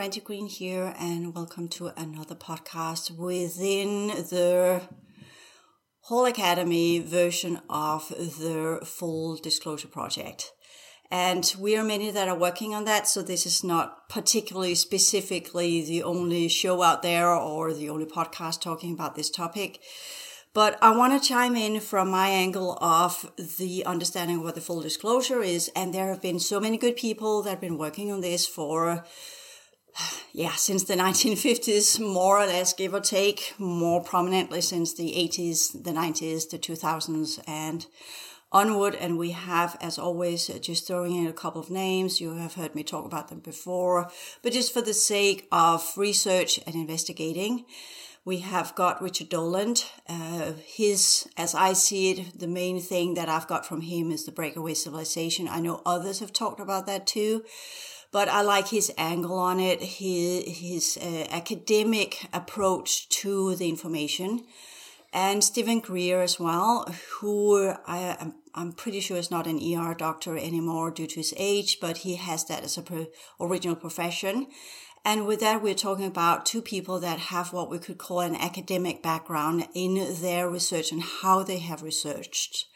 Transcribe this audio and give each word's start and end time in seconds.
Randi 0.00 0.20
Green 0.20 0.46
here, 0.46 0.94
and 0.98 1.34
welcome 1.34 1.68
to 1.68 1.88
another 1.88 2.34
podcast 2.34 3.10
within 3.10 4.06
the 4.06 4.80
HAL 6.08 6.24
Academy 6.24 7.00
version 7.00 7.60
of 7.68 8.08
the 8.08 8.80
Full 8.82 9.36
Disclosure 9.36 9.88
Project. 9.88 10.52
And 11.10 11.54
we 11.58 11.76
are 11.76 11.84
many 11.84 12.10
that 12.12 12.28
are 12.28 12.38
working 12.38 12.74
on 12.74 12.86
that, 12.86 13.08
so 13.08 13.20
this 13.20 13.44
is 13.44 13.62
not 13.62 14.08
particularly 14.08 14.74
specifically 14.74 15.84
the 15.84 16.02
only 16.02 16.48
show 16.48 16.80
out 16.80 17.02
there 17.02 17.28
or 17.28 17.74
the 17.74 17.90
only 17.90 18.06
podcast 18.06 18.62
talking 18.62 18.94
about 18.94 19.16
this 19.16 19.28
topic. 19.28 19.80
But 20.54 20.78
I 20.80 20.96
want 20.96 21.22
to 21.22 21.28
chime 21.28 21.56
in 21.56 21.78
from 21.78 22.08
my 22.08 22.28
angle 22.28 22.78
of 22.80 23.30
the 23.58 23.84
understanding 23.84 24.38
of 24.38 24.44
what 24.44 24.54
the 24.54 24.62
full 24.62 24.80
disclosure 24.80 25.42
is. 25.42 25.70
And 25.76 25.92
there 25.92 26.08
have 26.08 26.22
been 26.22 26.40
so 26.40 26.58
many 26.58 26.78
good 26.78 26.96
people 26.96 27.42
that 27.42 27.50
have 27.50 27.60
been 27.60 27.76
working 27.76 28.10
on 28.10 28.22
this 28.22 28.46
for, 28.46 29.04
yeah, 30.32 30.52
since 30.52 30.84
the 30.84 30.94
1950s, 30.94 32.00
more 32.00 32.40
or 32.40 32.46
less, 32.46 32.72
give 32.72 32.94
or 32.94 33.00
take, 33.00 33.54
more 33.58 34.02
prominently 34.02 34.60
since 34.60 34.94
the 34.94 35.12
80s, 35.12 35.84
the 35.84 35.92
90s, 35.92 36.50
the 36.50 36.58
2000s, 36.58 37.42
and 37.46 37.86
onward. 38.52 38.94
And 38.94 39.18
we 39.18 39.30
have, 39.30 39.76
as 39.80 39.98
always, 39.98 40.48
just 40.60 40.86
throwing 40.86 41.14
in 41.14 41.26
a 41.26 41.32
couple 41.32 41.60
of 41.60 41.70
names. 41.70 42.20
You 42.20 42.34
have 42.34 42.54
heard 42.54 42.74
me 42.74 42.82
talk 42.82 43.04
about 43.04 43.28
them 43.28 43.40
before, 43.40 44.10
but 44.42 44.52
just 44.52 44.72
for 44.72 44.82
the 44.82 44.94
sake 44.94 45.46
of 45.52 45.92
research 45.96 46.58
and 46.66 46.74
investigating. 46.74 47.64
We 48.22 48.40
have 48.40 48.74
got 48.74 49.00
Richard 49.00 49.30
Dolan. 49.30 49.76
Uh, 50.06 50.52
his, 50.66 51.26
as 51.38 51.54
I 51.54 51.72
see 51.72 52.10
it, 52.10 52.38
the 52.38 52.46
main 52.46 52.78
thing 52.78 53.14
that 53.14 53.30
I've 53.30 53.46
got 53.46 53.64
from 53.64 53.80
him 53.80 54.10
is 54.10 54.26
the 54.26 54.32
breakaway 54.32 54.74
civilization. 54.74 55.48
I 55.48 55.60
know 55.60 55.80
others 55.86 56.20
have 56.20 56.32
talked 56.32 56.60
about 56.60 56.86
that 56.86 57.06
too, 57.06 57.44
but 58.12 58.28
I 58.28 58.42
like 58.42 58.68
his 58.68 58.92
angle 58.98 59.38
on 59.38 59.60
it, 59.60 59.82
his, 59.82 60.58
his 60.58 60.98
uh, 61.00 61.26
academic 61.30 62.28
approach 62.32 63.08
to 63.20 63.54
the 63.56 63.68
information. 63.68 64.44
And 65.12 65.42
Steven 65.42 65.80
Greer 65.80 66.22
as 66.22 66.38
well, 66.38 66.92
who 67.18 67.74
I 67.86 68.16
am 68.20 68.34
I'm 68.54 68.72
pretty 68.72 69.00
sure 69.00 69.16
is 69.16 69.30
not 69.30 69.46
an 69.46 69.60
ER 69.62 69.94
doctor 69.94 70.36
anymore 70.36 70.90
due 70.90 71.06
to 71.06 71.16
his 71.16 71.32
age, 71.36 71.78
but 71.80 71.98
he 71.98 72.16
has 72.16 72.44
that 72.46 72.64
as 72.64 72.76
a 72.76 72.82
pro- 72.82 73.06
original 73.40 73.76
profession. 73.76 74.48
And 75.04 75.26
with 75.26 75.40
that, 75.40 75.62
we're 75.62 75.74
talking 75.74 76.04
about 76.04 76.44
two 76.44 76.60
people 76.60 77.00
that 77.00 77.18
have 77.18 77.52
what 77.52 77.70
we 77.70 77.78
could 77.78 77.96
call 77.96 78.20
an 78.20 78.34
academic 78.34 79.02
background 79.02 79.68
in 79.72 80.20
their 80.20 80.50
research 80.50 80.92
and 80.92 81.02
how 81.02 81.42
they 81.42 81.58
have 81.58 81.82
researched. 81.82 82.66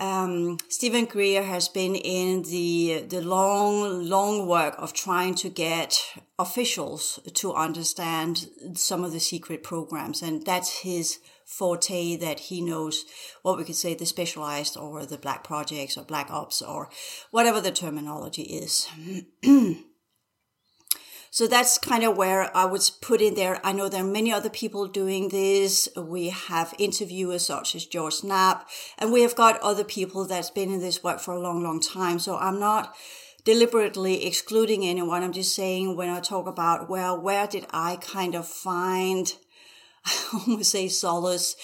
Um, 0.00 0.58
Steven 0.68 1.06
Greer 1.06 1.42
has 1.42 1.68
been 1.68 1.96
in 1.96 2.42
the 2.42 3.04
the 3.08 3.20
long, 3.20 4.08
long 4.08 4.46
work 4.46 4.76
of 4.78 4.92
trying 4.92 5.34
to 5.36 5.48
get 5.48 6.00
officials 6.38 7.18
to 7.34 7.52
understand 7.52 8.48
some 8.74 9.02
of 9.02 9.12
the 9.12 9.18
secret 9.18 9.64
programs, 9.64 10.22
and 10.22 10.44
that's 10.44 10.80
his 10.80 11.18
forte. 11.44 12.16
That 12.16 12.38
he 12.40 12.60
knows 12.60 13.06
what 13.42 13.58
we 13.58 13.64
could 13.64 13.74
say 13.74 13.94
the 13.94 14.06
specialized 14.06 14.76
or 14.76 15.04
the 15.04 15.18
black 15.18 15.42
projects 15.42 15.98
or 15.98 16.04
black 16.04 16.30
ops 16.30 16.62
or 16.62 16.90
whatever 17.32 17.60
the 17.60 17.72
terminology 17.72 18.42
is. 18.42 18.88
So 21.30 21.46
that's 21.46 21.78
kind 21.78 22.04
of 22.04 22.16
where 22.16 22.54
I 22.56 22.64
was 22.64 22.90
put 22.90 23.20
in 23.20 23.34
there. 23.34 23.60
I 23.64 23.72
know 23.72 23.88
there 23.88 24.02
are 24.02 24.06
many 24.06 24.32
other 24.32 24.50
people 24.50 24.86
doing 24.86 25.28
this. 25.28 25.88
We 25.96 26.30
have 26.30 26.74
interviewers 26.78 27.46
such 27.46 27.74
as 27.74 27.84
George 27.86 28.24
Knapp, 28.24 28.68
and 28.98 29.12
we 29.12 29.22
have 29.22 29.36
got 29.36 29.60
other 29.60 29.84
people 29.84 30.24
that's 30.24 30.50
been 30.50 30.72
in 30.72 30.80
this 30.80 31.04
work 31.04 31.20
for 31.20 31.34
a 31.34 31.40
long, 31.40 31.62
long 31.62 31.80
time. 31.80 32.18
So 32.18 32.36
I'm 32.36 32.58
not 32.58 32.94
deliberately 33.44 34.26
excluding 34.26 34.84
anyone. 34.84 35.22
I'm 35.22 35.32
just 35.32 35.54
saying 35.54 35.96
when 35.96 36.10
I 36.10 36.20
talk 36.20 36.46
about, 36.46 36.88
well, 36.88 37.20
where 37.20 37.46
did 37.46 37.66
I 37.70 37.96
kind 37.96 38.34
of 38.34 38.46
find, 38.46 39.32
I 40.04 40.42
almost 40.46 40.70
say 40.70 40.88
solace 40.88 41.56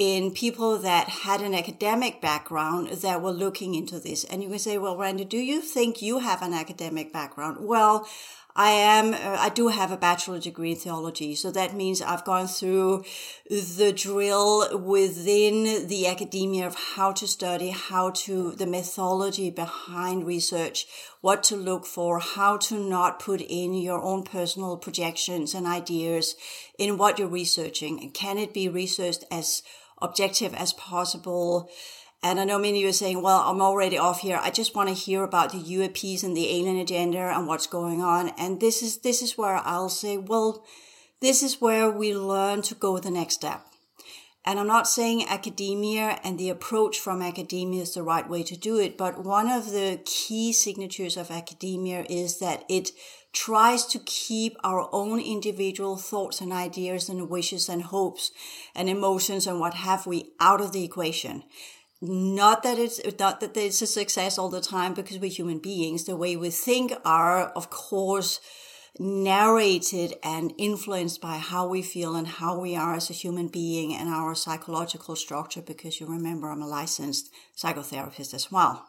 in 0.00 0.30
people 0.30 0.78
that 0.78 1.08
had 1.10 1.42
an 1.42 1.54
academic 1.54 2.22
background 2.22 2.88
that 2.88 3.20
were 3.20 3.30
looking 3.30 3.74
into 3.74 4.00
this. 4.00 4.24
And 4.24 4.42
you 4.42 4.48
can 4.48 4.58
say, 4.58 4.78
well, 4.78 4.96
Randi, 4.96 5.26
do 5.26 5.36
you 5.36 5.60
think 5.60 6.00
you 6.00 6.20
have 6.20 6.40
an 6.40 6.54
academic 6.54 7.12
background? 7.12 7.58
Well, 7.60 8.08
I 8.56 8.70
am, 8.70 9.14
uh, 9.14 9.36
I 9.38 9.48
do 9.48 9.68
have 9.68 9.92
a 9.92 9.96
bachelor 9.96 10.40
degree 10.40 10.72
in 10.72 10.76
theology. 10.76 11.34
So 11.34 11.50
that 11.52 11.74
means 11.74 12.02
I've 12.02 12.24
gone 12.24 12.48
through 12.48 13.04
the 13.48 13.92
drill 13.94 14.78
within 14.78 15.86
the 15.86 16.06
academia 16.08 16.66
of 16.66 16.74
how 16.74 17.12
to 17.12 17.26
study, 17.28 17.70
how 17.70 18.10
to, 18.10 18.52
the 18.52 18.66
methodology 18.66 19.50
behind 19.50 20.26
research, 20.26 20.86
what 21.20 21.42
to 21.44 21.56
look 21.56 21.86
for, 21.86 22.18
how 22.18 22.56
to 22.56 22.78
not 22.78 23.20
put 23.20 23.40
in 23.40 23.74
your 23.74 24.02
own 24.02 24.24
personal 24.24 24.76
projections 24.76 25.54
and 25.54 25.66
ideas 25.66 26.34
in 26.78 26.98
what 26.98 27.18
you're 27.18 27.28
researching. 27.28 28.00
And 28.00 28.12
can 28.12 28.38
it 28.38 28.52
be 28.52 28.68
researched 28.68 29.24
as 29.30 29.62
objective 30.02 30.54
as 30.54 30.72
possible? 30.72 31.70
And 32.22 32.38
I 32.38 32.44
know 32.44 32.58
many 32.58 32.78
of 32.78 32.82
you 32.82 32.88
are 32.90 32.92
saying, 32.92 33.22
well, 33.22 33.40
I'm 33.46 33.62
already 33.62 33.96
off 33.96 34.20
here. 34.20 34.38
I 34.42 34.50
just 34.50 34.74
want 34.74 34.88
to 34.90 34.94
hear 34.94 35.22
about 35.22 35.52
the 35.52 35.58
UAPs 35.58 36.22
and 36.22 36.36
the 36.36 36.50
alien 36.50 36.76
agenda 36.76 37.18
and 37.18 37.46
what's 37.46 37.66
going 37.66 38.02
on. 38.02 38.28
And 38.36 38.60
this 38.60 38.82
is, 38.82 38.98
this 38.98 39.22
is 39.22 39.38
where 39.38 39.56
I'll 39.56 39.88
say, 39.88 40.18
well, 40.18 40.62
this 41.20 41.42
is 41.42 41.60
where 41.60 41.90
we 41.90 42.14
learn 42.14 42.60
to 42.62 42.74
go 42.74 42.98
the 42.98 43.10
next 43.10 43.34
step. 43.34 43.66
And 44.44 44.58
I'm 44.58 44.66
not 44.66 44.88
saying 44.88 45.28
academia 45.28 46.18
and 46.24 46.38
the 46.38 46.48
approach 46.48 46.98
from 46.98 47.20
academia 47.20 47.82
is 47.82 47.94
the 47.94 48.02
right 48.02 48.28
way 48.28 48.42
to 48.44 48.56
do 48.56 48.78
it, 48.78 48.96
but 48.96 49.22
one 49.22 49.50
of 49.50 49.70
the 49.70 50.00
key 50.06 50.52
signatures 50.52 51.18
of 51.18 51.30
academia 51.30 52.06
is 52.08 52.38
that 52.38 52.64
it 52.68 52.90
tries 53.32 53.84
to 53.86 53.98
keep 53.98 54.56
our 54.64 54.88
own 54.92 55.20
individual 55.20 55.96
thoughts 55.96 56.40
and 56.40 56.52
ideas 56.52 57.08
and 57.08 57.28
wishes 57.28 57.68
and 57.68 57.82
hopes 57.82 58.32
and 58.74 58.88
emotions 58.88 59.46
and 59.46 59.60
what 59.60 59.74
have 59.74 60.06
we 60.06 60.32
out 60.40 60.60
of 60.60 60.72
the 60.72 60.84
equation 60.84 61.44
not 62.00 62.62
that 62.62 62.78
it's 62.78 63.00
not 63.18 63.40
that 63.40 63.56
it's 63.56 63.82
a 63.82 63.86
success 63.86 64.38
all 64.38 64.48
the 64.48 64.60
time 64.60 64.94
because 64.94 65.18
we're 65.18 65.30
human 65.30 65.58
beings. 65.58 66.04
The 66.04 66.16
way 66.16 66.36
we 66.36 66.50
think 66.50 66.92
are 67.04 67.48
of 67.48 67.70
course 67.70 68.40
narrated 68.98 70.14
and 70.22 70.52
influenced 70.58 71.20
by 71.20 71.36
how 71.36 71.68
we 71.68 71.82
feel 71.82 72.16
and 72.16 72.26
how 72.26 72.58
we 72.58 72.74
are 72.74 72.94
as 72.94 73.08
a 73.08 73.14
human 73.14 73.48
being 73.48 73.94
and 73.94 74.08
our 74.08 74.34
psychological 74.34 75.14
structure 75.14 75.62
because 75.62 76.00
you 76.00 76.06
remember 76.06 76.50
i'm 76.50 76.60
a 76.60 76.66
licensed 76.66 77.30
psychotherapist 77.56 78.34
as 78.34 78.50
well. 78.50 78.84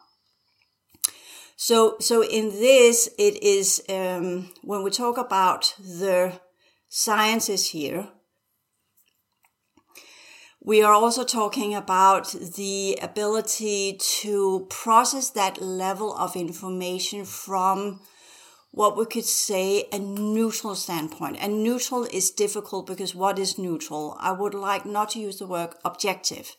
So 1.56 1.96
so 2.00 2.24
in 2.24 2.48
this 2.48 3.08
it 3.18 3.42
is 3.42 3.82
um, 3.88 4.50
when 4.62 4.82
we 4.82 4.90
talk 4.90 5.18
about 5.18 5.74
the 5.78 6.40
sciences 6.88 7.70
here 7.70 8.08
we 10.64 10.80
are 10.80 10.92
also 10.92 11.24
talking 11.24 11.74
about 11.74 12.32
the 12.54 12.96
ability 13.02 13.98
to 13.98 14.66
process 14.70 15.30
that 15.30 15.60
level 15.60 16.14
of 16.14 16.36
information 16.36 17.24
from 17.24 18.00
what 18.70 18.96
we 18.96 19.04
could 19.04 19.24
say 19.24 19.88
a 19.92 19.98
neutral 19.98 20.76
standpoint. 20.76 21.36
And 21.40 21.64
neutral 21.64 22.04
is 22.04 22.30
difficult 22.30 22.86
because 22.86 23.14
what 23.14 23.38
is 23.40 23.58
neutral? 23.58 24.16
I 24.20 24.30
would 24.30 24.54
like 24.54 24.86
not 24.86 25.10
to 25.10 25.20
use 25.20 25.38
the 25.38 25.48
word 25.48 25.74
objective. 25.84 26.56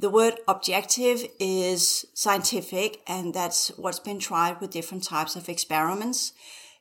The 0.00 0.10
word 0.10 0.34
objective 0.48 1.24
is 1.38 2.06
scientific 2.14 3.00
and 3.06 3.32
that's 3.32 3.68
what's 3.78 4.00
been 4.00 4.18
tried 4.18 4.60
with 4.60 4.70
different 4.70 5.04
types 5.04 5.36
of 5.36 5.48
experiments 5.48 6.32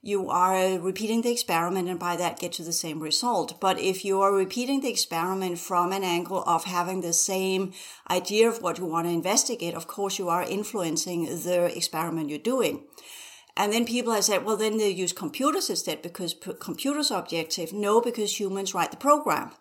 you 0.07 0.29
are 0.29 0.79
repeating 0.79 1.21
the 1.21 1.33
experiment 1.33 1.89
and 1.89 1.99
by 1.99 2.15
that 2.15 2.39
get 2.39 2.53
to 2.53 2.63
the 2.63 2.71
same 2.71 3.01
result. 3.01 3.59
But 3.59 3.77
if 3.77 4.05
you 4.05 4.21
are 4.21 4.33
repeating 4.33 4.79
the 4.79 4.89
experiment 4.89 5.59
from 5.59 5.91
an 5.91 6.05
angle 6.05 6.45
of 6.47 6.63
having 6.63 7.01
the 7.01 7.11
same 7.11 7.73
idea 8.09 8.47
of 8.47 8.61
what 8.61 8.77
you 8.77 8.85
want 8.85 9.05
to 9.07 9.11
investigate, 9.11 9.73
of 9.73 9.87
course 9.87 10.17
you 10.17 10.29
are 10.29 10.43
influencing 10.43 11.25
the 11.25 11.65
experiment 11.75 12.29
you're 12.29 12.39
doing. 12.39 12.85
And 13.57 13.73
then 13.73 13.83
people 13.85 14.13
have 14.13 14.23
said, 14.23 14.45
well, 14.45 14.55
then 14.55 14.77
they 14.77 14.91
use 14.91 15.11
computers 15.11 15.69
instead 15.69 16.01
because 16.01 16.33
computers 16.61 17.11
are 17.11 17.19
objective. 17.19 17.73
No, 17.73 17.99
because 17.99 18.39
humans 18.39 18.73
write 18.73 18.91
the 18.91 18.97
program. 18.97 19.51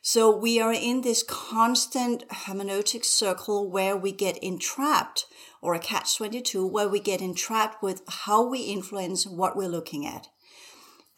So 0.00 0.34
we 0.34 0.60
are 0.60 0.72
in 0.72 1.00
this 1.00 1.24
constant 1.24 2.28
hermeneutic 2.28 3.04
circle 3.04 3.68
where 3.68 3.96
we 3.96 4.12
get 4.12 4.38
entrapped 4.38 5.26
or 5.60 5.74
a 5.74 5.78
catch 5.78 6.16
22 6.16 6.66
where 6.66 6.88
we 6.88 7.00
get 7.00 7.20
entrapped 7.20 7.82
with 7.82 8.02
how 8.08 8.46
we 8.46 8.60
influence 8.60 9.26
what 9.26 9.56
we're 9.56 9.68
looking 9.68 10.06
at. 10.06 10.28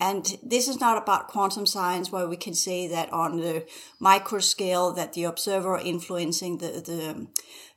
And 0.01 0.39
this 0.43 0.67
is 0.67 0.81
not 0.81 0.97
about 0.97 1.29
quantum 1.29 1.67
science 1.67 2.11
where 2.11 2.27
we 2.27 2.39
can 2.39 2.55
say 2.55 2.89
that 2.89 3.13
on 3.13 3.37
the 3.37 3.67
micro 3.99 4.39
scale 4.39 4.93
that 4.93 5.13
the 5.13 5.25
observer 5.25 5.79
influencing 5.79 6.57
the, 6.57 6.69
the, 6.69 7.27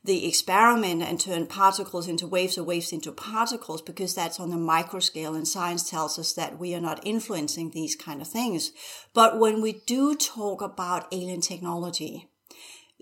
the 0.04 0.26
experiment 0.26 1.02
and 1.02 1.20
turn 1.20 1.46
particles 1.46 2.08
into 2.08 2.26
waves 2.26 2.56
or 2.56 2.64
waves 2.64 2.92
into 2.92 3.12
particles 3.12 3.82
because 3.82 4.14
that's 4.14 4.40
on 4.40 4.48
the 4.48 4.56
micro 4.56 5.00
scale 5.00 5.34
and 5.34 5.46
science 5.46 5.90
tells 5.90 6.18
us 6.18 6.32
that 6.32 6.58
we 6.58 6.74
are 6.74 6.80
not 6.80 7.06
influencing 7.06 7.70
these 7.70 7.94
kind 7.94 8.22
of 8.22 8.28
things. 8.28 8.72
But 9.12 9.38
when 9.38 9.60
we 9.60 9.82
do 9.86 10.16
talk 10.16 10.62
about 10.62 11.12
alien 11.12 11.42
technology, 11.42 12.30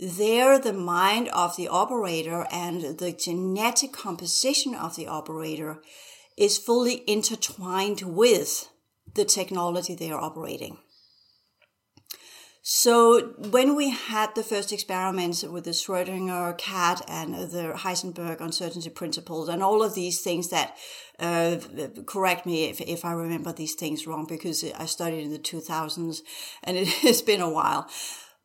there 0.02 0.58
the 0.58 0.72
mind 0.72 1.28
of 1.28 1.56
the 1.56 1.68
operator 1.68 2.46
and 2.50 2.98
the 2.98 3.12
genetic 3.12 3.92
composition 3.92 4.74
of 4.74 4.96
the 4.96 5.06
operator 5.06 5.80
is 6.36 6.58
fully 6.58 7.04
intertwined 7.06 8.02
with 8.02 8.68
the 9.14 9.24
technology 9.24 9.94
they 9.94 10.10
are 10.10 10.20
operating. 10.20 10.78
So 12.64 13.34
when 13.50 13.74
we 13.74 13.90
had 13.90 14.36
the 14.36 14.44
first 14.44 14.72
experiments 14.72 15.42
with 15.42 15.64
the 15.64 15.72
Schrödinger 15.72 16.56
cat 16.58 17.02
and 17.08 17.34
the 17.34 17.72
Heisenberg 17.76 18.40
uncertainty 18.40 18.88
principles 18.88 19.48
and 19.48 19.64
all 19.64 19.82
of 19.82 19.94
these 19.94 20.20
things 20.20 20.50
that, 20.50 20.76
uh, 21.18 21.58
correct 22.06 22.46
me 22.46 22.66
if, 22.66 22.80
if 22.80 23.04
I 23.04 23.12
remember 23.12 23.52
these 23.52 23.74
things 23.74 24.06
wrong 24.06 24.26
because 24.28 24.64
I 24.64 24.86
studied 24.86 25.24
in 25.24 25.32
the 25.32 25.40
2000s 25.40 26.20
and 26.62 26.76
it 26.76 26.88
has 27.02 27.20
been 27.20 27.40
a 27.40 27.50
while. 27.50 27.88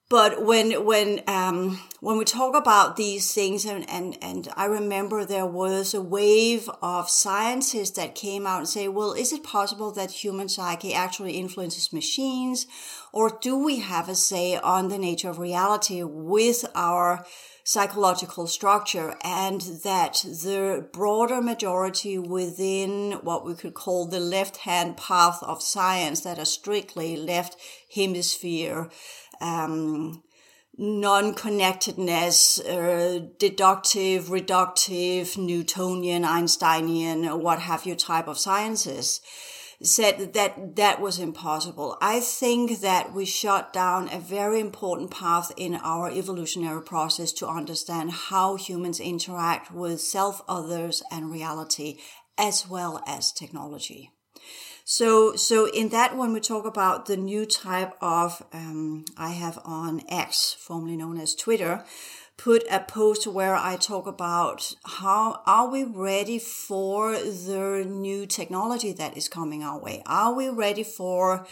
But 0.10 0.46
when 0.46 0.86
when 0.86 1.22
um, 1.28 1.82
when 2.00 2.18
we 2.18 2.24
talk 2.24 2.56
about 2.56 2.96
these 2.96 3.34
things, 3.34 3.66
and, 3.66 3.90
and 3.90 4.18
and 4.22 4.48
I 4.56 4.66
remember 4.66 5.26
there 5.26 5.46
was 5.46 5.94
a 5.94 6.02
wave 6.02 6.70
of 6.82 7.10
scientists 7.10 7.98
that 7.98 8.16
came 8.16 8.48
out 8.48 8.60
and 8.60 8.70
say, 8.70 8.88
well, 8.88 9.12
is 9.12 9.34
it 9.34 9.44
possible 9.44 9.92
that 9.92 10.12
human 10.12 10.48
psyche 10.48 10.94
actually 10.94 11.34
influences 11.34 11.92
machines, 11.92 12.68
or 13.12 13.38
do 13.42 13.58
we 13.58 13.80
have 13.80 14.08
a 14.08 14.16
say 14.16 14.56
on 14.56 14.88
the 14.88 14.98
nature 14.98 15.30
of 15.30 15.40
reality 15.40 16.04
with 16.04 16.64
our 16.74 17.26
psychological 17.66 18.48
structure 18.48 19.18
and 19.26 19.60
that 19.84 20.24
the 20.24 20.88
broader 20.94 21.42
majority 21.42 22.18
within 22.18 23.12
what 23.24 23.44
we 23.44 23.54
could 23.54 23.74
call 23.74 24.08
the 24.08 24.22
left 24.22 24.56
hand 24.56 24.96
path 24.96 25.44
of 25.44 25.62
science 25.62 26.22
that 26.22 26.40
are 26.40 26.46
strictly 26.46 27.18
left 27.18 27.58
hemisphere 27.94 28.90
um, 29.42 30.24
non-connectedness, 30.78 32.60
uh, 32.60 33.20
deductive, 33.40 34.26
reductive, 34.26 35.38
Newtonian, 35.38 36.24
Einsteinian, 36.24 37.40
what 37.42 37.60
have 37.60 37.86
you 37.86 37.96
type 37.96 38.28
of 38.28 38.38
sciences 38.38 39.22
said 39.82 40.34
that 40.34 40.76
that 40.76 41.00
was 41.00 41.20
impossible. 41.20 41.98
I 42.02 42.20
think 42.20 42.82
that 42.82 43.14
we 43.14 43.26
shut 43.26 43.74
down 43.74 44.10
a 44.12 44.20
very 44.20 44.60
important 44.60 45.12
path 45.12 45.52
in 45.56 45.76
our 45.76 46.10
evolutionary 46.10 46.82
process 46.82 47.32
to 47.34 47.48
understand 47.48 48.12
how 48.12 48.56
humans 48.56 49.00
interact 49.00 49.72
with 49.72 50.02
self, 50.02 50.42
others, 50.48 51.04
and 51.12 51.32
reality, 51.32 52.00
as 52.38 52.68
well 52.68 53.04
as 53.06 53.32
technology. 53.32 54.12
So, 54.90 55.36
so 55.36 55.66
in 55.66 55.90
that, 55.90 56.16
one, 56.16 56.32
we 56.32 56.40
talk 56.40 56.66
about 56.66 57.08
the 57.08 57.18
new 57.18 57.46
type 57.46 57.98
of, 58.00 58.42
um, 58.54 59.04
I 59.18 59.32
have 59.32 59.60
on 59.66 60.02
X, 60.08 60.56
formerly 60.58 60.96
known 60.96 61.20
as 61.20 61.36
Twitter, 61.36 61.84
put 62.38 62.64
a 62.72 62.80
post 62.80 63.28
where 63.28 63.54
I 63.54 63.76
talk 63.76 64.08
about 64.08 64.76
how 64.86 65.42
are 65.46 65.70
we 65.70 65.84
ready 65.84 66.40
for 66.40 67.18
the 67.18 67.84
new 67.86 68.26
technology 68.26 68.94
that 68.94 69.18
is 69.18 69.28
coming 69.28 69.62
our 69.62 69.78
way? 69.78 70.04
Are 70.06 70.34
we 70.34 70.48
ready 70.48 70.84
for 70.84 71.46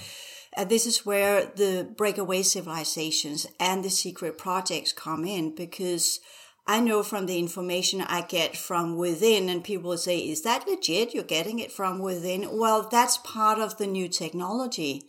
uh, 0.55 0.63
this 0.63 0.85
is 0.85 1.05
where 1.05 1.45
the 1.57 1.85
breakaway 1.97 2.41
civilizations 2.41 3.47
and 3.59 3.83
the 3.83 3.89
secret 3.89 4.38
projects 4.38 4.93
come 4.93 5.25
in 5.25 5.53
because 5.53 6.21
I 6.67 6.79
know 6.79 7.03
from 7.03 7.27
the 7.27 7.38
information 7.38 8.01
I 8.01 8.21
get 8.21 8.57
from 8.57 8.97
within, 8.97 9.50
and 9.50 9.63
people 9.63 9.95
say, 9.97 10.17
Is 10.19 10.41
that 10.41 10.67
legit? 10.67 11.13
You're 11.13 11.23
getting 11.23 11.59
it 11.59 11.71
from 11.71 12.00
within? 12.00 12.57
Well, 12.57 12.88
that's 12.89 13.17
part 13.17 13.59
of 13.59 13.77
the 13.77 13.85
new 13.85 14.07
technology. 14.07 15.03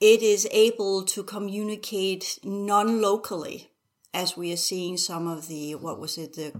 It 0.00 0.22
is 0.22 0.46
able 0.50 1.04
to 1.04 1.22
communicate 1.22 2.38
non 2.44 3.00
locally 3.00 3.70
as 4.14 4.36
we 4.36 4.52
are 4.52 4.56
seeing 4.56 4.96
some 4.96 5.26
of 5.26 5.48
the 5.48 5.74
what 5.74 5.98
was 5.98 6.16
it 6.16 6.34
the 6.34 6.52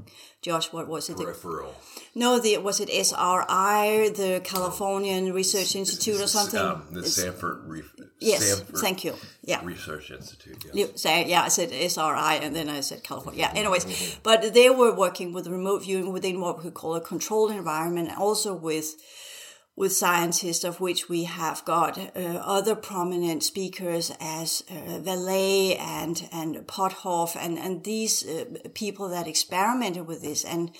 Josh 0.43 0.73
what 0.73 0.89
was 0.89 1.09
it 1.09 1.17
peripheral. 1.17 1.75
The, 1.95 2.19
no 2.19 2.39
the 2.39 2.59
was 2.59 2.81
it 2.81 2.91
SRI 2.91 4.11
the 4.15 4.41
Californian 4.45 5.33
Research 5.33 5.77
Institute 5.77 6.21
or 6.21 6.27
something 6.27 6.61
um, 6.61 6.87
the 6.91 7.07
Sanford 7.07 7.63
Re- 7.67 7.83
yes 8.21 8.45
Stanford 8.45 8.77
thank 8.77 9.05
you. 9.05 9.15
Yeah. 9.43 9.65
Research 9.65 10.11
Institute 10.11 10.63
yes. 10.67 10.75
you 10.75 10.91
say 10.97 11.27
yeah 11.27 11.43
I 11.43 11.49
said 11.49 11.71
SRI 11.71 12.41
and 12.43 12.55
then 12.55 12.69
I 12.69 12.81
said 12.81 13.03
California. 13.05 13.41
Yeah 13.41 13.53
anyways 13.55 13.85
mm-hmm. 13.85 14.21
but 14.23 14.53
they 14.53 14.69
were 14.69 14.95
working 14.95 15.33
with 15.33 15.47
remote 15.47 15.85
viewing 15.85 16.13
within 16.13 16.41
what 16.41 16.63
we 16.65 16.71
call 16.71 16.97
a 16.97 17.01
controlled 17.01 17.53
environment 17.53 18.11
also 18.19 18.55
with 18.55 18.97
with 19.77 19.93
scientists, 19.93 20.65
of 20.65 20.81
which 20.81 21.09
we 21.09 21.25
have 21.25 21.65
got 21.65 21.99
uh, 21.99 22.21
other 22.45 22.77
prominent 22.77 23.43
speakers 23.43 24.13
as 24.21 24.63
uh, 24.71 25.01
Vallée 25.01 25.79
and 25.79 26.29
and 26.33 26.57
Puthoff 26.67 27.37
and 27.37 27.59
and 27.59 27.85
these 27.85 28.27
uh, 28.27 28.45
people 28.75 29.09
that 29.09 29.29
experimented 29.29 30.07
with 30.07 30.23
this 30.23 30.45
and. 30.45 30.71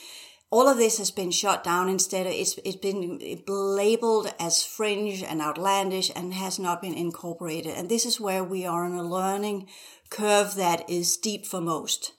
All 0.51 0.69
of 0.69 0.77
this 0.77 0.99
has 0.99 1.11
been 1.11 1.33
shut 1.33 1.65
down. 1.65 1.89
Instead, 1.89 2.27
it's 2.27 2.57
it's 2.65 2.77
been 2.77 3.19
labeled 3.49 4.33
as 4.39 4.63
fringe 4.63 5.21
and 5.21 5.41
outlandish 5.41 6.13
and 6.15 6.33
has 6.33 6.61
not 6.61 6.81
been 6.81 6.95
incorporated. 6.95 7.75
And 7.75 7.89
this 7.89 8.07
is 8.07 8.21
where 8.21 8.45
we 8.45 8.65
are 8.65 8.85
on 8.85 8.93
a 8.93 9.03
learning 9.03 9.67
curve 10.11 10.55
that 10.55 10.89
is 10.89 11.13
steep 11.13 11.45
for 11.45 11.61
most 11.61 12.13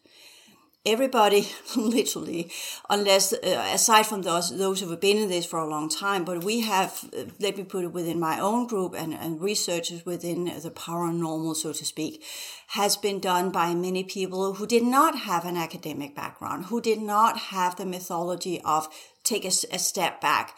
everybody 0.85 1.47
literally 1.75 2.49
unless 2.89 3.33
uh, 3.33 3.69
aside 3.73 4.05
from 4.05 4.21
those 4.21 4.57
those 4.57 4.79
who 4.81 4.89
have 4.89 5.01
been 5.01 5.17
in 5.17 5.29
this 5.29 5.45
for 5.45 5.59
a 5.59 5.67
long 5.67 5.89
time 5.89 6.23
but 6.23 6.43
we 6.43 6.61
have 6.61 7.09
uh, 7.17 7.23
let 7.39 7.57
me 7.57 7.63
put 7.63 7.83
it 7.83 7.91
within 7.91 8.19
my 8.19 8.39
own 8.39 8.67
group 8.67 8.93
and, 8.95 9.13
and 9.13 9.41
researchers 9.41 10.05
within 10.05 10.45
the 10.45 10.71
paranormal 10.71 11.55
so 11.55 11.73
to 11.73 11.85
speak 11.85 12.23
has 12.67 12.97
been 12.97 13.19
done 13.19 13.49
by 13.51 13.73
many 13.73 14.03
people 14.03 14.55
who 14.55 14.67
did 14.67 14.83
not 14.83 15.17
have 15.19 15.45
an 15.45 15.57
academic 15.57 16.15
background 16.15 16.65
who 16.65 16.79
did 16.81 17.01
not 17.01 17.37
have 17.37 17.75
the 17.75 17.85
mythology 17.85 18.61
of 18.61 18.87
take 19.23 19.45
a, 19.45 19.51
a 19.71 19.79
step 19.79 20.21
back 20.21 20.55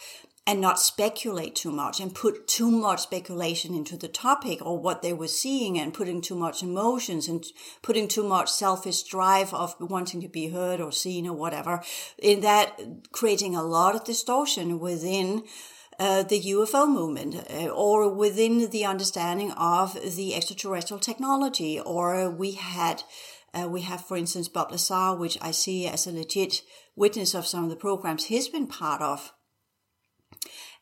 and 0.48 0.62
not 0.62 0.80
speculate 0.80 1.54
too 1.56 1.72
much 1.72 2.00
and 2.00 2.16
put 2.16 2.48
too 2.48 2.72
much 2.72 3.02
speculation 3.02 3.76
into 3.76 3.98
the 3.98 4.08
topic 4.08 4.66
or 4.66 4.80
what 4.80 5.02
they 5.02 5.12
were 5.12 5.28
seeing 5.28 5.78
and 5.78 5.94
putting 5.94 6.22
too 6.22 6.36
much 6.36 6.64
emotions 6.64 7.28
and 7.28 7.46
putting 7.82 8.08
too 8.08 8.24
much 8.24 8.50
selfish 8.50 9.04
drive 9.04 9.54
of 9.54 9.76
wanting 9.82 10.22
to 10.22 10.30
be 10.30 10.48
heard 10.48 10.80
or 10.80 10.90
seen 10.90 11.28
or 11.28 11.34
whatever. 11.34 11.84
In 12.18 12.40
that, 12.42 12.80
creating 13.12 13.58
a 13.58 13.62
lot 13.62 13.94
of 13.94 14.06
distortion 14.06 14.80
within 14.80 15.44
uh, 16.00 16.24
the 16.24 16.40
UFO 16.40 16.88
movement 16.88 17.36
uh, 17.36 17.68
or 17.68 18.10
within 18.14 18.70
the 18.70 18.86
understanding 18.86 19.52
of 19.52 20.16
the 20.16 20.34
extraterrestrial 20.34 21.00
technology. 21.00 21.78
Or 21.78 22.30
we 22.30 22.54
had, 22.54 23.04
uh, 23.54 23.68
we 23.68 23.82
have, 23.82 24.06
for 24.06 24.16
instance, 24.16 24.48
Bob 24.48 24.72
Lazar, 24.72 25.14
which 25.14 25.38
I 25.42 25.52
see 25.52 25.88
as 25.88 26.08
a 26.08 26.12
legit 26.14 26.62
witness 26.96 27.36
of 27.36 27.46
some 27.46 27.66
of 27.66 27.70
the 27.70 27.76
programs 27.76 28.26
he's 28.26 28.48
been 28.48 28.68
part 28.68 29.02
of 29.02 29.34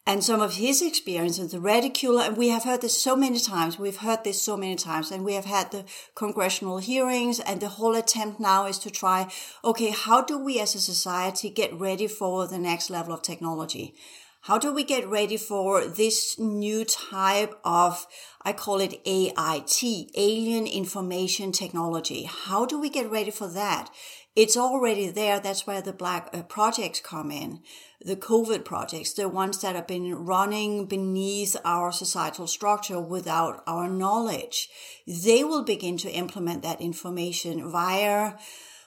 and 0.07 0.23
some 0.23 0.39
of 0.39 0.55
his 0.55 0.81
experiences, 0.81 1.51
the 1.51 1.59
ridicule, 1.59 2.19
and 2.19 2.37
we 2.37 2.49
have 2.49 2.63
heard 2.63 2.81
this 2.81 2.99
so 2.99 3.15
many 3.15 3.39
times. 3.39 3.79
We've 3.79 3.97
heard 3.97 4.23
this 4.23 4.41
so 4.41 4.55
many 4.55 4.75
times, 4.75 5.09
and 5.09 5.25
we 5.25 5.33
have 5.33 5.45
had 5.45 5.71
the 5.71 5.85
congressional 6.13 6.77
hearings, 6.77 7.39
and 7.39 7.59
the 7.59 7.69
whole 7.69 7.95
attempt 7.95 8.39
now 8.39 8.67
is 8.67 8.77
to 8.79 8.91
try, 8.91 9.31
okay, 9.63 9.89
how 9.89 10.21
do 10.21 10.37
we 10.37 10.59
as 10.59 10.75
a 10.75 10.79
society 10.79 11.49
get 11.49 11.73
ready 11.73 12.07
for 12.07 12.47
the 12.47 12.59
next 12.59 12.91
level 12.91 13.13
of 13.13 13.23
technology? 13.23 13.95
How 14.41 14.59
do 14.59 14.71
we 14.71 14.83
get 14.83 15.07
ready 15.07 15.37
for 15.37 15.87
this 15.87 16.37
new 16.37 16.85
type 16.85 17.59
of, 17.63 18.05
I 18.43 18.53
call 18.53 18.79
it 18.79 19.01
AIT, 19.03 19.83
Alien 20.15 20.67
Information 20.67 21.51
Technology? 21.51 22.29
How 22.29 22.67
do 22.67 22.79
we 22.79 22.91
get 22.91 23.09
ready 23.09 23.31
for 23.31 23.47
that? 23.47 23.89
It's 24.35 24.57
already 24.57 25.09
there. 25.09 25.39
That's 25.39 25.65
where 25.65 25.81
the 25.81 25.93
black 25.93 26.29
uh, 26.33 26.43
projects 26.43 26.99
come 26.99 27.31
in 27.31 27.61
the 28.05 28.15
COVID 28.15 28.63
projects, 28.63 29.13
the 29.13 29.27
ones 29.27 29.61
that 29.61 29.75
have 29.75 29.87
been 29.87 30.13
running 30.13 30.85
beneath 30.85 31.57
our 31.65 31.91
societal 31.91 32.45
structure 32.45 33.01
without 33.01 33.63
our 33.65 33.89
knowledge, 33.89 34.69
they 35.07 35.43
will 35.43 35.63
begin 35.63 35.97
to 35.97 36.11
implement 36.11 36.61
that 36.61 36.79
information 36.79 37.71
via 37.71 38.33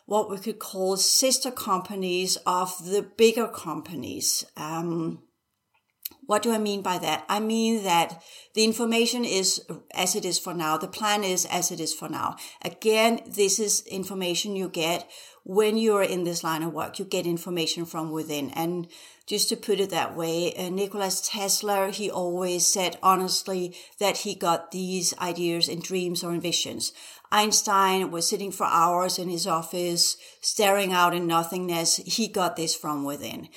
what 0.07 0.31
we 0.31 0.39
could 0.39 0.61
call 0.61 0.97
sister 0.97 1.51
companies 1.51 2.37
of 2.47 2.73
the 2.87 3.03
bigger 3.03 3.49
companies. 3.49 4.45
Um, 4.57 5.25
what 6.27 6.43
do 6.43 6.53
I 6.53 6.59
mean 6.59 6.83
by 6.83 6.99
that? 6.99 7.25
I 7.29 7.41
mean 7.41 7.83
that 7.85 8.23
the 8.55 8.65
information 8.65 9.25
is 9.25 9.65
as 9.95 10.15
it 10.15 10.25
is 10.25 10.39
for 10.39 10.55
now. 10.55 10.77
The 10.79 10.87
plan 10.87 11.25
is 11.25 11.45
as 11.47 11.71
it 11.71 11.81
is 11.81 11.93
for 11.93 12.09
now. 12.09 12.37
Again, 12.63 13.21
this 13.27 13.59
is 13.59 13.81
information 13.87 14.55
you 14.55 14.69
get 14.69 15.11
when 15.49 15.79
you're 15.79 16.03
in 16.03 16.25
this 16.25 16.45
line 16.45 16.63
of 16.63 16.75
work. 16.75 16.99
You 16.99 17.07
get 17.07 17.27
information 17.27 17.87
from 17.87 18.11
within. 18.11 18.51
And 18.51 18.87
just 19.27 19.49
to 19.49 19.57
put 19.57 19.81
it 19.81 19.89
that 19.91 20.15
way, 20.15 20.55
uh, 20.55 20.69
Nicholas 20.69 21.27
Tesla, 21.27 21.91
he 21.91 22.11
always 22.11 22.69
said 22.69 22.99
honestly 23.03 23.75
that 23.99 24.19
he 24.19 24.35
got 24.35 24.73
these 24.73 25.17
ideas 25.19 25.67
in 25.67 25.81
dreams 25.81 26.23
or 26.23 26.35
in 26.35 26.43
visions. 26.43 26.93
Einstein 27.33 28.11
was 28.11 28.29
sitting 28.29 28.53
for 28.53 28.67
hours 28.67 29.19
in 29.19 29.31
his 29.31 29.47
office, 29.47 30.19
staring 30.43 30.93
out 30.93 31.15
in 31.15 31.27
nothingness. 31.27 31.97
He 31.97 32.29
got 32.29 32.57
this 32.57 32.77
from 32.77 33.05
within 33.05 33.49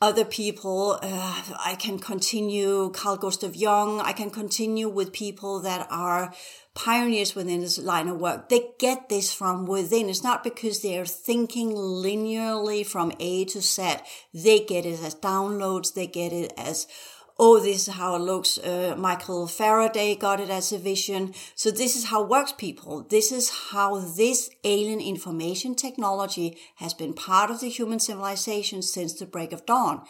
other 0.00 0.24
people. 0.24 0.98
Uh, 1.02 1.42
I 1.64 1.76
can 1.78 1.98
continue 1.98 2.90
Carl 2.90 3.16
Gustav 3.16 3.56
Jung. 3.56 4.00
I 4.00 4.12
can 4.12 4.30
continue 4.30 4.88
with 4.88 5.12
people 5.12 5.60
that 5.60 5.86
are 5.90 6.34
pioneers 6.76 7.34
within 7.34 7.62
this 7.62 7.78
line 7.78 8.06
of 8.06 8.20
work. 8.20 8.48
They 8.48 8.68
get 8.78 9.08
this 9.08 9.32
from 9.32 9.66
within. 9.66 10.08
It's 10.08 10.22
not 10.22 10.44
because 10.44 10.82
they're 10.82 11.06
thinking 11.06 11.72
linearly 11.72 12.86
from 12.86 13.12
A 13.18 13.46
to 13.46 13.60
Z. 13.60 13.96
They 14.32 14.60
get 14.60 14.86
it 14.86 15.02
as 15.02 15.16
downloads. 15.16 15.94
They 15.94 16.06
get 16.06 16.32
it 16.32 16.52
as 16.56 16.86
oh, 17.38 17.60
this 17.60 17.86
is 17.86 17.94
how 17.94 18.16
it 18.16 18.20
looks. 18.20 18.58
Uh, 18.58 18.94
Michael 18.96 19.46
Faraday 19.46 20.14
got 20.14 20.40
it 20.40 20.48
as 20.48 20.72
a 20.72 20.78
vision. 20.78 21.34
So 21.54 21.70
this 21.70 21.94
is 21.94 22.06
how 22.06 22.22
it 22.22 22.30
works, 22.30 22.52
people. 22.52 23.02
This 23.02 23.30
is 23.30 23.50
how 23.72 23.98
this 23.98 24.48
alien 24.64 25.00
information 25.00 25.74
technology 25.74 26.56
has 26.76 26.94
been 26.94 27.12
part 27.12 27.50
of 27.50 27.60
the 27.60 27.68
human 27.68 28.00
civilization 28.00 28.80
since 28.80 29.12
the 29.12 29.26
break 29.26 29.52
of 29.52 29.66
dawn. 29.66 30.02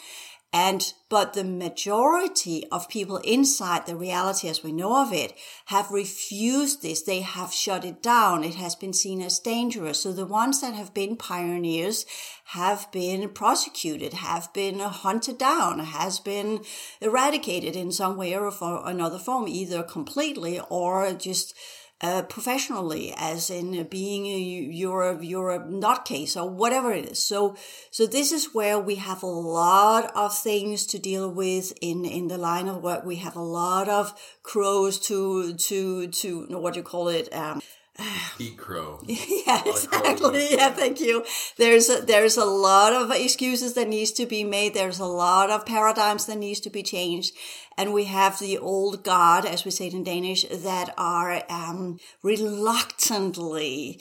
And, 0.53 0.93
but 1.11 1.35
the 1.35 1.45
majority 1.45 2.67
of 2.73 2.88
people 2.88 3.19
inside 3.19 3.87
the 3.87 3.97
reality 3.97 4.49
as 4.49 4.62
we 4.62 4.73
know 4.73 5.03
of 5.03 5.12
it 5.12 5.35
have 5.67 5.91
refused 5.91 6.81
this. 6.81 7.03
They 7.03 7.21
have 7.21 7.53
shut 7.53 7.85
it 7.85 8.03
down. 8.03 8.43
It 8.43 8.55
has 8.55 8.75
been 8.75 8.93
seen 8.93 9.21
as 9.21 9.38
dangerous. 9.38 10.00
So 10.00 10.12
the 10.12 10.25
ones 10.25 10.62
that 10.62 10.75
have 10.75 10.95
been 10.95 11.17
pioneers 11.17 12.07
have 12.47 12.91
been 12.91 13.29
prosecuted, 13.31 14.15
have 14.15 14.53
been 14.55 14.79
hunted 14.79 15.37
down, 15.37 15.81
has 15.81 16.21
been 16.21 16.61
eradicated 17.00 17.76
in 17.76 17.93
some 17.93 18.17
way 18.17 18.35
or 18.35 18.50
another 18.87 19.19
form, 19.19 19.49
either 19.49 19.83
completely 19.83 20.61
or 20.71 21.12
just 21.12 21.55
uh, 22.03 22.23
professionally, 22.23 23.15
as 23.17 23.49
in 23.49 23.85
being 23.85 24.26
you're 24.26 25.03
a, 25.03 25.25
you're 25.25 25.61
nutcase 25.61 26.37
or 26.37 26.49
whatever 26.49 26.93
it 26.93 27.07
is. 27.07 27.19
So, 27.19 27.57
so 27.91 28.07
this 28.07 28.33
is 28.33 28.53
where 28.53 28.79
we 28.79 28.97
have 28.97 29.23
a 29.23 29.26
lot 29.26 30.12
of 30.15 30.37
things 30.37 30.85
to 30.87 30.99
deal 30.99 31.31
with 31.31 31.73
in, 31.81 32.05
in 32.05 32.29
the 32.29 32.37
line 32.37 32.69
of 32.69 32.83
work. 32.83 33.05
We 33.05 33.17
have 33.17 33.35
a 33.35 33.43
lot 33.43 33.88
of 33.88 34.12
crows 34.43 34.99
to, 35.07 35.55
to, 35.55 36.09
to, 36.09 36.47
know 36.50 36.59
what 36.59 36.76
you 36.76 36.83
call 36.83 37.09
it? 37.09 37.35
Um, 37.35 37.62
Eat 38.38 38.57
crow. 38.57 39.00
yeah, 39.07 39.62
exactly. 39.65 40.49
Yeah, 40.50 40.71
thank 40.71 41.00
you. 41.00 41.25
There's 41.57 41.88
a, 41.88 42.03
there's 42.03 42.37
a 42.37 42.45
lot 42.45 42.93
of 42.93 43.11
excuses 43.11 43.75
that 43.75 43.88
needs 43.88 44.12
to 44.12 44.26
be 44.26 44.45
made. 44.45 44.75
There's 44.75 44.99
a 44.99 45.07
lot 45.07 45.50
of 45.50 45.67
paradigms 45.67 46.26
that 46.26 46.38
needs 46.38 46.61
to 46.61 46.71
be 46.71 46.83
changed, 46.83 47.35
and 47.76 47.93
we 47.95 48.05
have 48.05 48.38
the 48.38 48.59
old 48.59 49.03
guard, 49.03 49.47
as 49.47 49.65
we 49.65 49.71
say 49.71 49.87
it 49.87 49.95
in 49.95 50.05
Danish, 50.05 50.45
that 50.45 50.93
are 50.99 51.43
um, 51.49 51.99
reluctantly. 52.23 54.00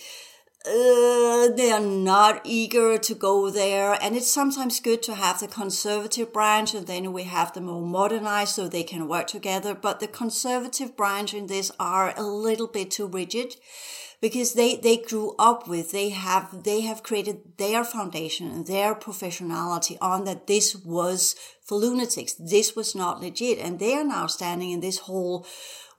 Uh, 0.68 1.48
they 1.50 1.72
are 1.72 1.80
not 1.80 2.42
eager 2.44 2.98
to 2.98 3.14
go 3.14 3.52
there. 3.52 3.98
And 4.02 4.16
it's 4.16 4.32
sometimes 4.32 4.80
good 4.80 5.04
to 5.04 5.14
have 5.14 5.40
the 5.40 5.48
conservative 5.48 6.34
branch 6.34 6.74
and 6.74 6.88
then 6.88 7.14
we 7.14 7.24
have 7.24 7.54
the 7.54 7.62
more 7.62 7.86
modernized 7.86 8.56
so 8.56 8.68
they 8.68 8.84
can 8.84 9.08
work 9.08 9.28
together. 9.28 9.76
But 9.76 10.00
the 10.00 10.08
conservative 10.08 10.98
branch 10.98 11.36
in 11.36 11.46
this 11.48 11.72
are 11.80 12.16
a 12.18 12.24
little 12.24 12.68
bit 12.68 12.90
too 12.90 13.06
rigid 13.06 13.58
because 14.26 14.54
they, 14.54 14.76
they 14.76 14.98
grew 14.98 15.36
up 15.38 15.68
with, 15.68 15.92
they 15.92 16.10
have, 16.10 16.64
they 16.64 16.82
have 16.82 17.04
created 17.04 17.44
their 17.58 17.84
foundation 17.84 18.50
and 18.50 18.66
their 18.66 18.96
professionality 18.96 20.00
on 20.02 20.24
that 20.24 20.48
this 20.48 20.76
was 20.76 21.36
for 21.64 21.78
lunatics. 21.78 22.34
This 22.34 22.76
was 22.76 22.96
not 22.96 23.22
legit. 23.22 23.60
And 23.60 23.78
they 23.78 23.94
are 23.94 24.04
now 24.04 24.26
standing 24.26 24.72
in 24.72 24.80
this 24.80 24.98
whole 24.98 25.46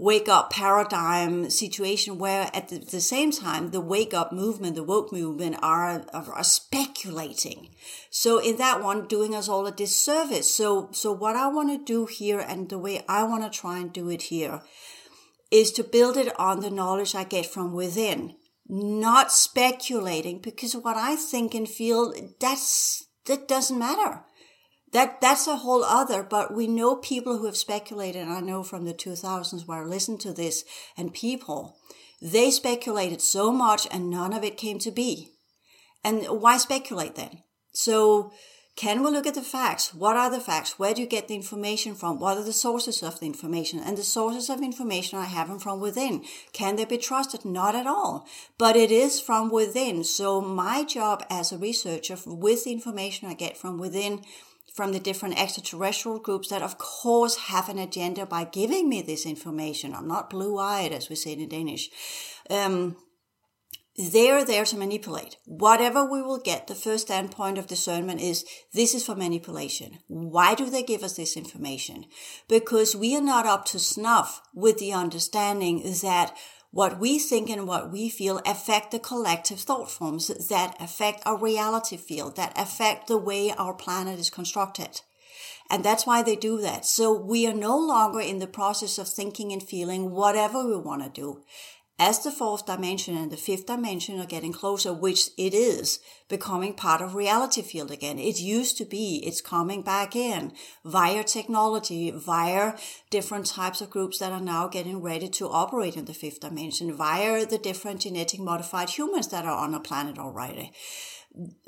wake 0.00 0.28
up 0.28 0.50
paradigm 0.50 1.49
situation 1.50 2.18
where 2.18 2.50
at 2.52 2.68
the, 2.68 2.78
the, 2.78 3.00
same 3.00 3.30
time 3.30 3.71
the 3.71 3.80
wake 3.80 4.12
up 4.12 4.33
movement 4.33 4.75
the 4.75 4.83
woke 4.83 5.12
movement 5.12 5.56
are, 5.62 6.04
are, 6.12 6.33
are 6.33 6.45
speculating 6.45 7.71
so 8.11 8.38
in 8.38 8.56
that 8.56 8.83
one 8.83 9.06
doing 9.06 9.35
us 9.35 9.49
all 9.49 9.66
a 9.66 9.73
disservice 9.73 10.52
so 10.54 10.90
so 10.92 11.11
what 11.11 11.35
i 11.35 11.47
want 11.47 11.71
to 11.71 11.83
do 11.83 12.04
here 12.04 12.38
and 12.38 12.68
the 12.68 12.78
way 12.78 13.02
i 13.09 13.25
want 13.25 13.42
to 13.42 13.59
try 13.59 13.78
and 13.78 13.90
do 13.90 14.11
it 14.11 14.21
here 14.21 14.61
is 15.50 15.73
to 15.73 15.85
build 15.85 16.17
it 16.17 16.38
on 16.38 16.61
the 16.61 16.71
knowledge 16.71 17.15
i 17.15 17.25
get 17.25 17.47
from 17.47 17.73
within 17.73 18.35
not 18.69 19.33
speculating 19.33 20.41
because 20.41 20.75
what 20.75 20.97
i 20.97 21.17
think 21.17 21.55
and 21.55 21.69
feel 21.69 22.12
that's 22.41 23.05
that 23.26 23.49
doesn't 23.49 23.79
matter. 23.81 24.21
That 24.93 25.21
that's 25.21 25.49
a 25.49 25.57
whole 25.57 25.83
other 25.83 26.23
but 26.23 26.55
we 26.55 26.69
know 26.69 26.95
people 26.97 27.38
who 27.38 27.47
have 27.47 27.57
speculated 27.57 28.29
i 28.29 28.41
know 28.41 28.62
from 28.62 28.85
the 28.85 28.95
2000s 28.95 29.67
where 29.67 29.83
i 29.83 29.85
listened 29.85 30.21
to 30.21 30.33
this 30.33 30.65
and 30.97 31.12
people 31.12 31.76
they 32.21 32.50
speculated 32.50 33.21
so 33.21 33.53
much 33.53 33.87
and 33.91 34.11
none 34.11 34.33
of 34.33 34.43
it 34.43 34.57
came 34.57 34.79
to 34.81 34.91
be. 34.91 35.33
And 36.03 36.25
why 36.25 36.57
speculate 36.57 37.15
then? 37.15 37.43
So 37.73 38.33
can 38.76 39.02
we 39.02 39.11
look 39.11 39.26
at 39.26 39.35
the 39.35 39.42
facts? 39.42 39.95
What 39.95 40.16
are 40.16 40.30
the 40.30 40.38
facts? 40.38 40.78
Where 40.78 40.92
do 40.92 41.00
you 41.00 41.09
get 41.09 41.28
the 41.28 41.35
information 41.35 41.95
from? 41.95 42.18
What 42.18 42.37
are 42.37 42.45
the 42.45 42.52
sources 42.52 43.02
of 43.02 43.18
the 43.18 43.26
information? 43.26 43.80
And 43.80 43.97
the 43.97 44.02
sources 44.02 44.50
of 44.50 44.61
information 44.61 45.18
i 45.18 45.25
have 45.25 45.49
them 45.49 45.59
from 45.59 45.80
within. 45.80 46.23
Can 46.52 46.76
they 46.76 46.85
be 46.85 46.99
trusted? 46.99 47.47
Not 47.47 47.75
at 47.75 47.87
all. 47.87 48.26
But 48.59 48.76
it 48.76 48.90
is 48.90 49.18
from 49.18 49.50
within. 49.50 50.04
So 50.04 50.42
my 50.42 50.85
job 50.85 51.25
as 51.30 51.52
a 51.52 51.59
researcher 51.59 52.18
with 52.26 52.64
the 52.64 52.73
information 52.73 53.28
i 53.28 53.35
get 53.35 53.56
from 53.56 53.78
within 53.78 54.23
from 54.75 54.92
the 54.92 55.00
different 55.00 55.40
extraterrestrial 55.40 56.18
groups 56.18 56.49
that 56.49 56.61
of 56.61 56.76
course 56.76 57.37
have 57.49 57.71
an 57.71 57.78
agenda 57.78 58.26
by 58.26 58.45
giving 58.45 58.90
me 58.90 59.00
this 59.00 59.25
information. 59.25 59.95
I'm 59.95 60.06
not 60.06 60.28
blue-eyed, 60.28 60.92
as 60.92 61.09
we 61.09 61.16
say 61.16 61.33
in 61.33 61.49
Danish. 61.49 61.88
Um, 62.50 62.97
they're 63.99 64.45
there 64.45 64.65
to 64.65 64.76
manipulate. 64.76 65.37
Whatever 65.47 66.05
we 66.05 66.21
will 66.21 66.38
get, 66.38 66.67
the 66.67 66.75
first 66.75 67.07
standpoint 67.07 67.59
of 67.59 67.67
discernment 67.67 68.21
is 68.21 68.45
this 68.73 68.95
is 68.95 69.05
for 69.05 69.15
manipulation. 69.15 69.99
Why 70.07 70.55
do 70.55 70.69
they 70.69 70.83
give 70.83 71.03
us 71.03 71.17
this 71.17 71.37
information? 71.37 72.05
Because 72.49 72.95
we 72.95 73.17
are 73.17 73.23
not 73.23 73.47
up 73.47 73.65
to 73.67 73.79
snuff 73.79 74.43
with 74.55 74.79
the 74.79 74.93
understanding 74.93 75.83
that 76.03 76.37
what 76.71 77.00
we 77.00 77.19
think 77.19 77.49
and 77.49 77.67
what 77.67 77.91
we 77.91 78.11
feel 78.11 78.43
affect 78.45 78.91
the 78.91 78.99
collective 78.99 79.61
thought 79.61 79.91
forms 79.91 80.29
that 80.49 80.76
affect 80.79 81.23
our 81.25 81.38
reality 81.38 81.97
field, 81.97 82.37
that 82.37 82.53
affect 82.55 83.09
the 83.09 83.17
way 83.17 83.50
our 83.57 83.73
planet 83.73 84.19
is 84.19 84.29
constructed. 84.29 85.00
And 85.69 85.85
that's 85.85 86.07
why 86.07 86.23
they 86.23 86.37
do 86.37 86.61
that. 86.61 86.85
So 86.85 87.12
we 87.12 87.47
are 87.47 87.55
no 87.55 87.76
longer 87.76 88.21
in 88.21 88.38
the 88.38 88.47
process 88.47 88.99
of 88.99 89.09
thinking 89.09 89.53
and 89.53 89.62
feeling 89.62 90.11
whatever 90.11 90.65
we 90.65 90.76
want 90.76 91.03
to 91.03 91.21
do 91.21 91.43
as 91.99 92.23
the 92.23 92.31
fourth 92.31 92.67
dimension 92.67 93.17
and 93.17 93.31
the 93.31 93.37
fifth 93.37 93.67
dimension 93.67 94.21
are 94.21 94.26
getting 94.26 94.53
closer, 94.53 94.93
which 94.93 95.31
it 95.38 95.55
is 95.55 95.99
becoming 96.29 96.75
part 96.75 97.00
of 97.00 97.15
reality 97.15 97.62
field 97.62 97.91
again. 97.91 98.19
It 98.19 98.38
used 98.38 98.76
to 98.79 98.85
be, 98.85 99.23
it's 99.25 99.41
coming 99.41 99.83
back 99.83 100.15
in 100.15 100.53
via 100.85 101.25
technology, 101.25 102.11
via 102.11 102.75
different 103.09 103.47
types 103.47 103.81
of 103.81 103.91
groups 103.91 104.19
that 104.19 104.33
are 104.33 104.41
now 104.41 104.69
getting 104.69 105.00
ready 105.00 105.29
to 105.29 105.49
operate 105.49 105.97
in 105.97 106.05
the 106.05 106.15
fifth 106.15 106.41
dimension, 106.41 106.95
via 106.95 107.47
the 107.47 107.59
different 107.59 108.00
genetic 108.00 108.41
modified 108.41 108.91
humans 108.91 109.29
that 109.29 109.47
are 109.47 109.57
on 109.57 109.73
the 109.73 109.81
planet 109.81 110.19
already 110.19 110.73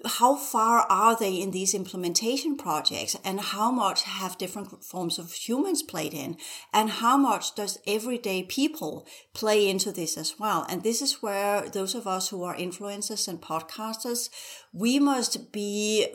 how 0.04 0.36
far 0.36 0.86
are 0.88 1.16
they 1.16 1.34
in 1.34 1.50
these 1.50 1.74
implementation 1.74 2.56
projects 2.56 3.16
and 3.24 3.40
how 3.40 3.70
much 3.70 4.04
have 4.04 4.38
different 4.38 4.82
forms 4.82 5.18
of 5.18 5.32
humans 5.32 5.82
played 5.82 6.14
in 6.14 6.36
and 6.72 6.88
how 6.90 7.16
much 7.16 7.54
does 7.54 7.78
everyday 7.86 8.42
people 8.42 9.06
play 9.34 9.68
into 9.68 9.92
this 9.92 10.16
as 10.16 10.38
well? 10.38 10.64
And 10.68 10.82
this 10.82 11.02
is 11.02 11.22
where 11.22 11.68
those 11.68 11.94
of 11.94 12.06
us 12.06 12.28
who 12.28 12.42
are 12.44 12.56
influencers 12.56 13.28
and 13.28 13.40
podcasters 13.40 14.30
we 14.72 14.98
must 14.98 15.52
be 15.52 16.06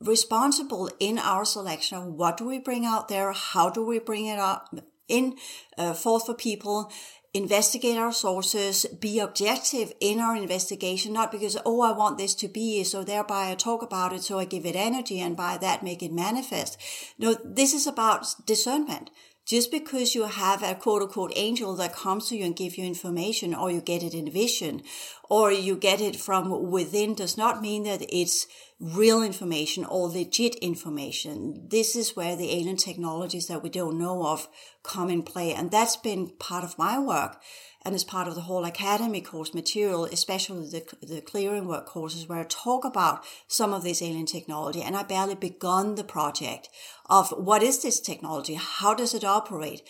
responsible 0.00 0.90
in 0.98 1.18
our 1.18 1.44
selection 1.44 1.98
of 1.98 2.06
what 2.06 2.36
do 2.36 2.46
we 2.46 2.58
bring 2.58 2.86
out 2.86 3.08
there 3.08 3.32
how 3.32 3.68
do 3.68 3.84
we 3.84 3.98
bring 3.98 4.26
it 4.26 4.38
up 4.38 4.74
in 5.08 5.36
uh, 5.76 5.92
forth 5.92 6.24
for 6.24 6.34
people 6.34 6.90
investigate 7.32 7.96
our 7.96 8.12
sources, 8.12 8.86
be 8.86 9.20
objective 9.20 9.92
in 10.00 10.18
our 10.18 10.34
investigation, 10.36 11.12
not 11.12 11.30
because, 11.30 11.56
oh, 11.64 11.80
I 11.82 11.92
want 11.92 12.18
this 12.18 12.34
to 12.36 12.48
be, 12.48 12.82
so 12.82 13.04
thereby 13.04 13.50
I 13.50 13.54
talk 13.54 13.82
about 13.82 14.12
it, 14.12 14.22
so 14.22 14.38
I 14.38 14.44
give 14.44 14.66
it 14.66 14.74
energy 14.74 15.20
and 15.20 15.36
by 15.36 15.56
that 15.58 15.82
make 15.82 16.02
it 16.02 16.12
manifest. 16.12 16.76
No, 17.18 17.36
this 17.44 17.72
is 17.72 17.86
about 17.86 18.26
discernment. 18.46 19.10
Just 19.46 19.72
because 19.72 20.14
you 20.14 20.26
have 20.26 20.62
a 20.62 20.74
quote 20.74 21.02
unquote 21.02 21.32
angel 21.34 21.74
that 21.76 21.94
comes 21.94 22.28
to 22.28 22.36
you 22.36 22.44
and 22.44 22.54
give 22.54 22.76
you 22.76 22.84
information 22.84 23.54
or 23.54 23.70
you 23.70 23.80
get 23.80 24.02
it 24.02 24.14
in 24.14 24.30
vision 24.30 24.82
or 25.28 25.50
you 25.50 25.76
get 25.76 26.00
it 26.00 26.14
from 26.14 26.70
within 26.70 27.14
does 27.14 27.36
not 27.36 27.60
mean 27.60 27.82
that 27.84 28.04
it's 28.08 28.46
real 28.80 29.22
information 29.22 29.84
or 29.84 30.08
legit 30.08 30.54
information. 30.56 31.68
This 31.68 31.94
is 31.94 32.16
where 32.16 32.34
the 32.34 32.50
alien 32.50 32.78
technologies 32.78 33.46
that 33.48 33.62
we 33.62 33.68
don't 33.68 33.98
know 33.98 34.26
of 34.26 34.48
come 34.82 35.10
in 35.10 35.22
play. 35.22 35.52
And 35.52 35.70
that's 35.70 35.96
been 35.96 36.32
part 36.38 36.64
of 36.64 36.78
my 36.78 36.98
work 36.98 37.40
and 37.84 37.94
as 37.94 38.04
part 38.04 38.26
of 38.26 38.34
the 38.34 38.42
HAL 38.42 38.64
academy 38.64 39.20
course 39.20 39.52
material, 39.54 40.06
especially 40.06 40.68
the, 40.68 40.84
the 41.06 41.20
clearing 41.20 41.66
work 41.66 41.86
courses 41.86 42.26
where 42.26 42.40
I 42.40 42.46
talk 42.48 42.84
about 42.84 43.24
some 43.48 43.74
of 43.74 43.82
this 43.82 44.00
alien 44.00 44.26
technology. 44.26 44.80
And 44.80 44.96
I 44.96 45.02
barely 45.02 45.34
begun 45.34 45.94
the 45.94 46.04
project 46.04 46.70
of 47.06 47.30
what 47.30 47.62
is 47.62 47.82
this 47.82 48.00
technology? 48.00 48.54
How 48.54 48.94
does 48.94 49.14
it 49.14 49.24
operate? 49.24 49.82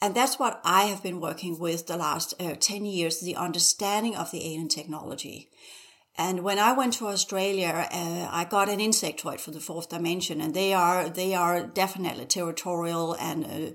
And 0.00 0.16
that's 0.16 0.40
what 0.40 0.60
I 0.64 0.84
have 0.84 1.02
been 1.02 1.20
working 1.20 1.60
with 1.60 1.86
the 1.86 1.96
last 1.96 2.34
uh, 2.40 2.56
10 2.58 2.84
years, 2.84 3.20
the 3.20 3.36
understanding 3.36 4.16
of 4.16 4.32
the 4.32 4.44
alien 4.44 4.68
technology. 4.68 5.48
And 6.16 6.44
when 6.44 6.58
I 6.58 6.72
went 6.72 6.92
to 6.94 7.06
Australia, 7.06 7.88
uh, 7.90 8.28
I 8.30 8.44
got 8.44 8.68
an 8.68 8.80
insectoid 8.80 9.40
for 9.40 9.50
the 9.50 9.60
fourth 9.60 9.88
dimension, 9.88 10.40
and 10.40 10.52
they 10.54 10.74
are 10.74 11.08
they 11.08 11.34
are 11.34 11.66
definitely 11.66 12.26
territorial 12.26 13.14
and 13.14 13.44
uh, 13.44 13.72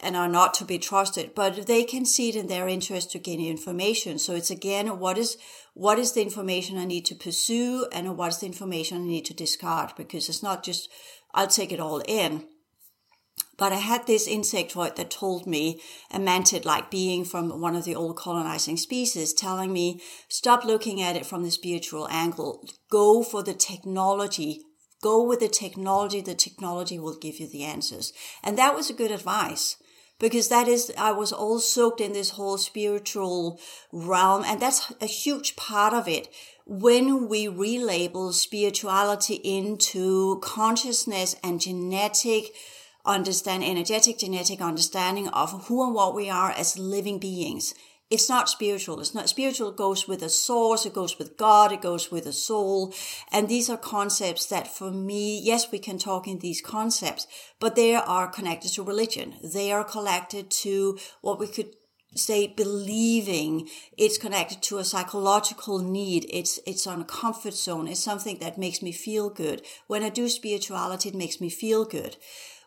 and 0.00 0.16
are 0.16 0.28
not 0.28 0.54
to 0.54 0.64
be 0.64 0.78
trusted. 0.78 1.34
But 1.34 1.66
they 1.66 1.84
can 1.84 2.06
see 2.06 2.30
it 2.30 2.36
in 2.36 2.46
their 2.46 2.66
interest 2.66 3.10
to 3.12 3.18
gain 3.18 3.40
information. 3.40 4.18
So 4.18 4.34
it's 4.34 4.50
again 4.50 4.98
what 4.98 5.18
is 5.18 5.36
what 5.74 5.98
is 5.98 6.12
the 6.12 6.22
information 6.22 6.78
I 6.78 6.86
need 6.86 7.04
to 7.06 7.14
pursue, 7.14 7.86
and 7.92 8.16
what 8.16 8.28
is 8.28 8.38
the 8.38 8.46
information 8.46 9.02
I 9.02 9.06
need 9.06 9.26
to 9.26 9.34
discard 9.34 9.92
because 9.96 10.30
it's 10.30 10.42
not 10.42 10.64
just 10.64 10.88
I'll 11.34 11.46
take 11.46 11.72
it 11.72 11.80
all 11.80 12.02
in 12.08 12.46
But 13.58 13.72
I 13.72 13.76
had 13.76 14.06
this 14.06 14.28
insectoid 14.28 14.96
that 14.96 15.10
told 15.10 15.46
me, 15.46 15.80
a 16.10 16.18
mantid 16.18 16.64
like 16.64 16.90
being 16.90 17.24
from 17.24 17.60
one 17.60 17.74
of 17.74 17.84
the 17.84 17.94
old 17.94 18.16
colonizing 18.16 18.76
species, 18.76 19.32
telling 19.32 19.72
me, 19.72 20.00
stop 20.28 20.64
looking 20.64 21.00
at 21.00 21.16
it 21.16 21.24
from 21.24 21.42
the 21.42 21.50
spiritual 21.50 22.06
angle. 22.10 22.68
Go 22.90 23.22
for 23.22 23.42
the 23.42 23.54
technology. 23.54 24.60
Go 25.02 25.22
with 25.22 25.40
the 25.40 25.48
technology. 25.48 26.20
The 26.20 26.34
technology 26.34 26.98
will 26.98 27.18
give 27.18 27.40
you 27.40 27.48
the 27.48 27.64
answers. 27.64 28.12
And 28.42 28.58
that 28.58 28.74
was 28.74 28.90
a 28.90 28.94
good 28.94 29.10
advice 29.10 29.76
because 30.18 30.48
that 30.48 30.68
is, 30.68 30.92
I 30.98 31.12
was 31.12 31.32
all 31.32 31.58
soaked 31.58 32.00
in 32.00 32.12
this 32.12 32.30
whole 32.30 32.58
spiritual 32.58 33.58
realm. 33.90 34.44
And 34.44 34.60
that's 34.60 34.92
a 35.00 35.06
huge 35.06 35.56
part 35.56 35.94
of 35.94 36.08
it. 36.08 36.28
When 36.66 37.28
we 37.28 37.46
relabel 37.46 38.32
spirituality 38.32 39.34
into 39.34 40.40
consciousness 40.40 41.36
and 41.42 41.60
genetic, 41.60 42.52
understand 43.06 43.64
energetic 43.64 44.18
genetic 44.18 44.60
understanding 44.60 45.28
of 45.28 45.66
who 45.66 45.84
and 45.84 45.94
what 45.94 46.14
we 46.14 46.28
are 46.28 46.50
as 46.50 46.78
living 46.78 47.18
beings. 47.18 47.74
It's 48.08 48.28
not 48.28 48.48
spiritual. 48.48 49.00
It's 49.00 49.14
not 49.14 49.28
spiritual. 49.28 49.70
It 49.70 49.76
goes 49.76 50.06
with 50.06 50.22
a 50.22 50.28
source. 50.28 50.86
It 50.86 50.94
goes 50.94 51.18
with 51.18 51.36
God. 51.36 51.72
It 51.72 51.82
goes 51.82 52.10
with 52.10 52.26
a 52.26 52.32
soul. 52.32 52.94
And 53.32 53.48
these 53.48 53.68
are 53.68 53.76
concepts 53.76 54.46
that 54.46 54.68
for 54.68 54.92
me, 54.92 55.40
yes, 55.40 55.72
we 55.72 55.80
can 55.80 55.98
talk 55.98 56.28
in 56.28 56.38
these 56.38 56.60
concepts, 56.60 57.26
but 57.58 57.74
they 57.74 57.96
are 57.96 58.28
connected 58.28 58.72
to 58.74 58.84
religion. 58.84 59.34
They 59.42 59.72
are 59.72 59.82
connected 59.82 60.52
to 60.62 60.98
what 61.20 61.40
we 61.40 61.48
could 61.48 61.74
say 62.14 62.46
believing 62.46 63.68
it's 63.98 64.16
connected 64.18 64.62
to 64.62 64.78
a 64.78 64.84
psychological 64.84 65.78
need 65.78 66.24
it's 66.30 66.58
it's 66.66 66.86
on 66.86 67.02
a 67.02 67.04
comfort 67.04 67.52
zone 67.52 67.86
it's 67.86 68.00
something 68.00 68.38
that 68.38 68.56
makes 68.56 68.80
me 68.80 68.90
feel 68.90 69.28
good 69.28 69.60
when 69.86 70.02
i 70.02 70.08
do 70.08 70.26
spirituality 70.26 71.10
it 71.10 71.14
makes 71.14 71.42
me 71.42 71.50
feel 71.50 71.84
good 71.84 72.16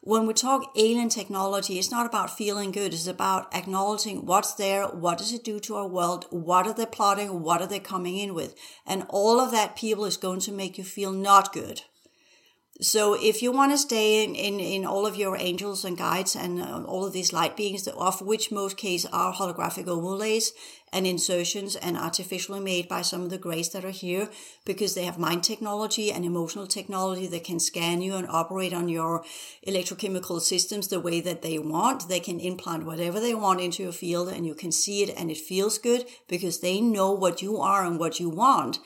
when 0.02 0.26
we 0.26 0.34
talk 0.34 0.72
alien 0.78 1.10
technology, 1.10 1.78
it's 1.78 1.92
not 1.92 2.06
about 2.06 2.36
feeling 2.36 2.72
good. 2.72 2.94
It's 2.94 3.08
about 3.08 3.54
acknowledging 3.54 4.26
what's 4.26 4.54
there. 4.54 4.86
What 4.88 5.18
does 5.18 5.34
it 5.34 5.44
do 5.44 5.60
to 5.60 5.76
our 5.76 5.88
world? 5.88 6.26
What 6.30 6.68
are 6.68 6.74
they 6.74 6.86
plotting? 6.86 7.42
What 7.42 7.62
are 7.62 7.68
they 7.68 7.80
coming 7.80 8.18
in 8.18 8.34
with? 8.34 8.56
And 8.86 9.06
all 9.10 9.40
of 9.40 9.52
that 9.52 9.76
people 9.76 10.06
is 10.06 10.18
going 10.18 10.40
to 10.42 10.52
make 10.52 10.78
you 10.78 10.84
feel 10.84 11.12
not 11.12 11.52
good. 11.52 11.82
So 12.82 13.14
if 13.14 13.42
you 13.42 13.52
want 13.52 13.74
to 13.74 13.78
stay 13.78 14.24
in, 14.24 14.36
in, 14.36 14.62
in 14.62 14.86
all 14.86 15.06
of 15.06 15.18
your 15.18 15.36
angels 15.36 15.84
and 15.84 15.98
guides 15.98 16.34
and 16.34 16.62
uh, 16.62 16.84
all 16.86 17.06
of 17.06 17.12
these 17.12 17.34
light 17.34 17.58
beings, 17.58 17.86
of 17.90 18.22
which 18.22 18.54
most 18.54 18.78
case 18.78 19.06
are 19.12 19.34
holographic 19.34 19.88
overlays 19.88 20.54
and 20.94 21.06
insertions 21.06 21.76
and 21.76 21.98
artificially 21.98 22.62
made 22.62 22.88
by 22.88 23.02
some 23.02 23.22
of 23.22 23.32
the 23.32 23.38
grays 23.38 23.70
that 23.72 23.84
are 23.84 23.90
here, 23.90 24.30
because 24.64 24.96
they 24.96 25.04
have 25.04 25.20
mind 25.20 25.44
technology 25.44 26.10
and 26.10 26.24
emotional 26.24 26.66
technology 26.66 27.28
that 27.28 27.44
can 27.44 27.60
scan 27.60 28.02
you 28.02 28.16
and 28.16 28.28
operate 28.30 28.74
on 28.74 28.88
your 28.88 29.26
electrochemical 29.68 30.40
systems 30.40 30.88
the 30.88 31.02
way 31.02 31.20
that 31.20 31.42
they 31.42 31.60
want. 31.60 32.08
They 32.08 32.22
can 32.22 32.40
implant 32.40 32.86
whatever 32.86 33.20
they 33.20 33.36
want 33.36 33.60
into 33.60 33.84
your 33.84 33.92
field 33.92 34.30
and 34.30 34.46
you 34.46 34.56
can 34.56 34.72
see 34.72 35.04
it 35.04 35.14
and 35.18 35.30
it 35.30 35.38
feels 35.38 35.78
good 35.78 36.06
because 36.30 36.62
they 36.62 36.80
know 36.80 37.12
what 37.12 37.42
you 37.42 37.58
are 37.58 37.86
and 37.86 38.00
what 38.00 38.22
you 38.22 38.30
want 38.30 38.80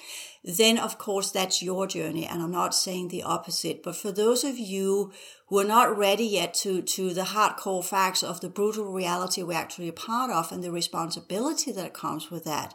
then 0.44 0.78
of 0.78 0.98
course 0.98 1.32
that's 1.32 1.64
your 1.64 1.88
journey. 1.88 2.26
And 2.26 2.42
I'm 2.42 2.52
not 2.52 2.76
saying 2.76 3.08
the 3.08 3.24
opposite, 3.24 3.82
but 3.84 3.96
for 3.96 4.12
those 4.12 4.44
of 4.44 4.58
you 4.58 5.12
who 5.48 5.60
are 5.60 5.66
not 5.66 5.98
ready 5.98 6.26
yet 6.26 6.54
to, 6.56 6.82
to 6.82 7.14
the 7.14 7.22
hardcore 7.22 7.84
facts 7.84 8.24
of 8.24 8.42
the 8.42 8.50
brutal 8.50 8.92
reality 8.92 9.44
we're 9.44 9.58
actually 9.58 9.88
a 9.88 9.94
part 9.94 10.32
of 10.32 10.52
and 10.52 10.64
the 10.64 10.72
responsibility 10.72 11.72
that 11.72 11.94
comes 11.94 12.30
with 12.30 12.44
that, 12.44 12.74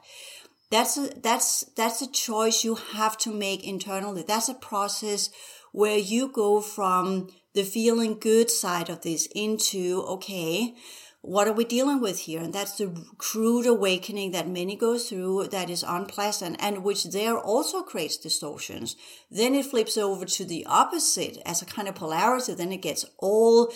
that's 0.71 0.97
a, 0.97 1.11
that's, 1.23 1.65
that's 1.77 2.03
a 2.03 2.11
choice 2.11 2.65
you 2.65 2.75
have 2.75 3.17
to 3.19 3.33
make 3.33 3.67
internally. 3.67 4.25
That's 4.27 4.49
a 4.49 4.55
process 4.55 5.31
where 5.73 5.99
you 5.99 6.31
go 6.33 6.61
from 6.61 7.29
the 7.55 7.65
feeling 7.65 8.19
good 8.19 8.51
side 8.51 8.89
of 8.89 9.03
this 9.03 9.27
into, 9.35 10.05
okay, 10.09 10.75
what 11.21 11.49
are 11.49 11.53
we 11.53 11.65
dealing 11.65 12.01
with 12.01 12.21
here? 12.21 12.41
And 12.41 12.53
that's 12.53 12.79
the 12.79 12.95
crude 13.19 13.67
awakening 13.67 14.31
that 14.31 14.49
many 14.49 14.77
go 14.77 14.99
through 14.99 15.49
that 15.49 15.69
is 15.69 15.83
unpleasant 15.83 16.57
and 16.61 16.85
which 16.85 17.05
there 17.05 17.37
also 17.37 17.83
creates 17.83 18.17
distortions. 18.17 18.95
Then 19.29 19.57
it 19.57 19.67
flips 19.67 19.97
over 19.97 20.25
to 20.25 20.45
the 20.45 20.65
opposite 20.67 21.39
as 21.45 21.61
a 21.61 21.67
kind 21.67 21.89
of 21.89 21.97
polarity. 21.97 22.55
Then 22.55 22.71
it 22.71 22.83
gets 22.83 23.05
all 23.19 23.73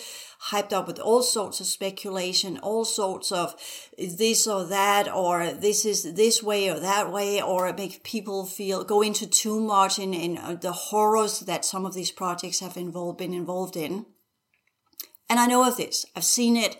hyped 0.51 0.71
up 0.71 0.87
with 0.87 0.99
all 0.99 1.21
sorts 1.21 1.59
of 1.59 1.65
speculation, 1.65 2.59
all 2.59 2.85
sorts 2.85 3.29
of 3.29 3.55
this 3.97 4.47
or 4.47 4.63
that, 4.65 5.13
or 5.13 5.51
this 5.51 5.83
is 5.85 6.13
this 6.13 6.41
way 6.41 6.69
or 6.69 6.79
that 6.79 7.11
way, 7.11 7.41
or 7.41 7.67
it 7.67 7.77
makes 7.77 7.99
people 8.05 8.45
feel, 8.45 8.85
go 8.85 9.01
into 9.01 9.27
too 9.27 9.59
much 9.59 9.99
in, 9.99 10.13
in 10.13 10.37
uh, 10.37 10.55
the 10.55 10.71
horrors 10.71 11.41
that 11.41 11.65
some 11.65 11.85
of 11.85 11.93
these 11.93 12.11
projects 12.11 12.61
have 12.61 12.77
involved, 12.77 13.17
been 13.17 13.33
involved 13.33 13.75
in. 13.75 14.05
And 15.29 15.41
I 15.41 15.45
know 15.47 15.67
of 15.67 15.75
this. 15.75 16.05
I've 16.15 16.23
seen 16.23 16.55
it 16.55 16.77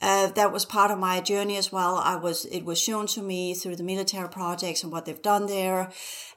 uh, 0.00 0.28
that 0.28 0.52
was 0.52 0.64
part 0.64 0.90
of 0.90 0.98
my 0.98 1.20
journey 1.20 1.56
as 1.56 1.70
well. 1.70 1.96
I 1.96 2.16
was, 2.16 2.46
it 2.46 2.64
was 2.64 2.80
shown 2.80 3.06
to 3.08 3.22
me 3.22 3.54
through 3.54 3.76
the 3.76 3.82
military 3.82 4.28
projects 4.28 4.82
and 4.82 4.90
what 4.90 5.04
they've 5.04 5.20
done 5.20 5.46
there. 5.46 5.92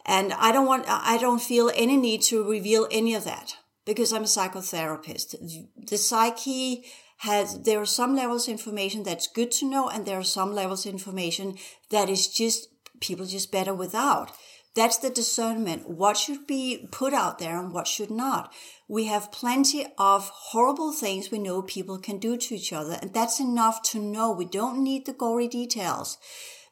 And 0.06 0.34
I 0.34 0.52
don't 0.52 0.68
want, 0.68 0.86
I 0.88 1.18
don't 1.18 1.42
feel 1.42 1.72
any 1.76 1.96
need 1.96 2.22
to 2.24 2.44
reveal 2.50 2.88
any 2.92 3.16
of 3.16 3.24
that 3.24 3.56
because 3.86 4.12
I'm 4.12 4.24
a 4.24 4.26
psychotherapist. 4.26 5.36
The 5.78 5.98
psyche 5.98 6.86
has, 7.20 7.62
there 7.62 7.80
are 7.80 7.86
some 7.86 8.16
levels 8.16 8.48
of 8.48 8.52
information 8.52 9.04
that's 9.04 9.28
good 9.28 9.52
to 9.54 9.70
know 9.70 9.88
and 9.88 10.06
there 10.06 10.20
are 10.20 10.24
some 10.24 10.54
levels 10.54 10.86
of 10.86 10.92
information 10.92 11.56
that 11.90 12.10
is 12.10 12.28
just, 12.28 12.68
people 13.00 13.26
just 13.26 13.52
better 13.52 13.74
without. 13.74 14.32
That's 14.76 14.98
the 14.98 15.10
discernment. 15.10 15.88
What 15.88 16.18
should 16.18 16.48
be 16.48 16.88
put 16.92 17.14
out 17.14 17.38
there 17.40 17.60
and 17.60 17.72
what 17.72 17.88
should 17.88 18.10
not. 18.10 18.52
We 18.88 19.06
have 19.06 19.32
plenty 19.32 19.86
of 19.98 20.30
horrible 20.30 20.92
things 20.92 21.32
we 21.32 21.40
know 21.40 21.62
people 21.62 21.98
can 21.98 22.18
do 22.18 22.38
to 22.38 22.56
each 22.56 22.74
other, 22.74 22.98
and 23.02 23.14
that's 23.14 23.40
enough 23.40 23.82
to 23.84 24.00
know. 24.00 24.32
We 24.32 24.46
don't 24.46 24.84
need 24.84 25.06
the 25.06 25.14
gory 25.14 25.48
details. 25.48 26.18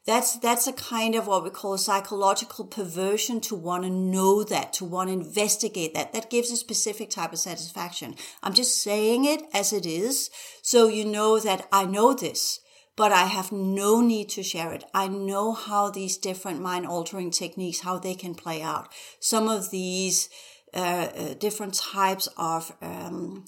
That's, 0.04 0.36
that's 0.36 0.66
a 0.66 0.72
kind 0.72 1.14
of 1.14 1.28
what 1.28 1.44
we 1.44 1.50
call 1.50 1.74
a 1.74 1.78
psychological 1.78 2.64
perversion 2.64 3.40
to 3.42 3.54
want 3.54 3.84
to 3.84 3.90
know 3.90 4.42
that, 4.42 4.72
to 4.74 4.84
want 4.84 5.08
to 5.08 5.14
investigate 5.14 5.94
that. 5.94 6.12
That 6.12 6.28
gives 6.28 6.50
a 6.50 6.56
specific 6.56 7.08
type 7.08 7.32
of 7.32 7.38
satisfaction. 7.38 8.16
I'm 8.42 8.52
just 8.52 8.82
saying 8.82 9.24
it 9.24 9.42
as 9.54 9.72
it 9.72 9.86
is. 9.86 10.28
So 10.60 10.88
you 10.88 11.04
know 11.04 11.38
that 11.38 11.68
I 11.70 11.84
know 11.84 12.14
this 12.14 12.58
but 12.96 13.12
I 13.12 13.24
have 13.24 13.52
no 13.52 14.00
need 14.00 14.28
to 14.30 14.42
share 14.42 14.72
it. 14.72 14.84
I 14.92 15.08
know 15.08 15.52
how 15.52 15.90
these 15.90 16.18
different 16.18 16.60
mind 16.60 16.86
altering 16.86 17.30
techniques, 17.30 17.80
how 17.80 17.98
they 17.98 18.14
can 18.14 18.34
play 18.34 18.60
out. 18.60 18.92
Some 19.18 19.48
of 19.48 19.70
these 19.70 20.28
uh, 20.74 20.78
uh, 20.78 21.34
different 21.34 21.74
types 21.74 22.28
of 22.36 22.72
um, 22.80 23.44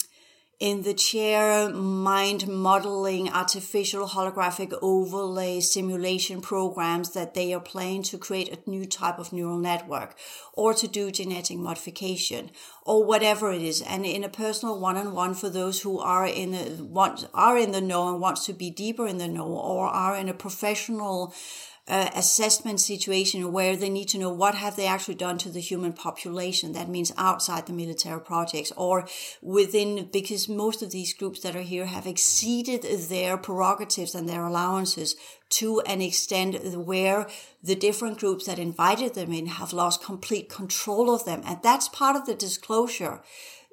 in 0.60 0.82
the 0.82 0.94
chair 0.94 1.68
mind 1.68 2.46
modeling 2.46 3.28
artificial 3.28 4.06
holographic 4.06 4.72
overlay 4.80 5.60
simulation 5.60 6.40
programs 6.40 7.12
that 7.12 7.34
they 7.34 7.52
are 7.52 7.60
playing 7.60 8.02
to 8.02 8.16
create 8.16 8.52
a 8.52 8.70
new 8.70 8.86
type 8.86 9.18
of 9.18 9.32
neural 9.32 9.58
network 9.58 10.16
or 10.52 10.72
to 10.72 10.86
do 10.86 11.10
genetic 11.10 11.58
modification 11.58 12.50
or 12.86 13.04
whatever 13.04 13.52
it 13.52 13.62
is. 13.62 13.82
And 13.82 14.06
in 14.06 14.22
a 14.22 14.28
personal 14.28 14.78
one-on-one 14.78 15.34
for 15.34 15.50
those 15.50 15.82
who 15.82 15.98
are 15.98 16.26
in 16.26 16.52
the 16.52 16.84
want 16.84 17.28
are 17.34 17.58
in 17.58 17.72
the 17.72 17.80
know 17.80 18.08
and 18.10 18.20
wants 18.20 18.46
to 18.46 18.52
be 18.52 18.70
deeper 18.70 19.06
in 19.06 19.18
the 19.18 19.28
know 19.28 19.46
or 19.46 19.86
are 19.86 20.16
in 20.16 20.28
a 20.28 20.34
professional 20.34 21.34
uh, 21.86 22.08
assessment 22.14 22.80
situation 22.80 23.52
where 23.52 23.76
they 23.76 23.90
need 23.90 24.08
to 24.08 24.18
know 24.18 24.30
what 24.30 24.54
have 24.54 24.74
they 24.74 24.86
actually 24.86 25.14
done 25.14 25.36
to 25.36 25.50
the 25.50 25.60
human 25.60 25.92
population. 25.92 26.72
That 26.72 26.88
means 26.88 27.12
outside 27.18 27.66
the 27.66 27.74
military 27.74 28.20
projects 28.20 28.72
or 28.76 29.06
within, 29.42 30.08
because 30.10 30.48
most 30.48 30.82
of 30.82 30.92
these 30.92 31.12
groups 31.12 31.40
that 31.40 31.54
are 31.54 31.60
here 31.60 31.86
have 31.86 32.06
exceeded 32.06 32.82
their 32.82 33.36
prerogatives 33.36 34.14
and 34.14 34.26
their 34.26 34.44
allowances 34.44 35.14
to 35.50 35.80
an 35.80 36.00
extent 36.00 36.74
where 36.74 37.26
the 37.62 37.74
different 37.74 38.18
groups 38.18 38.46
that 38.46 38.58
invited 38.58 39.14
them 39.14 39.32
in 39.32 39.46
have 39.46 39.74
lost 39.74 40.02
complete 40.02 40.48
control 40.48 41.14
of 41.14 41.26
them. 41.26 41.42
And 41.44 41.58
that's 41.62 41.88
part 41.88 42.16
of 42.16 42.24
the 42.24 42.34
disclosure 42.34 43.20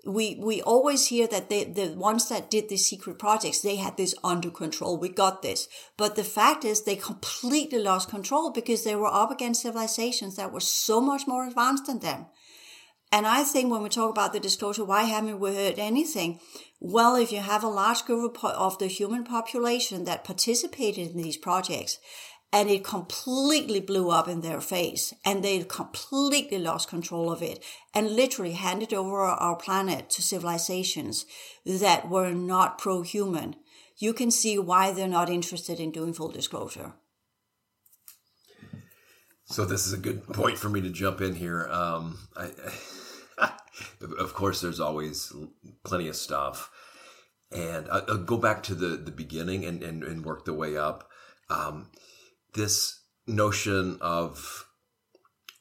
we 0.06 0.36
we 0.36 0.62
always 0.62 1.08
hear 1.08 1.28
that 1.28 1.50
they, 1.50 1.64
the 1.64 1.94
ones 1.94 2.28
that 2.30 2.50
did 2.50 2.70
the 2.70 2.78
secret 2.78 3.20
projects 3.20 3.62
they 3.62 3.76
had 3.76 3.98
this 3.98 4.16
under 4.24 4.50
control 4.50 4.98
we 4.98 5.10
got 5.10 5.42
this. 5.42 5.68
But 5.98 6.16
the 6.16 6.24
fact 6.24 6.66
is 6.66 6.84
they 6.84 6.96
completely 6.96 7.80
lost 7.80 8.10
control 8.10 8.52
because 8.52 8.84
they 8.84 8.96
were 8.96 9.14
up 9.14 9.32
against 9.32 9.62
civilizations 9.62 10.36
that 10.36 10.52
were 10.52 10.60
so 10.60 11.02
much 11.02 11.28
more 11.28 11.46
advanced 11.46 11.86
than 11.86 12.00
them. 12.00 12.26
And 13.12 13.28
i 13.28 13.44
think 13.44 13.72
when 13.72 13.84
we 13.84 13.90
talk 13.90 14.10
about 14.10 14.34
the 14.34 14.40
disclosure 14.40 14.86
why 14.86 15.04
haven't 15.04 15.40
we 15.40 15.56
heard 15.56 15.78
anything? 15.78 16.40
Well 16.80 17.16
if 17.16 17.32
you 17.32 17.40
have 17.40 17.64
a 17.64 17.68
large 17.68 18.06
group 18.06 18.44
of 18.44 18.80
the 18.80 18.88
human 18.88 19.24
population 19.24 20.06
that 20.06 20.24
participated 20.24 21.12
in 21.12 21.22
these 21.22 21.38
projects 21.38 22.00
and 22.54 22.70
it 22.70 22.84
completely 22.84 23.80
blew 23.80 24.10
up 24.10 24.28
in 24.28 24.42
their 24.42 24.60
face 24.60 25.14
and 25.24 25.44
they 25.44 25.64
completely 25.64 26.60
lost 26.60 26.90
control 26.90 27.32
of 27.32 27.42
it 27.42 27.64
and 27.94 28.16
literally 28.16 28.54
handed 28.54 28.94
over 28.94 29.22
our 29.22 29.56
planet 29.56 30.10
to 30.10 30.22
civilizations 30.22 31.26
that 31.66 32.10
were 32.10 32.32
not 32.32 32.78
pro-human. 32.78 33.56
You 33.98 34.14
can 34.14 34.32
see 34.32 34.58
why 34.60 34.92
they're 34.92 35.08
not 35.08 35.30
interested 35.30 35.80
in 35.80 35.92
doing 35.92 36.14
full 36.14 36.30
disclosure. 36.30 36.94
So 39.46 39.66
this 39.66 39.86
is 39.86 39.94
a 39.94 39.98
good 39.98 40.28
point 40.28 40.58
for 40.58 40.70
me 40.70 40.82
to 40.82 40.90
jump 40.90 41.22
in 41.22 41.36
here. 41.36 41.68
Um, 41.70 42.18
I, 42.36 42.52
of 44.20 44.34
course 44.34 44.62
there's 44.62 44.80
always 44.80 45.32
plenty 45.84 46.08
of 46.08 46.16
stuff. 46.16 46.70
And 47.52 47.88
uh, 47.90 48.02
I'll 48.08 48.18
go 48.18 48.38
back 48.38 48.64
to 48.64 48.76
the, 48.76 48.98
the 48.98 49.12
beginning 49.12 49.66
and, 49.66 49.84
and, 49.84 50.04
and 50.04 50.26
work 50.26 50.46
the 50.46 50.54
way 50.54 50.78
up. 50.78 51.10
Um, 51.50 51.92
this 52.54 53.02
notion 53.28 53.98
of 54.02 54.66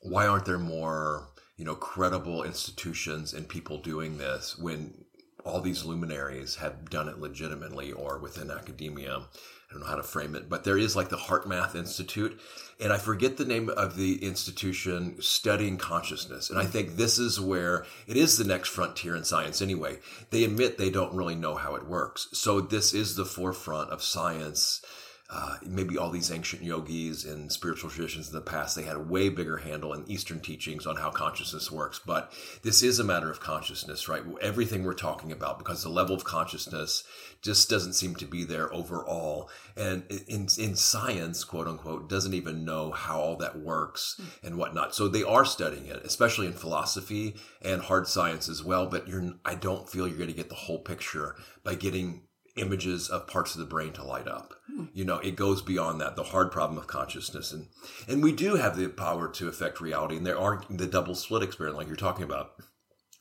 why 0.02 0.26
aren't 0.26 0.46
there 0.46 0.58
more, 0.58 1.28
you 1.56 1.64
know, 1.64 1.74
credible 1.74 2.42
institutions 2.42 3.32
and 3.32 3.48
people 3.48 3.78
doing 3.78 4.18
this 4.18 4.58
when 4.58 5.04
all 5.44 5.60
these 5.60 5.84
luminaries 5.84 6.56
have 6.56 6.90
done 6.90 7.08
it 7.08 7.18
legitimately 7.18 7.92
or 7.92 8.18
within 8.18 8.50
academia? 8.50 9.22
I 9.70 9.74
don't 9.74 9.82
know 9.82 9.88
how 9.88 9.96
to 9.96 10.02
frame 10.02 10.34
it, 10.34 10.48
but 10.48 10.64
there 10.64 10.78
is 10.78 10.96
like 10.96 11.10
the 11.10 11.16
HeartMath 11.16 11.76
Institute, 11.76 12.40
and 12.80 12.92
I 12.92 12.98
forget 12.98 13.36
the 13.36 13.44
name 13.44 13.68
of 13.68 13.94
the 13.94 14.24
institution 14.24 15.22
studying 15.22 15.76
consciousness. 15.76 16.50
And 16.50 16.58
I 16.58 16.64
think 16.64 16.96
this 16.96 17.20
is 17.20 17.40
where 17.40 17.86
it 18.08 18.16
is 18.16 18.36
the 18.36 18.44
next 18.44 18.70
frontier 18.70 19.14
in 19.14 19.22
science 19.22 19.62
anyway. 19.62 19.98
They 20.30 20.42
admit 20.42 20.76
they 20.76 20.90
don't 20.90 21.14
really 21.14 21.36
know 21.36 21.54
how 21.54 21.76
it 21.76 21.86
works. 21.86 22.26
So 22.32 22.60
this 22.60 22.92
is 22.92 23.14
the 23.14 23.24
forefront 23.24 23.90
of 23.90 24.02
science 24.02 24.82
uh, 25.32 25.56
maybe 25.64 25.96
all 25.96 26.10
these 26.10 26.32
ancient 26.32 26.62
yogis 26.62 27.24
and 27.24 27.52
spiritual 27.52 27.88
traditions 27.88 28.28
in 28.28 28.34
the 28.34 28.40
past, 28.40 28.74
they 28.74 28.82
had 28.82 28.96
a 28.96 29.00
way 29.00 29.28
bigger 29.28 29.58
handle 29.58 29.92
in 29.92 30.10
Eastern 30.10 30.40
teachings 30.40 30.86
on 30.86 30.96
how 30.96 31.08
consciousness 31.08 31.70
works. 31.70 32.00
But 32.04 32.32
this 32.62 32.82
is 32.82 32.98
a 32.98 33.04
matter 33.04 33.30
of 33.30 33.38
consciousness, 33.38 34.08
right? 34.08 34.22
Everything 34.42 34.82
we're 34.82 34.94
talking 34.94 35.30
about, 35.30 35.58
because 35.58 35.84
the 35.84 35.88
level 35.88 36.16
of 36.16 36.24
consciousness 36.24 37.04
just 37.42 37.70
doesn't 37.70 37.92
seem 37.92 38.16
to 38.16 38.26
be 38.26 38.42
there 38.42 38.74
overall. 38.74 39.48
And 39.76 40.02
in, 40.26 40.48
in 40.58 40.74
science, 40.74 41.44
quote 41.44 41.68
unquote, 41.68 42.08
doesn't 42.08 42.34
even 42.34 42.64
know 42.64 42.90
how 42.90 43.20
all 43.20 43.36
that 43.36 43.60
works 43.60 44.20
and 44.42 44.58
whatnot. 44.58 44.96
So 44.96 45.06
they 45.06 45.22
are 45.22 45.44
studying 45.44 45.86
it, 45.86 46.04
especially 46.04 46.48
in 46.48 46.54
philosophy 46.54 47.36
and 47.62 47.82
hard 47.82 48.08
science 48.08 48.48
as 48.48 48.64
well. 48.64 48.86
But 48.86 49.06
you're, 49.06 49.34
I 49.44 49.54
don't 49.54 49.88
feel 49.88 50.08
you're 50.08 50.16
going 50.16 50.28
to 50.28 50.34
get 50.34 50.48
the 50.48 50.56
whole 50.56 50.80
picture 50.80 51.36
by 51.62 51.76
getting 51.76 52.22
images 52.56 53.08
of 53.08 53.26
parts 53.26 53.54
of 53.54 53.60
the 53.60 53.66
brain 53.66 53.92
to 53.94 54.04
light 54.04 54.28
up. 54.28 54.54
Hmm. 54.66 54.84
You 54.92 55.04
know, 55.04 55.18
it 55.18 55.36
goes 55.36 55.62
beyond 55.62 56.00
that, 56.00 56.16
the 56.16 56.24
hard 56.24 56.50
problem 56.50 56.78
of 56.78 56.86
consciousness. 56.86 57.52
And 57.52 57.66
and 58.08 58.22
we 58.22 58.32
do 58.32 58.56
have 58.56 58.76
the 58.76 58.88
power 58.88 59.28
to 59.28 59.48
affect 59.48 59.80
reality. 59.80 60.16
And 60.16 60.26
there 60.26 60.38
are 60.38 60.62
the 60.68 60.86
double 60.86 61.14
slit 61.14 61.42
experiment, 61.42 61.78
like 61.78 61.86
you're 61.86 61.96
talking 61.96 62.24
about. 62.24 62.52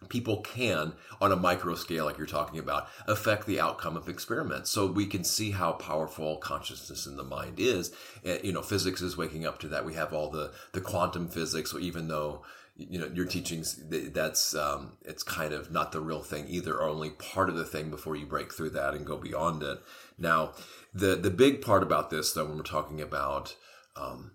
People 0.08 0.40
can, 0.42 0.94
on 1.20 1.34
a 1.34 1.36
micro 1.36 1.76
scale, 1.76 2.06
like 2.06 2.18
you're 2.18 2.26
talking 2.26 2.58
about, 2.58 2.88
affect 3.06 3.46
the 3.46 3.60
outcome 3.60 3.98
of 3.98 4.08
experiments. 4.08 4.70
So 4.70 4.86
we 4.86 5.06
can 5.06 5.26
see 5.26 5.52
how 5.52 5.74
powerful 5.74 6.38
consciousness 6.38 7.06
in 7.06 7.18
the 7.18 7.24
mind 7.24 7.60
is. 7.60 7.92
You 8.24 8.54
know, 8.54 8.62
physics 8.62 9.02
is 9.02 9.18
waking 9.18 9.46
up 9.46 9.60
to 9.60 9.68
that. 9.68 9.84
We 9.84 9.96
have 9.96 10.14
all 10.14 10.30
the, 10.30 10.54
the 10.72 10.80
quantum 10.80 11.28
physics, 11.28 11.76
even 11.78 12.08
though 12.08 12.46
you 12.80 12.98
know 12.98 13.08
your 13.14 13.26
teachings 13.26 13.82
that's 14.14 14.56
um, 14.56 14.94
it's 15.04 15.24
kind 15.24 15.54
of 15.54 15.72
not 15.72 15.92
the 15.92 16.00
real 16.00 16.22
thing 16.22 16.46
either 16.48 16.76
or 16.76 16.90
only 16.90 17.10
part 17.10 17.50
of 17.50 17.56
the 17.56 17.66
thing 17.66 17.90
before 17.90 18.16
you 18.16 18.26
break 18.26 18.54
through 18.54 18.70
that 18.70 18.94
and 18.94 19.06
go 19.06 19.18
beyond 19.18 19.62
it. 19.64 19.80
Now 20.18 20.54
the 20.94 21.16
the 21.16 21.30
big 21.30 21.62
part 21.62 21.84
about 21.84 22.10
this 22.10 22.32
though 22.32 22.46
when 22.46 22.58
we're 22.58 22.64
talking 22.64 23.02
about 23.02 23.56
um, 23.98 24.32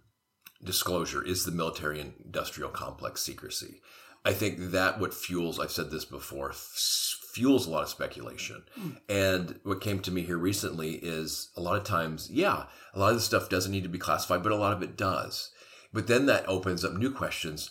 disclosure 0.63 1.25
is 1.25 1.45
the 1.45 1.53
military 1.53 2.01
industrial 2.01 2.71
complex 2.71 3.23
secrecy. 3.23 3.81
I 4.27 4.33
think 4.33 4.71
that 4.71 5.01
what 5.01 5.13
fuels 5.13 5.59
i've 5.61 5.71
said 5.71 5.91
this 5.91 6.05
before 6.05 6.51
f- 6.51 7.19
fuels 7.35 7.67
a 7.67 7.71
lot 7.71 7.83
of 7.83 7.89
speculation. 7.89 8.63
Mm. 8.79 8.97
and 9.09 9.61
what 9.65 9.81
came 9.81 10.01
to 10.01 10.11
me 10.11 10.23
here 10.23 10.39
recently 10.39 10.93
is 11.03 11.51
a 11.57 11.61
lot 11.61 11.77
of 11.77 11.85
times 11.85 12.31
yeah 12.31 12.65
a 12.95 12.99
lot 12.99 13.11
of 13.11 13.17
this 13.17 13.25
stuff 13.25 13.49
doesn't 13.49 13.73
need 13.73 13.83
to 13.83 13.89
be 13.89 13.99
classified 13.99 14.43
but 14.43 14.53
a 14.53 14.57
lot 14.57 14.75
of 14.75 14.83
it 14.83 14.97
does. 14.97 15.51
But 15.93 16.09
then 16.09 16.27
that 16.27 16.49
opens 16.49 16.85
up 16.85 16.93
new 16.95 17.13
questions 17.13 17.71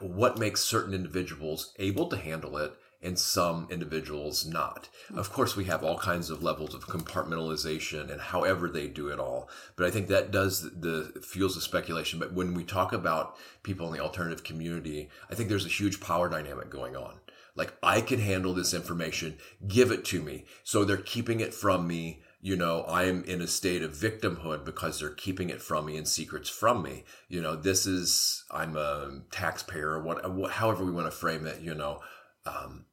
what 0.00 0.38
makes 0.38 0.62
certain 0.62 0.94
individuals 0.94 1.72
able 1.78 2.08
to 2.08 2.16
handle 2.16 2.56
it 2.58 2.74
and 3.04 3.18
some 3.18 3.68
individuals 3.70 4.46
not. 4.46 4.88
Of 5.14 5.30
course, 5.30 5.54
we 5.54 5.66
have 5.66 5.84
all 5.84 5.98
kinds 5.98 6.30
of 6.30 6.42
levels 6.42 6.74
of 6.74 6.86
compartmentalization 6.86 8.10
and 8.10 8.20
however 8.20 8.68
they 8.68 8.88
do 8.88 9.08
it 9.08 9.20
all. 9.20 9.50
But 9.76 9.86
I 9.86 9.90
think 9.90 10.08
that 10.08 10.30
does 10.30 10.62
the, 10.62 11.12
fuels 11.22 11.54
the 11.54 11.60
speculation. 11.60 12.18
But 12.18 12.32
when 12.32 12.54
we 12.54 12.64
talk 12.64 12.94
about 12.94 13.36
people 13.62 13.86
in 13.86 13.92
the 13.92 14.00
alternative 14.00 14.42
community, 14.42 15.10
I 15.30 15.34
think 15.34 15.50
there's 15.50 15.66
a 15.66 15.68
huge 15.68 16.00
power 16.00 16.30
dynamic 16.30 16.70
going 16.70 16.96
on. 16.96 17.20
Like 17.54 17.74
I 17.82 18.00
can 18.00 18.20
handle 18.20 18.54
this 18.54 18.72
information, 18.74 19.36
give 19.68 19.92
it 19.92 20.04
to 20.06 20.22
me. 20.22 20.46
So 20.64 20.84
they're 20.84 20.96
keeping 20.96 21.40
it 21.40 21.52
from 21.54 21.86
me 21.86 22.22
you 22.44 22.56
know, 22.56 22.84
I'm 22.86 23.24
in 23.24 23.40
a 23.40 23.46
state 23.46 23.80
of 23.80 23.92
victimhood 23.92 24.66
because 24.66 25.00
they're 25.00 25.08
keeping 25.08 25.48
it 25.48 25.62
from 25.62 25.86
me 25.86 25.96
and 25.96 26.06
secrets 26.06 26.50
from 26.50 26.82
me. 26.82 27.04
You 27.26 27.40
know, 27.40 27.56
this 27.56 27.86
is, 27.86 28.44
I'm 28.50 28.76
a 28.76 29.22
taxpayer, 29.30 29.98
what, 30.02 30.50
however 30.50 30.84
we 30.84 30.92
want 30.92 31.06
to 31.06 31.10
frame 31.10 31.46
it, 31.46 31.62
you 31.62 31.74
know. 31.74 32.02
Um, 32.44 32.84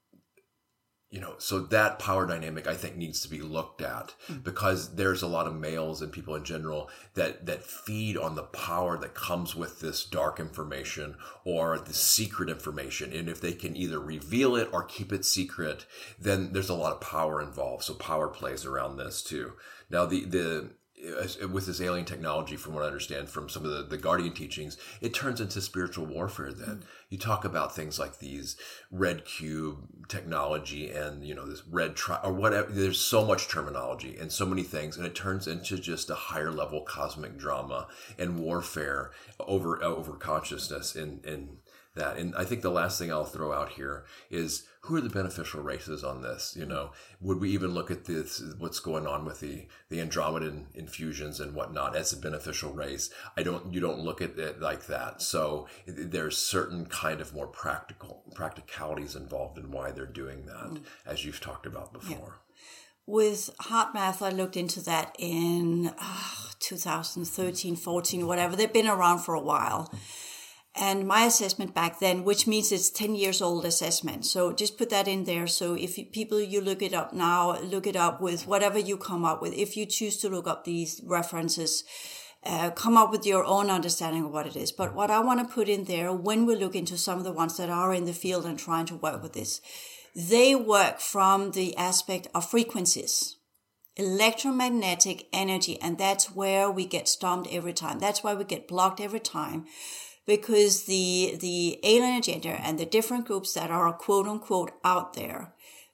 you 1.12 1.19
know, 1.19 1.36
so 1.39 1.60
that 1.60 2.00
power 2.00 2.26
dynamic 2.26 2.67
I 2.67 2.74
think 2.74 2.95
needs 2.95 3.19
to 3.21 3.30
be 3.30 3.41
looked 3.41 3.82
at 3.82 4.15
mm. 4.30 4.41
because 4.41 4.95
there's 4.95 5.21
a 5.21 5.28
lot 5.28 5.45
of 5.45 5.54
males 5.54 6.02
and 6.02 6.10
people 6.10 6.36
in 6.36 6.45
general 6.45 6.89
that 7.15 7.45
that 7.45 7.63
feed 7.63 8.15
on 8.15 8.36
the 8.36 8.43
power 8.43 8.97
that 8.97 9.13
comes 9.13 9.54
with 9.54 9.82
this 9.82 10.06
dark 10.06 10.39
information 10.39 11.15
or 11.43 11.78
the 11.78 11.93
secret 11.93 12.50
information. 12.50 13.12
And 13.12 13.28
if 13.28 13.41
they 13.41 13.52
can 13.52 13.76
either 13.76 14.00
reveal 14.00 14.56
it 14.56 14.69
or 14.71 14.84
keep 14.84 15.12
it 15.12 15.26
secret, 15.26 15.86
then 16.17 16.54
there's 16.54 16.69
a 16.69 16.76
lot 16.76 16.93
of 16.93 17.02
power 17.02 17.41
involved. 17.41 17.84
So 17.84 17.93
power 17.93 18.30
plays 18.30 18.65
around 18.65 18.95
this 18.95 19.21
too. 19.21 19.54
Now 19.89 20.06
the 20.06 20.24
the 20.24 20.71
with 21.52 21.65
this 21.65 21.82
alien 21.82 22.06
technology, 22.06 22.56
from 22.56 22.74
what 22.74 22.84
I 22.84 22.88
understand 22.88 23.30
from 23.30 23.50
some 23.50 23.65
of 23.65 23.71
the, 23.71 23.84
the 23.84 23.97
Guardian 23.97 24.34
teachings, 24.34 24.78
it 25.02 25.13
turns 25.13 25.41
into 25.41 25.60
spiritual 25.62 26.06
warfare. 26.06 26.54
Then 26.54 26.78
mm. 26.78 26.84
You 27.12 27.17
talk 27.17 27.43
about 27.43 27.76
things 27.76 28.00
like 28.00 28.17
these 28.17 28.56
red 28.89 29.26
cube 29.26 30.08
technology 30.08 30.89
and 30.89 31.26
you 31.26 31.36
know 31.36 31.45
this 31.45 31.62
red 31.69 31.95
tri 31.95 32.17
or 32.24 32.32
whatever. 32.32 32.71
There's 32.71 33.02
so 33.02 33.26
much 33.26 33.50
terminology 33.50 34.17
and 34.17 34.32
so 34.32 34.45
many 34.45 34.63
things, 34.63 34.95
and 34.95 35.06
it 35.06 35.13
turns 35.13 35.45
into 35.45 35.78
just 35.78 36.10
a 36.10 36.15
higher 36.15 36.52
level 36.52 36.82
cosmic 36.82 37.38
drama 37.38 37.88
and 38.17 38.39
warfare 38.39 39.12
over 39.41 39.84
over 39.84 40.13
consciousness 40.13 40.95
and 40.95 41.24
and 41.26 41.58
that. 41.95 42.17
And 42.17 42.34
I 42.36 42.45
think 42.45 42.62
the 42.62 42.71
last 42.71 42.97
thing 42.97 43.12
I'll 43.12 43.25
throw 43.25 43.51
out 43.51 43.69
here 43.69 44.06
is 44.30 44.65
who 44.84 44.95
are 44.95 45.01
the 45.01 45.10
beneficial 45.10 45.62
races 45.62 46.04
on 46.04 46.21
this? 46.21 46.56
You 46.58 46.65
know, 46.65 46.91
would 47.19 47.39
we 47.39 47.51
even 47.51 47.73
look 47.73 47.91
at 47.91 48.06
this, 48.06 48.41
what's 48.58 48.80
going 48.80 49.06
on 49.06 49.25
with 49.25 49.39
the, 49.39 49.67
the 49.89 49.99
Andromedan 49.99 50.65
infusions 50.73 51.39
and 51.39 51.54
whatnot 51.54 51.95
as 51.95 52.13
a 52.13 52.17
beneficial 52.17 52.73
race? 52.73 53.12
I 53.38 53.43
don't, 53.43 53.73
you 53.73 53.80
don't 53.80 53.99
look 53.99 54.21
at 54.21 54.39
it 54.39 54.62
like 54.62 54.88
that. 54.88 55.21
So 55.21 55.67
there's 55.86 56.38
certain 56.38 56.86
kind 56.86 57.21
of 57.21 57.34
more 57.34 57.47
practical 57.47 58.23
practicalities 58.34 59.15
involved 59.15 59.58
in 59.58 59.71
why 59.71 59.91
they're 59.91 60.06
doing 60.06 60.45
that, 60.45 60.69
mm. 60.69 60.82
as 61.06 61.25
you've 61.25 61.41
talked 61.41 61.65
about 61.65 61.93
before. 61.93 62.17
Yeah. 62.17 62.51
With 63.08 63.49
HeartMath, 63.63 64.21
I 64.21 64.30
looked 64.30 64.56
into 64.56 64.80
that 64.82 65.15
in 65.19 65.91
oh, 65.99 66.49
2013, 66.60 67.75
14, 67.75 68.27
whatever. 68.27 68.56
They've 68.56 68.71
been 68.71 68.88
around 68.88 69.19
for 69.19 69.34
a 69.34 69.41
while. 69.41 69.91
And 70.74 71.06
my 71.06 71.26
assessment 71.26 71.76
back 71.76 72.00
then, 72.00 72.24
which 72.24 72.48
means 72.48 72.72
it's 72.72 72.90
10 72.90 73.16
years 73.16 73.42
old 73.42 73.66
assessment. 73.66 74.26
So 74.26 74.54
just 74.54 74.78
put 74.78 74.90
that 74.90 75.08
in 75.08 75.26
there. 75.26 75.46
So 75.46 75.74
if 75.74 75.98
you, 75.98 76.06
people, 76.06 76.40
you 76.40 76.62
look 76.62 76.82
it 76.82 76.94
up 76.94 77.12
now, 77.12 77.60
look 77.60 77.86
it 77.86 77.98
up 77.98 78.22
with 78.22 78.48
whatever 78.48 78.80
you 78.80 78.96
come 78.96 79.26
up 79.26 79.42
with. 79.42 79.54
If 79.54 79.76
you 79.76 79.86
choose 79.86 80.18
to 80.18 80.30
look 80.30 80.48
up 80.48 80.64
these 80.64 81.02
references, 81.04 81.84
uh, 82.44 82.72
come 82.72 82.96
up 82.96 83.12
with 83.12 83.26
your 83.26 83.44
own 83.44 83.70
understanding 83.70 84.24
of 84.24 84.32
what 84.32 84.48
it 84.48 84.56
is. 84.56 84.72
But 84.72 84.96
what 84.96 85.12
I 85.12 85.20
want 85.20 85.46
to 85.46 85.54
put 85.54 85.68
in 85.68 85.84
there 85.84 86.14
when 86.14 86.46
we 86.46 86.56
look 86.56 86.76
into 86.76 86.98
some 86.98 87.18
of 87.18 87.26
the 87.26 87.34
ones 87.34 87.58
that 87.58 87.70
are 87.70 87.94
in 87.94 88.06
the 88.06 88.14
field 88.14 88.46
and 88.46 88.58
trying 88.58 88.86
to 88.88 88.96
work 88.96 89.22
with 89.22 89.34
this, 89.34 89.60
they 90.16 90.56
work 90.56 91.00
from 91.00 91.52
the 91.52 91.76
aspect 91.76 92.28
of 92.34 92.50
frequencies 92.50 93.36
electromagnetic 93.98 95.28
energy 95.34 95.78
and 95.82 95.98
that's 95.98 96.34
where 96.34 96.72
we 96.72 96.86
get 96.86 97.10
stumped 97.10 97.52
every 97.52 97.74
time 97.74 98.00
that's 98.00 98.24
why 98.24 98.34
we 98.34 98.46
get 98.46 98.66
blocked 98.66 99.02
every 99.02 99.20
time 99.20 99.66
because 100.32 100.84
the 100.84 101.36
the 101.41 101.78
alien 101.84 102.15
agenda 102.15 102.54
and 102.65 102.80
the 102.80 102.86
different 102.86 103.26
groups 103.26 103.54
that 103.54 103.70
are 103.70 103.91
quote 103.91 104.26
unquote 104.26 104.72
out 104.82 105.13
there 105.13 105.52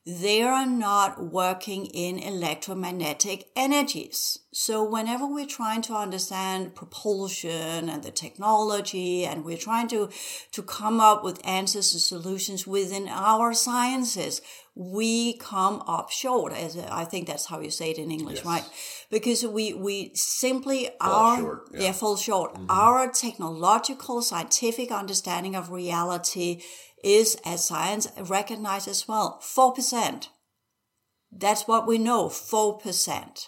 they 0.08 0.42
are 0.42 0.66
not 0.66 1.22
working 1.22 1.86
in 1.88 2.18
electromagnetic 2.18 3.50
energies. 3.58 4.40
So 4.54 4.82
whenever 4.82 5.28
we're 5.28 5.46
trying 5.46 5.82
to 5.82 5.96
understand 5.96 6.76
propulsion 6.76 7.90
and 7.90 8.02
the 8.04 8.12
technology 8.12 9.26
and 9.26 9.44
we're 9.44 9.58
trying 9.58 9.90
to, 9.90 10.10
to 10.54 10.64
come 10.64 11.02
up 11.02 11.26
with 11.26 11.46
answers 11.46 11.92
and 11.92 12.02
solutions 12.02 12.66
within 12.66 13.10
our 13.10 13.54
sciences, 13.54 14.42
we 14.76 15.34
come 15.40 15.84
up 15.86 16.10
short. 16.10 16.54
As 16.54 16.78
I 16.78 17.04
think 17.04 17.28
that's 17.28 17.48
how 17.48 17.60
you 17.60 17.70
say 17.70 17.92
it 17.92 17.98
in 17.98 18.10
English, 18.10 18.38
yes. 18.38 18.46
right? 18.46 18.64
Because 19.12 19.46
we, 19.46 19.74
we 19.74 20.12
simply 20.14 20.90
fall 21.02 21.12
are, 21.12 21.38
short, 21.38 21.70
yeah. 21.74 21.82
yeah, 21.82 21.92
fall 21.92 22.16
short. 22.16 22.54
Mm-hmm. 22.54 22.68
Our 22.70 23.12
technological 23.12 24.22
scientific 24.22 24.90
understanding 24.90 25.54
of 25.54 25.70
reality 25.70 26.62
is, 27.08 27.38
as 27.46 27.66
science 27.66 28.08
recognizes 28.20 29.02
as 29.02 29.08
well, 29.08 29.40
4%. 29.42 30.28
That's 31.32 31.68
what 31.68 31.88
we 31.88 31.98
know, 31.98 32.28
4%. 32.28 33.48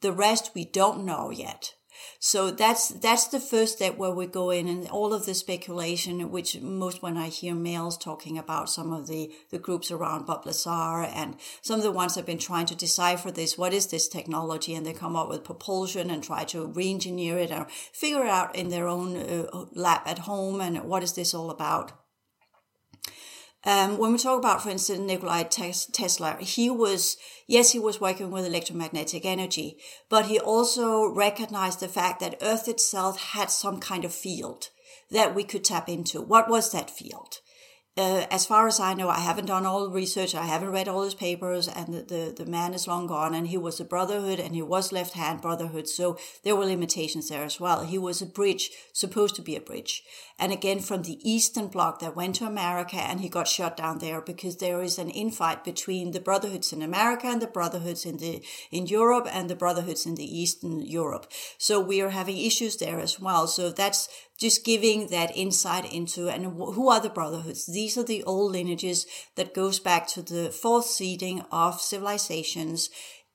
The 0.00 0.12
rest 0.12 0.52
we 0.54 0.64
don't 0.64 1.04
know 1.04 1.30
yet. 1.30 1.74
So 2.20 2.50
that's 2.50 2.88
that's 2.88 3.28
the 3.28 3.40
first 3.40 3.76
step 3.76 3.96
where 3.96 4.12
we 4.12 4.26
go 4.26 4.50
in 4.50 4.68
and 4.68 4.88
all 4.88 5.12
of 5.12 5.26
the 5.26 5.34
speculation, 5.34 6.30
which 6.30 6.60
most 6.60 7.02
when 7.02 7.16
I 7.16 7.28
hear 7.28 7.54
males 7.54 7.96
talking 7.96 8.38
about 8.38 8.70
some 8.70 8.92
of 8.92 9.06
the, 9.06 9.32
the 9.50 9.58
groups 9.58 9.90
around 9.90 10.26
Bob 10.26 10.46
Lazar 10.46 11.04
and 11.12 11.36
some 11.62 11.78
of 11.78 11.84
the 11.84 11.92
ones 11.92 12.14
have 12.14 12.26
been 12.26 12.38
trying 12.38 12.66
to 12.66 12.74
decipher 12.74 13.30
this, 13.30 13.58
what 13.58 13.72
is 13.72 13.88
this 13.88 14.08
technology? 14.08 14.74
And 14.74 14.84
they 14.84 14.92
come 14.92 15.16
up 15.16 15.28
with 15.28 15.44
propulsion 15.44 16.10
and 16.10 16.22
try 16.22 16.44
to 16.44 16.66
re-engineer 16.66 17.38
it 17.38 17.50
or 17.50 17.66
figure 17.92 18.24
it 18.24 18.30
out 18.30 18.54
in 18.54 18.68
their 18.68 18.88
own 18.88 19.16
uh, 19.16 19.66
lab 19.72 20.02
at 20.06 20.20
home 20.20 20.60
and 20.60 20.84
what 20.84 21.02
is 21.02 21.14
this 21.14 21.34
all 21.34 21.50
about? 21.50 21.92
Um, 23.64 23.98
when 23.98 24.12
we 24.12 24.18
talk 24.18 24.38
about, 24.38 24.62
for 24.62 24.70
instance, 24.70 25.00
Nikolai 25.00 25.42
Tesla, 25.42 26.36
he 26.40 26.70
was, 26.70 27.16
yes, 27.46 27.72
he 27.72 27.78
was 27.78 28.00
working 28.00 28.30
with 28.30 28.46
electromagnetic 28.46 29.24
energy, 29.24 29.78
but 30.08 30.26
he 30.26 30.38
also 30.38 31.06
recognized 31.08 31.80
the 31.80 31.88
fact 31.88 32.20
that 32.20 32.38
Earth 32.40 32.68
itself 32.68 33.18
had 33.18 33.50
some 33.50 33.80
kind 33.80 34.04
of 34.04 34.14
field 34.14 34.68
that 35.10 35.34
we 35.34 35.42
could 35.42 35.64
tap 35.64 35.88
into. 35.88 36.20
What 36.20 36.48
was 36.48 36.70
that 36.72 36.90
field? 36.90 37.40
Uh, 37.98 38.26
as 38.30 38.46
far 38.46 38.68
as 38.68 38.78
I 38.78 38.94
know, 38.94 39.08
I 39.08 39.18
haven't 39.18 39.46
done 39.46 39.66
all 39.66 39.82
the 39.82 39.90
research. 39.90 40.34
I 40.34 40.46
haven't 40.46 40.70
read 40.70 40.86
all 40.86 41.02
his 41.02 41.14
papers, 41.14 41.66
and 41.66 41.92
the, 41.92 42.02
the, 42.02 42.44
the 42.44 42.50
man 42.50 42.72
is 42.72 42.86
long 42.86 43.08
gone. 43.08 43.34
And 43.34 43.48
he 43.48 43.58
was 43.58 43.80
a 43.80 43.84
brotherhood, 43.84 44.38
and 44.38 44.54
he 44.54 44.62
was 44.62 44.92
left 44.92 45.14
hand 45.14 45.40
brotherhood, 45.40 45.88
so 45.88 46.16
there 46.44 46.54
were 46.54 46.64
limitations 46.64 47.28
there 47.28 47.42
as 47.42 47.58
well. 47.58 47.84
He 47.84 47.98
was 47.98 48.22
a 48.22 48.26
bridge, 48.26 48.70
supposed 48.92 49.34
to 49.36 49.42
be 49.42 49.56
a 49.56 49.60
bridge, 49.60 50.04
and 50.38 50.52
again 50.52 50.78
from 50.78 51.02
the 51.02 51.18
Eastern 51.28 51.66
Bloc 51.66 51.98
that 51.98 52.14
went 52.14 52.36
to 52.36 52.46
America, 52.46 52.96
and 52.96 53.20
he 53.20 53.28
got 53.28 53.48
shut 53.48 53.76
down 53.76 53.98
there 53.98 54.20
because 54.20 54.58
there 54.58 54.80
is 54.80 54.98
an 54.98 55.10
infight 55.10 55.64
between 55.64 56.12
the 56.12 56.20
brotherhoods 56.20 56.72
in 56.72 56.82
America 56.82 57.26
and 57.26 57.42
the 57.42 57.48
brotherhoods 57.48 58.06
in 58.06 58.18
the 58.18 58.42
in 58.70 58.86
Europe 58.86 59.26
and 59.32 59.50
the 59.50 59.56
brotherhoods 59.56 60.06
in 60.06 60.14
the 60.14 60.40
Eastern 60.40 60.80
Europe. 60.80 61.26
So 61.58 61.80
we 61.80 62.00
are 62.00 62.10
having 62.10 62.38
issues 62.38 62.76
there 62.76 63.00
as 63.00 63.18
well. 63.18 63.48
So 63.48 63.70
that's 63.70 64.08
just 64.38 64.64
giving 64.64 65.08
that 65.08 65.36
insight 65.36 65.92
into 65.92 66.28
and 66.28 66.44
who 66.44 66.88
are 66.88 67.00
the 67.00 67.10
brotherhoods? 67.10 67.66
These 67.66 67.98
are 67.98 68.04
the 68.04 68.22
old 68.24 68.52
lineages 68.52 69.06
that 69.34 69.54
goes 69.54 69.80
back 69.80 70.06
to 70.08 70.22
the 70.22 70.50
fourth 70.50 70.86
seeding 70.86 71.40
of 71.50 71.80
civilizations 71.80 72.88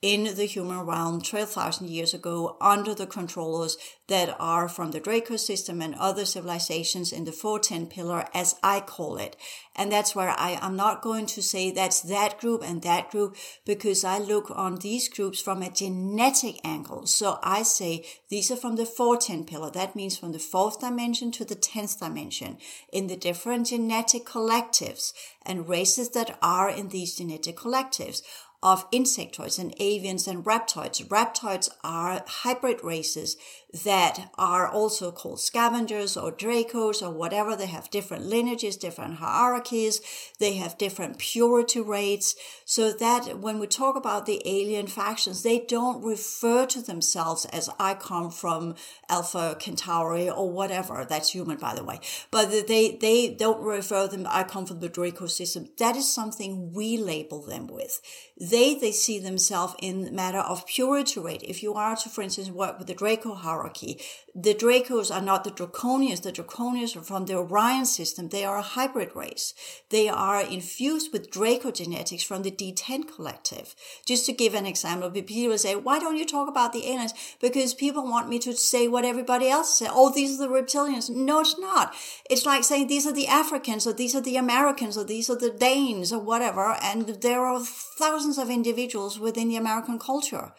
in 0.04 0.36
the 0.36 0.44
human 0.44 0.82
realm 0.82 1.22
12,000 1.22 1.90
years 1.90 2.14
ago 2.14 2.58
under 2.60 2.94
the 2.94 3.08
controllers 3.08 3.78
that 4.10 4.36
are 4.38 4.68
from 4.68 4.92
the 4.92 5.00
Draco 5.00 5.38
system 5.38 5.82
and 5.82 5.96
other 5.96 6.26
civilizations 6.26 7.14
in 7.14 7.24
the 7.24 7.32
410 7.32 7.88
pillar, 7.88 8.28
as 8.34 8.56
I 8.62 8.82
call 8.82 9.16
it. 9.16 9.38
And 9.78 9.90
that's 9.90 10.14
where 10.14 10.32
I 10.32 10.60
am 10.62 10.76
not 10.76 11.02
going 11.02 11.26
to 11.28 11.42
say 11.42 11.72
that's 11.72 12.02
that 12.02 12.38
group 12.38 12.64
and 12.66 12.82
that 12.82 13.12
group 13.12 13.38
because 13.66 14.04
I 14.04 14.18
look 14.18 14.52
on 14.52 14.76
these 14.76 15.08
groups 15.08 15.42
from 15.42 15.62
a 15.62 15.72
genetic 15.72 16.60
angle. 16.66 17.08
So 17.08 17.40
I 17.42 17.64
say 17.64 18.04
these 18.30 18.52
are 18.52 18.58
from 18.58 18.76
the 18.76 18.86
410 18.86 19.46
pillar. 19.46 19.72
That 19.72 19.96
means 19.96 20.18
from 20.18 20.34
the 20.34 20.38
fourth 20.38 20.82
dimension 20.82 21.32
to 21.32 21.46
the 21.46 21.56
10th 21.56 22.00
dimension 22.00 22.58
in 22.92 23.08
the 23.08 23.16
different 23.16 23.68
genetic 23.68 24.26
collectives 24.26 25.14
and 25.46 25.70
races 25.70 26.10
that 26.10 26.38
are 26.42 26.70
in 26.70 26.90
these 26.90 27.16
genetic 27.16 27.56
collectives 27.56 28.22
of 28.64 28.90
insectoids 28.92 29.60
and 29.60 29.76
avians 29.78 30.28
and 30.28 30.46
reptoids. 30.46 31.06
Reptoids 31.06 31.70
are 31.84 32.24
hybrid 32.26 32.82
races 32.84 33.36
that 33.84 34.30
are 34.38 34.68
also 34.68 35.12
called 35.12 35.40
scavengers 35.40 36.16
or 36.16 36.32
dracos 36.32 37.02
or 37.02 37.10
whatever. 37.10 37.56
They 37.56 37.66
have 37.66 37.90
different 37.90 38.26
lineages, 38.26 38.78
different 38.78 39.16
hierarchies. 39.16 40.00
They 40.40 40.54
have 40.54 40.78
different 40.78 41.18
purity 41.18 41.82
rates. 41.82 42.36
So 42.66 42.92
that 42.92 43.40
when 43.40 43.58
we 43.58 43.66
talk 43.66 43.96
about 43.96 44.28
the 44.28 44.42
alien 44.46 44.86
factions, 44.86 45.42
they 45.42 45.60
don't 45.60 46.04
refer 46.04 46.68
to 46.68 46.82
themselves 46.82 47.46
as 47.46 47.68
I 47.80 47.96
come 47.96 48.30
from 48.30 48.76
Alpha 49.10 49.58
Centauri 49.60 50.30
or 50.30 50.52
whatever. 50.52 51.06
That's 51.10 51.32
human, 51.32 51.58
by 51.58 51.74
the 51.74 51.84
way. 51.84 52.00
But 52.30 52.52
they, 52.68 52.98
they 53.02 53.34
don't 53.34 53.62
refer 53.62 54.08
them, 54.08 54.28
I 54.30 54.44
come 54.44 54.68
from 54.68 54.82
the 54.82 54.90
Draco 54.90 55.26
system. 55.26 55.70
That 55.80 55.96
is 55.96 56.14
something 56.14 56.74
we 56.74 56.98
label 56.98 57.42
them 57.42 57.68
with. 57.68 58.00
They, 58.40 58.76
they 58.76 58.92
see 58.92 59.20
themselves 59.20 59.76
in 59.80 60.14
matter 60.14 60.40
of 60.40 60.68
purity 60.68 61.20
rate. 61.20 61.44
If 61.44 61.64
you 61.64 61.74
are 61.74 61.96
to, 61.96 62.10
for 62.10 62.22
instance, 62.22 62.50
work 62.50 62.78
with 62.78 62.88
the 62.88 62.94
Draco 62.94 63.34
hierarchy, 63.34 63.63
hierarchy. 63.64 64.00
The 64.36 64.56
Dracos 64.56 65.14
are 65.14 65.22
not 65.22 65.44
the 65.44 65.52
Draconians. 65.52 66.22
The 66.22 66.32
Draconians 66.32 66.96
are 66.96 67.02
from 67.02 67.26
the 67.26 67.36
Orion 67.36 67.86
system. 67.86 68.30
They 68.30 68.44
are 68.44 68.58
a 68.58 68.64
hybrid 68.64 69.16
race. 69.16 69.54
They 69.90 70.10
are 70.10 70.42
infused 70.42 71.14
with 71.14 71.30
Draco 71.30 71.72
genetics 71.72 72.24
from 72.24 72.42
the 72.42 72.52
D10 72.52 73.14
collective. 73.16 73.76
Just 74.06 74.26
to 74.26 74.34
give 74.34 74.56
an 74.56 74.66
example, 74.66 75.10
people 75.12 75.58
say, 75.58 75.76
why 75.76 76.00
don't 76.00 76.18
you 76.18 76.26
talk 76.26 76.50
about 76.50 76.74
the 76.74 76.88
aliens? 76.88 77.14
Because 77.40 77.74
people 77.74 78.04
want 78.04 78.30
me 78.30 78.40
to 78.40 78.54
say 78.54 78.88
what 78.88 79.06
everybody 79.06 79.50
else 79.50 79.78
says. 79.78 79.90
Oh, 79.92 80.12
these 80.12 80.40
are 80.40 80.48
the 80.48 80.54
reptilians. 80.54 81.10
No, 81.10 81.42
it's 81.42 81.60
not. 81.60 81.94
It's 82.30 82.46
like 82.46 82.64
saying 82.64 82.88
these 82.88 83.06
are 83.06 83.14
the 83.14 83.28
Africans 83.28 83.86
or 83.86 83.94
these 83.94 84.16
are 84.16 84.22
the 84.22 84.38
Americans 84.38 84.98
or 84.98 85.04
these 85.04 85.30
are 85.30 85.38
the 85.38 85.52
Danes 85.52 86.12
or 86.12 86.20
whatever. 86.20 86.76
And 86.82 87.08
there 87.22 87.46
are 87.46 87.60
thousands 87.64 88.38
of 88.38 88.50
individuals 88.50 89.20
within 89.20 89.48
the 89.48 89.58
American 89.58 90.00
culture 90.00 90.54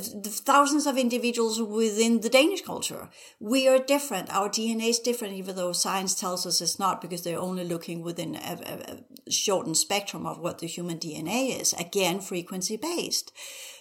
thousands 0.00 0.86
of 0.86 0.98
individuals 0.98 1.60
within 1.60 2.20
the 2.20 2.28
Danish 2.28 2.62
culture. 2.62 3.08
We 3.40 3.68
are 3.68 3.78
different. 3.78 4.34
Our 4.34 4.48
DNA 4.48 4.90
is 4.90 4.98
different, 4.98 5.34
even 5.34 5.56
though 5.56 5.72
science 5.72 6.14
tells 6.14 6.46
us 6.46 6.60
it's 6.60 6.78
not 6.78 7.00
because 7.00 7.22
they're 7.22 7.38
only 7.38 7.64
looking 7.64 8.02
within 8.02 8.36
a, 8.36 9.00
a, 9.26 9.30
shortened 9.30 9.76
spectrum 9.76 10.26
of 10.26 10.38
what 10.38 10.58
the 10.58 10.66
human 10.66 10.98
DNA 10.98 11.60
is. 11.60 11.72
Again, 11.74 12.20
frequency 12.20 12.76
based. 12.76 13.32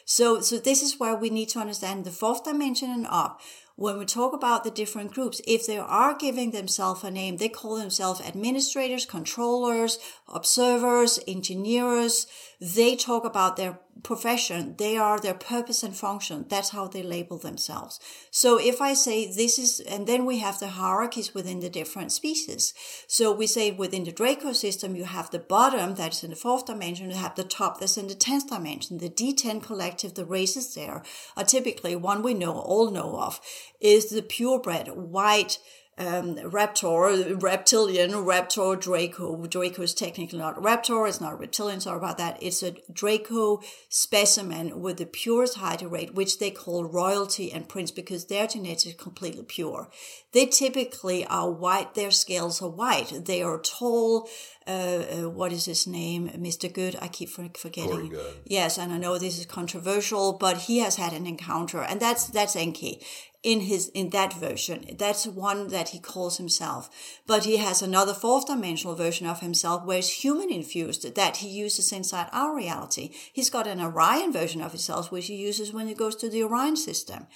So, 0.05 0.41
so 0.41 0.57
this 0.57 0.81
is 0.81 0.99
where 0.99 1.15
we 1.15 1.29
need 1.29 1.49
to 1.49 1.59
understand 1.59 2.05
the 2.05 2.11
fourth 2.11 2.43
dimension 2.43 2.89
and 2.89 3.07
up 3.09 3.41
when 3.77 3.97
we 3.97 4.05
talk 4.05 4.33
about 4.33 4.63
the 4.63 4.71
different 4.71 5.13
groups, 5.13 5.41
if 5.45 5.67
they 5.67 5.77
are 5.77 6.15
giving 6.15 6.51
themselves 6.51 7.03
a 7.03 7.11
name, 7.11 7.37
they 7.37 7.49
call 7.49 7.75
themselves 7.75 8.21
administrators, 8.21 9.05
controllers, 9.05 9.99
observers, 10.33 11.19
engineers. 11.27 12.25
They 12.73 12.95
talk 12.95 13.25
about 13.25 13.57
their 13.57 13.77
profession. 14.01 14.73
They 14.77 14.97
are 14.97 15.19
their 15.19 15.35
purpose 15.35 15.83
and 15.83 15.95
function. 15.95 16.45
That's 16.49 16.69
how 16.69 16.87
they 16.87 17.03
label 17.03 17.37
themselves. 17.37 17.99
So 18.31 18.57
if 18.59 18.81
I 18.81 18.95
say 18.95 19.31
this 19.31 19.59
is, 19.59 19.79
and 19.81 20.07
then 20.07 20.25
we 20.25 20.39
have 20.39 20.59
the 20.59 20.69
hierarchies 20.69 21.35
within 21.35 21.59
the 21.59 21.69
different 21.69 22.11
species. 22.11 22.73
So 23.07 23.31
we 23.31 23.45
say 23.45 23.69
within 23.69 24.03
the 24.03 24.11
Draco 24.11 24.53
system, 24.53 24.95
you 24.95 25.03
have 25.05 25.29
the 25.29 25.37
bottom 25.37 25.93
that's 25.93 26.23
in 26.23 26.31
the 26.31 26.35
fourth 26.35 26.65
dimension, 26.65 27.11
you 27.11 27.15
have 27.15 27.35
the 27.35 27.43
top 27.43 27.79
that's 27.79 27.97
in 27.97 28.07
the 28.07 28.15
10th 28.15 28.47
dimension. 28.47 28.97
The 28.97 29.09
D10 29.09 29.61
collective, 29.61 30.15
the 30.15 30.25
races 30.25 30.73
there 30.73 31.03
are 31.37 31.43
typically 31.43 31.95
one 31.95 32.23
we 32.23 32.33
know, 32.33 32.53
all 32.53 32.89
know 32.89 33.19
of 33.19 33.39
is 33.79 34.09
the 34.09 34.23
purebred 34.23 34.87
white 34.87 35.59
um, 35.97 36.35
raptor, 36.35 37.41
reptilian, 37.41 38.11
raptor, 38.11 38.79
Draco. 38.79 39.45
Draco 39.47 39.81
is 39.81 39.93
technically 39.93 40.39
not 40.39 40.57
a 40.57 40.61
raptor, 40.61 41.07
it's 41.07 41.21
not 41.21 41.39
reptilian, 41.39 41.79
sorry 41.79 41.97
about 41.97 42.17
that. 42.17 42.41
It's 42.41 42.61
a 42.63 42.75
Draco 42.91 43.61
specimen 43.87 44.81
with 44.81 44.97
the 44.97 45.05
purest 45.05 45.55
height 45.55 45.81
rate, 45.89 46.13
which 46.13 46.39
they 46.39 46.51
call 46.51 46.83
royalty 46.83 47.51
and 47.51 47.69
prince 47.69 47.91
because 47.91 48.25
their 48.25 48.45
genetics 48.45 48.85
is 48.85 48.93
completely 48.95 49.43
pure. 49.43 49.89
They 50.33 50.47
typically 50.47 51.25
are 51.27 51.49
white, 51.49 51.93
their 51.93 52.11
scales 52.11 52.61
are 52.61 52.69
white. 52.69 53.25
They 53.25 53.41
are 53.41 53.59
tall, 53.59 54.27
uh, 54.67 54.71
uh, 54.71 55.29
what 55.29 55.51
is 55.51 55.65
his 55.65 55.85
name? 55.85 56.29
Mr. 56.29 56.71
Good. 56.71 56.95
I 57.01 57.07
keep 57.07 57.29
forgetting. 57.29 58.15
Yes, 58.45 58.77
and 58.77 58.91
I 58.91 58.97
know 58.97 59.17
this 59.17 59.37
is 59.37 59.45
controversial, 59.45 60.33
but 60.33 60.57
he 60.57 60.79
has 60.79 60.95
had 60.95 61.13
an 61.13 61.27
encounter, 61.27 61.81
and 61.81 61.99
that's 61.99 62.27
that's 62.27 62.55
Enki 62.55 63.01
in 63.45 63.61
his 63.61 63.89
in 63.89 64.09
that 64.09 64.33
version. 64.33 64.85
That's 64.97 65.27
one 65.27 65.67
that 65.67 65.89
he 65.89 65.99
calls 65.99 66.37
himself. 66.37 66.89
But 67.27 67.45
he 67.45 67.57
has 67.57 67.81
another 67.81 68.13
fourth 68.13 68.47
dimensional 68.47 68.95
version 68.95 69.27
of 69.27 69.39
himself 69.39 69.85
where 69.85 69.99
it's 69.99 70.23
human 70.23 70.51
infused 70.51 71.15
that 71.15 71.37
he 71.37 71.47
uses 71.47 71.91
inside 71.91 72.27
our 72.31 72.55
reality. 72.55 73.11
He's 73.31 73.51
got 73.51 73.67
an 73.67 73.79
Orion 73.79 74.33
version 74.33 74.61
of 74.61 74.71
himself 74.71 75.11
which 75.11 75.27
he 75.27 75.35
uses 75.35 75.71
when 75.71 75.87
he 75.87 75.93
goes 75.93 76.15
to 76.17 76.29
the 76.29 76.43
Orion 76.43 76.75
system. 76.75 77.27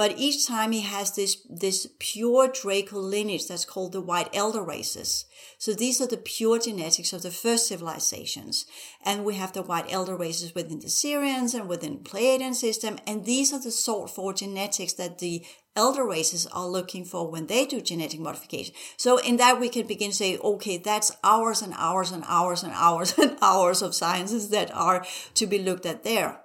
But 0.00 0.16
each 0.16 0.46
time 0.46 0.72
he 0.72 0.80
has 0.80 1.14
this, 1.14 1.46
this 1.50 1.86
pure 1.98 2.48
Draco 2.48 2.98
lineage 2.98 3.46
that's 3.46 3.66
called 3.66 3.92
the 3.92 4.00
White 4.00 4.30
Elder 4.32 4.62
races. 4.62 5.26
So 5.58 5.74
these 5.74 6.00
are 6.00 6.06
the 6.06 6.16
pure 6.16 6.58
genetics 6.58 7.12
of 7.12 7.20
the 7.20 7.30
first 7.30 7.68
civilizations. 7.68 8.64
And 9.04 9.26
we 9.26 9.34
have 9.34 9.52
the 9.52 9.60
White 9.60 9.92
Elder 9.92 10.16
races 10.16 10.54
within 10.54 10.78
the 10.78 10.86
Sirians 10.86 11.52
and 11.54 11.68
within 11.68 11.98
Pleiadian 11.98 12.54
system. 12.54 12.98
And 13.06 13.26
these 13.26 13.52
are 13.52 13.60
the 13.60 13.70
sort 13.70 14.08
for 14.08 14.32
genetics 14.32 14.94
that 14.94 15.18
the 15.18 15.44
elder 15.76 16.06
races 16.06 16.46
are 16.46 16.66
looking 16.66 17.04
for 17.04 17.30
when 17.30 17.46
they 17.46 17.66
do 17.66 17.82
genetic 17.82 18.20
modification. 18.20 18.74
So 18.96 19.18
in 19.18 19.36
that 19.36 19.60
we 19.60 19.68
can 19.68 19.86
begin 19.86 20.12
to 20.12 20.16
say, 20.16 20.38
okay, 20.38 20.78
that's 20.78 21.14
hours 21.22 21.60
and 21.60 21.74
hours 21.76 22.10
and 22.10 22.24
hours 22.26 22.62
and 22.62 22.72
hours 22.74 23.12
and 23.18 23.36
hours 23.42 23.82
of 23.82 23.94
sciences 23.94 24.48
that 24.48 24.74
are 24.74 25.04
to 25.34 25.46
be 25.46 25.58
looked 25.58 25.84
at 25.84 26.04
there. 26.04 26.40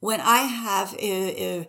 When 0.00 0.20
I 0.20 0.42
have 0.42 0.92
uh, 1.02 1.62
uh, 1.62 1.64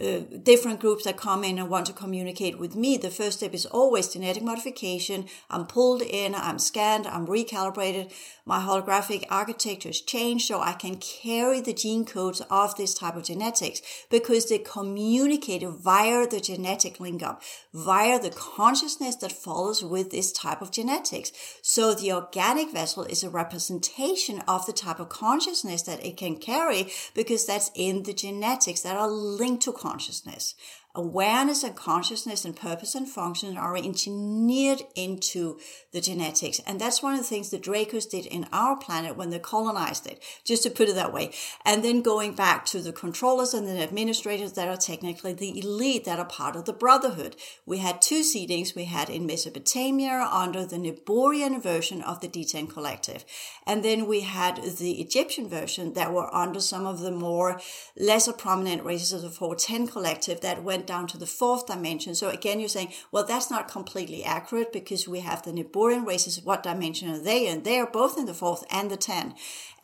uh, 0.00 0.20
different 0.42 0.80
groups 0.80 1.04
that 1.04 1.18
come 1.18 1.44
in 1.44 1.58
and 1.58 1.68
want 1.68 1.84
to 1.84 1.92
communicate 1.92 2.58
with 2.58 2.74
me, 2.74 2.96
the 2.96 3.10
first 3.10 3.38
step 3.38 3.52
is 3.52 3.66
always 3.66 4.08
genetic 4.08 4.42
modification. 4.42 5.26
I'm 5.50 5.66
pulled 5.66 6.00
in, 6.00 6.34
I'm 6.34 6.58
scanned, 6.58 7.06
I'm 7.06 7.26
recalibrated. 7.26 8.10
My 8.46 8.58
holographic 8.58 9.24
architecture 9.28 9.90
is 9.90 10.00
changed 10.00 10.46
so 10.46 10.60
I 10.60 10.72
can 10.72 10.96
carry 10.96 11.60
the 11.60 11.74
gene 11.74 12.06
codes 12.06 12.40
of 12.50 12.74
this 12.76 12.94
type 12.94 13.16
of 13.16 13.24
genetics 13.24 13.82
because 14.10 14.48
they 14.48 14.58
communicate 14.58 15.62
via 15.62 16.26
the 16.26 16.40
genetic 16.40 16.98
link 16.98 17.22
up, 17.22 17.42
via 17.74 18.18
the 18.18 18.30
consciousness 18.30 19.16
that 19.16 19.30
follows 19.30 19.84
with 19.84 20.10
this 20.10 20.32
type 20.32 20.62
of 20.62 20.72
genetics. 20.72 21.32
So 21.60 21.94
the 21.94 22.12
organic 22.12 22.72
vessel 22.72 23.04
is 23.04 23.22
a 23.22 23.30
representation 23.30 24.40
of 24.48 24.64
the 24.64 24.72
type 24.72 25.00
of 25.00 25.10
consciousness 25.10 25.82
that 25.82 26.04
it 26.04 26.16
can 26.16 26.36
carry 26.36 26.90
because 27.14 27.44
that's 27.44 27.70
in 27.74 28.04
the 28.04 28.14
genetics 28.14 28.80
that 28.80 28.96
are 28.96 29.10
linked 29.10 29.62
to 29.64 29.81
consciousness. 29.82 30.54
Awareness 30.94 31.64
and 31.64 31.74
consciousness 31.74 32.44
and 32.44 32.54
purpose 32.54 32.94
and 32.94 33.08
function 33.08 33.56
are 33.56 33.74
engineered 33.78 34.82
into 34.94 35.58
the 35.90 36.02
genetics. 36.02 36.60
And 36.66 36.78
that's 36.78 37.02
one 37.02 37.14
of 37.14 37.20
the 37.20 37.24
things 37.24 37.48
the 37.48 37.58
Dracos 37.58 38.10
did 38.10 38.26
in 38.26 38.46
our 38.52 38.76
planet 38.76 39.16
when 39.16 39.30
they 39.30 39.38
colonized 39.38 40.06
it, 40.06 40.22
just 40.44 40.62
to 40.64 40.70
put 40.70 40.90
it 40.90 40.94
that 40.96 41.14
way. 41.14 41.32
And 41.64 41.82
then 41.82 42.02
going 42.02 42.34
back 42.34 42.66
to 42.66 42.80
the 42.80 42.92
controllers 42.92 43.54
and 43.54 43.66
the 43.66 43.82
administrators 43.82 44.52
that 44.52 44.68
are 44.68 44.76
technically 44.76 45.32
the 45.32 45.58
elite 45.58 46.04
that 46.04 46.18
are 46.18 46.26
part 46.26 46.56
of 46.56 46.66
the 46.66 46.74
brotherhood. 46.74 47.36
We 47.64 47.78
had 47.78 48.02
two 48.02 48.20
seedings. 48.20 48.74
We 48.74 48.84
had 48.84 49.08
in 49.08 49.24
Mesopotamia 49.24 50.28
under 50.30 50.66
the 50.66 50.76
Niburian 50.76 51.62
version 51.62 52.02
of 52.02 52.20
the 52.20 52.28
D10 52.28 52.68
collective. 52.68 53.24
And 53.66 53.82
then 53.82 54.06
we 54.06 54.20
had 54.20 54.62
the 54.62 55.00
Egyptian 55.00 55.48
version 55.48 55.94
that 55.94 56.12
were 56.12 56.32
under 56.34 56.60
some 56.60 56.84
of 56.84 57.00
the 57.00 57.12
more 57.12 57.58
lesser 57.96 58.34
prominent 58.34 58.84
races 58.84 59.12
of 59.12 59.22
the 59.22 59.30
410 59.30 59.86
collective 59.86 60.42
that 60.42 60.62
went 60.62 60.81
went 60.82 60.88
down 60.88 61.06
to 61.06 61.18
the 61.18 61.26
fourth 61.26 61.66
dimension. 61.66 62.12
So 62.14 62.28
again, 62.28 62.58
you're 62.58 62.68
saying, 62.68 62.92
well, 63.12 63.24
that's 63.24 63.50
not 63.50 63.68
completely 63.70 64.24
accurate 64.24 64.72
because 64.72 65.06
we 65.06 65.20
have 65.20 65.42
the 65.42 65.52
Niburian 65.52 66.04
races. 66.04 66.42
What 66.42 66.64
dimension 66.64 67.08
are 67.08 67.22
they? 67.22 67.46
And 67.46 67.62
they 67.64 67.78
are 67.78 67.86
both 67.86 68.18
in 68.18 68.26
the 68.26 68.34
fourth 68.34 68.64
and 68.68 68.90
the 68.90 68.96
10. 68.96 69.34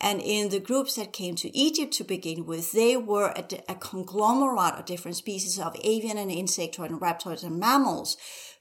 And 0.01 0.21
in 0.21 0.49
the 0.49 0.59
groups 0.59 0.95
that 0.95 1.13
came 1.13 1.35
to 1.35 1.55
Egypt 1.55 1.93
to 1.93 2.03
begin 2.03 2.45
with, 2.45 2.73
they 2.73 2.97
were 2.97 3.29
a, 3.29 3.45
a 3.69 3.75
conglomerate 3.75 4.79
of 4.79 4.85
different 4.85 5.15
species 5.15 5.57
of 5.57 5.75
avian 5.83 6.17
and 6.17 6.31
insectoid 6.31 6.87
and 6.87 6.99
reptoids 6.99 7.43
and 7.43 7.59
mammals 7.59 8.17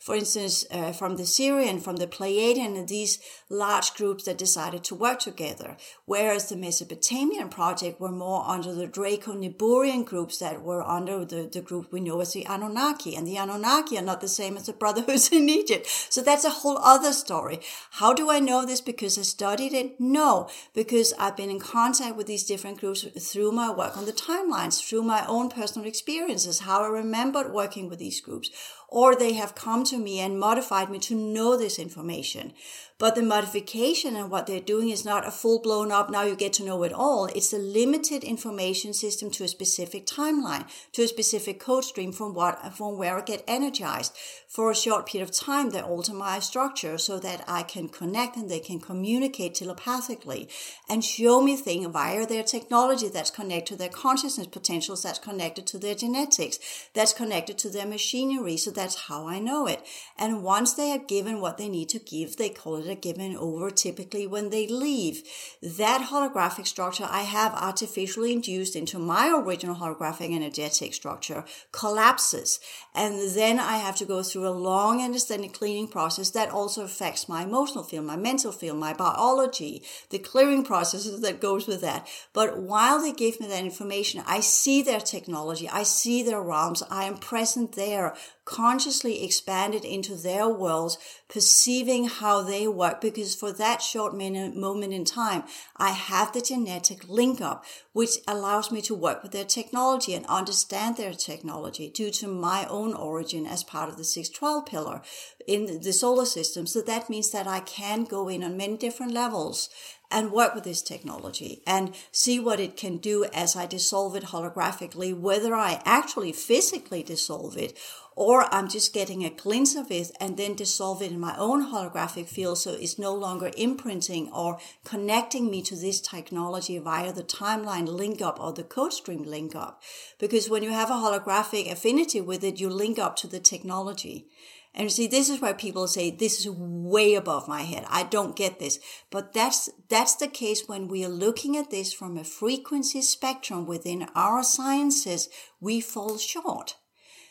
for 0.08 0.14
instance, 0.14 0.64
uh, 0.70 0.90
from 0.90 1.16
the 1.16 1.24
Sirian, 1.24 1.82
from 1.82 1.96
the 1.96 2.06
Pleiadian, 2.06 2.78
and 2.78 2.88
these 2.88 3.18
large 3.50 3.92
groups 3.92 4.24
that 4.24 4.38
decided 4.38 4.82
to 4.84 4.94
work 4.94 5.18
together. 5.18 5.76
Whereas 6.06 6.48
the 6.48 6.56
Mesopotamian 6.56 7.50
project 7.50 8.00
were 8.00 8.10
more 8.10 8.42
under 8.48 8.72
the 8.72 8.86
Draco-Niburian 8.86 10.06
groups 10.06 10.38
that 10.38 10.62
were 10.62 10.82
under 10.82 11.26
the, 11.26 11.50
the 11.52 11.60
group 11.60 11.92
we 11.92 12.00
know 12.00 12.20
as 12.20 12.32
the 12.32 12.46
Anunnaki. 12.46 13.16
And 13.16 13.26
the 13.26 13.36
Anunnaki 13.36 13.98
are 13.98 14.02
not 14.02 14.22
the 14.22 14.28
same 14.28 14.56
as 14.56 14.64
the 14.64 14.72
Brotherhoods 14.72 15.28
in 15.30 15.50
Egypt. 15.50 15.86
So 16.08 16.22
that's 16.22 16.46
a 16.46 16.58
whole 16.60 16.78
other 16.78 17.12
story. 17.12 17.60
How 17.90 18.14
do 18.14 18.30
I 18.30 18.40
know 18.40 18.64
this? 18.64 18.80
Because 18.80 19.18
I 19.18 19.22
studied 19.22 19.74
it? 19.74 20.00
No, 20.00 20.48
because 20.72 21.12
I've 21.18 21.36
been 21.36 21.50
in 21.50 21.60
contact 21.60 22.16
with 22.16 22.26
these 22.26 22.44
different 22.44 22.80
groups 22.80 23.02
through 23.30 23.52
my 23.52 23.70
work 23.70 23.98
on 23.98 24.06
the 24.06 24.14
timelines, 24.14 24.82
through 24.82 25.02
my 25.02 25.26
own 25.26 25.50
personal 25.50 25.86
experiences, 25.86 26.60
how 26.60 26.82
I 26.82 26.88
remembered 26.88 27.52
working 27.52 27.90
with 27.90 27.98
these 27.98 28.22
groups 28.22 28.50
or 28.88 29.14
they 29.14 29.34
have 29.34 29.54
come 29.54 29.84
to 29.84 29.98
me 29.98 30.18
and 30.18 30.40
modified 30.40 30.90
me 30.90 30.98
to 30.98 31.14
know 31.14 31.56
this 31.56 31.78
information. 31.78 32.52
But 32.98 33.14
the 33.14 33.22
modification 33.22 34.16
and 34.16 34.28
what 34.28 34.48
they're 34.48 34.58
doing 34.58 34.88
is 34.88 35.04
not 35.04 35.24
a 35.24 35.30
full 35.30 35.60
blown 35.60 35.92
up, 35.92 36.10
now 36.10 36.22
you 36.22 36.34
get 36.34 36.52
to 36.54 36.64
know 36.64 36.82
it 36.82 36.92
all. 36.92 37.26
It's 37.26 37.52
a 37.52 37.58
limited 37.58 38.24
information 38.24 38.92
system 38.92 39.30
to 39.32 39.44
a 39.44 39.48
specific 39.48 40.04
timeline, 40.04 40.68
to 40.94 41.02
a 41.02 41.08
specific 41.08 41.60
code 41.60 41.84
stream 41.84 42.10
from 42.10 42.34
what, 42.34 42.74
from 42.76 42.98
where 42.98 43.16
I 43.16 43.20
get 43.20 43.44
energized. 43.46 44.16
For 44.48 44.72
a 44.72 44.74
short 44.74 45.06
period 45.06 45.28
of 45.28 45.36
time, 45.36 45.70
they 45.70 45.80
alter 45.80 46.12
my 46.12 46.40
structure 46.40 46.98
so 46.98 47.20
that 47.20 47.44
I 47.46 47.62
can 47.62 47.88
connect 47.88 48.36
and 48.36 48.50
they 48.50 48.58
can 48.58 48.80
communicate 48.80 49.54
telepathically 49.54 50.48
and 50.88 51.04
show 51.04 51.40
me 51.40 51.54
things 51.54 51.86
via 51.86 52.26
their 52.26 52.42
technology 52.42 53.08
that's 53.08 53.30
connected 53.30 53.74
to 53.74 53.76
their 53.76 53.90
consciousness 53.90 54.48
potentials, 54.48 55.04
that's 55.04 55.20
connected 55.20 55.68
to 55.68 55.78
their 55.78 55.94
genetics, 55.94 56.58
that's 56.94 57.12
connected 57.12 57.58
to 57.58 57.70
their 57.70 57.86
machinery. 57.86 58.56
So 58.56 58.72
that's 58.72 59.02
how 59.02 59.28
I 59.28 59.38
know 59.38 59.68
it. 59.68 59.86
And 60.18 60.42
once 60.42 60.72
they 60.72 60.88
have 60.88 61.06
given 61.06 61.40
what 61.40 61.58
they 61.58 61.68
need 61.68 61.90
to 61.90 62.00
give, 62.00 62.36
they 62.36 62.48
call 62.48 62.76
it 62.76 62.87
are 62.90 62.94
given 62.94 63.36
over 63.36 63.70
typically 63.70 64.26
when 64.26 64.50
they 64.50 64.66
leave. 64.66 65.22
That 65.62 66.08
holographic 66.10 66.66
structure 66.66 67.06
I 67.08 67.22
have 67.22 67.54
artificially 67.54 68.32
induced 68.32 68.76
into 68.76 68.98
my 68.98 69.28
original 69.28 69.76
holographic 69.76 70.34
energetic 70.34 70.94
structure 70.94 71.44
collapses. 71.72 72.60
And 72.94 73.30
then 73.36 73.58
I 73.58 73.76
have 73.78 73.96
to 73.96 74.04
go 74.04 74.22
through 74.22 74.46
a 74.46 74.50
long 74.50 75.00
and 75.00 75.14
extended 75.14 75.52
cleaning 75.52 75.88
process 75.88 76.30
that 76.30 76.50
also 76.50 76.84
affects 76.84 77.28
my 77.28 77.42
emotional 77.42 77.84
field, 77.84 78.06
my 78.06 78.16
mental 78.16 78.52
field, 78.52 78.78
my 78.78 78.94
biology, 78.94 79.82
the 80.10 80.18
clearing 80.18 80.64
processes 80.64 81.20
that 81.20 81.40
goes 81.40 81.66
with 81.66 81.80
that. 81.80 82.08
But 82.32 82.58
while 82.58 83.00
they 83.00 83.12
give 83.12 83.40
me 83.40 83.48
that 83.48 83.64
information, 83.64 84.22
I 84.26 84.40
see 84.40 84.82
their 84.82 85.00
technology, 85.00 85.68
I 85.68 85.82
see 85.82 86.22
their 86.22 86.42
realms, 86.42 86.82
I 86.90 87.04
am 87.04 87.16
present 87.16 87.72
there 87.72 88.14
consciously 88.48 89.22
expanded 89.22 89.84
into 89.84 90.14
their 90.16 90.48
worlds, 90.48 90.96
perceiving 91.28 92.08
how 92.08 92.40
they 92.40 92.66
work. 92.66 92.98
Because 92.98 93.34
for 93.34 93.52
that 93.52 93.82
short 93.82 94.16
minute, 94.16 94.56
moment 94.56 94.94
in 94.94 95.04
time, 95.04 95.44
I 95.76 95.90
have 95.90 96.32
the 96.32 96.40
genetic 96.40 97.06
link 97.08 97.42
up, 97.42 97.66
which 97.92 98.16
allows 98.26 98.72
me 98.72 98.80
to 98.82 98.94
work 98.94 99.22
with 99.22 99.32
their 99.32 99.44
technology 99.44 100.14
and 100.14 100.24
understand 100.26 100.96
their 100.96 101.12
technology 101.12 101.90
due 101.90 102.10
to 102.12 102.26
my 102.26 102.66
own 102.70 102.94
origin 102.94 103.46
as 103.46 103.62
part 103.62 103.90
of 103.90 103.98
the 103.98 104.04
612 104.04 104.64
pillar 104.64 105.02
in 105.46 105.82
the 105.82 105.92
solar 105.92 106.24
system. 106.24 106.66
So 106.66 106.80
that 106.80 107.10
means 107.10 107.30
that 107.32 107.46
I 107.46 107.60
can 107.60 108.04
go 108.04 108.28
in 108.28 108.42
on 108.42 108.56
many 108.56 108.78
different 108.78 109.12
levels 109.12 109.68
and 110.10 110.32
work 110.32 110.54
with 110.54 110.64
this 110.64 110.82
technology 110.82 111.62
and 111.66 111.94
see 112.10 112.40
what 112.40 112.60
it 112.60 112.76
can 112.76 112.96
do 112.96 113.26
as 113.34 113.56
I 113.56 113.66
dissolve 113.66 114.16
it 114.16 114.24
holographically, 114.24 115.18
whether 115.18 115.54
I 115.54 115.82
actually 115.84 116.32
physically 116.32 117.02
dissolve 117.02 117.56
it 117.56 117.76
or 118.18 118.52
I'm 118.52 118.68
just 118.68 118.92
getting 118.92 119.24
a 119.24 119.30
glimpse 119.30 119.76
of 119.76 119.92
it 119.92 120.10
and 120.18 120.36
then 120.36 120.56
dissolve 120.56 121.02
it 121.02 121.12
in 121.12 121.20
my 121.20 121.36
own 121.38 121.70
holographic 121.70 122.26
field 122.26 122.58
so 122.58 122.72
it's 122.72 122.98
no 122.98 123.14
longer 123.14 123.52
imprinting 123.56 124.28
or 124.32 124.58
connecting 124.84 125.48
me 125.48 125.62
to 125.62 125.76
this 125.76 126.00
technology 126.00 126.78
via 126.78 127.12
the 127.12 127.22
timeline 127.22 127.86
link 127.86 128.20
up 128.20 128.40
or 128.40 128.52
the 128.52 128.64
code 128.64 128.92
stream 128.92 129.22
link 129.22 129.54
up. 129.54 129.80
Because 130.18 130.50
when 130.50 130.64
you 130.64 130.70
have 130.70 130.90
a 130.90 130.94
holographic 130.94 131.70
affinity 131.70 132.20
with 132.20 132.42
it, 132.42 132.58
you 132.58 132.68
link 132.68 132.98
up 132.98 133.14
to 133.18 133.28
the 133.28 133.38
technology. 133.38 134.26
And 134.74 134.90
see, 134.90 135.06
this 135.06 135.28
is 135.28 135.40
where 135.40 135.54
people 135.54 135.86
say, 135.86 136.10
this 136.10 136.40
is 136.40 136.50
way 136.50 137.14
above 137.14 137.46
my 137.46 137.62
head. 137.62 137.84
I 137.88 138.02
don't 138.02 138.34
get 138.34 138.58
this. 138.58 138.80
But 139.12 139.32
that's, 139.32 139.70
that's 139.88 140.16
the 140.16 140.26
case 140.26 140.64
when 140.66 140.88
we 140.88 141.04
are 141.04 141.08
looking 141.08 141.56
at 141.56 141.70
this 141.70 141.92
from 141.92 142.18
a 142.18 142.24
frequency 142.24 143.00
spectrum 143.00 143.64
within 143.64 144.08
our 144.16 144.42
sciences, 144.42 145.28
we 145.60 145.80
fall 145.80 146.18
short. 146.18 146.74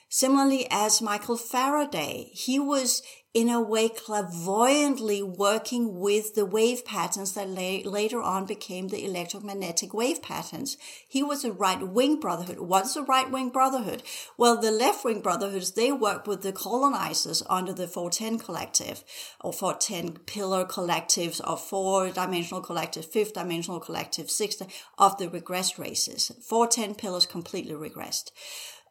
Similarly, 0.09 0.67
as 0.71 1.01
Michael 1.01 1.37
Faraday, 1.37 2.29
he 2.33 2.59
was 2.59 3.01
in 3.33 3.49
a 3.49 3.61
way 3.61 3.87
clairvoyantly 3.87 5.21
working 5.21 5.99
with 5.99 6.33
the 6.33 6.45
wave 6.45 6.83
patterns 6.83 7.33
that 7.33 7.47
la- 7.47 7.87
later 7.87 8.19
on 8.19 8.45
became 8.45 8.87
the 8.87 9.05
electromagnetic 9.05 9.93
wave 9.93 10.23
patterns. 10.23 10.75
He 11.07 11.21
was 11.21 11.43
a 11.43 11.51
right 11.51 11.87
wing 11.87 12.19
brotherhood. 12.19 12.59
What's 12.59 12.95
a 12.95 13.03
right 13.03 13.29
wing 13.29 13.49
brotherhood? 13.49 14.01
Well, 14.37 14.59
the 14.59 14.71
left 14.71 15.05
wing 15.05 15.21
brotherhoods, 15.21 15.73
they 15.73 15.91
work 15.91 16.25
with 16.25 16.41
the 16.41 16.51
colonizers 16.51 17.43
under 17.47 17.73
the 17.73 17.87
410 17.87 18.39
collective 18.39 19.03
or 19.41 19.53
410 19.53 20.23
pillar 20.25 20.65
collectives 20.65 21.39
or 21.47 21.57
four 21.57 22.09
dimensional 22.09 22.63
collective, 22.63 23.05
fifth 23.05 23.33
dimensional 23.33 23.79
collective, 23.79 24.31
sixth 24.31 24.63
of 24.97 25.17
the 25.17 25.27
regressed 25.27 25.77
races. 25.77 26.31
410 26.41 26.95
pillars 26.95 27.25
completely 27.25 27.75
regressed. 27.75 28.31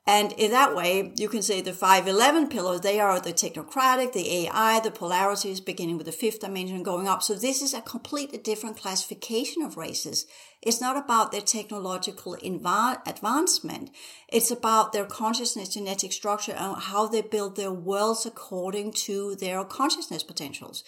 And 0.09 0.33
in 0.35 0.53
that 0.53 0.77
way, 0.77 1.13
you 1.17 1.29
can 1.29 1.43
say 1.43 1.61
the 1.61 1.73
511 1.73 2.49
pillars, 2.49 2.83
they 2.83 3.01
are 3.01 3.19
the 3.19 3.33
technocratic, 3.33 4.13
the 4.13 4.47
AI, 4.47 4.79
the 4.79 4.93
polarities, 4.93 5.61
beginning 5.61 5.97
with 5.97 6.07
the 6.07 6.13
fifth 6.13 6.39
dimension 6.39 6.85
going 6.85 7.09
up. 7.09 7.25
So 7.25 7.35
this 7.35 7.61
is 7.61 7.75
a 7.75 7.81
completely 7.81 8.39
different 8.39 8.77
classification 8.77 9.63
of 9.63 9.77
races. 9.77 10.27
It's 10.63 10.81
not 10.81 10.97
about 10.97 11.33
their 11.33 11.41
technological 11.41 12.37
inv- 12.37 13.01
advancement. 13.05 13.91
It's 14.29 14.53
about 14.53 14.93
their 14.93 15.07
consciousness 15.07 15.71
genetic 15.71 16.13
structure 16.13 16.53
and 16.53 16.77
how 16.77 17.09
they 17.09 17.23
build 17.23 17.57
their 17.57 17.73
worlds 17.73 18.25
according 18.25 18.93
to 19.07 19.35
their 19.35 19.65
consciousness 19.65 20.23
potentials. 20.23 20.85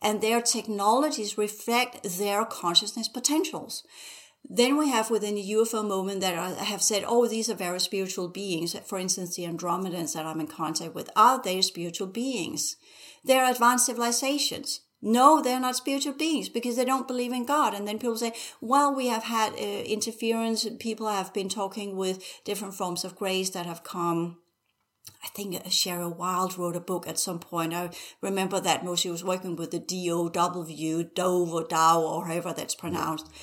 And 0.00 0.22
their 0.22 0.40
technologies 0.40 1.36
reflect 1.36 2.04
their 2.18 2.46
consciousness 2.46 3.08
potentials. 3.08 3.84
Then 4.44 4.76
we 4.76 4.90
have 4.90 5.10
within 5.10 5.36
the 5.36 5.52
UFO 5.52 5.86
movement 5.86 6.20
that 6.20 6.36
I 6.36 6.50
have 6.64 6.82
said, 6.82 7.04
oh, 7.06 7.26
these 7.26 7.48
are 7.48 7.54
very 7.54 7.80
spiritual 7.80 8.28
beings. 8.28 8.76
For 8.84 8.98
instance, 8.98 9.36
the 9.36 9.44
Andromedans 9.44 10.14
that 10.14 10.26
I'm 10.26 10.40
in 10.40 10.48
contact 10.48 10.94
with, 10.94 11.08
are 11.14 11.40
they 11.40 11.62
spiritual 11.62 12.08
beings? 12.08 12.76
They're 13.24 13.48
advanced 13.48 13.86
civilizations. 13.86 14.80
No, 15.00 15.42
they're 15.42 15.60
not 15.60 15.76
spiritual 15.76 16.12
beings 16.12 16.48
because 16.48 16.76
they 16.76 16.84
don't 16.84 17.08
believe 17.08 17.32
in 17.32 17.44
God. 17.44 17.74
And 17.74 17.88
then 17.88 17.98
people 17.98 18.16
say, 18.16 18.32
well, 18.60 18.94
we 18.94 19.08
have 19.08 19.24
had 19.24 19.52
uh, 19.54 19.56
interference. 19.56 20.66
People 20.78 21.08
have 21.08 21.32
been 21.32 21.48
talking 21.48 21.96
with 21.96 22.22
different 22.44 22.74
forms 22.74 23.04
of 23.04 23.16
Greys 23.16 23.50
that 23.50 23.66
have 23.66 23.82
come. 23.82 24.38
I 25.24 25.28
think 25.28 25.54
Cheryl 25.64 26.16
Wild 26.16 26.56
wrote 26.58 26.76
a 26.76 26.80
book 26.80 27.08
at 27.08 27.18
some 27.18 27.40
point. 27.40 27.74
I 27.74 27.90
remember 28.20 28.60
that 28.60 28.84
when 28.84 28.96
she 28.96 29.10
was 29.10 29.24
working 29.24 29.56
with 29.56 29.72
the 29.72 29.80
D-O-W, 29.80 31.04
Dove 31.14 31.52
or 31.52 31.64
Dow 31.64 32.00
or 32.00 32.26
however 32.26 32.52
that's 32.52 32.74
pronounced. 32.74 33.26
Yeah 33.32 33.38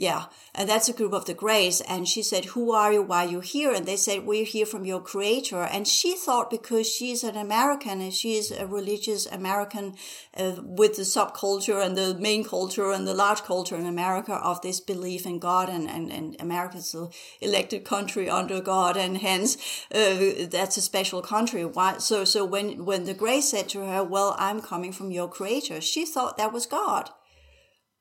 yeah. 0.00 0.24
And 0.54 0.66
that's 0.66 0.88
a 0.88 0.94
group 0.94 1.12
of 1.12 1.26
the 1.26 1.34
Greys. 1.34 1.82
And 1.82 2.08
she 2.08 2.22
said, 2.22 2.46
who 2.46 2.72
are 2.72 2.90
you? 2.90 3.02
Why 3.02 3.26
are 3.26 3.28
you 3.28 3.40
here? 3.40 3.70
And 3.70 3.84
they 3.84 3.96
said, 3.96 4.24
we're 4.24 4.46
here 4.46 4.64
from 4.64 4.86
your 4.86 5.02
creator. 5.02 5.60
And 5.60 5.86
she 5.86 6.16
thought 6.16 6.48
because 6.48 6.88
she's 6.88 7.22
an 7.22 7.36
American 7.36 8.00
and 8.00 8.14
she's 8.14 8.50
a 8.50 8.66
religious 8.66 9.26
American 9.26 9.96
uh, 10.34 10.54
with 10.62 10.96
the 10.96 11.02
subculture 11.02 11.84
and 11.84 11.98
the 11.98 12.14
main 12.14 12.44
culture 12.44 12.90
and 12.90 13.06
the 13.06 13.12
large 13.12 13.42
culture 13.42 13.76
in 13.76 13.84
America 13.84 14.32
of 14.36 14.62
this 14.62 14.80
belief 14.80 15.26
in 15.26 15.38
God 15.38 15.68
and, 15.68 15.86
and, 15.86 16.10
and 16.10 16.34
America's 16.40 16.96
elected 17.42 17.84
country 17.84 18.30
under 18.30 18.62
God. 18.62 18.96
And 18.96 19.18
hence, 19.18 19.58
uh, 19.94 20.46
that's 20.50 20.78
a 20.78 20.82
special 20.82 21.20
country. 21.20 21.66
Why? 21.66 21.98
So, 21.98 22.24
so 22.24 22.46
when, 22.46 22.86
when 22.86 23.04
the 23.04 23.12
Greys 23.12 23.50
said 23.50 23.68
to 23.68 23.84
her, 23.84 24.02
well, 24.02 24.34
I'm 24.38 24.62
coming 24.62 24.92
from 24.92 25.10
your 25.10 25.28
creator, 25.28 25.82
she 25.82 26.06
thought 26.06 26.38
that 26.38 26.54
was 26.54 26.64
God. 26.64 27.10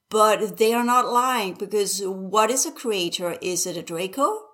But 0.10 0.58
they 0.58 0.74
are 0.74 0.84
not 0.84 1.12
lying 1.12 1.54
because 1.54 2.02
what 2.02 2.50
is 2.50 2.66
a 2.66 2.72
creator? 2.72 3.38
Is 3.42 3.66
it 3.66 3.78
a 3.78 3.84
Draco? 3.84 4.50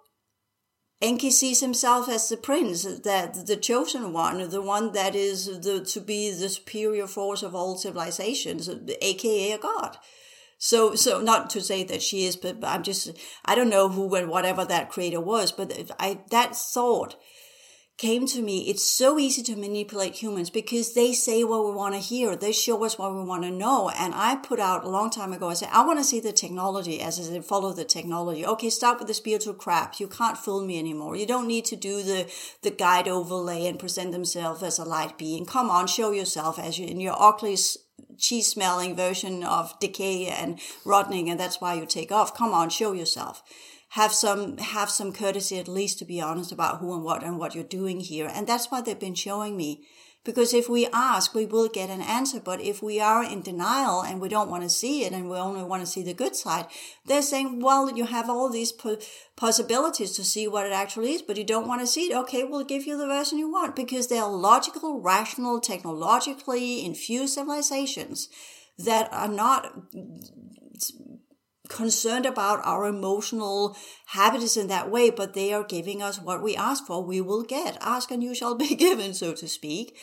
Enki 1.02 1.30
sees 1.30 1.60
himself 1.60 2.10
as 2.10 2.30
the 2.30 2.38
prince, 2.38 2.84
that 2.84 3.46
the 3.46 3.58
chosen 3.58 4.14
one, 4.14 4.50
the 4.50 4.62
one 4.62 4.94
that 4.94 5.14
is 5.14 5.46
the, 5.62 5.84
to 5.84 6.00
be 6.00 6.32
the 6.32 6.50
superior 6.50 7.06
force 7.06 7.44
of 7.44 7.54
all 7.54 7.78
civilizations, 7.78 8.70
aka 9.02 9.52
a 9.52 9.58
god. 9.58 9.98
So, 10.58 10.96
so 10.96 11.22
not 11.22 11.50
to 11.52 11.62
say 11.62 11.84
that 11.84 12.02
she 12.02 12.26
is, 12.26 12.38
but 12.38 12.64
I'm 12.64 12.82
just, 12.82 13.12
I 13.44 13.56
don't 13.56 13.70
know 13.70 13.90
who 13.90 14.16
and 14.16 14.30
whatever 14.30 14.64
that 14.66 14.90
creator 14.90 15.20
was, 15.20 15.52
but 15.52 15.92
I, 16.00 16.22
that 16.32 16.56
thought 16.56 17.18
came 17.98 18.26
to 18.28 18.42
me, 18.42 18.70
it's 18.70 18.86
so 18.86 19.18
easy 19.18 19.42
to 19.44 19.56
manipulate 19.56 20.16
humans 20.16 20.50
because 20.50 20.94
they 20.94 21.14
say 21.14 21.46
what 21.46 21.64
we 21.66 21.72
want 21.72 21.96
to 21.96 22.02
hear. 22.02 22.36
They 22.36 22.52
show 22.52 22.84
us 22.84 22.98
what 22.98 23.16
we 23.16 23.24
want 23.24 23.44
to 23.44 23.52
know. 23.52 23.90
And 23.90 24.14
I 24.14 24.36
put 24.36 24.60
out 24.60 24.84
a 24.84 24.90
long 24.90 25.10
time 25.10 25.32
ago, 25.32 25.50
I 25.50 25.54
said, 25.54 25.70
I 25.72 25.86
want 25.86 26.00
to 26.00 26.04
see 26.04 26.20
the 26.20 26.34
technology 26.34 27.00
as 27.00 27.20
I 27.20 27.24
said, 27.24 27.46
follow 27.46 27.72
the 27.72 27.86
technology. 27.86 28.46
Okay, 28.46 28.70
stop 28.70 29.00
with 29.00 29.08
the 29.08 29.14
spiritual 29.14 29.54
crap. 29.54 30.00
You 30.00 30.08
can't 30.08 30.38
fool 30.38 30.66
me 30.66 30.78
anymore. 30.78 31.16
You 31.16 31.26
don't 31.26 31.48
need 31.48 31.64
to 31.66 31.78
do 31.78 32.04
the, 32.04 32.30
the 32.64 32.72
guide 32.72 33.08
overlay 33.08 33.66
and 33.66 33.80
present 33.80 34.12
themselves 34.12 34.62
as 34.62 34.78
a 34.78 34.84
light 34.84 35.18
being. 35.18 35.46
Come 35.46 35.70
on, 35.70 35.88
show 35.88 36.12
yourself 36.12 36.60
as 36.60 36.78
you 36.78 36.88
in 36.88 37.00
your 37.00 37.16
ugly 37.18 37.58
cheese 38.18 38.48
smelling 38.48 38.96
version 38.96 39.44
of 39.44 39.80
decay 39.80 40.28
and 40.28 40.60
rotting. 40.84 41.30
And 41.30 41.40
that's 41.40 41.62
why 41.62 41.76
you 41.76 41.86
take 41.86 42.12
off. 42.12 42.36
Come 42.36 42.54
on, 42.54 42.70
show 42.70 42.92
yourself 42.92 43.42
have 43.96 44.14
some 44.14 44.58
have 44.58 44.90
some 44.90 45.14
courtesy 45.14 45.58
at 45.58 45.70
least 45.70 46.00
to 46.00 46.06
be 46.06 46.20
honest 46.20 46.52
about 46.52 46.80
who 46.80 46.94
and 46.94 47.02
what 47.02 47.24
and 47.24 47.40
what 47.40 47.56
you're 47.56 47.64
doing 47.64 48.02
here. 48.02 48.30
And 48.34 48.46
that's 48.46 48.70
what 48.70 48.84
they've 48.84 49.00
been 49.00 49.16
showing 49.16 49.56
me. 49.56 49.86
Because 50.26 50.54
if 50.54 50.68
we 50.68 50.88
ask 50.92 51.34
we 51.34 51.46
will 51.46 51.70
get 51.70 51.90
an 51.90 52.02
answer. 52.02 52.42
But 52.42 52.60
if 52.60 52.84
we 52.84 53.00
are 53.00 53.24
in 53.24 53.42
denial 53.42 54.02
and 54.02 54.20
we 54.20 54.28
don't 54.28 54.50
want 54.50 54.64
to 54.64 54.70
see 54.70 55.06
it 55.06 55.14
and 55.14 55.30
we 55.30 55.38
only 55.38 55.64
want 55.64 55.82
to 55.82 55.88
see 55.88 56.04
the 56.04 56.14
good 56.14 56.36
side 56.36 56.66
they're 57.06 57.22
saying 57.22 57.62
well 57.62 57.90
you 57.90 58.04
have 58.04 58.30
all 58.30 58.50
these 58.50 58.74
po- 58.74 58.98
possibilities 59.38 60.12
to 60.18 60.26
see 60.26 60.46
what 60.46 60.66
it 60.66 60.74
actually 60.74 61.14
is 61.14 61.22
but 61.22 61.38
you 61.38 61.46
don't 61.46 61.68
want 61.68 61.80
to 61.80 61.88
see 61.88 62.12
it. 62.12 62.18
Okay 62.24 62.44
we'll 62.44 62.66
give 62.66 62.86
you 62.86 62.98
the 62.98 63.08
version 63.08 63.38
you 63.38 63.50
want. 63.50 63.78
Because 63.78 64.10
they're 64.10 64.28
logical 64.28 65.00
rational 65.00 65.62
technologically 65.62 66.86
infused 66.86 67.36
civilizations 67.36 68.28
that 68.78 69.08
are 69.14 69.30
not 69.30 69.74
concerned 71.70 72.26
about 72.26 72.66
our 72.66 72.86
emotional 72.86 73.76
habits 74.08 74.58
in 74.58 74.68
that 74.68 74.90
way, 74.90 75.10
but 75.10 75.34
they 75.34 75.54
are 75.54 75.64
giving 75.64 76.02
us 76.02 76.20
what 76.20 76.44
we 76.44 76.56
ask 76.56 76.86
for, 76.86 77.04
we 77.04 77.22
will 77.22 77.44
get. 77.44 77.78
Ask 77.82 78.12
and 78.12 78.24
you 78.24 78.36
shall 78.36 78.56
be 78.56 78.76
given, 78.76 79.14
so 79.14 79.34
to 79.34 79.48
speak. 79.48 79.98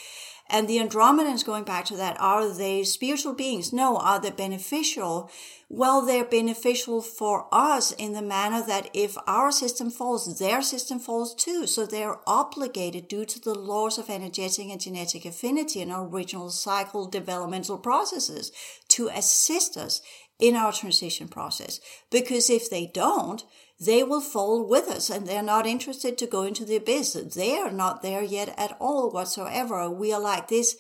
And 0.53 0.69
the 0.69 0.79
Andromedans, 0.79 1.47
going 1.47 1.65
back 1.65 1.87
to 1.87 1.97
that, 1.97 2.21
are 2.21 2.53
they 2.53 2.85
spiritual 2.85 3.33
beings? 3.33 3.73
No. 3.73 3.97
Are 3.97 4.21
they 4.21 4.31
beneficial? 4.31 5.31
Well, 5.71 6.05
they're 6.05 6.27
beneficial 6.27 7.01
for 7.01 7.47
us 7.51 7.93
in 7.93 8.13
the 8.13 8.21
manner 8.21 8.63
that 8.67 8.91
if 8.93 9.17
our 9.27 9.51
system 9.51 9.91
falls, 9.91 10.39
their 10.39 10.61
system 10.61 10.99
falls 10.99 11.35
too. 11.35 11.67
So 11.67 11.87
they're 11.87 12.19
obligated 12.29 13.09
due 13.09 13.25
to 13.25 13.41
the 13.41 13.55
laws 13.55 13.97
of 13.97 14.11
energetic 14.11 14.67
and 14.69 14.79
genetic 14.79 15.25
affinity 15.25 15.81
and 15.81 15.91
original 15.91 16.51
cycle 16.51 17.07
developmental 17.07 17.79
processes 17.79 18.53
to 18.89 19.09
assist 19.09 19.79
us 19.79 20.03
in 20.43 20.57
our 20.57 20.73
transition 20.73 21.29
process. 21.29 21.81
Because 22.11 22.51
if 22.51 22.69
they 22.69 22.91
don't, 22.93 23.45
they 23.79 24.03
will 24.03 24.21
fall 24.21 24.67
with 24.69 24.89
us 24.89 25.09
and 25.09 25.25
they're 25.25 25.43
not 25.43 25.67
interested 25.67 26.19
to 26.19 26.27
go 26.27 26.43
into 26.43 26.65
the 26.65 26.77
abyss. 26.77 27.13
They 27.13 27.57
are 27.57 27.71
not 27.71 28.03
there 28.03 28.25
yet 28.25 28.53
at 28.59 28.77
all 28.81 29.11
whatsoever. 29.11 29.89
We 29.89 30.13
are 30.13 30.21
like 30.21 30.49
this, 30.49 30.77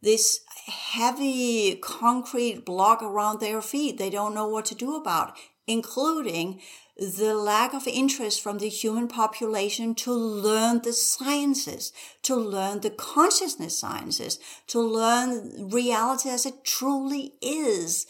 this 0.00 0.40
heavy 0.66 1.76
concrete 1.76 2.64
block 2.64 3.02
around 3.02 3.40
their 3.40 3.60
feet. 3.60 3.98
They 3.98 4.08
don't 4.08 4.34
know 4.34 4.48
what 4.48 4.64
to 4.66 4.74
do 4.74 4.96
about, 4.96 5.36
including 5.66 6.62
the 6.96 7.34
lack 7.34 7.74
of 7.74 7.86
interest 7.86 8.42
from 8.42 8.58
the 8.58 8.68
human 8.68 9.08
population 9.08 9.94
to 9.94 10.12
learn 10.12 10.80
the 10.82 10.92
sciences, 10.94 11.92
to 12.22 12.34
learn 12.34 12.80
the 12.80 12.90
consciousness 12.90 13.78
sciences, 13.78 14.38
to 14.68 14.80
learn 14.80 15.68
reality 15.70 16.30
as 16.30 16.46
it 16.46 16.64
truly 16.64 17.34
is 17.42 18.06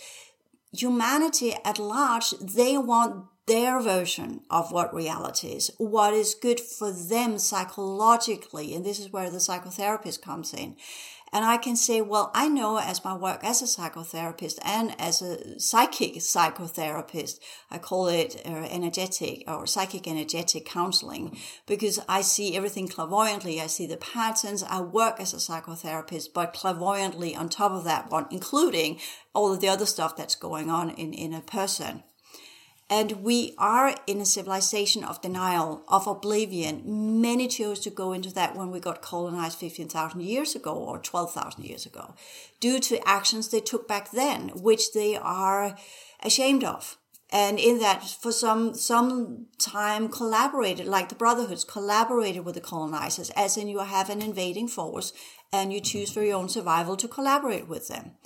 humanity 0.72 1.54
at 1.64 1.78
large, 1.78 2.30
they 2.40 2.78
want 2.78 3.26
their 3.46 3.80
version 3.80 4.40
of 4.50 4.70
what 4.72 4.94
reality 4.94 5.48
is, 5.48 5.70
what 5.78 6.14
is 6.14 6.34
good 6.34 6.60
for 6.60 6.92
them 6.92 7.38
psychologically. 7.38 8.74
And 8.74 8.84
this 8.84 9.00
is 9.00 9.12
where 9.12 9.30
the 9.30 9.38
psychotherapist 9.38 10.22
comes 10.22 10.54
in. 10.54 10.76
And 11.34 11.46
I 11.46 11.56
can 11.56 11.76
say, 11.76 12.02
well, 12.02 12.30
I 12.34 12.48
know 12.48 12.78
as 12.78 13.04
my 13.04 13.16
work 13.16 13.42
as 13.42 13.62
a 13.62 13.64
psychotherapist 13.64 14.58
and 14.62 14.94
as 15.00 15.22
a 15.22 15.58
psychic 15.58 16.16
psychotherapist, 16.16 17.40
I 17.70 17.78
call 17.78 18.08
it 18.08 18.42
uh, 18.44 18.68
energetic 18.70 19.44
or 19.48 19.66
psychic 19.66 20.06
energetic 20.06 20.66
counseling 20.66 21.38
because 21.66 21.98
I 22.06 22.20
see 22.20 22.54
everything 22.54 22.86
clairvoyantly. 22.86 23.62
I 23.62 23.66
see 23.66 23.86
the 23.86 23.96
patterns. 23.96 24.62
I 24.62 24.82
work 24.82 25.20
as 25.20 25.32
a 25.32 25.38
psychotherapist, 25.38 26.34
but 26.34 26.52
clairvoyantly 26.52 27.34
on 27.34 27.48
top 27.48 27.72
of 27.72 27.84
that 27.84 28.10
one, 28.10 28.26
including 28.30 29.00
all 29.34 29.54
of 29.54 29.60
the 29.60 29.68
other 29.68 29.86
stuff 29.86 30.14
that's 30.14 30.34
going 30.34 30.68
on 30.68 30.90
in, 30.90 31.14
in 31.14 31.32
a 31.32 31.40
person. 31.40 32.02
And 32.92 33.22
we 33.22 33.54
are 33.56 33.94
in 34.06 34.20
a 34.20 34.26
civilization 34.26 35.02
of 35.02 35.22
denial, 35.22 35.82
of 35.88 36.06
oblivion. 36.06 37.22
Many 37.22 37.48
chose 37.48 37.80
to 37.80 37.90
go 37.90 38.12
into 38.12 38.30
that 38.34 38.54
when 38.54 38.70
we 38.70 38.80
got 38.80 39.00
colonized 39.00 39.58
15,000 39.58 40.20
years 40.20 40.54
ago 40.54 40.74
or 40.74 40.98
12,000 40.98 41.64
years 41.64 41.86
ago, 41.86 42.14
due 42.60 42.78
to 42.80 43.08
actions 43.08 43.48
they 43.48 43.60
took 43.60 43.88
back 43.88 44.10
then, 44.10 44.50
which 44.50 44.92
they 44.92 45.16
are 45.16 45.74
ashamed 46.22 46.64
of. 46.64 46.98
And 47.30 47.58
in 47.58 47.78
that, 47.78 48.04
for 48.04 48.30
some, 48.30 48.74
some 48.74 49.46
time 49.56 50.10
collaborated, 50.10 50.84
like 50.84 51.08
the 51.08 51.14
brotherhoods 51.14 51.64
collaborated 51.64 52.44
with 52.44 52.56
the 52.56 52.60
colonizers, 52.60 53.30
as 53.30 53.56
in 53.56 53.68
you 53.68 53.78
have 53.78 54.10
an 54.10 54.20
invading 54.20 54.68
force 54.68 55.14
and 55.50 55.72
you 55.72 55.80
choose 55.80 56.12
for 56.12 56.22
your 56.22 56.36
own 56.36 56.50
survival 56.50 56.98
to 56.98 57.08
collaborate 57.08 57.68
with 57.68 57.88
them 57.88 58.16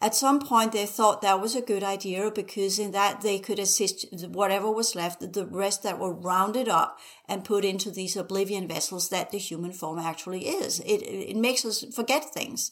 at 0.00 0.14
some 0.14 0.40
point 0.40 0.72
they 0.72 0.86
thought 0.86 1.22
that 1.22 1.40
was 1.40 1.56
a 1.56 1.60
good 1.60 1.82
idea 1.82 2.30
because 2.30 2.78
in 2.78 2.92
that 2.92 3.20
they 3.20 3.38
could 3.38 3.58
assist 3.58 4.06
whatever 4.28 4.70
was 4.70 4.94
left, 4.94 5.32
the 5.32 5.46
rest 5.46 5.82
that 5.82 5.98
were 5.98 6.12
rounded 6.12 6.68
up 6.68 6.98
and 7.28 7.44
put 7.44 7.64
into 7.64 7.90
these 7.90 8.16
oblivion 8.16 8.68
vessels 8.68 9.08
that 9.08 9.30
the 9.30 9.38
human 9.38 9.72
form 9.72 9.98
actually 9.98 10.48
is. 10.48 10.80
It, 10.80 11.02
it 11.02 11.36
makes 11.36 11.64
us 11.64 11.84
forget 11.94 12.24
things. 12.24 12.70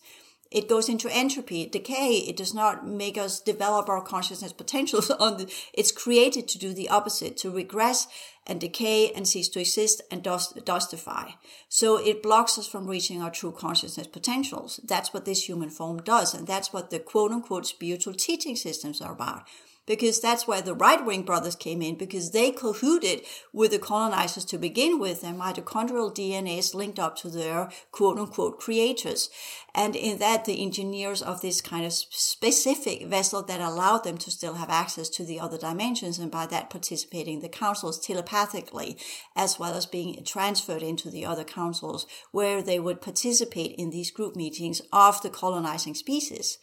It 0.51 0.68
goes 0.68 0.88
into 0.88 1.09
entropy, 1.12 1.66
decay. 1.66 2.18
It 2.18 2.36
does 2.36 2.55
not 2.55 2.86
make 2.86 3.18
us 3.18 3.40
develop 3.40 3.88
our 3.88 4.01
consciousness 4.01 4.53
potentials. 4.53 5.11
On 5.20 5.38
the, 5.38 5.53
it's 5.72 5.92
created 5.92 6.49
to 6.49 6.59
do 6.59 6.72
the 6.72 6.88
opposite, 6.88 7.36
to 7.38 7.51
regress 7.51 8.07
and 8.47 8.61
decay 8.61 9.11
and 9.12 9.26
cease 9.26 9.49
to 9.51 9.61
exist 9.61 10.03
and 10.11 10.22
dust, 10.22 10.57
dustify. 10.64 11.34
So 11.68 11.99
it 11.99 12.22
blocks 12.22 12.59
us 12.59 12.66
from 12.68 12.86
reaching 12.86 13.20
our 13.20 13.30
true 13.30 13.53
consciousness 13.53 14.07
potentials. 14.07 14.78
That's 14.84 15.12
what 15.12 15.24
this 15.24 15.49
human 15.49 15.70
form 15.70 16.03
does. 16.03 16.32
And 16.32 16.47
that's 16.47 16.72
what 16.72 16.90
the 16.90 17.01
quote 17.01 17.32
unquote 17.32 17.66
spiritual 17.66 18.14
teaching 18.14 18.55
systems 18.55 19.01
are 19.01 19.12
about. 19.12 19.47
because 19.86 20.20
that's 20.20 20.47
where 20.47 20.61
the 20.61 20.74
right 20.74 21.05
wing 21.05 21.22
brothers 21.22 21.55
came 21.55 21.80
in 21.80 21.94
because 21.94 22.32
they 22.32 22.51
colluded 22.51 23.24
with 23.53 23.70
the 23.70 23.78
colonizers 23.78 24.44
to 24.44 24.59
begin 24.59 24.99
with. 24.99 25.22
Their 25.22 25.32
mitochondrial 25.32 26.14
DNA 26.14 26.59
is 26.59 26.74
linked 26.74 26.99
up 26.99 27.16
to 27.18 27.28
their 27.28 27.70
quote 27.92 28.18
unquote 28.18 28.59
creators. 28.59 29.30
And 29.77 29.95
in 29.95 30.16
that, 30.20 30.47
the 30.47 30.62
engineers 30.62 31.20
of 31.20 31.43
this 31.43 31.61
kind 31.61 31.85
of 31.85 31.93
specific 31.93 33.07
vessel 33.09 33.43
that 33.43 33.61
allowed 33.61 34.05
them 34.05 34.16
to 34.18 34.31
still 34.31 34.55
have 34.55 34.70
access 34.70 35.11
to 35.11 35.24
the 35.24 35.39
other 35.39 35.59
dimensions 35.59 36.18
and 36.18 36.31
by 36.31 36.47
that 36.47 36.70
participating 36.70 37.35
in 37.37 37.43
the 37.43 37.51
councils 37.51 38.01
telepathically, 38.01 38.97
as 39.37 39.59
well 39.59 39.74
as 39.74 39.85
being 39.85 40.24
transferred 40.24 40.83
into 40.83 41.11
the 41.11 41.27
other 41.27 41.45
councils 41.45 42.07
where 42.33 42.62
they 42.62 42.81
would 42.81 43.03
participate 43.03 43.74
in 43.77 43.91
these 43.91 44.11
group 44.11 44.35
meetings 44.35 44.81
of 44.95 45.20
the 45.20 45.29
colonizing 45.29 45.95
species. 45.95 46.57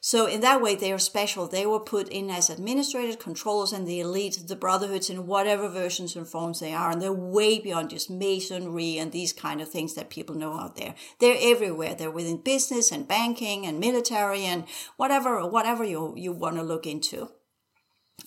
So 0.00 0.26
in 0.26 0.40
that 0.40 0.60
way, 0.60 0.74
they 0.74 0.92
are 0.92 0.98
special. 0.98 1.46
They 1.46 1.66
were 1.66 1.80
put 1.80 2.08
in 2.08 2.30
as 2.30 2.50
administrators, 2.50 3.16
controllers, 3.16 3.72
and 3.72 3.86
the 3.86 4.00
elite, 4.00 4.40
the 4.46 4.54
brotherhoods 4.56 5.08
in 5.08 5.26
whatever 5.26 5.68
versions 5.68 6.14
and 6.14 6.28
forms 6.28 6.60
they 6.60 6.72
are. 6.72 6.90
And 6.90 7.02
they're 7.02 7.12
way 7.12 7.58
beyond 7.58 7.90
just 7.90 8.10
masonry 8.10 8.98
and 8.98 9.10
these 9.10 9.32
kind 9.32 9.60
of 9.60 9.68
things 9.68 9.94
that 9.94 10.10
people 10.10 10.36
know 10.36 10.54
out 10.54 10.76
there. 10.76 10.94
They're 11.18 11.38
everywhere. 11.40 11.94
They're 11.94 12.10
within 12.10 12.36
business 12.36 12.55
and 12.92 13.06
banking 13.06 13.66
and 13.66 13.78
military 13.78 14.44
and 14.44 14.64
whatever, 14.96 15.46
whatever 15.46 15.84
you, 15.84 16.14
you 16.16 16.32
want 16.32 16.56
to 16.56 16.62
look 16.62 16.86
into. 16.86 17.28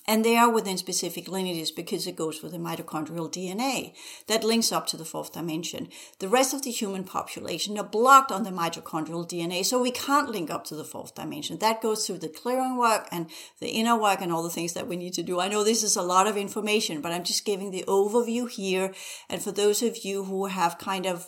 And 0.05 0.25
they 0.25 0.37
are 0.37 0.51
within 0.51 0.77
specific 0.77 1.27
lineages 1.27 1.71
because 1.71 2.07
it 2.07 2.15
goes 2.15 2.41
with 2.41 2.51
the 2.51 2.57
mitochondrial 2.57 3.31
DNA 3.31 3.93
that 4.27 4.43
links 4.43 4.71
up 4.71 4.87
to 4.87 4.97
the 4.97 5.05
fourth 5.05 5.33
dimension. 5.33 5.87
The 6.17 6.27
rest 6.27 6.53
of 6.53 6.63
the 6.63 6.71
human 6.71 7.03
population 7.03 7.77
are 7.77 7.83
blocked 7.83 8.31
on 8.31 8.43
the 8.43 8.49
mitochondrial 8.49 9.27
DNA, 9.27 9.63
so 9.63 9.79
we 9.81 9.91
can't 9.91 10.29
link 10.29 10.49
up 10.49 10.63
to 10.65 10.75
the 10.75 10.83
fourth 10.83 11.13
dimension. 11.13 11.59
That 11.59 11.81
goes 11.81 12.05
through 12.05 12.19
the 12.19 12.27
clearing 12.27 12.77
work 12.77 13.07
and 13.11 13.29
the 13.59 13.69
inner 13.69 13.99
work 13.99 14.21
and 14.21 14.31
all 14.31 14.41
the 14.41 14.49
things 14.49 14.73
that 14.73 14.87
we 14.87 14.95
need 14.95 15.13
to 15.13 15.23
do. 15.23 15.39
I 15.39 15.47
know 15.47 15.63
this 15.63 15.83
is 15.83 15.95
a 15.95 16.01
lot 16.01 16.27
of 16.27 16.37
information, 16.37 17.01
but 17.01 17.11
I'm 17.11 17.23
just 17.23 17.45
giving 17.45 17.69
the 17.69 17.85
overview 17.87 18.49
here. 18.49 18.93
And 19.29 19.41
for 19.41 19.51
those 19.51 19.83
of 19.83 20.03
you 20.05 20.23
who 20.23 20.47
have 20.47 20.79
kind 20.79 21.05
of 21.05 21.27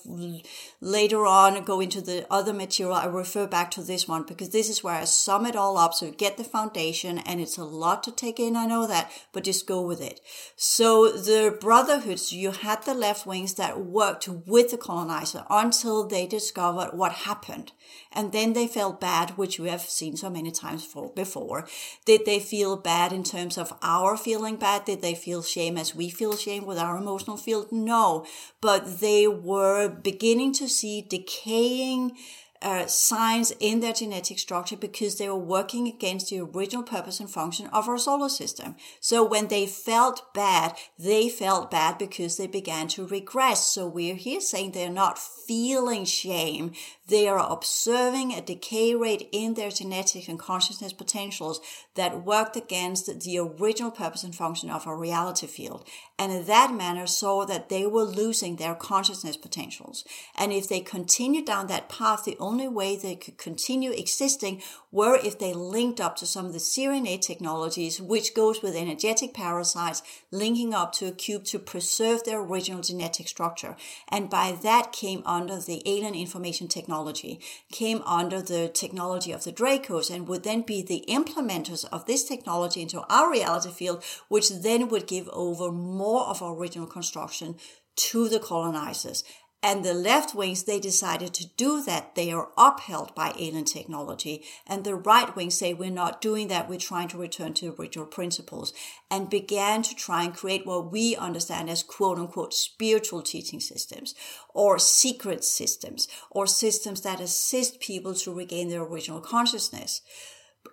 later 0.80 1.26
on 1.26 1.64
go 1.64 1.80
into 1.82 2.01
the 2.01 2.26
other 2.32 2.53
material, 2.53 2.95
I 2.95 3.05
refer 3.05 3.45
back 3.45 3.70
to 3.72 3.84
this 3.84 4.07
one 4.07 4.24
because 4.24 4.49
this 4.49 4.70
is 4.70 4.84
where 4.84 4.95
I 4.95 5.05
sum 5.05 5.45
it 5.45 5.55
all 5.55 5.78
up. 5.78 5.93
So 5.93 6.12
get 6.12 6.38
the 6.38 6.43
foundation 6.43 7.20
and 7.20 7.39
it's 7.39 7.57
a 7.57 7.64
lot 7.64 8.03
to 8.03 8.12
take 8.12 8.39
in 8.39 8.50
I 8.55 8.65
know 8.65 8.87
that, 8.87 9.11
but 9.31 9.43
just 9.43 9.67
go 9.67 9.81
with 9.81 10.01
it. 10.01 10.19
So 10.55 11.11
the 11.11 11.57
brotherhoods, 11.59 12.31
you 12.31 12.51
had 12.51 12.83
the 12.83 12.93
left 12.93 13.25
wings 13.25 13.55
that 13.55 13.79
worked 13.79 14.27
with 14.27 14.71
the 14.71 14.77
colonizer 14.77 15.45
until 15.49 16.07
they 16.07 16.27
discovered 16.27 16.91
what 16.93 17.11
happened. 17.11 17.71
And 18.11 18.31
then 18.31 18.53
they 18.53 18.67
felt 18.67 19.01
bad, 19.01 19.31
which 19.31 19.59
we 19.59 19.69
have 19.69 19.81
seen 19.81 20.17
so 20.17 20.29
many 20.29 20.51
times 20.51 20.87
before. 21.15 21.67
Did 22.05 22.25
they 22.25 22.39
feel 22.39 22.77
bad 22.77 23.13
in 23.13 23.23
terms 23.23 23.57
of 23.57 23.73
our 23.81 24.17
feeling 24.17 24.57
bad? 24.57 24.85
Did 24.85 25.01
they 25.01 25.15
feel 25.15 25.43
shame 25.43 25.77
as 25.77 25.95
we 25.95 26.09
feel 26.09 26.35
shame 26.35 26.65
with 26.65 26.77
our 26.77 26.97
emotional 26.97 27.37
field? 27.37 27.71
No, 27.71 28.25
but 28.59 28.99
they 28.99 29.27
were 29.27 29.89
beginning 29.89 30.53
to 30.53 30.67
see 30.67 31.01
decaying 31.01 32.17
uh, 32.62 32.86
signs 32.86 33.51
in 33.59 33.80
their 33.80 33.93
genetic 33.93 34.38
structure 34.38 34.78
because 34.78 35.18
they 35.18 35.28
were 35.28 35.36
working 35.36 35.88
against 35.88 36.30
the 36.30 36.39
original 36.39 36.84
purpose 36.84 37.20
and 37.20 37.30
function 37.30 37.68
of 37.68 37.89
our 37.89 37.97
solar 37.97 38.30
system. 38.30 38.76
So 38.99 39.24
when 39.24 39.47
they 39.47 39.66
felt 39.66 40.34
bad, 40.34 40.76
they 40.99 41.28
felt 41.30 41.72
bad 41.72 41.97
because 41.97 42.38
they 42.38 42.47
began 42.47 42.88
to 42.89 43.07
regress. 43.07 43.66
So 43.66 43.88
we're 43.88 44.16
here 44.16 44.41
saying 44.41 44.72
they're 44.72 44.89
not 44.89 45.18
feeling 45.18 46.05
shame. 46.05 46.74
They 47.07 47.28
are 47.28 47.51
observing 47.51 48.32
a 48.32 48.41
decay 48.41 48.95
rate 48.95 49.28
in 49.32 49.55
their 49.55 49.72
genetic 49.72 50.28
and 50.28 50.39
consciousness 50.39 50.93
potentials 50.93 51.59
that 51.95 52.24
worked 52.24 52.55
against 52.55 53.22
the 53.22 53.38
original 53.39 53.91
purpose 53.91 54.24
and 54.24 54.36
function 54.36 54.70
of 54.70 54.88
our 54.88 54.97
reality 54.97 55.47
field. 55.47 55.86
And 56.22 56.32
in 56.32 56.45
that 56.45 56.72
manner 56.72 57.07
saw 57.07 57.45
that 57.45 57.69
they 57.69 57.88
were 57.88 58.03
losing 58.03 58.57
their 58.57 58.76
consciousness 58.76 59.38
potentials. 59.38 60.05
And 60.36 60.53
if 60.53 60.69
they 60.69 60.80
continued 60.80 61.45
down 61.47 61.65
that 61.65 61.89
path, 61.89 62.26
the 62.26 62.38
only 62.39 62.67
way 62.67 62.95
they 62.95 63.15
could 63.15 63.39
continue 63.39 63.89
existing 63.89 64.61
were 64.91 65.15
if 65.15 65.39
they 65.39 65.51
linked 65.51 65.99
up 65.99 66.15
to 66.17 66.28
some 66.28 66.45
of 66.45 66.53
the 66.53 66.59
Sirian 66.59 67.19
technologies, 67.19 67.99
which 67.99 68.36
goes 68.36 68.61
with 68.61 68.76
energetic 68.76 69.34
parasites, 69.34 70.03
linking 70.30 70.76
up 70.76 70.91
to 70.91 71.07
a 71.07 71.11
cube 71.11 71.43
to 71.45 71.57
preserve 71.57 72.24
their 72.24 72.39
original 72.39 72.82
genetic 72.82 73.28
structure. 73.28 73.76
And 74.07 74.30
by 74.30 74.55
that 74.61 74.91
came 74.91 75.24
under 75.26 75.57
the 75.59 75.82
alien 75.88 76.13
information 76.13 76.67
technology, 76.67 77.39
came 77.72 78.03
under 78.05 78.43
the 78.43 78.69
technology 78.69 79.32
of 79.32 79.43
the 79.43 79.51
Dracos, 79.51 80.13
and 80.13 80.28
would 80.28 80.43
then 80.43 80.61
be 80.61 80.84
the 80.84 81.03
implementers 81.07 81.84
of 81.91 82.05
this 82.05 82.24
technology 82.24 82.84
into 82.84 83.01
our 83.09 83.32
reality 83.32 83.72
field, 83.72 84.03
which 84.28 84.49
then 84.49 84.88
would 84.89 85.07
give 85.07 85.28
over 85.30 85.72
more 85.72 86.11
of 86.20 86.41
our 86.41 86.55
original 86.55 86.88
construction 86.88 87.55
to 87.95 88.30
the 88.30 88.39
colonizers. 88.39 89.24
And 89.64 89.86
the 89.86 89.93
left 89.93 90.34
wings, 90.34 90.64
they 90.64 90.80
decided 90.80 91.36
to 91.36 91.47
do 91.55 91.84
that. 91.84 92.16
They 92.16 92.32
are 92.32 92.49
upheld 92.57 93.14
by 93.14 93.32
alien 93.38 93.66
technology. 93.66 94.43
And 94.66 94.84
the 94.84 94.95
right 94.95 95.36
wings 95.36 95.55
say, 95.55 95.76
we're 95.76 95.91
not 95.91 96.20
doing 96.20 96.47
that. 96.47 96.68
We're 96.68 96.80
trying 96.80 97.09
to 97.09 97.20
return 97.20 97.53
to 97.55 97.76
original 97.76 98.07
principles 98.07 98.74
and 99.12 99.30
began 99.30 99.84
to 99.84 99.93
try 99.93 100.24
and 100.24 100.34
create 100.34 100.66
what 100.66 100.91
we 100.91 101.16
understand 101.16 101.70
as 101.70 101.84
quote 101.84 102.18
unquote 102.18 102.55
spiritual 102.55 103.22
teaching 103.22 103.59
systems 103.59 104.16
or 104.51 104.80
secret 104.80 105.43
systems 105.43 106.07
or 106.32 106.47
systems 106.47 107.01
that 107.01 107.20
assist 107.20 107.80
people 107.80 108.16
to 108.16 108.34
regain 108.34 108.70
their 108.70 108.82
original 108.82 109.22
consciousness 109.22 110.01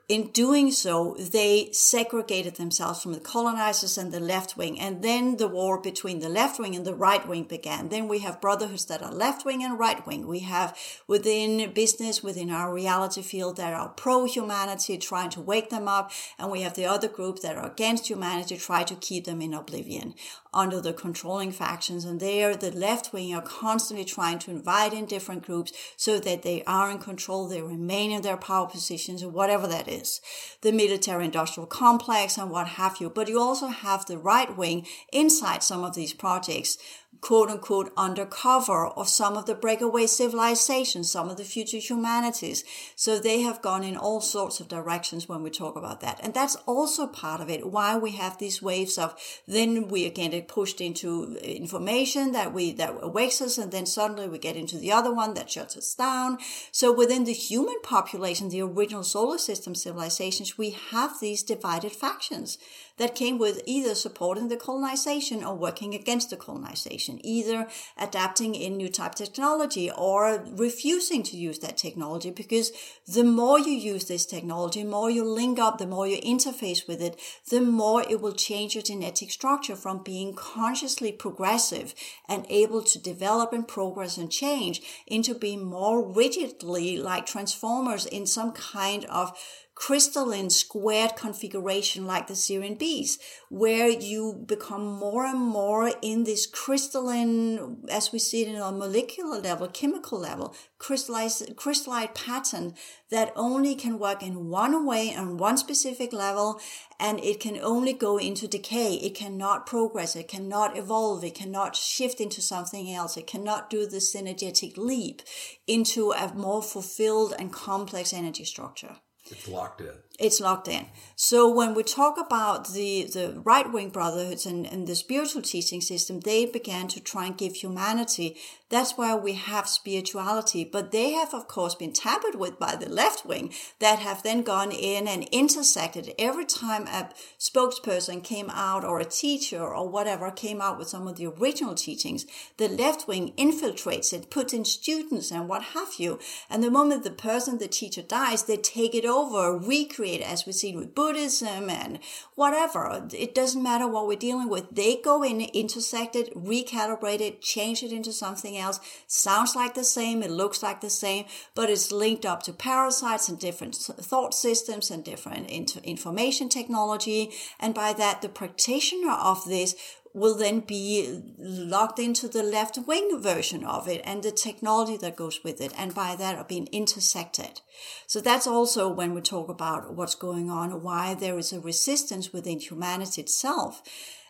in 0.09 0.28
doing 0.28 0.70
so, 0.70 1.14
they 1.18 1.68
segregated 1.72 2.54
themselves 2.54 3.02
from 3.02 3.12
the 3.12 3.20
colonizers 3.20 3.98
and 3.98 4.11
the 4.11 4.20
left 4.20 4.56
wing. 4.56 4.80
And 4.80 5.02
then 5.02 5.36
the 5.36 5.46
war 5.46 5.78
between 5.78 6.20
the 6.20 6.30
left 6.30 6.59
wing 6.59 6.74
and 6.74 6.86
the 6.86 6.94
right 6.94 7.28
wing 7.28 7.44
began. 7.44 7.90
Then 7.90 8.09
we 8.09 8.20
have 8.20 8.40
brotherhoods 8.40 8.86
that 8.86 9.02
are 9.02 9.12
left 9.12 9.44
wing 9.44 9.62
and 9.62 9.78
right 9.78 10.04
wing. 10.06 10.26
We 10.26 10.38
have 10.40 10.74
within 11.06 11.72
business, 11.74 12.22
within 12.22 12.50
our 12.50 12.72
reality 12.72 13.20
field, 13.20 13.59
that 13.59 13.74
are 13.74 13.90
pro 13.90 14.24
humanity, 14.24 14.96
trying 14.96 15.28
to 15.30 15.42
wake 15.42 15.68
them 15.68 15.88
up. 15.88 16.11
And 16.38 16.50
we 16.50 16.62
have 16.62 16.72
the 16.72 16.86
other 16.86 17.09
group 17.09 17.40
that 17.40 17.56
are 17.56 17.70
against 17.70 18.09
humanity, 18.09 18.56
try 18.56 18.84
to 18.84 18.94
keep 18.94 19.26
them 19.26 19.42
in 19.42 19.52
oblivion 19.52 20.14
under 20.53 20.80
the 20.80 20.92
controlling 20.92 21.53
factions. 21.53 22.05
And 22.05 22.20
there, 22.20 22.57
the 22.57 22.70
left 22.70 23.12
wing 23.12 23.34
are 23.34 23.42
constantly 23.42 24.05
trying 24.05 24.38
to 24.40 24.51
invite 24.51 24.92
in 24.92 25.07
different 25.07 25.42
groups 25.44 25.72
so 25.96 26.18
that 26.20 26.42
they 26.42 26.62
are 26.64 26.90
in 26.90 26.99
control, 26.99 27.49
they 27.49 27.62
remain 27.62 28.11
in 28.11 28.22
their 28.22 28.36
power 28.36 28.66
positions, 28.66 29.22
or 29.22 29.28
whatever 29.30 29.66
that 29.66 29.88
is 29.88 30.20
the 30.62 30.72
military 30.72 31.24
industrial 31.24 31.66
complex 31.66 32.36
and 32.36 32.51
what 32.51 32.66
have 32.66 32.96
you. 33.01 33.11
But 33.11 33.28
you 33.28 33.40
also 33.40 33.68
have 33.68 34.07
the 34.07 34.18
right 34.18 34.57
wing 34.57 34.86
inside 35.12 35.62
some 35.62 35.84
of 35.84 35.94
these 35.94 36.12
projects 36.12 36.78
quote 37.20 37.50
unquote 37.50 37.92
undercover 37.96 38.86
of 38.86 39.09
some 39.09 39.36
of 39.36 39.46
the 39.46 39.54
breakaway 39.54 40.06
civilizations, 40.06 41.11
some 41.11 41.28
of 41.28 41.36
the 41.36 41.44
future 41.44 41.78
humanities. 41.78 42.64
So 42.94 43.18
they 43.18 43.40
have 43.40 43.62
gone 43.62 43.82
in 43.82 43.96
all 43.96 44.20
sorts 44.20 44.61
of 44.61 44.68
directions 44.68 45.28
when 45.28 45.42
we 45.42 45.50
talk 45.50 45.76
about 45.76 46.00
that. 46.00 46.20
And 46.22 46.32
that's 46.32 46.56
also 46.66 47.06
part 47.06 47.40
of 47.40 47.50
it, 47.50 47.70
why 47.70 47.96
we 47.96 48.12
have 48.12 48.38
these 48.38 48.62
waves 48.62 48.98
of 48.98 49.16
then 49.46 49.88
we 49.88 50.06
again 50.06 50.30
get 50.30 50.48
pushed 50.48 50.80
into 50.80 51.36
information 51.42 52.32
that 52.32 52.52
we, 52.52 52.72
that 52.72 52.94
awakes 53.00 53.40
us 53.40 53.59
and 53.59 53.72
then 53.72 53.86
suddenly 53.86 54.28
we 54.28 54.38
get 54.38 54.56
into 54.56 54.78
the 54.78 54.92
other 54.92 55.12
one 55.12 55.34
that 55.34 55.50
shuts 55.50 55.76
us 55.76 55.94
down. 55.94 56.38
So 56.70 56.92
within 56.92 57.24
the 57.24 57.32
human 57.32 57.80
population, 57.82 58.48
the 58.48 58.62
original 58.62 59.02
solar 59.02 59.38
system 59.38 59.74
civilizations, 59.74 60.56
we 60.56 60.70
have 60.90 61.20
these 61.20 61.42
divided 61.42 61.92
factions 61.92 62.59
that 62.98 63.14
came 63.14 63.38
with 63.38 63.62
either 63.64 63.94
supporting 63.94 64.48
the 64.48 64.56
colonization 64.56 65.42
or 65.42 65.54
working 65.54 65.94
against 65.94 66.30
the 66.30 66.36
colonization, 66.36 66.97
either 67.07 67.68
adapting 67.96 68.55
in 68.55 68.76
new 68.76 68.88
type 68.88 69.14
technology 69.14 69.90
or 69.90 70.44
refusing 70.51 71.22
to 71.22 71.36
use 71.36 71.59
that 71.61 71.76
technology 71.76 72.30
because 72.30 72.72
the 73.07 73.24
more 73.24 73.59
you 73.59 73.72
use 73.72 74.07
this 74.07 74.26
technology, 74.26 74.82
the 74.82 74.88
more 74.88 75.11
you 75.11 75.24
link 75.24 75.59
up, 75.59 75.78
the 75.78 75.86
more 75.86 76.07
you 76.07 76.20
interface 76.20 76.86
with 76.88 77.01
it, 77.01 77.20
the 77.51 77.61
more 77.61 78.03
it 78.03 78.20
will 78.20 78.32
change 78.32 78.74
your 78.74 78.82
genetic 78.82 79.30
structure 79.30 79.76
from 79.76 80.03
being 80.03 80.34
consciously 80.34 81.12
progressive 81.12 81.94
and 82.28 82.46
able 82.49 82.82
to 82.82 82.99
develop 82.99 83.53
and 83.53 83.68
progress 83.68 84.16
and 84.16 84.30
change 84.30 84.82
into 85.07 85.34
being 85.34 85.64
more 85.64 86.07
rigidly 86.12 86.99
like 86.99 87.26
transformers 87.26 88.07
in 88.07 88.26
some 88.26 88.53
kind 88.53 89.05
of 89.07 89.32
crystalline 89.78 90.50
squared 90.50 91.14
configuration 91.14 92.04
like 92.04 92.26
the 92.26 92.34
Sirian 92.34 92.76
bees, 92.76 93.16
where 93.48 93.88
you 93.88 94.44
become 94.44 94.84
more 94.84 95.24
and 95.24 95.38
more 95.38 95.92
in 96.02 96.24
this 96.24 96.48
crystalline, 96.48 97.86
as 97.88 98.10
we 98.10 98.18
see 98.18 98.42
it 98.42 98.48
in 98.48 98.56
a 98.56 98.72
molecular 98.72 99.38
level, 99.38 99.68
chemical 99.68 100.18
level, 100.18 100.52
crystallized, 100.78 101.54
crystallite 101.54 102.12
pattern 102.12 102.74
that 103.10 103.32
only 103.36 103.76
can 103.76 104.00
work 104.00 104.20
in 104.20 104.48
one 104.48 104.84
way 104.84 105.14
on 105.14 105.36
one 105.38 105.56
specific 105.56 106.12
level 106.12 106.60
and 106.98 107.20
it 107.20 107.38
can 107.38 107.56
only 107.62 107.92
go 107.92 108.18
into 108.18 108.48
decay. 108.48 108.94
It 108.94 109.14
cannot 109.14 109.64
progress. 109.64 110.16
It 110.16 110.26
cannot 110.26 110.76
evolve. 110.76 111.22
It 111.22 111.36
cannot 111.36 111.76
shift 111.76 112.20
into 112.20 112.42
something 112.42 112.92
else. 112.92 113.16
It 113.16 113.28
cannot 113.28 113.70
do 113.70 113.86
the 113.86 113.98
synergetic 113.98 114.76
leap 114.76 115.22
into 115.68 116.10
a 116.10 116.34
more 116.34 116.62
fulfilled 116.62 117.32
and 117.38 117.52
complex 117.52 118.12
energy 118.12 118.44
structure. 118.44 118.96
It's 119.30 119.48
locked 119.48 119.80
in. 119.80 120.07
It's 120.18 120.40
locked 120.40 120.66
in. 120.66 120.86
So 121.14 121.48
when 121.48 121.74
we 121.74 121.84
talk 121.84 122.18
about 122.18 122.72
the, 122.72 123.04
the 123.04 123.40
right 123.44 123.72
wing 123.72 123.90
brotherhoods 123.90 124.46
and, 124.46 124.66
and 124.66 124.88
the 124.88 124.96
spiritual 124.96 125.42
teaching 125.42 125.80
system, 125.80 126.20
they 126.20 126.44
began 126.44 126.88
to 126.88 127.00
try 127.00 127.26
and 127.26 127.38
give 127.38 127.54
humanity. 127.54 128.36
That's 128.68 128.98
why 128.98 129.14
we 129.14 129.34
have 129.34 129.68
spirituality. 129.68 130.64
But 130.64 130.90
they 130.90 131.12
have, 131.12 131.32
of 131.32 131.46
course, 131.46 131.76
been 131.76 131.92
tampered 131.92 132.34
with 132.34 132.58
by 132.58 132.74
the 132.74 132.88
left 132.88 133.26
wing 133.26 133.52
that 133.78 134.00
have 134.00 134.24
then 134.24 134.42
gone 134.42 134.72
in 134.72 135.06
and 135.06 135.28
intersected 135.30 136.12
every 136.18 136.44
time 136.44 136.88
a 136.88 137.10
spokesperson 137.38 138.22
came 138.22 138.50
out 138.50 138.84
or 138.84 138.98
a 138.98 139.04
teacher 139.04 139.62
or 139.62 139.88
whatever 139.88 140.32
came 140.32 140.60
out 140.60 140.78
with 140.78 140.88
some 140.88 141.06
of 141.06 141.16
the 141.16 141.26
original 141.26 141.76
teachings. 141.76 142.26
The 142.56 142.68
left 142.68 143.06
wing 143.06 143.34
infiltrates 143.38 144.12
it, 144.12 144.30
puts 144.30 144.52
in 144.52 144.64
students 144.64 145.30
and 145.30 145.48
what 145.48 145.62
have 145.62 145.94
you. 145.98 146.18
And 146.50 146.62
the 146.62 146.72
moment 146.72 147.04
the 147.04 147.10
person, 147.10 147.58
the 147.58 147.68
teacher 147.68 148.02
dies, 148.02 148.42
they 148.42 148.56
take 148.56 148.96
it 148.96 149.04
over, 149.04 149.56
recreate 149.56 150.07
as 150.22 150.46
we 150.46 150.52
see 150.52 150.74
with 150.74 150.94
Buddhism 150.94 151.68
and 151.70 151.98
whatever. 152.34 153.06
It 153.12 153.34
doesn't 153.34 153.62
matter 153.62 153.86
what 153.86 154.06
we're 154.06 154.16
dealing 154.16 154.48
with. 154.48 154.70
They 154.70 154.96
go 154.96 155.22
in, 155.22 155.40
intersect 155.40 156.16
it, 156.16 156.34
recalibrate 156.34 157.20
it, 157.20 157.42
change 157.42 157.82
it 157.82 157.92
into 157.92 158.12
something 158.12 158.56
else. 158.56 158.80
Sounds 159.06 159.54
like 159.54 159.74
the 159.74 159.84
same, 159.84 160.22
it 160.22 160.30
looks 160.30 160.62
like 160.62 160.80
the 160.80 160.90
same, 160.90 161.26
but 161.54 161.70
it's 161.70 161.92
linked 161.92 162.24
up 162.24 162.42
to 162.44 162.52
parasites 162.52 163.28
and 163.28 163.38
different 163.38 163.74
thought 163.74 164.34
systems 164.34 164.90
and 164.90 165.04
different 165.04 165.48
information 165.48 166.48
technology. 166.48 167.30
And 167.61 167.74
by 167.74 167.92
that, 167.92 168.22
the 168.22 168.28
practitioner 168.28 169.12
of 169.12 169.44
this 169.44 169.74
will 170.14 170.36
then 170.36 170.61
be 170.61 171.22
locked 171.38 171.98
into 171.98 172.28
the 172.28 172.42
left 172.42 172.78
wing 172.86 173.20
version 173.20 173.64
of 173.64 173.88
it 173.88 174.00
and 174.04 174.22
the 174.22 174.32
technology 174.32 174.96
that 174.96 175.16
goes 175.16 175.42
with 175.44 175.61
it, 175.61 175.72
and 175.76 175.94
by 175.94 176.16
that 176.16 176.36
are 176.36 176.44
being 176.44 176.68
intersected. 176.72 177.61
So 178.06 178.20
that's 178.20 178.46
also 178.46 178.88
when 178.92 179.14
we 179.14 179.20
talk 179.20 179.48
about 179.48 179.94
what's 179.94 180.14
going 180.14 180.50
on, 180.50 180.82
why 180.82 181.14
there 181.14 181.38
is 181.38 181.52
a 181.52 181.61
resistance 181.61 182.32
within 182.32 182.61
humanity 182.61 183.22
itself. 183.22 183.82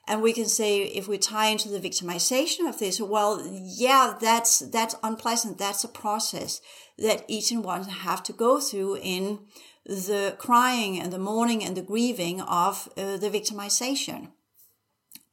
And 0.06 0.22
we 0.22 0.32
can 0.32 0.46
say 0.46 0.84
if 0.84 1.06
we 1.06 1.18
tie 1.18 1.48
into 1.48 1.68
the 1.68 1.80
victimization 1.80 2.66
of 2.66 2.78
this, 2.78 2.98
well, 2.98 3.46
yeah, 3.46 4.14
that's 4.18 4.60
that's 4.60 4.96
unpleasant. 5.02 5.58
That's 5.58 5.84
a 5.84 5.88
process 5.88 6.62
that 6.96 7.24
each 7.28 7.50
and 7.50 7.62
one 7.62 7.84
have 7.84 8.22
to 8.24 8.32
go 8.32 8.58
through 8.58 8.96
in 9.02 9.40
the 9.84 10.34
crying 10.38 10.98
and 10.98 11.12
the 11.12 11.18
mourning 11.18 11.62
and 11.62 11.76
the 11.76 11.82
grieving 11.82 12.40
of 12.40 12.88
uh, 12.96 13.18
the 13.18 13.30
victimization. 13.30 14.28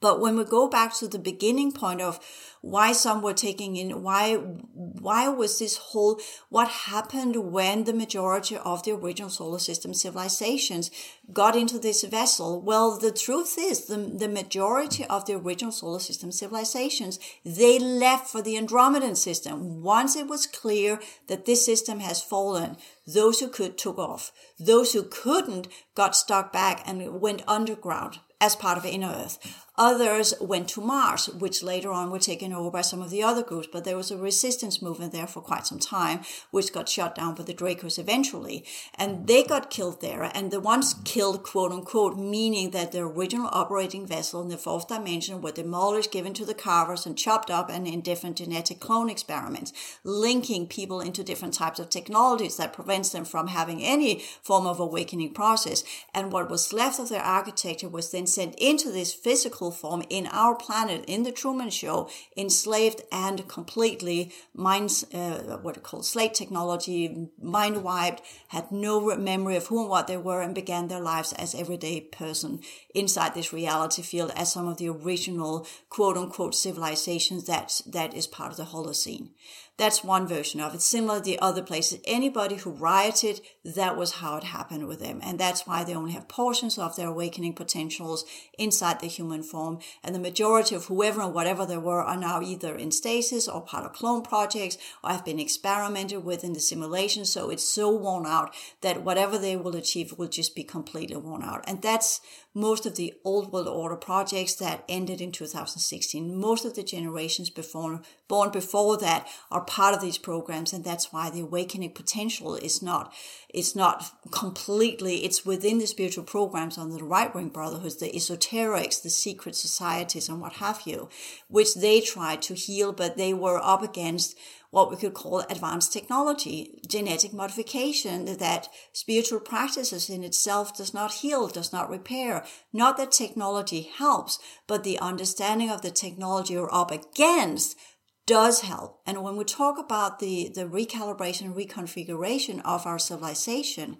But 0.02 0.20
when 0.20 0.38
we 0.38 0.43
go 0.43 0.68
back 0.68 0.93
to 0.96 1.08
the 1.08 1.20
beginning 1.20 1.72
point 1.72 2.02
of 2.02 2.20
why 2.62 2.91
some 2.93 3.22
were 3.22 3.34
taking 3.34 3.76
in, 3.76 4.02
why, 4.02 4.36
why 4.36 5.28
was 5.28 5.60
this 5.60 5.78
whole, 5.78 6.20
what 6.50 6.68
happened 6.68 7.52
when 7.52 7.84
the 7.84 7.93
majority 7.93 8.58
of 8.58 8.84
the 8.84 8.91
original 8.91 9.30
solar 9.30 9.60
system 9.60 9.93
civilizations 9.93 10.91
got 11.32 11.56
into 11.56 11.80
this 11.80 12.04
vessel? 12.04 12.62
Well, 12.62 12.98
the 12.98 13.12
truth 13.12 13.56
is 13.58 13.86
the, 13.86 13.98
the 13.98 14.28
majority 14.28 15.06
of 15.06 15.26
the 15.26 15.36
original 15.36 15.72
solar 15.72 16.00
system 16.00 16.32
civilizations, 16.32 17.20
they 17.46 17.80
left 17.80 18.28
for 18.28 18.41
the 18.41 18.56
Andromedan 18.56 19.16
system. 19.16 19.82
Once 19.82 20.16
it 20.16 20.28
was 20.28 20.48
clear 20.48 21.00
that 21.28 21.46
this 21.46 21.66
system 21.66 22.00
has 22.00 22.22
fallen, 22.22 22.78
those 23.08 23.39
who 23.39 23.48
could 23.48 23.78
took 23.78 23.98
off. 23.98 24.32
Those 24.60 24.93
who 24.93 25.04
couldn't 25.04 25.68
got 25.93 26.16
stuck 26.16 26.52
back 26.52 26.82
and 26.86 27.22
went 27.22 27.43
underground 27.48 28.20
as 28.41 28.56
part 28.56 28.78
of 28.78 28.86
Inner 28.86 29.14
Earth. 29.16 29.64
Others 29.78 30.36
went 30.40 30.70
to 30.70 30.82
Mars, 30.82 31.28
which 31.28 31.62
later 31.62 31.92
on 31.92 32.10
were 32.10 32.20
taken 32.20 32.54
over 32.54 32.72
by 32.72 32.82
some 32.82 33.02
of 33.02 33.10
the 33.10 33.22
other 33.22 33.44
groups, 33.44 33.68
but 33.72 33.84
there 33.84 33.98
was 33.98 34.10
a 34.10 34.18
resistance 34.18 34.82
movement 34.82 35.12
there 35.12 35.28
for 35.28 35.42
quite 35.42 35.68
some 35.68 35.80
time, 35.80 36.22
which 36.52 36.72
got 36.72 36.88
shut 36.88 37.16
down 37.16 37.36
by 37.36 37.44
the 37.44 37.54
Dracos 37.54 38.00
eventually. 38.00 38.64
And 38.96 39.28
they 39.28 39.44
got 39.44 39.70
killed 39.70 40.00
there, 40.00 40.32
and 40.34 40.50
the 40.50 40.62
ones 40.62 40.96
killed, 41.04 41.44
quote 41.44 41.74
unquote, 41.74 42.18
meaning 42.18 42.72
that 42.72 42.94
the 42.94 43.02
original 43.02 43.50
operating 43.52 44.08
vessel 44.08 44.42
in 44.42 44.48
the 44.48 44.58
fourth 44.58 44.88
dimension 44.88 45.42
were 45.42 45.52
demolished, 45.52 46.12
given 46.12 46.34
to 46.36 46.46
the 46.46 46.54
carvers, 46.54 47.06
and 47.06 47.18
chopped 47.18 47.52
up 47.52 47.70
and 47.70 47.86
in 47.86 48.00
different 48.00 48.38
genetic 48.38 48.80
clone 48.80 49.10
experiments, 49.10 49.74
linking 50.06 50.68
people 50.68 51.02
into 51.02 51.24
different 51.24 51.54
types 51.54 51.80
of 51.80 51.90
technologies 51.90 52.56
that 52.56 52.72
prevents 52.72 53.10
them 53.10 53.26
from 53.26 53.48
having 53.48 53.84
any 53.84 54.20
form 54.42 54.66
of 54.66 54.80
awakening 54.80 55.34
process. 55.34 55.84
And 56.14 56.32
what 56.32 56.50
was 56.50 56.72
left 56.72 57.00
of 57.00 57.10
their 57.10 57.22
architecture 57.22 57.90
was 57.90 58.12
then 58.12 58.28
sent 58.28 58.56
into 58.56 58.90
this 58.90 59.14
physical 59.14 59.64
physical 59.66 59.89
form 59.89 60.03
in 60.09 60.28
our 60.28 60.55
planet, 60.55 61.03
in 61.07 61.24
the 61.24 61.32
Truman 61.32 61.70
Show, 61.70 62.09
enslaved 62.38 63.01
and 63.11 63.47
completely 63.47 64.32
minds, 64.53 65.03
uh, 65.13 65.59
what 65.61 65.78
it 65.78 65.84
called 65.84 66.05
slate 66.05 66.34
technology, 66.34 67.30
mind 67.41 67.84
wiped, 67.84 68.22
had 68.49 68.72
no 68.72 69.16
memory 69.18 69.55
of 69.55 69.68
who 69.68 69.82
and 69.82 69.89
what 69.89 70.07
they 70.07 70.18
were, 70.18 70.41
and 70.41 70.53
began 70.55 70.88
their 70.88 71.01
lives 71.01 71.34
as 71.34 71.55
everyday 71.55 72.01
person 72.01 72.59
inside 72.93 73.34
this 73.34 73.53
reality 73.53 74.01
field 74.01 74.32
as 74.36 74.51
some 74.51 74.68
of 74.68 74.78
the 74.78 74.89
original 74.89 75.66
quote 75.89 76.18
unquote 76.18 76.55
civilizations 76.55 77.45
that 77.45 77.82
that 77.86 78.13
is 78.13 78.28
part 78.28 78.51
of 78.51 78.57
the 78.57 78.66
Holocene. 78.66 79.30
That's 79.78 80.06
one 80.06 80.26
version 80.26 80.62
of 80.62 80.74
it. 80.74 80.82
Similar 80.82 81.20
to 81.20 81.26
the 81.26 81.40
other 81.40 81.62
places. 81.62 82.00
Anybody 82.06 82.56
who 82.56 82.72
rioted, 82.72 83.42
that 83.66 83.98
was 83.98 84.14
how 84.14 84.38
it 84.38 84.46
happened 84.46 84.88
with 84.88 85.02
them. 85.02 85.20
And 85.22 85.38
that's 85.38 85.68
why 85.68 85.84
they 85.84 85.94
only 85.94 86.14
have 86.14 86.30
portions 86.30 86.78
of 86.78 86.96
their 86.96 87.10
awakening 87.10 87.56
potentials 87.56 88.24
inside 88.58 89.02
the 89.02 89.08
human 89.08 89.44
form. 89.44 89.80
And 90.02 90.16
the 90.16 90.20
majority 90.20 90.76
of 90.76 90.86
whoever 90.86 91.22
and 91.22 91.34
whatever 91.34 91.66
they 91.66 91.78
were 91.78 92.02
are 92.02 92.16
now 92.16 92.42
either 92.42 92.74
in 92.74 92.92
stasis 92.92 93.50
or 93.50 93.62
part 93.62 93.86
of 93.86 93.92
clone 93.92 94.22
projects 94.22 94.78
or 95.04 95.10
have 95.10 95.26
been 95.26 95.40
experimented 95.40 96.24
with 96.24 96.46
in 96.46 96.54
the 96.54 96.62
simulation. 96.62 97.26
So 97.26 97.50
it's 97.50 97.68
so 97.68 97.92
worn 97.92 98.26
out 98.26 98.56
that 98.80 99.04
whatever 99.04 99.38
they 99.38 99.58
will 99.58 99.76
achieve 99.76 100.18
will 100.18 100.30
just 100.30 100.56
be 100.56 100.64
completely 100.64 101.18
worn 101.18 101.44
out. 101.44 101.66
And 101.68 101.82
that's 101.82 102.22
most 102.56 102.86
of 102.86 102.95
the 102.95 103.14
old 103.26 103.51
world 103.51 103.68
order 103.68 103.97
projects 103.97 104.56
that 104.56 104.86
ended 104.88 105.20
in 105.20 105.34
2016. 105.34 106.39
Most 106.39 106.64
of 106.64 106.74
the 106.74 106.84
generations 106.84 107.49
before, 107.49 108.01
born 108.30 108.49
before 108.49 108.97
that 108.97 109.28
are 109.51 109.62
part 109.62 109.93
of 109.93 109.99
these 109.99 110.18
programs. 110.18 110.72
And 110.72 110.86
that's 110.86 111.12
why 111.12 111.30
the 111.30 111.41
awakening 111.41 111.91
potential 111.91 112.56
is 112.56 112.82
not, 112.82 113.14
it's 113.49 113.76
not 113.76 114.10
completely, 114.32 115.26
it's 115.26 115.45
within 115.45 115.80
the 115.80 115.86
spiritual 115.86 116.24
programs 116.24 116.78
on 116.78 116.91
the 116.91 117.03
right 117.03 117.36
wing 117.36 117.49
brotherhoods, 117.49 117.97
the 117.97 118.10
esoterics, 118.10 119.03
the 119.03 119.10
secret 119.10 119.58
societies 119.58 120.30
and 120.30 120.39
what 120.39 120.53
have 120.53 120.84
you, 120.86 121.10
which 121.49 121.76
they 121.76 121.99
tried 121.99 122.41
to 122.43 122.53
heal, 122.53 122.93
but 122.93 123.18
they 123.18 123.34
were 123.34 123.60
up 123.62 123.84
against 123.84 124.38
what 124.76 124.92
we 124.92 124.98
could 124.98 125.14
call 125.14 125.40
advanced 125.50 125.94
technology, 125.94 126.82
genetic 126.86 127.32
modification 127.32 128.26
that 128.26 128.68
spiritual 128.92 129.40
practices 129.40 130.10
in 130.10 130.22
itself 130.22 130.76
does 130.76 130.94
not 130.94 131.14
heal, 131.14 131.48
does 131.48 131.72
not 131.72 131.90
repair. 131.90 132.44
Not 132.74 132.98
that 132.98 133.14
technology 133.14 133.84
helps, 133.84 134.38
but 134.68 134.84
the 134.84 135.00
understanding 135.00 135.70
of 135.70 135.82
the 135.82 135.92
technology 135.92 136.56
you're 136.56 136.76
up 136.76 136.92
against 136.92 137.78
does 138.26 138.62
help. 138.64 139.00
And 139.06 139.24
when 139.24 139.38
we 139.38 139.46
talk 139.46 139.80
about 139.80 140.20
the, 140.20 140.52
the 140.54 140.66
recalibration, 140.66 141.56
reconfiguration 141.56 142.62
of 142.66 142.86
our 142.86 143.00
civilization, 143.00 144.00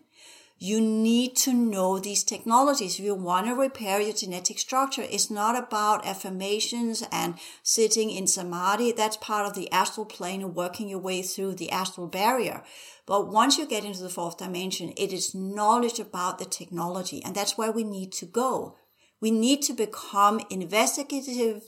you 0.58 0.80
need 0.80 1.36
to 1.36 1.53
know 1.53 1.99
these 1.99 2.24
technologies. 2.24 2.97
If 2.97 3.06
you 3.06 3.14
want 3.14 3.47
to 3.47 3.53
repair 3.53 3.99
your 3.99 4.14
genetic 4.14 4.58
structure, 4.58 5.03
it's 5.03 5.30
not 5.30 5.58
about 5.58 6.06
affirmations 6.06 7.03
and 7.12 7.36
sitting 7.62 8.10
in 8.10 8.26
samadhi. 8.26 8.93
That's 8.93 9.18
part 9.18 9.45
of 9.45 9.56
the 9.56 9.70
astral 9.72 10.06
plane 10.06 10.41
and 10.41 10.56
working 10.56 10.88
your 10.88 10.99
way 10.99 11.22
through 11.24 11.56
the 11.56 11.72
astral 11.72 12.08
barrier. 12.08 12.64
But 13.06 13.28
once 13.28 13.58
you 13.58 13.68
get 13.68 13.84
into 13.84 14.01
the 14.01 14.10
fourth 14.10 14.38
dimension, 14.38 14.93
it 14.95 15.12
is 15.12 15.36
knowledge 15.36 15.99
about 15.99 16.39
the 16.39 16.45
technology. 16.45 17.22
And 17.24 17.36
that's 17.36 17.58
where 17.58 17.72
we 17.72 17.84
need 17.84 18.14
to 18.14 18.26
go. 18.26 18.78
We 19.22 19.32
need 19.32 19.62
to 19.64 19.74
become 19.74 20.41
investigative 20.49 21.64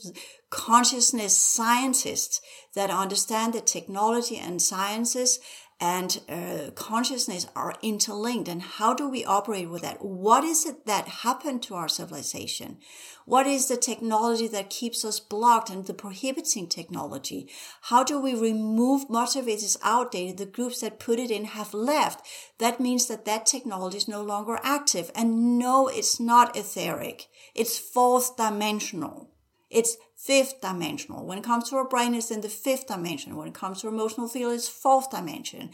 consciousness 0.50 1.36
scientists 1.36 2.40
that 2.74 2.90
understand 2.90 3.52
the 3.52 3.60
technology 3.60 4.36
and 4.36 4.62
sciences 4.62 5.40
and 5.80 6.20
uh, 6.28 6.70
consciousness 6.74 7.46
are 7.54 7.74
interlinked. 7.82 8.48
And 8.48 8.62
how 8.62 8.94
do 8.94 9.08
we 9.08 9.24
operate 9.24 9.70
with 9.70 9.82
that? 9.82 10.04
What 10.04 10.42
is 10.42 10.66
it 10.66 10.86
that 10.86 11.06
happened 11.08 11.62
to 11.64 11.76
our 11.76 11.88
civilization? 11.88 12.78
What 13.26 13.46
is 13.46 13.68
the 13.68 13.76
technology 13.76 14.48
that 14.48 14.70
keeps 14.70 15.04
us 15.04 15.20
blocked 15.20 15.70
and 15.70 15.86
the 15.86 15.94
prohibiting 15.94 16.66
technology? 16.66 17.48
How 17.82 18.02
do 18.02 18.20
we 18.20 18.34
remove 18.34 19.08
much 19.08 19.36
of 19.36 19.46
it 19.46 19.62
is 19.62 19.78
outdated 19.82 20.38
the 20.38 20.46
groups 20.46 20.80
that 20.80 20.98
put 20.98 21.20
it 21.20 21.30
in 21.30 21.44
have 21.44 21.72
left? 21.72 22.26
That 22.58 22.80
means 22.80 23.06
that 23.06 23.24
that 23.26 23.46
technology 23.46 23.98
is 23.98 24.08
no 24.08 24.22
longer 24.22 24.58
active. 24.64 25.12
And 25.14 25.58
no 25.58 25.86
it's 25.86 26.18
not 26.18 26.56
etheric. 26.56 27.28
It's 27.54 27.78
fourth 27.78 28.36
dimensional. 28.36 29.30
It's 29.70 29.96
fifth 30.18 30.60
dimensional. 30.60 31.24
When 31.24 31.38
it 31.38 31.44
comes 31.44 31.70
to 31.70 31.76
our 31.76 31.88
brain, 31.88 32.12
it's 32.12 32.32
in 32.32 32.40
the 32.40 32.48
fifth 32.48 32.88
dimension. 32.88 33.36
When 33.36 33.48
it 33.48 33.54
comes 33.54 33.80
to 33.80 33.88
emotional 33.88 34.28
field, 34.28 34.52
it's 34.52 34.68
fourth 34.68 35.10
dimension. 35.10 35.70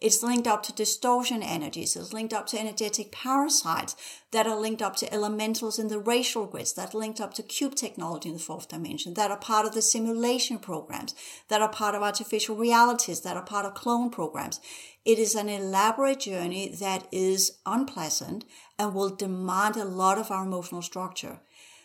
It's 0.00 0.22
linked 0.22 0.46
up 0.46 0.62
to 0.62 0.72
distortion 0.72 1.42
energies. 1.42 1.96
It's 1.96 2.12
linked 2.12 2.32
up 2.32 2.46
to 2.48 2.60
energetic 2.60 3.10
parasites 3.10 3.96
that 4.30 4.46
are 4.46 4.58
linked 4.58 4.80
up 4.80 4.94
to 4.96 5.12
elementals 5.12 5.80
in 5.80 5.88
the 5.88 5.98
racial 5.98 6.46
grids 6.46 6.72
that 6.74 6.94
are 6.94 6.98
linked 6.98 7.20
up 7.20 7.34
to 7.34 7.42
cube 7.42 7.74
technology 7.74 8.28
in 8.28 8.36
the 8.36 8.40
fourth 8.40 8.68
dimension 8.68 9.14
that 9.14 9.32
are 9.32 9.36
part 9.36 9.66
of 9.66 9.74
the 9.74 9.82
simulation 9.82 10.60
programs 10.60 11.16
that 11.48 11.60
are 11.60 11.68
part 11.68 11.96
of 11.96 12.02
artificial 12.02 12.54
realities 12.54 13.22
that 13.22 13.36
are 13.36 13.44
part 13.44 13.66
of 13.66 13.74
clone 13.74 14.08
programs. 14.08 14.60
It 15.04 15.18
is 15.18 15.34
an 15.34 15.48
elaborate 15.48 16.20
journey 16.20 16.68
that 16.78 17.08
is 17.10 17.58
unpleasant 17.66 18.44
and 18.78 18.94
will 18.94 19.10
demand 19.10 19.76
a 19.76 19.84
lot 19.84 20.18
of 20.18 20.30
our 20.30 20.44
emotional 20.44 20.82
structure. 20.82 21.40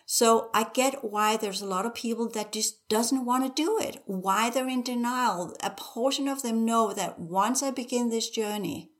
So 0.05 0.49
I 0.53 0.65
get 0.73 1.03
why 1.03 1.37
there's 1.37 1.61
a 1.61 1.65
lot 1.65 1.85
of 1.85 1.95
people 1.95 2.29
that 2.29 2.51
just 2.51 2.87
doesn't 2.89 3.25
want 3.25 3.45
to 3.45 3.63
do 3.63 3.79
it, 3.79 4.01
why 4.05 4.49
they're 4.49 4.67
in 4.67 4.83
denial. 4.83 5.55
A 5.63 5.69
portion 5.69 6.27
of 6.27 6.41
them 6.41 6.65
know 6.65 6.93
that 6.93 7.19
once 7.19 7.63
I 7.63 7.71
begin 7.71 8.09
this 8.09 8.29
journey, 8.29 8.91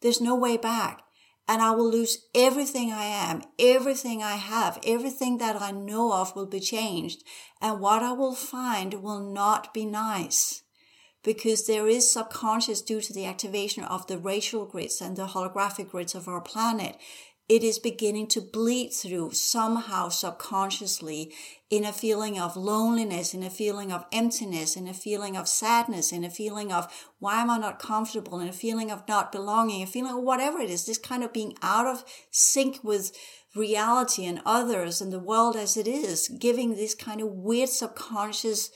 there's 0.00 0.20
no 0.20 0.34
way 0.34 0.56
back. 0.56 1.02
And 1.48 1.60
I 1.60 1.72
will 1.72 1.90
lose 1.90 2.26
everything 2.34 2.92
I 2.92 3.04
am, 3.04 3.42
everything 3.58 4.22
I 4.22 4.36
have, 4.36 4.78
everything 4.86 5.38
that 5.38 5.60
I 5.60 5.72
know 5.72 6.12
of 6.12 6.36
will 6.36 6.46
be 6.46 6.60
changed. 6.60 7.24
And 7.60 7.80
what 7.80 8.02
I 8.02 8.12
will 8.12 8.34
find 8.34 9.02
will 9.02 9.20
not 9.20 9.74
be 9.74 9.84
nice 9.84 10.62
because 11.24 11.66
there 11.66 11.86
is 11.86 12.10
subconscious 12.10 12.80
due 12.80 13.00
to 13.00 13.12
the 13.12 13.26
activation 13.26 13.84
of 13.84 14.06
the 14.06 14.18
racial 14.18 14.66
grids 14.66 15.00
and 15.00 15.16
the 15.16 15.26
holographic 15.26 15.90
grids 15.90 16.14
of 16.14 16.28
our 16.28 16.40
planet 16.40 16.96
it 17.52 17.62
is 17.62 17.78
beginning 17.78 18.26
to 18.26 18.40
bleed 18.40 18.94
through 18.94 19.30
somehow 19.32 20.08
subconsciously 20.08 21.30
in 21.68 21.84
a 21.84 21.92
feeling 21.92 22.38
of 22.38 22.56
loneliness, 22.56 23.34
in 23.34 23.42
a 23.42 23.50
feeling 23.50 23.92
of 23.92 24.06
emptiness, 24.10 24.74
in 24.74 24.88
a 24.88 24.94
feeling 24.94 25.36
of 25.36 25.46
sadness, 25.46 26.12
in 26.12 26.24
a 26.24 26.30
feeling 26.30 26.72
of 26.72 26.90
why 27.18 27.42
am 27.42 27.50
I 27.50 27.58
not 27.58 27.78
comfortable, 27.78 28.40
in 28.40 28.48
a 28.48 28.54
feeling 28.54 28.90
of 28.90 29.06
not 29.06 29.32
belonging, 29.32 29.82
a 29.82 29.86
feeling 29.86 30.14
of 30.14 30.22
whatever 30.22 30.60
it 30.60 30.70
is, 30.70 30.86
this 30.86 30.96
kind 30.96 31.22
of 31.22 31.34
being 31.34 31.54
out 31.60 31.86
of 31.86 32.06
sync 32.30 32.82
with 32.82 33.14
reality 33.54 34.24
and 34.24 34.40
others 34.46 35.02
and 35.02 35.12
the 35.12 35.18
world 35.18 35.54
as 35.54 35.76
it 35.76 35.86
is, 35.86 36.28
giving 36.28 36.70
this 36.70 36.94
kind 36.94 37.20
of 37.20 37.28
weird 37.28 37.68
subconscious 37.68 38.70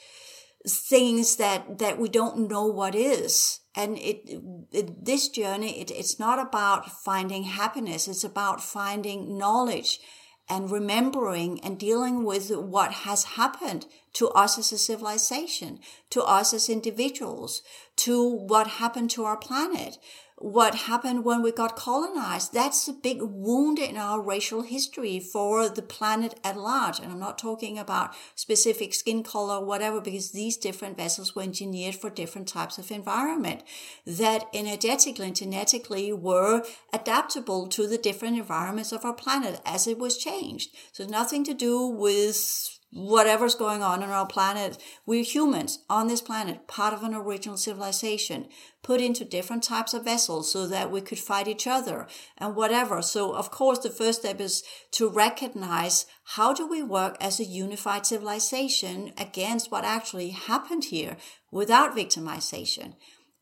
things 0.68 1.36
that, 1.36 1.78
that 1.78 1.98
we 1.98 2.10
don't 2.10 2.46
know 2.46 2.66
what 2.66 2.94
is 2.94 3.60
and 3.76 3.98
it, 3.98 4.40
it 4.72 5.04
this 5.04 5.28
journey 5.28 5.80
it, 5.80 5.90
it's 5.90 6.18
not 6.18 6.38
about 6.38 6.90
finding 6.90 7.44
happiness. 7.44 8.08
It's 8.08 8.24
about 8.24 8.62
finding 8.62 9.36
knowledge 9.36 10.00
and 10.48 10.70
remembering 10.70 11.60
and 11.60 11.78
dealing 11.78 12.24
with 12.24 12.50
what 12.50 12.92
has 12.92 13.24
happened 13.24 13.86
to 14.14 14.28
us 14.28 14.58
as 14.58 14.72
a 14.72 14.78
civilization 14.78 15.80
to 16.10 16.22
us 16.22 16.54
as 16.54 16.68
individuals 16.68 17.62
to 17.96 18.24
what 18.24 18.66
happened 18.66 19.10
to 19.10 19.24
our 19.24 19.36
planet 19.36 19.98
what 20.38 20.74
happened 20.74 21.24
when 21.24 21.40
we 21.40 21.50
got 21.50 21.76
colonized. 21.76 22.52
That's 22.52 22.86
a 22.88 22.92
big 22.92 23.22
wound 23.22 23.78
in 23.78 23.96
our 23.96 24.20
racial 24.20 24.62
history 24.62 25.18
for 25.18 25.68
the 25.68 25.80
planet 25.80 26.38
at 26.44 26.58
large. 26.58 26.98
And 26.98 27.10
I'm 27.10 27.18
not 27.18 27.38
talking 27.38 27.78
about 27.78 28.14
specific 28.34 28.92
skin 28.92 29.22
color 29.22 29.56
or 29.56 29.64
whatever, 29.64 30.00
because 30.00 30.32
these 30.32 30.58
different 30.58 30.98
vessels 30.98 31.34
were 31.34 31.42
engineered 31.42 31.94
for 31.94 32.10
different 32.10 32.48
types 32.48 32.76
of 32.76 32.90
environment 32.90 33.62
that 34.06 34.46
energetically 34.52 35.26
and 35.26 35.36
genetically 35.36 36.12
were 36.12 36.62
adaptable 36.92 37.66
to 37.68 37.86
the 37.86 37.98
different 37.98 38.36
environments 38.36 38.92
of 38.92 39.06
our 39.06 39.14
planet 39.14 39.60
as 39.64 39.86
it 39.86 39.98
was 39.98 40.18
changed. 40.18 40.70
So 40.92 41.06
nothing 41.06 41.44
to 41.44 41.54
do 41.54 41.86
with 41.86 42.75
whatever's 42.96 43.54
going 43.54 43.82
on 43.82 44.02
on 44.02 44.08
our 44.08 44.26
planet. 44.26 44.78
We're 45.04 45.22
humans 45.22 45.80
on 45.90 46.08
this 46.08 46.22
planet, 46.22 46.66
part 46.66 46.94
of 46.94 47.02
an 47.02 47.14
original 47.14 47.58
civilization, 47.58 48.48
put 48.82 49.00
into 49.00 49.24
different 49.24 49.62
types 49.62 49.92
of 49.92 50.04
vessels 50.04 50.50
so 50.50 50.66
that 50.66 50.90
we 50.90 51.02
could 51.02 51.18
fight 51.18 51.46
each 51.46 51.66
other 51.66 52.06
and 52.38 52.56
whatever. 52.56 53.02
So, 53.02 53.34
of 53.34 53.50
course, 53.50 53.80
the 53.80 53.90
first 53.90 54.20
step 54.20 54.40
is 54.40 54.62
to 54.92 55.08
recognize 55.08 56.06
how 56.36 56.54
do 56.54 56.66
we 56.66 56.82
work 56.82 57.16
as 57.20 57.38
a 57.38 57.44
unified 57.44 58.06
civilization 58.06 59.12
against 59.18 59.70
what 59.70 59.84
actually 59.84 60.30
happened 60.30 60.84
here 60.84 61.18
without 61.50 61.94
victimization. 61.94 62.94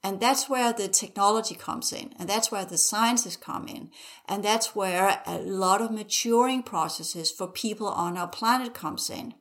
And 0.02 0.20
that's 0.20 0.50
where 0.50 0.72
the 0.72 0.88
technology 0.88 1.55
comes 1.55 1.90
in. 1.90 2.12
And 2.18 2.28
that's 2.28 2.52
where 2.52 2.66
the 2.66 2.76
sciences 2.76 3.38
come 3.38 3.68
in. 3.68 3.90
And 4.28 4.44
that's 4.44 4.76
where 4.76 5.22
a 5.26 5.38
lot 5.38 5.80
of 5.80 5.90
maturing 5.90 6.62
processes 6.62 7.30
for 7.30 7.46
people 7.46 7.86
on 7.88 8.18
our 8.18 8.28
planet 8.28 8.74
comes 8.74 9.09
in. 9.09 9.32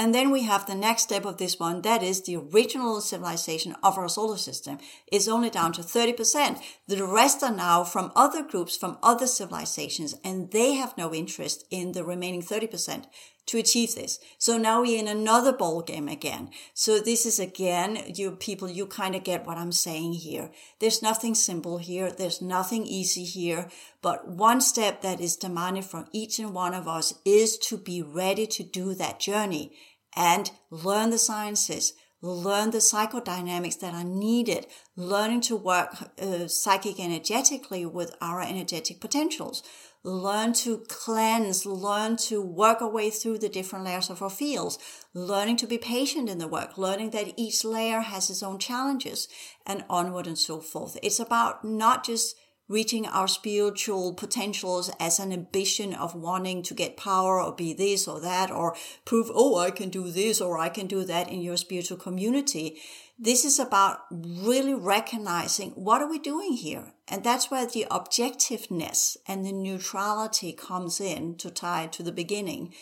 And 0.00 0.14
then 0.14 0.30
we 0.30 0.44
have 0.44 0.64
the 0.64 0.76
next 0.76 1.02
step 1.02 1.24
of 1.24 1.38
this 1.38 1.58
one. 1.58 1.82
That 1.82 2.04
is 2.04 2.22
the 2.22 2.36
original 2.36 3.00
civilization 3.00 3.74
of 3.82 3.98
our 3.98 4.08
solar 4.08 4.36
system 4.36 4.78
is 5.10 5.28
only 5.28 5.50
down 5.50 5.72
to 5.72 5.82
30%. 5.82 6.62
The 6.86 7.04
rest 7.04 7.42
are 7.42 7.52
now 7.52 7.82
from 7.82 8.12
other 8.14 8.44
groups, 8.44 8.76
from 8.76 8.98
other 9.02 9.26
civilizations, 9.26 10.14
and 10.22 10.52
they 10.52 10.74
have 10.74 10.96
no 10.96 11.12
interest 11.12 11.64
in 11.70 11.92
the 11.92 12.04
remaining 12.04 12.42
30% 12.42 13.06
to 13.48 13.58
achieve 13.58 13.94
this. 13.94 14.18
So 14.38 14.56
now 14.56 14.82
we're 14.82 14.98
in 14.98 15.08
another 15.08 15.52
ball 15.52 15.82
game 15.82 16.06
again. 16.06 16.50
So 16.74 17.00
this 17.00 17.26
is 17.26 17.38
again, 17.38 17.98
you 18.06 18.32
people, 18.32 18.68
you 18.68 18.86
kind 18.86 19.16
of 19.16 19.24
get 19.24 19.46
what 19.46 19.58
I'm 19.58 19.72
saying 19.72 20.12
here. 20.14 20.50
There's 20.80 21.02
nothing 21.02 21.34
simple 21.34 21.78
here. 21.78 22.10
There's 22.10 22.40
nothing 22.40 22.86
easy 22.86 23.24
here. 23.24 23.68
But 24.02 24.28
one 24.28 24.60
step 24.60 25.00
that 25.02 25.20
is 25.20 25.36
demanded 25.36 25.86
from 25.86 26.06
each 26.12 26.38
and 26.38 26.54
one 26.54 26.74
of 26.74 26.86
us 26.86 27.14
is 27.24 27.58
to 27.58 27.76
be 27.78 28.02
ready 28.02 28.46
to 28.46 28.62
do 28.62 28.94
that 28.94 29.18
journey 29.18 29.72
and 30.14 30.50
learn 30.70 31.10
the 31.10 31.18
sciences, 31.18 31.94
learn 32.20 32.70
the 32.70 32.78
psychodynamics 32.78 33.78
that 33.80 33.94
are 33.94 34.04
needed, 34.04 34.66
learning 34.96 35.40
to 35.40 35.56
work 35.56 35.94
uh, 36.20 36.48
psychic 36.48 37.00
energetically 37.00 37.86
with 37.86 38.14
our 38.20 38.42
energetic 38.42 39.00
potentials, 39.00 39.62
learn 40.04 40.52
to 40.52 40.78
cleanse, 40.88 41.66
learn 41.66 42.16
to 42.16 42.40
work 42.40 42.80
our 42.80 42.90
way 42.90 43.10
through 43.10 43.38
the 43.38 43.48
different 43.48 43.84
layers 43.84 44.10
of 44.10 44.22
our 44.22 44.30
fields, 44.30 44.78
learning 45.12 45.56
to 45.56 45.66
be 45.66 45.78
patient 45.78 46.28
in 46.28 46.38
the 46.38 46.48
work, 46.48 46.78
learning 46.78 47.10
that 47.10 47.34
each 47.36 47.64
layer 47.64 48.00
has 48.00 48.30
its 48.30 48.42
own 48.42 48.58
challenges, 48.58 49.28
and 49.66 49.84
onward 49.90 50.26
and 50.26 50.38
so 50.38 50.60
forth. 50.60 50.96
It's 51.02 51.20
about 51.20 51.64
not 51.64 52.04
just 52.04 52.36
reaching 52.68 53.06
our 53.06 53.26
spiritual 53.26 54.12
potentials 54.12 54.90
as 55.00 55.18
an 55.18 55.32
ambition 55.32 55.94
of 55.94 56.14
wanting 56.14 56.62
to 56.62 56.74
get 56.74 56.98
power 56.98 57.40
or 57.40 57.54
be 57.54 57.72
this 57.72 58.06
or 58.06 58.20
that 58.20 58.50
or 58.50 58.76
prove, 59.06 59.30
oh, 59.34 59.56
I 59.56 59.70
can 59.70 59.88
do 59.88 60.10
this 60.10 60.40
or 60.40 60.58
I 60.58 60.68
can 60.68 60.86
do 60.86 61.04
that 61.04 61.30
in 61.30 61.40
your 61.40 61.56
spiritual 61.56 61.96
community. 61.96 62.78
This 63.20 63.44
is 63.44 63.58
about 63.58 64.02
really 64.12 64.74
recognizing 64.74 65.70
what 65.72 66.00
are 66.00 66.08
we 66.08 66.20
doing 66.20 66.52
here? 66.52 66.92
And 67.08 67.24
that's 67.24 67.50
where 67.50 67.66
the 67.66 67.84
objectiveness 67.90 69.16
and 69.26 69.44
the 69.44 69.50
neutrality 69.50 70.52
comes 70.52 71.00
in 71.00 71.34
to 71.36 71.50
tie 71.50 71.88
to 71.88 72.04
the 72.04 72.12
beginning. 72.12 72.72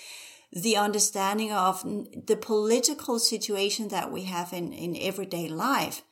The 0.53 0.77
understanding 0.77 1.53
of 1.53 1.83
the 1.85 2.37
political 2.37 3.19
situation 3.19 3.89
that 3.89 4.13
we 4.13 4.25
have 4.25 4.53
in, 4.53 4.75
in 4.75 4.95
everyday 5.01 5.49
life 5.49 6.03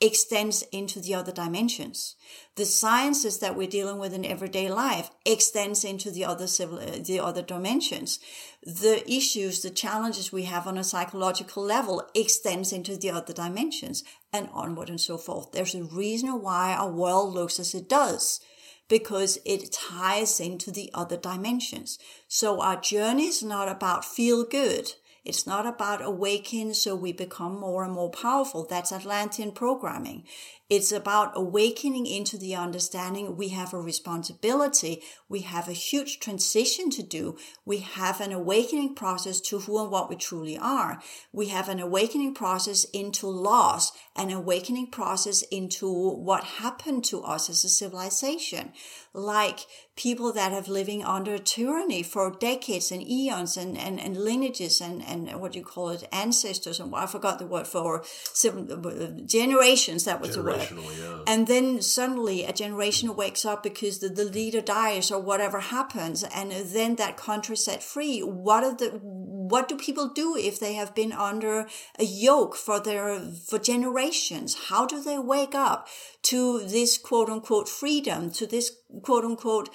extends 0.00 0.62
into 0.72 1.00
the 1.00 1.14
other 1.14 1.32
dimensions. 1.32 2.16
The 2.56 2.66
sciences 2.66 3.38
that 3.38 3.56
we're 3.56 3.68
dealing 3.68 3.98
with 3.98 4.12
in 4.12 4.24
everyday 4.24 4.68
life 4.68 5.10
extends 5.24 5.84
into 5.84 6.10
the 6.10 6.24
other 6.24 6.46
civil, 6.46 6.78
uh, 6.78 6.98
the 7.04 7.20
other 7.20 7.42
dimensions. 7.42 8.18
The 8.62 9.02
issues, 9.10 9.62
the 9.62 9.70
challenges 9.70 10.32
we 10.32 10.44
have 10.44 10.66
on 10.66 10.78
a 10.78 10.84
psychological 10.84 11.62
level 11.62 12.08
extends 12.14 12.72
into 12.72 12.96
the 12.96 13.10
other 13.10 13.32
dimensions 13.32 14.04
and 14.32 14.48
onward 14.52 14.90
and 14.90 15.00
so 15.00 15.16
forth. 15.16 15.52
There's 15.52 15.74
a 15.74 15.84
reason 15.84 16.42
why 16.42 16.74
our 16.74 16.90
world 16.90 17.32
looks 17.32 17.58
as 17.58 17.74
it 17.74 17.88
does 17.88 18.40
because 18.88 19.38
it 19.46 19.72
ties 19.72 20.40
into 20.40 20.70
the 20.70 20.90
other 20.92 21.16
dimensions. 21.16 21.98
So 22.28 22.60
our 22.60 22.80
journey 22.80 23.26
is 23.26 23.42
not 23.42 23.68
about 23.68 24.04
feel 24.04 24.44
good. 24.44 24.92
It's 25.24 25.46
not 25.46 25.66
about 25.66 26.02
awakening 26.02 26.74
so 26.74 26.94
we 26.94 27.12
become 27.12 27.58
more 27.58 27.82
and 27.84 27.92
more 27.92 28.10
powerful. 28.10 28.66
That's 28.68 28.92
Atlantean 28.92 29.52
programming. 29.52 30.24
It's 30.70 30.92
about 30.92 31.32
awakening 31.36 32.06
into 32.06 32.38
the 32.38 32.54
understanding 32.54 33.36
we 33.36 33.48
have 33.50 33.74
a 33.74 33.80
responsibility. 33.80 35.02
We 35.28 35.40
have 35.40 35.68
a 35.68 35.72
huge 35.72 36.20
transition 36.20 36.88
to 36.90 37.02
do. 37.02 37.36
We 37.66 37.78
have 37.78 38.22
an 38.22 38.32
awakening 38.32 38.94
process 38.94 39.40
to 39.42 39.58
who 39.58 39.82
and 39.82 39.90
what 39.90 40.08
we 40.08 40.16
truly 40.16 40.56
are. 40.56 41.02
We 41.32 41.48
have 41.48 41.68
an 41.68 41.80
awakening 41.80 42.32
process 42.32 42.84
into 42.84 43.26
loss, 43.26 43.92
an 44.16 44.30
awakening 44.30 44.86
process 44.90 45.42
into 45.50 45.86
what 45.90 46.44
happened 46.44 47.04
to 47.06 47.22
us 47.22 47.50
as 47.50 47.62
a 47.64 47.68
civilization. 47.68 48.72
Like 49.12 49.66
people 49.96 50.32
that 50.32 50.52
have 50.52 50.66
living 50.66 51.04
under 51.04 51.36
tyranny 51.36 52.02
for 52.02 52.30
decades 52.30 52.90
and 52.90 53.06
eons 53.06 53.56
and, 53.56 53.76
and, 53.76 54.00
and 54.00 54.16
lineages 54.16 54.80
and, 54.80 55.04
and 55.04 55.40
what 55.40 55.52
do 55.52 55.58
you 55.58 55.64
call 55.64 55.90
it, 55.90 56.08
ancestors 56.10 56.80
and 56.80 56.94
I 56.94 57.06
forgot 57.06 57.38
the 57.38 57.46
word 57.46 57.66
for 57.66 58.00
uh, 58.00 59.06
generations. 59.26 60.04
That 60.04 60.20
was 60.20 60.34
the 60.34 60.42
word. 60.42 60.53
Yeah. 60.58 61.18
And 61.26 61.46
then 61.46 61.82
suddenly 61.82 62.44
a 62.44 62.52
generation 62.52 63.16
wakes 63.16 63.44
up 63.44 63.62
because 63.62 63.98
the, 63.98 64.08
the 64.08 64.24
leader 64.24 64.60
dies 64.60 65.10
or 65.10 65.20
whatever 65.20 65.60
happens. 65.60 66.22
And 66.22 66.52
then 66.52 66.96
that 66.96 67.16
country 67.16 67.56
set 67.56 67.82
free. 67.82 68.20
What 68.20 68.64
are 68.64 68.74
the, 68.74 69.00
what 69.48 69.68
do 69.68 69.76
people 69.76 70.08
do 70.08 70.36
if 70.36 70.58
they 70.58 70.74
have 70.74 70.94
been 70.94 71.12
under 71.12 71.66
a 71.98 72.04
yoke 72.04 72.56
for 72.56 72.80
their 72.80 73.20
for 73.20 73.58
generations 73.58 74.56
how 74.68 74.86
do 74.86 75.02
they 75.02 75.18
wake 75.18 75.54
up 75.54 75.86
to 76.22 76.60
this 76.66 76.96
quote 76.96 77.28
unquote 77.28 77.68
freedom 77.68 78.30
to 78.30 78.46
this 78.46 78.72
quote 79.02 79.24
unquote 79.24 79.68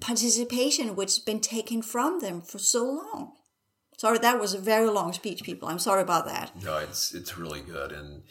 participation 0.00 0.94
which 0.94 1.10
has 1.10 1.18
been 1.18 1.40
taken 1.40 1.80
from 1.80 2.20
them 2.20 2.42
for 2.42 2.58
so 2.58 2.84
long 2.84 3.32
sorry 3.96 4.18
that 4.18 4.38
was 4.38 4.52
a 4.54 4.58
very 4.58 4.88
long 4.88 5.12
speech 5.12 5.42
people 5.42 5.68
i'm 5.68 5.78
sorry 5.78 6.02
about 6.02 6.26
that 6.26 6.52
no 6.62 6.76
it's 6.78 7.14
it's 7.14 7.38
really 7.38 7.62
good 7.62 7.92
and 7.92 8.22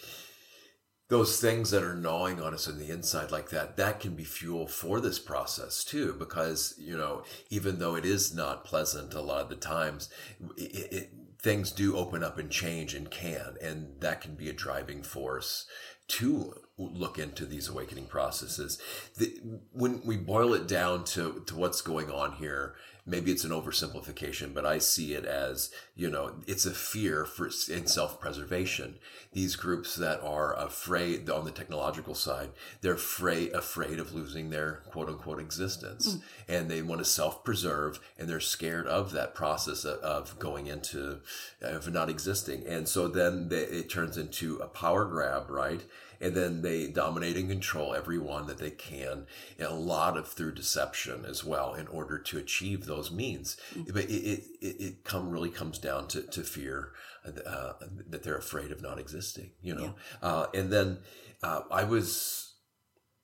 those 1.10 1.41
things 1.41 1.72
that 1.72 1.84
are 1.84 1.95
gnawing 1.95 2.41
on 2.41 2.53
us 2.53 2.68
in 2.68 2.80
the 2.80 2.89
inside 2.89 3.32
like 3.32 3.49
that 3.49 3.76
that 3.78 3.99
can 3.99 4.16
be 4.16 4.24
fuel 4.24 4.68
for 4.68 5.01
this 5.01 5.20
process 5.20 5.84
too 5.84 6.16
because 6.18 6.76
you 6.78 6.97
know 6.97 7.24
even 7.49 7.80
though 7.80 7.95
it 7.95 8.05
is 8.05 8.34
not 8.34 8.64
pleasant 8.64 9.14
a 9.14 9.22
lot 9.22 9.41
of 9.41 9.49
the 9.49 9.55
times 9.55 10.10
it, 10.55 10.93
it, 10.93 11.10
things 11.41 11.72
do 11.72 11.97
open 11.97 12.24
up 12.24 12.38
and 12.38 12.49
change 12.49 12.93
and 12.93 13.12
can 13.12 13.55
and 13.62 13.99
that 13.99 14.22
can 14.22 14.36
be 14.36 14.49
a 14.49 14.53
driving 14.53 15.03
force 15.03 15.66
to 16.10 16.55
look 16.78 17.20
into 17.20 17.45
these 17.45 17.70
awakening 17.70 18.05
processes. 18.05 18.80
The, 19.18 19.39
when 19.72 20.01
we 20.03 20.18
boil 20.18 20.53
it 20.53 20.68
down 20.68 21.03
to, 21.05 21.43
to 21.45 21.55
what's 21.55 21.82
going 21.82 22.10
on 22.10 22.34
here 22.34 22.76
maybe 23.06 23.32
it's 23.32 23.43
an 23.43 23.52
oversimplification, 23.52 24.54
but 24.54 24.66
I 24.66 24.80
see 24.80 25.14
it 25.14 25.26
as, 25.26 25.72
you 25.95 26.10
know, 26.10 26.36
it's 26.47 26.66
a 26.66 26.72
fear 26.72 27.26
for 27.26 27.47
in 27.47 27.88
self-preservation. 27.88 28.95
These 29.34 29.56
groups 29.56 29.95
that 29.95 30.22
are 30.22 30.56
afraid 30.56 31.30
on 31.30 31.45
the 31.45 31.52
technological 31.52 32.16
side, 32.16 32.50
they're 32.82 32.93
afraid, 32.93 33.54
afraid 33.54 34.00
of 34.00 34.14
losing 34.14 34.50
their 34.50 34.84
quote 34.91 35.10
unquote 35.10 35.39
existence 35.39 36.16
mm. 36.16 36.22
and 36.47 36.70
they 36.70 36.82
want 36.82 37.00
to 37.00 37.06
self-preserve 37.06 38.00
and 38.18 38.30
they're 38.30 38.39
scared 38.39 38.88
of 38.88 39.12
that 39.12 39.36
process 39.36 39.86
of, 39.86 40.00
of 40.00 40.39
going 40.39 40.68
into, 40.68 41.20
of 41.62 41.91
not 41.91 42.10
existing. 42.10 42.66
And 42.68 42.88
so 42.88 43.08
then 43.08 43.50
they, 43.50 43.64
it 43.64 43.89
turns 43.89 44.18
into 44.18 44.58
a 44.58 44.68
power 44.68 45.06
grab, 45.06 45.50
right? 45.50 45.82
And 46.22 46.36
then 46.36 46.61
they 46.61 46.88
dominate 46.88 47.38
and 47.38 47.49
control 47.49 47.93
everyone 47.93 48.47
that 48.47 48.57
they 48.57 48.72
can, 48.72 49.26
and 49.57 49.67
a 49.67 49.74
lot 49.74 50.17
of 50.17 50.28
through 50.28 50.53
deception 50.53 51.26
as 51.26 51.43
well, 51.43 51.74
in 51.74 51.88
order 51.88 52.17
to 52.20 52.38
achieve 52.38 52.86
those 52.86 53.11
means. 53.11 53.57
Mm-hmm. 53.74 53.93
But 53.93 54.05
it 54.05 54.43
it, 54.61 54.82
it 54.82 55.03
come 55.03 55.30
really 55.30 55.49
comes 55.49 55.80
down 55.80 56.07
to 56.09 56.22
to 56.22 56.43
fear 56.43 56.91
uh, 57.26 57.74
that 58.09 58.24
they're 58.24 58.38
afraid 58.38 58.72
of 58.72 58.82
not 58.82 58.99
existing, 58.99 59.51
you 59.61 59.76
know, 59.76 59.95
yeah. 60.22 60.28
uh, 60.28 60.47
and 60.53 60.72
then 60.72 60.99
uh, 61.43 61.61
I 61.72 61.84
was 61.84 62.49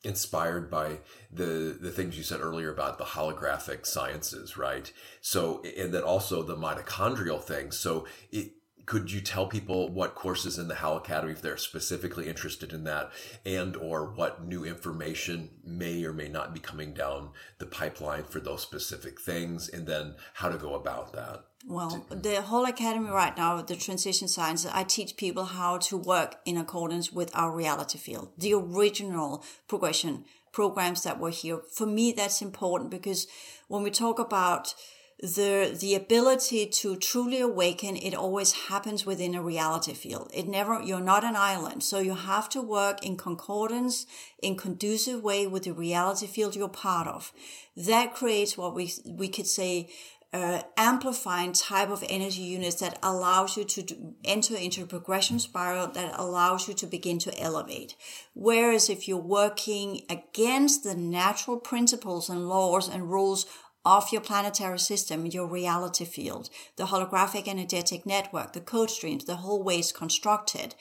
inspired 0.05 0.69
by 0.69 0.99
the 1.31 1.77
the 1.81 1.89
things 1.89 2.15
you 2.15 2.23
said 2.23 2.39
earlier 2.39 2.71
about 2.71 2.99
the 2.99 3.03
holographic 3.03 3.87
sciences 3.87 4.55
right 4.55 4.93
so 5.19 5.63
and 5.77 5.91
then 5.91 6.03
also 6.03 6.43
the 6.43 6.55
mitochondrial 6.55 7.41
thing 7.41 7.71
so 7.71 8.05
it 8.31 8.51
could 8.85 9.11
you 9.11 9.21
tell 9.21 9.47
people 9.47 9.89
what 9.89 10.15
courses 10.15 10.57
in 10.59 10.67
the 10.67 10.75
HAL 10.75 10.97
Academy 10.97 11.33
if 11.33 11.41
they're 11.41 11.57
specifically 11.57 12.27
interested 12.27 12.71
in 12.73 12.83
that 12.83 13.11
and 13.45 13.75
or 13.75 14.11
what 14.11 14.45
new 14.45 14.63
information 14.63 15.49
may 15.63 16.03
or 16.03 16.13
may 16.13 16.27
not 16.27 16.53
be 16.53 16.59
coming 16.59 16.93
down 16.93 17.29
the 17.57 17.65
pipeline 17.65 18.23
for 18.23 18.39
those 18.39 18.61
specific 18.61 19.19
things 19.19 19.69
and 19.69 19.87
then 19.87 20.15
how 20.33 20.49
to 20.49 20.57
go 20.57 20.75
about 20.75 21.13
that? 21.13 21.45
Well, 21.67 22.05
the 22.09 22.43
HAL 22.43 22.65
academy 22.65 23.09
right 23.09 23.35
now, 23.35 23.59
the 23.61 23.75
transition 23.75 24.27
science, 24.27 24.67
I 24.67 24.83
teach 24.83 25.17
people 25.17 25.45
how 25.45 25.79
to 25.79 25.97
work 25.97 26.35
in 26.45 26.57
accordance 26.57 27.11
with 27.11 27.35
our 27.35 27.51
reality 27.51 27.97
field, 27.97 28.33
the 28.37 28.53
original 28.53 29.43
progression 29.67 30.25
programs 30.51 31.03
that 31.03 31.19
were 31.19 31.31
here. 31.31 31.59
For 31.73 31.87
me, 31.87 32.11
that's 32.11 32.41
important 32.41 32.91
because 32.91 33.27
when 33.67 33.83
we 33.83 33.89
talk 33.89 34.19
about 34.19 34.75
the 35.19 35.75
the 35.79 35.95
ability 35.95 36.65
to 36.65 36.97
truly 36.97 37.39
awaken 37.39 37.95
it 37.95 38.13
always 38.13 38.51
happens 38.67 39.05
within 39.05 39.33
a 39.33 39.41
reality 39.41 39.93
field. 39.93 40.29
It 40.33 40.47
never 40.47 40.81
you're 40.81 40.99
not 40.99 41.23
an 41.23 41.35
island. 41.37 41.83
So 41.83 41.99
you 41.99 42.15
have 42.15 42.49
to 42.49 42.61
work 42.61 43.05
in 43.05 43.15
concordance 43.15 44.05
in 44.41 44.57
conducive 44.57 45.23
way 45.23 45.47
with 45.47 45.63
the 45.63 45.73
reality 45.73 46.27
field 46.27 46.55
you're 46.55 46.67
part 46.67 47.07
of. 47.07 47.31
That 47.77 48.13
creates 48.13 48.57
what 48.57 48.75
we 48.75 48.91
we 49.05 49.29
could 49.29 49.47
say 49.47 49.89
uh, 50.35 50.61
amplifying 50.75 51.53
type 51.53 51.89
of 51.89 52.03
energy 52.09 52.41
units 52.41 52.75
that 52.81 52.99
allows 53.01 53.55
you 53.55 53.63
to 53.63 53.81
do, 53.81 54.15
enter 54.25 54.57
into 54.57 54.83
a 54.83 54.85
progression 54.85 55.39
spiral 55.39 55.87
that 55.87 56.13
allows 56.19 56.67
you 56.67 56.73
to 56.73 56.85
begin 56.85 57.17
to 57.17 57.39
elevate. 57.39 57.95
Whereas 58.33 58.89
if 58.89 59.07
you're 59.07 59.17
working 59.17 60.01
against 60.09 60.83
the 60.83 60.93
natural 60.93 61.57
principles 61.57 62.27
and 62.27 62.49
laws 62.49 62.89
and 62.89 63.09
rules 63.09 63.45
of 63.85 64.11
your 64.11 64.21
planetary 64.21 64.79
system, 64.79 65.25
your 65.27 65.45
reality 65.47 66.05
field, 66.05 66.49
the 66.75 66.85
holographic 66.85 67.47
energetic 67.47 68.05
network, 68.05 68.53
the 68.53 68.59
code 68.59 68.89
streams, 68.89 69.25
the 69.25 69.37
whole 69.37 69.61
way 69.61 69.77
it's 69.77 69.91
constructed, 69.91 70.73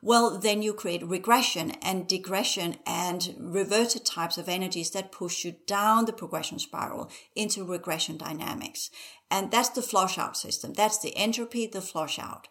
well, 0.00 0.38
then 0.38 0.62
you 0.62 0.72
create 0.72 1.06
regression 1.06 1.72
and 1.82 2.06
digression 2.06 2.76
and 2.86 3.34
reverted 3.38 4.04
types 4.04 4.38
of 4.38 4.48
energies 4.48 4.90
that 4.90 5.12
push 5.12 5.44
you 5.44 5.56
down 5.66 6.04
the 6.04 6.12
progression 6.12 6.58
spiral 6.58 7.10
into 7.34 7.64
regression 7.64 8.16
dynamics. 8.16 8.90
And 9.30 9.50
that's 9.50 9.70
the 9.70 9.82
flush 9.82 10.18
out 10.18 10.36
system. 10.36 10.74
That's 10.74 10.98
the 10.98 11.16
entropy, 11.16 11.66
the 11.66 11.80
flush 11.80 12.18
out. 12.18 12.48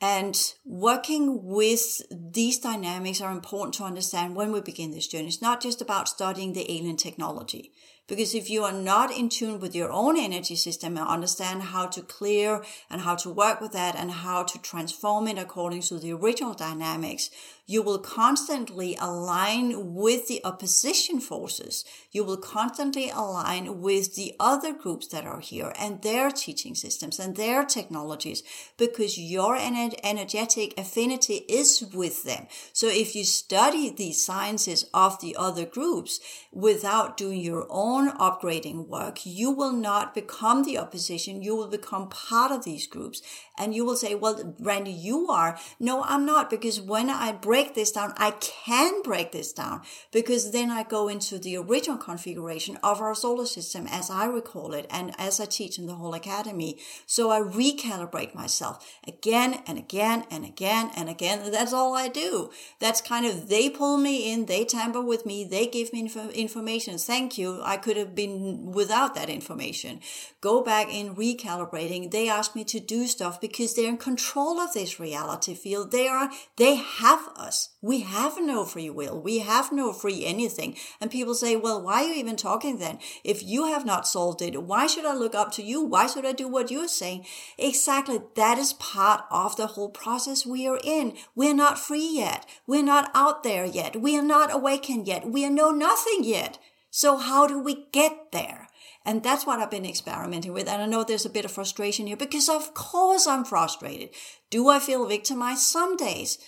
And 0.00 0.36
working 0.64 1.44
with 1.44 2.02
these 2.10 2.58
dynamics 2.58 3.20
are 3.20 3.32
important 3.32 3.74
to 3.74 3.84
understand 3.84 4.36
when 4.36 4.52
we 4.52 4.60
begin 4.60 4.90
this 4.90 5.06
journey. 5.06 5.28
It's 5.28 5.40
not 5.40 5.62
just 5.62 5.80
about 5.80 6.08
studying 6.08 6.52
the 6.52 6.70
alien 6.70 6.96
technology. 6.96 7.72
Because 8.08 8.34
if 8.34 8.48
you 8.48 8.62
are 8.62 8.72
not 8.72 9.10
in 9.10 9.28
tune 9.28 9.58
with 9.58 9.74
your 9.74 9.90
own 9.90 10.16
energy 10.16 10.54
system 10.54 10.96
and 10.96 11.08
understand 11.08 11.62
how 11.62 11.86
to 11.86 12.02
clear 12.02 12.62
and 12.88 13.00
how 13.00 13.16
to 13.16 13.30
work 13.30 13.60
with 13.60 13.72
that 13.72 13.96
and 13.96 14.10
how 14.10 14.44
to 14.44 14.58
transform 14.62 15.26
it 15.26 15.38
according 15.38 15.82
to 15.82 15.98
the 15.98 16.12
original 16.12 16.54
dynamics, 16.54 17.30
you 17.66 17.82
will 17.82 17.98
constantly 17.98 18.96
align 19.00 19.94
with 19.94 20.28
the 20.28 20.40
opposition 20.44 21.20
forces. 21.20 21.84
You 22.12 22.22
will 22.22 22.36
constantly 22.36 23.10
align 23.10 23.80
with 23.80 24.14
the 24.14 24.34
other 24.38 24.72
groups 24.72 25.08
that 25.08 25.26
are 25.26 25.40
here 25.40 25.72
and 25.78 26.00
their 26.02 26.30
teaching 26.30 26.76
systems 26.76 27.18
and 27.18 27.34
their 27.34 27.64
technologies 27.64 28.44
because 28.78 29.18
your 29.18 29.56
energetic 29.56 30.78
affinity 30.78 31.44
is 31.48 31.84
with 31.92 32.22
them. 32.22 32.46
So 32.72 32.86
if 32.86 33.16
you 33.16 33.24
study 33.24 33.90
the 33.90 34.12
sciences 34.12 34.88
of 34.94 35.20
the 35.20 35.34
other 35.36 35.66
groups 35.66 36.20
without 36.52 37.16
doing 37.16 37.40
your 37.40 37.66
own 37.68 38.12
upgrading 38.12 38.86
work, 38.86 39.26
you 39.26 39.50
will 39.50 39.72
not 39.72 40.14
become 40.14 40.62
the 40.62 40.78
opposition. 40.78 41.42
You 41.42 41.56
will 41.56 41.68
become 41.68 42.08
part 42.08 42.52
of 42.52 42.64
these 42.64 42.86
groups 42.86 43.22
and 43.58 43.74
you 43.74 43.84
will 43.84 43.96
say, 43.96 44.14
well, 44.14 44.54
Randi, 44.60 44.92
you 44.92 45.28
are. 45.28 45.58
No, 45.80 46.02
I'm 46.02 46.26
not 46.26 46.50
because 46.50 46.80
when 46.80 47.10
I 47.10 47.32
break 47.32 47.74
this 47.74 47.92
down, 47.92 48.12
I 48.16 48.32
can 48.32 49.02
break 49.02 49.32
this 49.32 49.52
down 49.52 49.82
because 50.12 50.52
then 50.52 50.70
I 50.70 50.82
go 50.82 51.08
into 51.08 51.38
the 51.38 51.56
original 51.56 51.96
configuration 51.96 52.78
of 52.82 53.00
our 53.00 53.14
solar 53.14 53.46
system 53.46 53.86
as 53.90 54.10
I 54.10 54.26
recall 54.26 54.72
it 54.72 54.86
and 54.90 55.14
as 55.18 55.40
I 55.40 55.46
teach 55.46 55.78
in 55.78 55.86
the 55.86 55.96
HAL 55.96 56.14
academy. 56.14 56.78
So 57.06 57.30
I 57.30 57.40
recalibrate 57.40 58.34
myself 58.34 58.86
again 59.06 59.62
and 59.66 59.78
again 59.78 60.24
and 60.30 60.44
again 60.44 60.90
and 60.96 61.08
again. 61.08 61.50
That's 61.50 61.72
all 61.72 61.94
I 61.94 62.08
do. 62.08 62.50
That's 62.80 63.00
kind 63.00 63.26
of, 63.26 63.48
they 63.48 63.70
pull 63.70 63.96
me 63.96 64.32
in, 64.32 64.46
they 64.46 64.64
tamper 64.64 65.00
with 65.00 65.26
me, 65.26 65.44
they 65.44 65.66
give 65.66 65.92
me 65.92 66.00
inf- 66.00 66.32
information. 66.34 66.98
Thank 66.98 67.38
you. 67.38 67.60
I 67.62 67.76
could 67.76 67.96
have 67.96 68.14
been 68.14 68.72
without 68.72 69.14
that 69.14 69.28
information. 69.30 70.00
Go 70.40 70.62
back 70.62 70.92
in 70.92 71.14
recalibrating. 71.14 72.10
They 72.10 72.28
ask 72.28 72.54
me 72.54 72.64
to 72.64 72.80
do 72.80 73.06
stuff 73.06 73.40
because 73.48 73.74
they're 73.74 73.88
in 73.88 73.96
control 73.96 74.60
of 74.60 74.72
this 74.72 75.00
reality 75.00 75.54
field. 75.54 75.90
They 75.90 76.08
are, 76.08 76.30
they 76.56 76.76
have 76.76 77.28
us. 77.36 77.70
We 77.80 78.00
have 78.00 78.40
no 78.40 78.64
free 78.64 78.90
will. 78.90 79.20
We 79.20 79.38
have 79.38 79.72
no 79.72 79.92
free 79.92 80.24
anything. 80.24 80.76
And 81.00 81.10
people 81.10 81.34
say, 81.34 81.56
well, 81.56 81.80
why 81.80 82.04
are 82.04 82.08
you 82.08 82.14
even 82.14 82.36
talking 82.36 82.78
then? 82.78 82.98
If 83.24 83.42
you 83.42 83.66
have 83.66 83.84
not 83.84 84.06
solved 84.06 84.42
it, 84.42 84.62
why 84.62 84.86
should 84.86 85.04
I 85.04 85.14
look 85.14 85.34
up 85.34 85.52
to 85.52 85.62
you? 85.62 85.82
Why 85.82 86.06
should 86.06 86.26
I 86.26 86.32
do 86.32 86.48
what 86.48 86.70
you're 86.70 86.88
saying? 86.88 87.24
Exactly. 87.58 88.20
That 88.34 88.58
is 88.58 88.72
part 88.74 89.24
of 89.30 89.56
the 89.56 89.68
whole 89.68 89.90
process 89.90 90.46
we 90.46 90.66
are 90.66 90.80
in. 90.82 91.14
We're 91.34 91.54
not 91.54 91.78
free 91.78 92.08
yet. 92.12 92.46
We're 92.66 92.82
not 92.82 93.10
out 93.14 93.42
there 93.42 93.64
yet. 93.64 94.00
We 94.00 94.18
are 94.18 94.22
not 94.22 94.54
awakened 94.54 95.06
yet. 95.06 95.26
We 95.26 95.44
are 95.44 95.50
know 95.50 95.70
nothing 95.70 96.24
yet. 96.24 96.58
So 96.90 97.16
how 97.16 97.46
do 97.46 97.58
we 97.58 97.86
get 97.92 98.32
there? 98.32 98.65
And 99.06 99.22
that's 99.22 99.46
what 99.46 99.60
I've 99.60 99.70
been 99.70 99.86
experimenting 99.86 100.52
with. 100.52 100.68
And 100.68 100.82
I 100.82 100.86
know 100.86 101.04
there's 101.04 101.24
a 101.24 101.30
bit 101.30 101.44
of 101.44 101.52
frustration 101.52 102.08
here 102.08 102.16
because 102.16 102.48
of 102.48 102.74
course 102.74 103.26
I'm 103.26 103.44
frustrated. 103.44 104.10
Do 104.50 104.68
I 104.68 104.80
feel 104.80 105.06
victimized? 105.06 105.62
Some 105.62 105.96
days. 105.96 106.38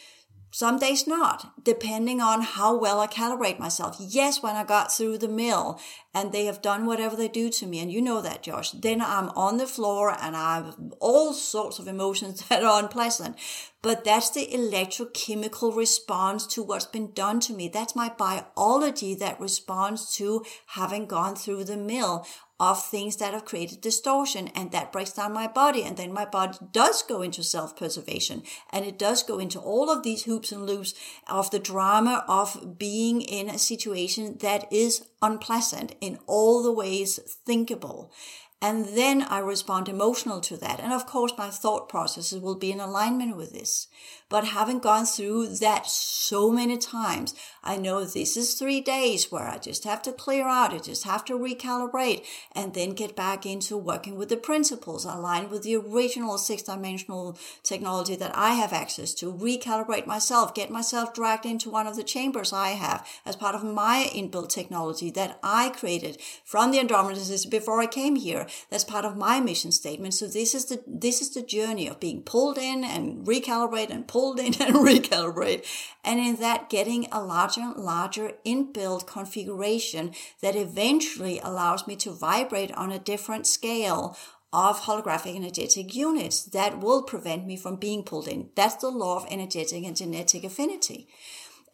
Some 0.50 0.78
days 0.78 1.06
not, 1.06 1.62
depending 1.62 2.22
on 2.22 2.40
how 2.40 2.74
well 2.74 3.00
I 3.00 3.06
calibrate 3.06 3.58
myself. 3.58 3.96
Yes, 4.00 4.42
when 4.42 4.56
I 4.56 4.64
got 4.64 4.90
through 4.90 5.18
the 5.18 5.28
mill 5.28 5.78
and 6.14 6.32
they 6.32 6.46
have 6.46 6.62
done 6.62 6.86
whatever 6.86 7.16
they 7.16 7.28
do 7.28 7.50
to 7.50 7.66
me, 7.66 7.80
and 7.80 7.92
you 7.92 8.00
know 8.00 8.22
that, 8.22 8.44
Josh, 8.44 8.70
then 8.70 9.02
I'm 9.02 9.28
on 9.30 9.58
the 9.58 9.66
floor 9.66 10.16
and 10.18 10.34
I 10.34 10.56
have 10.56 10.76
all 11.00 11.34
sorts 11.34 11.78
of 11.78 11.86
emotions 11.86 12.42
that 12.48 12.64
are 12.64 12.82
unpleasant. 12.82 13.36
But 13.82 14.04
that's 14.04 14.30
the 14.30 14.46
electrochemical 14.46 15.76
response 15.76 16.46
to 16.48 16.62
what's 16.62 16.86
been 16.86 17.12
done 17.12 17.40
to 17.40 17.52
me. 17.52 17.68
That's 17.68 17.94
my 17.94 18.08
biology 18.08 19.14
that 19.16 19.38
responds 19.38 20.16
to 20.16 20.44
having 20.68 21.06
gone 21.06 21.36
through 21.36 21.64
the 21.64 21.76
mill 21.76 22.26
of 22.60 22.84
things 22.84 23.16
that 23.16 23.32
have 23.32 23.44
created 23.44 23.80
distortion 23.80 24.48
and 24.48 24.72
that 24.72 24.92
breaks 24.92 25.12
down 25.12 25.32
my 25.32 25.46
body. 25.46 25.82
And 25.82 25.96
then 25.96 26.12
my 26.12 26.24
body 26.24 26.58
does 26.72 27.02
go 27.02 27.22
into 27.22 27.42
self 27.42 27.76
preservation 27.76 28.42
and 28.70 28.84
it 28.84 28.98
does 28.98 29.22
go 29.22 29.38
into 29.38 29.60
all 29.60 29.90
of 29.90 30.02
these 30.02 30.24
hoops 30.24 30.52
and 30.52 30.66
loops 30.66 30.94
of 31.28 31.50
the 31.50 31.58
drama 31.58 32.24
of 32.28 32.78
being 32.78 33.20
in 33.20 33.48
a 33.48 33.58
situation 33.58 34.38
that 34.40 34.70
is 34.72 35.06
unpleasant 35.22 35.94
in 36.00 36.18
all 36.26 36.62
the 36.62 36.72
ways 36.72 37.18
thinkable. 37.46 38.12
And 38.60 38.86
then 38.86 39.22
I 39.22 39.38
respond 39.38 39.88
emotional 39.88 40.40
to 40.40 40.56
that. 40.56 40.80
And 40.80 40.92
of 40.92 41.06
course, 41.06 41.32
my 41.38 41.48
thought 41.48 41.88
processes 41.88 42.40
will 42.40 42.56
be 42.56 42.72
in 42.72 42.80
alignment 42.80 43.36
with 43.36 43.52
this. 43.52 43.86
But 44.30 44.44
having 44.44 44.78
gone 44.78 45.06
through 45.06 45.56
that 45.56 45.86
so 45.86 46.50
many 46.50 46.76
times, 46.76 47.34
I 47.64 47.78
know 47.78 48.04
this 48.04 48.36
is 48.36 48.52
three 48.52 48.82
days 48.82 49.32
where 49.32 49.48
I 49.48 49.56
just 49.56 49.84
have 49.84 50.02
to 50.02 50.12
clear 50.12 50.46
out. 50.46 50.74
I 50.74 50.78
just 50.78 51.04
have 51.04 51.24
to 51.26 51.38
recalibrate 51.38 52.26
and 52.52 52.74
then 52.74 52.90
get 52.90 53.16
back 53.16 53.46
into 53.46 53.78
working 53.78 54.16
with 54.16 54.28
the 54.28 54.36
principles 54.36 55.06
aligned 55.06 55.50
with 55.50 55.62
the 55.62 55.76
original 55.76 56.36
six 56.36 56.62
dimensional 56.62 57.38
technology 57.62 58.16
that 58.16 58.36
I 58.36 58.50
have 58.54 58.74
access 58.74 59.14
to, 59.14 59.32
recalibrate 59.32 60.06
myself, 60.06 60.54
get 60.54 60.70
myself 60.70 61.14
dragged 61.14 61.46
into 61.46 61.70
one 61.70 61.86
of 61.86 61.96
the 61.96 62.04
chambers 62.04 62.52
I 62.52 62.70
have 62.70 63.06
as 63.24 63.34
part 63.36 63.54
of 63.54 63.64
my 63.64 64.10
inbuilt 64.14 64.50
technology 64.50 65.10
that 65.12 65.38
I 65.42 65.70
created 65.70 66.20
from 66.44 66.70
the 66.70 66.80
Andromeda 66.80 67.20
system 67.20 67.50
before 67.50 67.80
I 67.80 67.86
came 67.86 68.16
here. 68.16 68.46
That's 68.68 68.84
part 68.84 69.06
of 69.06 69.16
my 69.16 69.40
mission 69.40 69.72
statement. 69.72 70.12
So 70.12 70.26
this 70.26 70.54
is 70.54 70.66
the, 70.66 70.82
this 70.86 71.22
is 71.22 71.30
the 71.30 71.42
journey 71.42 71.88
of 71.88 71.98
being 71.98 72.22
pulled 72.22 72.58
in 72.58 72.84
and 72.84 73.26
recalibrate 73.26 73.88
and 73.88 74.06
pulled 74.06 74.17
in 74.18 74.46
and 74.60 74.76
recalibrate. 74.76 75.64
And 76.04 76.18
in 76.20 76.36
that, 76.36 76.68
getting 76.68 77.06
a 77.12 77.22
larger 77.22 77.60
and 77.60 77.76
larger 77.76 78.32
inbuilt 78.44 79.06
configuration 79.06 80.12
that 80.40 80.56
eventually 80.56 81.38
allows 81.40 81.86
me 81.86 81.96
to 81.96 82.10
vibrate 82.10 82.72
on 82.72 82.90
a 82.90 82.98
different 82.98 83.46
scale 83.46 84.16
of 84.52 84.80
holographic 84.80 85.36
energetic 85.36 85.94
units 85.94 86.42
that 86.42 86.80
will 86.80 87.02
prevent 87.02 87.46
me 87.46 87.56
from 87.56 87.76
being 87.76 88.02
pulled 88.02 88.26
in. 88.26 88.48
That's 88.54 88.76
the 88.76 88.88
law 88.88 89.16
of 89.16 89.26
energetic 89.30 89.84
and 89.84 89.96
genetic 89.96 90.42
affinity. 90.42 91.06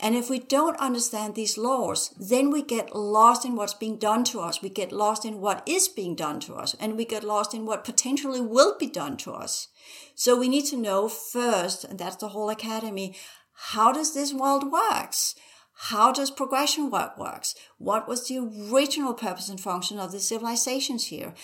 And 0.00 0.14
if 0.14 0.28
we 0.28 0.38
don't 0.38 0.78
understand 0.78 1.34
these 1.34 1.56
laws, 1.56 2.12
then 2.18 2.50
we 2.50 2.62
get 2.62 2.94
lost 2.94 3.44
in 3.44 3.54
what's 3.54 3.74
being 3.74 3.96
done 3.96 4.24
to 4.24 4.40
us. 4.40 4.60
We 4.60 4.68
get 4.68 4.92
lost 4.92 5.24
in 5.24 5.40
what 5.40 5.62
is 5.66 5.88
being 5.88 6.14
done 6.14 6.40
to 6.40 6.54
us, 6.54 6.74
and 6.80 6.96
we 6.96 7.04
get 7.04 7.24
lost 7.24 7.54
in 7.54 7.64
what 7.64 7.84
potentially 7.84 8.40
will 8.40 8.76
be 8.76 8.88
done 8.88 9.16
to 9.18 9.32
us. 9.32 9.68
So 10.14 10.36
we 10.36 10.48
need 10.48 10.66
to 10.66 10.76
know 10.76 11.08
first, 11.08 11.84
and 11.84 11.98
that's 11.98 12.16
the 12.16 12.30
HAL 12.30 12.50
academy, 12.50 13.14
how 13.52 13.92
does 13.92 14.14
this 14.14 14.34
world 14.34 14.70
works? 14.70 15.34
How 15.76 16.12
does 16.12 16.30
progression 16.30 16.90
work 16.90 17.18
works? 17.18 17.54
What 17.78 18.06
was 18.08 18.28
the 18.28 18.38
original 18.38 19.14
purpose 19.14 19.48
and 19.48 19.60
function 19.60 19.98
of 19.98 20.12
the 20.12 20.20
civilizations 20.20 21.06
here? 21.06 21.34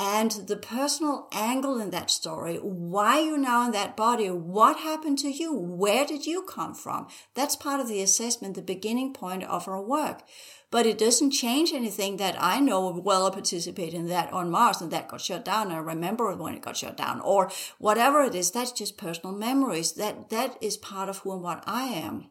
And 0.00 0.30
the 0.48 0.56
personal 0.56 1.28
angle 1.30 1.78
in 1.78 1.90
that 1.90 2.10
story. 2.10 2.56
Why 2.56 3.20
you 3.20 3.36
now 3.36 3.66
in 3.66 3.72
that 3.72 3.98
body? 3.98 4.30
What 4.30 4.78
happened 4.78 5.18
to 5.18 5.28
you? 5.28 5.52
Where 5.54 6.06
did 6.06 6.24
you 6.24 6.40
come 6.42 6.74
from? 6.74 7.06
That's 7.34 7.54
part 7.54 7.80
of 7.80 7.88
the 7.88 8.00
assessment, 8.00 8.54
the 8.54 8.62
beginning 8.62 9.12
point 9.12 9.44
of 9.44 9.68
our 9.68 9.82
work. 9.82 10.22
But 10.70 10.86
it 10.86 10.96
doesn't 10.96 11.32
change 11.32 11.74
anything 11.74 12.16
that 12.16 12.34
I 12.38 12.60
know 12.60 12.88
well 13.04 13.26
I 13.26 13.30
participated 13.30 13.92
in 13.92 14.08
that 14.08 14.32
on 14.32 14.50
Mars 14.50 14.80
and 14.80 14.90
that 14.90 15.08
got 15.08 15.20
shut 15.20 15.44
down. 15.44 15.70
I 15.70 15.76
remember 15.76 16.34
when 16.34 16.54
it 16.54 16.62
got 16.62 16.78
shut 16.78 16.96
down 16.96 17.20
or 17.20 17.50
whatever 17.78 18.22
it 18.22 18.34
is. 18.34 18.50
That's 18.50 18.72
just 18.72 18.96
personal 18.96 19.34
memories. 19.34 19.92
That, 19.92 20.30
that 20.30 20.56
is 20.62 20.78
part 20.78 21.10
of 21.10 21.18
who 21.18 21.32
and 21.34 21.42
what 21.42 21.62
I 21.66 21.88
am. 21.88 22.30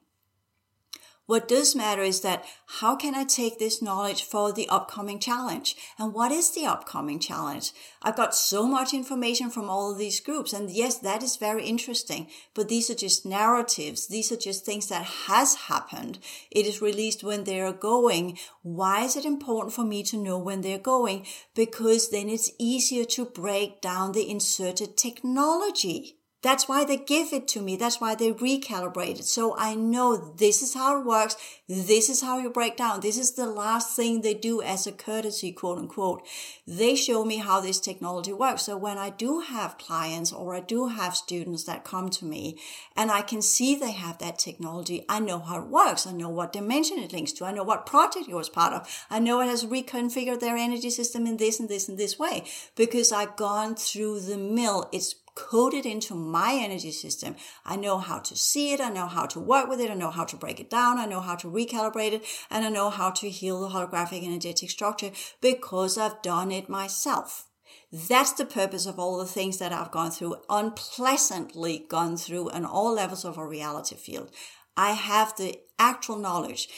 What 1.30 1.48
does 1.48 1.76
matter 1.76 2.02
is 2.02 2.22
that 2.22 2.44
how 2.80 2.96
can 2.96 3.14
I 3.14 3.24
take 3.24 3.60
this 3.60 3.84
knowledge 3.84 4.24
for 4.24 4.52
the 4.52 4.68
upcoming 4.68 5.20
challenge? 5.20 5.76
And 6.00 6.12
what 6.12 6.32
is 6.32 6.50
the 6.50 6.66
upcoming 6.66 7.20
challenge? 7.20 7.72
I've 8.02 8.16
got 8.16 8.34
so 8.34 8.66
much 8.66 8.96
information 8.96 9.52
from 9.52 9.70
all 9.70 9.92
of 9.92 10.00
these 10.00 10.20
groups. 10.20 10.54
And 10.54 10.72
yes, 10.72 10.98
that 10.98 11.22
is 11.22 11.38
very 11.38 11.68
interesting, 11.68 12.30
but 12.56 12.68
these 12.68 12.90
are 12.90 12.96
just 12.96 13.28
narratives. 13.28 14.08
These 14.08 14.32
are 14.32 14.38
just 14.38 14.66
things 14.66 14.88
that 14.88 15.04
has 15.28 15.54
happened. 15.54 16.18
It 16.50 16.66
is 16.66 16.82
released 16.82 17.24
when 17.24 17.44
they 17.44 17.62
are 17.62 17.74
going. 17.74 18.40
Why 18.64 19.04
is 19.04 19.16
it 19.16 19.24
important 19.24 19.76
for 19.76 19.86
me 19.86 20.02
to 20.06 20.18
know 20.18 20.40
when 20.40 20.62
they're 20.62 20.80
going? 20.80 21.28
Because 21.54 22.10
then 22.10 22.28
it's 22.28 22.50
easier 22.58 23.06
to 23.06 23.26
break 23.26 23.82
down 23.82 24.14
the 24.14 24.28
inserted 24.28 24.98
technology. 24.98 26.19
That's 26.42 26.70
why 26.70 26.86
they 26.86 26.96
give 26.96 27.34
it 27.34 27.50
to 27.50 27.62
me. 27.62 27.76
That's 27.76 28.00
why 28.00 28.16
they 28.16 28.32
recalibrate 28.32 29.20
it. 29.20 29.26
So 29.26 29.58
I 29.58 29.76
know 29.76 30.16
this 30.16 30.62
is 30.62 30.74
how 30.74 30.98
it 30.98 31.06
works. 31.06 31.36
This 31.68 32.10
is 32.10 32.22
how 32.22 32.40
you 32.40 32.50
break 32.50 32.78
down. 32.78 33.02
This 33.02 33.18
is 33.18 33.34
the 33.34 33.46
last 33.46 33.94
thing 33.94 34.22
they 34.22 34.36
do 34.36 34.62
as 34.62 34.88
a 34.88 34.94
courtesy, 34.94 35.52
quote 35.52 35.78
unquote. 35.78 36.26
They 36.66 36.96
show 36.96 37.26
me 37.26 37.38
how 37.38 37.60
this 37.60 37.82
technology 37.82 38.32
works. 38.32 38.64
So 38.64 38.78
when 38.78 38.98
I 38.98 39.10
do 39.10 39.42
have 39.42 39.78
clients 39.78 40.32
or 40.32 40.56
I 40.56 40.62
do 40.62 40.88
have 40.88 41.14
students 41.14 41.66
that 41.66 41.84
come 41.84 42.10
to 42.12 42.26
me 42.26 42.58
and 42.96 43.12
I 43.12 43.22
can 43.22 43.42
see 43.42 43.76
they 43.76 43.92
have 43.92 44.20
that 44.20 44.40
technology, 44.40 45.04
I 45.10 45.20
know 45.20 45.40
how 45.40 45.60
it 45.60 45.68
works. 45.68 46.08
I 46.08 46.14
know 46.14 46.30
what 46.30 46.54
dimension 46.54 47.00
it 47.00 47.12
links 47.12 47.34
to. 47.34 47.46
I 47.46 47.52
know 47.52 47.64
what 47.64 47.86
project 47.86 48.30
it 48.30 48.36
was 48.36 48.48
part 48.48 48.72
of. 48.72 49.06
I 49.10 49.20
know 49.20 49.42
it 49.42 49.48
has 49.48 49.66
reconfigured 49.66 50.40
their 50.40 50.56
energy 50.56 50.90
system 50.90 51.28
in 51.28 51.36
this 51.36 51.60
and 51.60 51.68
this 51.68 51.90
and 51.90 51.98
this 51.98 52.18
way 52.18 52.46
because 52.78 53.12
I've 53.12 53.36
gone 53.36 53.76
through 53.76 54.22
the 54.22 54.38
mill. 54.38 54.88
It's 54.94 55.16
coded 55.40 55.86
into 55.86 56.14
my 56.16 56.60
energy 56.62 56.92
system. 56.92 57.36
I 57.66 57.78
know 57.78 57.98
how 57.98 58.20
to 58.20 58.36
see 58.36 58.74
it. 58.74 58.82
I 58.82 58.90
know 58.90 59.08
how 59.08 59.26
to 59.28 59.40
work 59.40 59.70
with 59.70 59.80
it. 59.80 59.90
I 59.90 59.94
know 59.96 60.12
how 60.12 60.26
to 60.26 60.36
break 60.36 60.60
it 60.60 60.70
down. 60.70 61.00
I 61.00 61.06
know 61.06 61.22
how 61.22 61.36
to 61.38 61.48
recalibrate 61.48 62.14
it 62.14 62.26
and 62.50 62.66
I 62.66 62.70
know 62.70 62.90
how 62.90 63.12
to 63.12 63.30
heal 63.30 63.62
the 63.62 63.70
holographic 63.70 64.24
energetic 64.24 64.70
structure 64.70 65.12
because 65.42 65.98
I've 65.98 66.22
done 66.22 66.52
it 66.52 66.68
myself. 66.68 67.46
That's 67.92 68.34
the 68.34 68.46
purpose 68.46 68.86
of 68.86 69.00
all 69.00 69.18
the 69.18 69.26
things 69.26 69.58
that 69.58 69.74
I've 69.74 69.92
gone 69.92 70.12
through, 70.12 70.36
unpleasantly 70.50 71.86
gone 71.90 72.18
through 72.18 72.52
on 72.52 72.66
all 72.66 72.94
levels 72.94 73.26
of 73.26 73.38
a 73.38 73.48
reality 73.48 73.96
field. 73.96 74.30
I 74.78 74.92
have 74.92 75.36
the 75.38 75.60
actual 75.80 76.18
knowledge. 76.18 76.70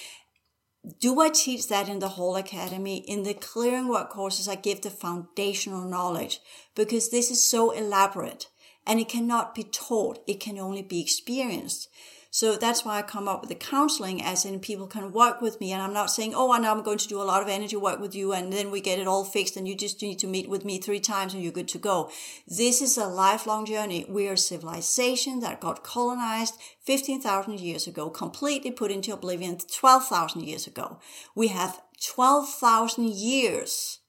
Do 1.00 1.20
I 1.22 1.30
teach 1.30 1.68
that 1.68 1.90
in 1.90 2.00
the 2.00 2.10
HAL 2.10 2.38
academy? 2.38 3.04
In 3.08 3.24
the 3.24 3.34
clearing 3.34 3.88
work 3.88 4.10
courses, 4.10 4.48
I 4.48 4.56
give 4.56 4.82
the 4.82 4.90
foundational 4.90 5.88
knowledge 5.88 6.40
because 6.76 7.10
this 7.10 7.30
is 7.30 7.44
so 7.44 7.72
elaborate 7.72 8.48
and 8.86 9.00
it 9.00 9.10
cannot 9.10 9.56
be 9.56 9.64
taught. 9.64 10.24
It 10.28 10.40
can 10.40 10.58
only 10.58 10.82
be 10.82 11.02
experienced. 11.02 11.90
So 12.34 12.56
that's 12.56 12.86
why 12.86 12.98
I 12.98 13.02
come 13.02 13.28
up 13.28 13.42
with 13.42 13.50
the 13.50 13.56
counseling 13.56 14.24
as 14.24 14.46
in 14.46 14.62
people 14.62 14.88
can 14.88 15.12
work 15.12 15.42
with 15.42 15.60
me. 15.60 15.74
And 15.74 15.82
I'm 15.82 15.92
not 15.92 16.10
saying, 16.10 16.34
oh, 16.34 16.54
and 16.54 16.66
I'm 16.66 16.82
going 16.82 16.98
to 17.00 17.08
do 17.10 17.22
a 17.22 17.24
lot 17.24 17.42
of 17.42 17.50
energy 17.50 17.76
work 17.76 18.00
with 18.00 18.16
you 18.16 18.32
and 18.32 18.54
then 18.54 18.72
we 18.72 18.80
get 18.80 19.00
it 19.00 19.08
all 19.08 19.26
fixed 19.26 19.58
and 19.58 19.68
you 19.68 19.76
just 19.76 20.02
need 20.02 20.18
to 20.20 20.28
meet 20.28 20.50
with 20.50 20.64
me 20.64 20.80
three 20.80 21.02
times 21.02 21.34
and 21.34 21.44
you're 21.44 21.52
good 21.52 21.68
to 21.68 21.78
go. 21.78 22.10
This 22.48 22.82
is 22.82 22.98
a 22.98 23.06
lifelong 23.06 23.66
journey. 23.66 24.06
We 24.08 24.30
are 24.30 24.34
a 24.34 24.38
civilization 24.38 25.42
that 25.42 25.60
got 25.60 25.84
colonized 25.84 26.56
15,000 26.86 27.60
years 27.60 27.86
ago, 27.86 28.10
completely 28.10 28.72
put 28.72 28.92
into 28.92 29.12
oblivion 29.12 29.58
12,000 29.58 30.42
years 30.42 30.68
ago. 30.68 31.00
We 31.36 31.50
have 31.50 31.82
12,000 32.02 33.10
years 33.10 34.00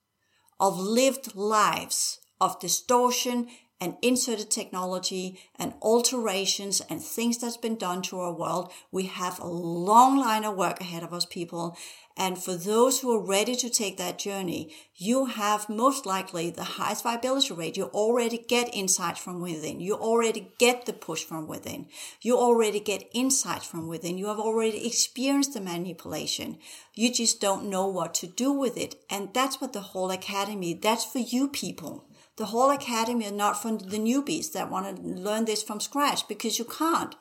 of 0.61 0.79
lived 0.79 1.35
lives 1.35 2.21
of 2.41 2.61
distortion 2.61 3.49
and 3.83 3.97
inserted 4.01 4.49
technology 4.49 5.41
and 5.59 5.75
alterations 5.83 6.81
and 6.89 7.03
things 7.03 7.39
that's 7.39 7.57
been 7.57 7.75
done 7.75 8.01
to 8.01 8.17
our 8.21 8.33
world. 8.33 8.71
We 8.93 9.07
have 9.07 9.41
a 9.41 9.49
long 9.49 10.17
line 10.17 10.45
of 10.45 10.55
work 10.55 10.81
ahead 10.81 11.03
of 11.03 11.13
us, 11.13 11.27
people. 11.27 11.77
And 12.17 12.39
for 12.39 12.55
those 12.55 13.01
who 13.01 13.13
are 13.13 13.27
ready 13.27 13.57
to 13.57 13.69
take 13.69 13.97
that 13.97 14.21
journey, 14.21 14.73
you 14.95 15.25
have 15.25 15.69
most 15.69 16.07
likely 16.07 16.49
the 16.49 16.63
highest 16.63 17.03
viability 17.03 17.53
rate. 17.55 17.77
You 17.77 17.87
already 17.87 18.39
get 18.39 18.73
insights 18.73 19.19
from 19.19 19.41
within. 19.41 19.81
You 19.81 19.95
already 19.95 20.53
get 20.59 20.87
the 20.87 20.93
push 20.93 21.25
from 21.25 21.49
within. 21.49 21.89
You 22.21 22.37
already 22.37 22.79
get 22.79 23.11
insights 23.13 23.67
from 23.67 23.89
within. 23.89 24.17
You 24.17 24.29
have 24.29 24.39
already 24.39 24.87
experienced 24.87 25.55
the 25.55 25.61
manipulation. 25.61 26.59
You 26.95 27.13
just 27.13 27.41
don't 27.41 27.69
know 27.69 27.89
what 27.89 28.15
to 28.15 28.29
do 28.29 28.53
with 28.53 28.77
it. 28.77 28.95
And 29.11 29.35
that's 29.35 29.61
what 29.61 29.73
the 29.73 29.81
HAL 29.81 30.13
academy, 30.13 30.73
that's 30.73 31.05
for 31.05 31.19
you 31.19 31.49
people. 31.49 32.05
The 32.37 32.47
HAL 32.47 32.71
academy 32.71 33.27
is 33.27 33.33
not 33.33 33.61
for 33.61 33.77
the 33.77 33.99
newbies 33.99 34.53
that 34.53 34.71
want 34.71 34.97
to 34.97 35.03
learn 35.03 35.45
this 35.45 35.63
from 35.63 35.81
scratch 35.81 36.27
because 36.29 36.59
you 36.59 36.65
can't. 36.65 37.15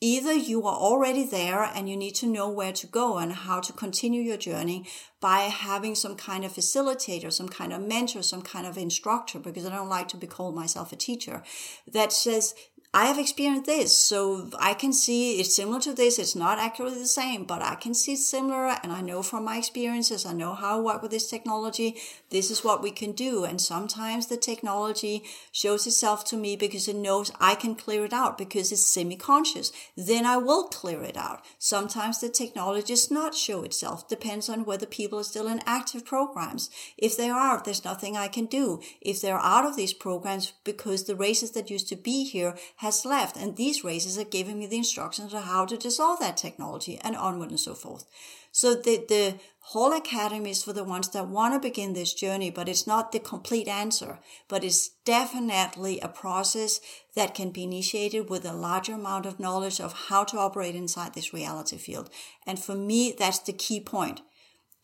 Either 0.00 0.32
you 0.32 0.66
are 0.66 0.74
already 0.74 1.24
there 1.24 1.62
and 1.62 1.88
you 1.88 1.96
need 1.96 2.16
to 2.16 2.26
know 2.26 2.50
where 2.50 2.72
to 2.72 2.88
go 2.88 3.18
and 3.18 3.32
how 3.32 3.60
to 3.60 3.72
continue 3.72 4.20
your 4.20 4.36
journey 4.36 4.84
by 5.20 5.42
having 5.42 5.94
some 5.94 6.16
kind 6.16 6.44
of 6.44 6.52
facilitator, 6.52 7.32
some 7.32 7.48
kind 7.48 7.72
of 7.72 7.80
mentor, 7.80 8.20
some 8.20 8.42
kind 8.42 8.66
of 8.66 8.76
instructor, 8.76 9.38
because 9.38 9.64
I 9.64 9.70
don't 9.70 9.88
like 9.88 10.08
to 10.08 10.16
be 10.16 10.26
called 10.26 10.56
myself 10.56 10.92
a 10.92 10.96
teacher, 10.96 11.44
that 11.86 12.12
says, 12.12 12.52
I 12.94 13.06
have 13.06 13.18
experienced 13.18 13.64
this, 13.64 13.96
so 13.96 14.50
I 14.58 14.74
can 14.74 14.92
see 14.92 15.40
it's 15.40 15.56
similar 15.56 15.80
to 15.80 15.94
this. 15.94 16.18
It's 16.18 16.36
not 16.36 16.58
accurately 16.58 16.98
the 16.98 17.06
same, 17.06 17.44
but 17.44 17.62
I 17.62 17.74
can 17.74 17.94
see 17.94 18.12
it's 18.12 18.28
similar. 18.28 18.66
And 18.82 18.92
I 18.92 19.00
know 19.00 19.22
from 19.22 19.46
my 19.46 19.56
experiences, 19.56 20.26
I 20.26 20.34
know 20.34 20.52
how 20.52 20.76
I 20.76 20.82
work 20.82 21.00
with 21.00 21.10
this 21.10 21.30
technology. 21.30 21.96
This 22.28 22.50
is 22.50 22.62
what 22.62 22.82
we 22.82 22.90
can 22.90 23.12
do. 23.12 23.44
And 23.44 23.62
sometimes 23.62 24.26
the 24.26 24.36
technology 24.36 25.24
shows 25.52 25.86
itself 25.86 26.26
to 26.26 26.36
me 26.36 26.54
because 26.54 26.86
it 26.86 26.96
knows 26.96 27.32
I 27.40 27.54
can 27.54 27.76
clear 27.76 28.04
it 28.04 28.12
out 28.12 28.36
because 28.36 28.70
it's 28.70 28.84
semi-conscious. 28.84 29.72
Then 29.96 30.26
I 30.26 30.36
will 30.36 30.64
clear 30.64 31.02
it 31.02 31.16
out. 31.16 31.42
Sometimes 31.58 32.20
the 32.20 32.28
technology 32.28 32.88
does 32.88 33.10
not 33.10 33.34
show 33.34 33.62
itself. 33.62 34.06
Depends 34.06 34.50
on 34.50 34.66
whether 34.66 34.84
people 34.84 35.18
are 35.18 35.24
still 35.24 35.48
in 35.48 35.62
active 35.64 36.04
programs. 36.04 36.68
If 36.98 37.16
they 37.16 37.30
are, 37.30 37.62
there's 37.64 37.86
nothing 37.86 38.18
I 38.18 38.28
can 38.28 38.44
do. 38.44 38.82
If 39.00 39.22
they're 39.22 39.38
out 39.38 39.64
of 39.64 39.76
these 39.76 39.94
programs 39.94 40.52
because 40.62 41.04
the 41.04 41.16
races 41.16 41.52
that 41.52 41.70
used 41.70 41.88
to 41.88 41.96
be 41.96 42.24
here 42.24 42.54
has 42.82 43.04
left. 43.04 43.36
And 43.36 43.56
these 43.56 43.84
races 43.84 44.18
are 44.18 44.24
giving 44.24 44.58
me 44.58 44.66
the 44.66 44.76
instructions 44.76 45.32
on 45.32 45.44
how 45.44 45.64
to 45.66 45.76
dissolve 45.76 46.18
that 46.18 46.36
technology 46.36 46.98
and 47.02 47.16
onward 47.16 47.50
and 47.50 47.60
so 47.60 47.74
forth. 47.74 48.04
So 48.50 48.74
the, 48.74 49.04
the 49.08 49.38
HAL 49.72 49.92
academy 49.92 50.50
is 50.50 50.64
for 50.64 50.72
the 50.72 50.82
ones 50.82 51.08
that 51.10 51.28
want 51.28 51.54
to 51.54 51.68
begin 51.68 51.92
this 51.92 52.12
journey, 52.12 52.50
but 52.50 52.68
it's 52.68 52.84
not 52.86 53.12
the 53.12 53.20
complete 53.20 53.68
answer, 53.68 54.18
but 54.48 54.64
it's 54.64 54.88
definitely 55.04 56.00
a 56.00 56.08
process 56.08 56.80
that 57.14 57.34
can 57.34 57.50
be 57.50 57.62
initiated 57.62 58.28
with 58.28 58.44
a 58.44 58.52
larger 58.52 58.94
amount 58.94 59.26
of 59.26 59.38
knowledge 59.38 59.80
of 59.80 60.08
how 60.08 60.24
to 60.24 60.38
operate 60.38 60.74
inside 60.74 61.14
this 61.14 61.32
reality 61.32 61.78
field. 61.78 62.10
And 62.46 62.58
for 62.58 62.74
me, 62.74 63.14
that's 63.16 63.38
the 63.38 63.52
key 63.52 63.80
point 63.80 64.22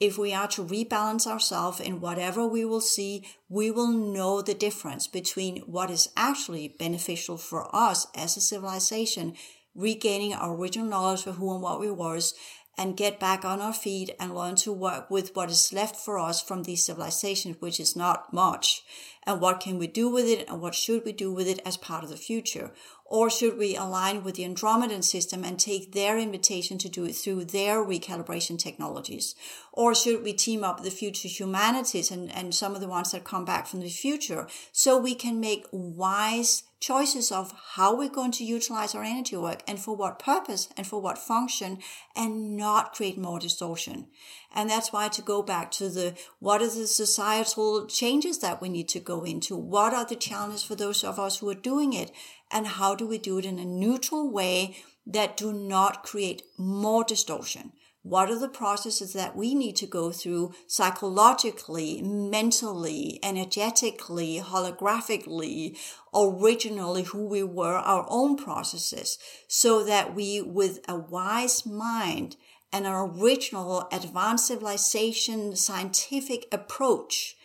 if 0.01 0.17
we 0.17 0.33
are 0.33 0.47
to 0.49 0.65
rebalance 0.65 1.27
ourselves 1.27 1.81
in 1.81 2.01
whatever 2.01 2.47
we 2.47 2.65
will 2.65 2.81
see, 2.81 3.27
we 3.49 3.71
will 3.71 3.89
know 3.89 4.41
the 4.41 4.55
difference 4.55 5.07
between 5.07 5.59
what 5.63 5.91
is 5.91 6.09
actually 6.17 6.69
beneficial 6.69 7.37
for 7.37 7.75
us 7.75 8.07
as 8.15 8.37
a 8.37 8.41
civilization, 8.41 9.35
regaining 9.75 10.35
our 10.35 10.55
original 10.55 10.89
knowledge 10.89 11.27
of 11.27 11.37
who 11.37 11.53
and 11.53 11.63
what 11.63 11.81
we 11.81 11.91
was, 11.91 12.35
and 12.77 12.97
get 12.97 13.19
back 13.19 13.45
on 13.45 13.61
our 13.61 13.73
feet 13.73 14.15
and 14.21 14.37
learn 14.37 14.55
to 14.55 14.73
work 14.73 15.11
with 15.11 15.35
what 15.35 15.51
is 15.51 15.73
left 15.73 15.97
for 15.97 16.17
us 16.17 16.41
from 16.41 16.63
these 16.63 16.87
civilizations, 16.87 17.57
which 17.59 17.81
is 17.81 17.97
not 17.97 18.33
much. 18.33 18.83
And 19.29 19.43
what 19.43 19.61
can 19.61 19.77
we 19.77 19.87
do 19.87 20.09
with 20.09 20.25
it 20.25 20.49
and 20.49 20.63
what 20.63 20.75
should 20.75 21.05
we 21.05 21.13
do 21.13 21.31
with 21.31 21.47
it 21.49 21.61
as 21.67 21.77
part 21.77 22.03
of 22.03 22.09
the 22.09 22.17
future? 22.17 22.73
Or 23.05 23.29
should 23.29 23.59
we 23.59 23.77
align 23.77 24.25
with 24.25 24.37
the 24.37 24.45
Andromedan 24.45 25.05
system 25.05 25.45
and 25.45 25.61
take 25.61 25.93
their 25.93 26.17
invitation 26.19 26.79
to 26.79 26.89
do 26.89 27.05
it 27.05 27.13
through 27.13 27.45
their 27.45 27.85
recalibration 27.85 28.59
technologies? 28.59 29.35
Or 29.71 29.95
should 29.95 30.23
we 30.23 30.33
team 30.33 30.65
up 30.65 30.83
the 30.83 30.91
future 30.91 31.29
humanities 31.29 32.11
and, 32.11 32.33
and 32.33 32.55
some 32.55 32.75
of 32.75 32.81
the 32.81 32.89
ones 32.89 33.13
that 33.13 33.25
come 33.25 33.45
back 33.45 33.67
from 33.67 33.81
the 33.81 33.91
future 33.91 34.49
so 34.73 34.97
we 34.97 35.15
can 35.15 35.41
make 35.41 35.67
wise 35.73 36.63
choices 36.81 37.33
of 37.33 37.53
how 37.75 37.97
we're 37.97 38.09
going 38.09 38.31
to 38.31 38.45
utilize 38.45 38.95
our 38.95 39.03
energy 39.03 39.37
work 39.37 39.63
and 39.67 39.81
for 39.81 39.97
what 39.97 40.19
purpose 40.19 40.69
and 40.77 40.87
for 40.87 41.01
what 41.01 41.19
function 41.19 41.79
and 42.15 42.57
not 42.57 42.95
create 42.95 43.19
more 43.19 43.41
distortion. 43.41 44.07
And 44.55 44.71
that's 44.71 44.93
why 44.93 45.09
to 45.09 45.23
go 45.23 45.43
back 45.43 45.71
to 45.73 45.89
the, 45.89 46.17
what 46.39 46.63
are 46.63 46.71
the 46.71 46.87
societal 46.87 47.87
changes 47.87 48.39
that 48.39 48.61
we 48.61 48.69
need 48.69 48.89
to 48.91 49.01
go 49.01 49.25
into? 49.25 49.57
What 49.57 49.93
are 49.93 50.07
the 50.07 50.17
challenges 50.17 50.63
for 50.63 50.77
those 50.77 51.03
of 51.03 51.19
us 51.19 51.39
who 51.39 51.49
are 51.51 51.55
doing 51.55 51.93
it? 51.93 52.13
And 52.51 52.67
how 52.67 52.95
do 52.95 53.07
we 53.07 53.19
do 53.19 53.39
it 53.39 53.45
in 53.45 53.59
a 53.59 53.65
neutral 53.65 54.31
way 54.31 54.77
that 55.07 55.37
do 55.37 55.53
not 55.53 56.05
create 56.05 56.43
more 56.57 57.03
distortion? 57.03 57.73
What 58.03 58.31
are 58.31 58.39
the 58.39 58.49
processes 58.49 59.13
that 59.13 59.37
we 59.37 59.55
need 59.55 59.77
to 59.77 59.87
go 59.87 60.13
through 60.13 60.53
psychologically, 60.67 62.01
mentally, 62.01 63.19
energetically, 63.23 64.41
holographically, 64.43 65.77
originally 66.15 67.03
who 67.03 67.27
we 67.27 67.43
were, 67.43 67.77
our 67.77 68.07
own 68.09 68.37
processes, 68.37 69.19
so 69.49 69.85
that 69.85 70.15
we, 70.15 70.41
with 70.41 70.81
a 70.89 70.97
wise 70.97 71.67
mind 71.67 72.37
and 72.73 72.87
an 72.87 72.95
original 72.95 73.89
advanced 73.91 74.47
civilization 74.47 75.57
scientific 75.57 76.47
approach, 76.53 77.37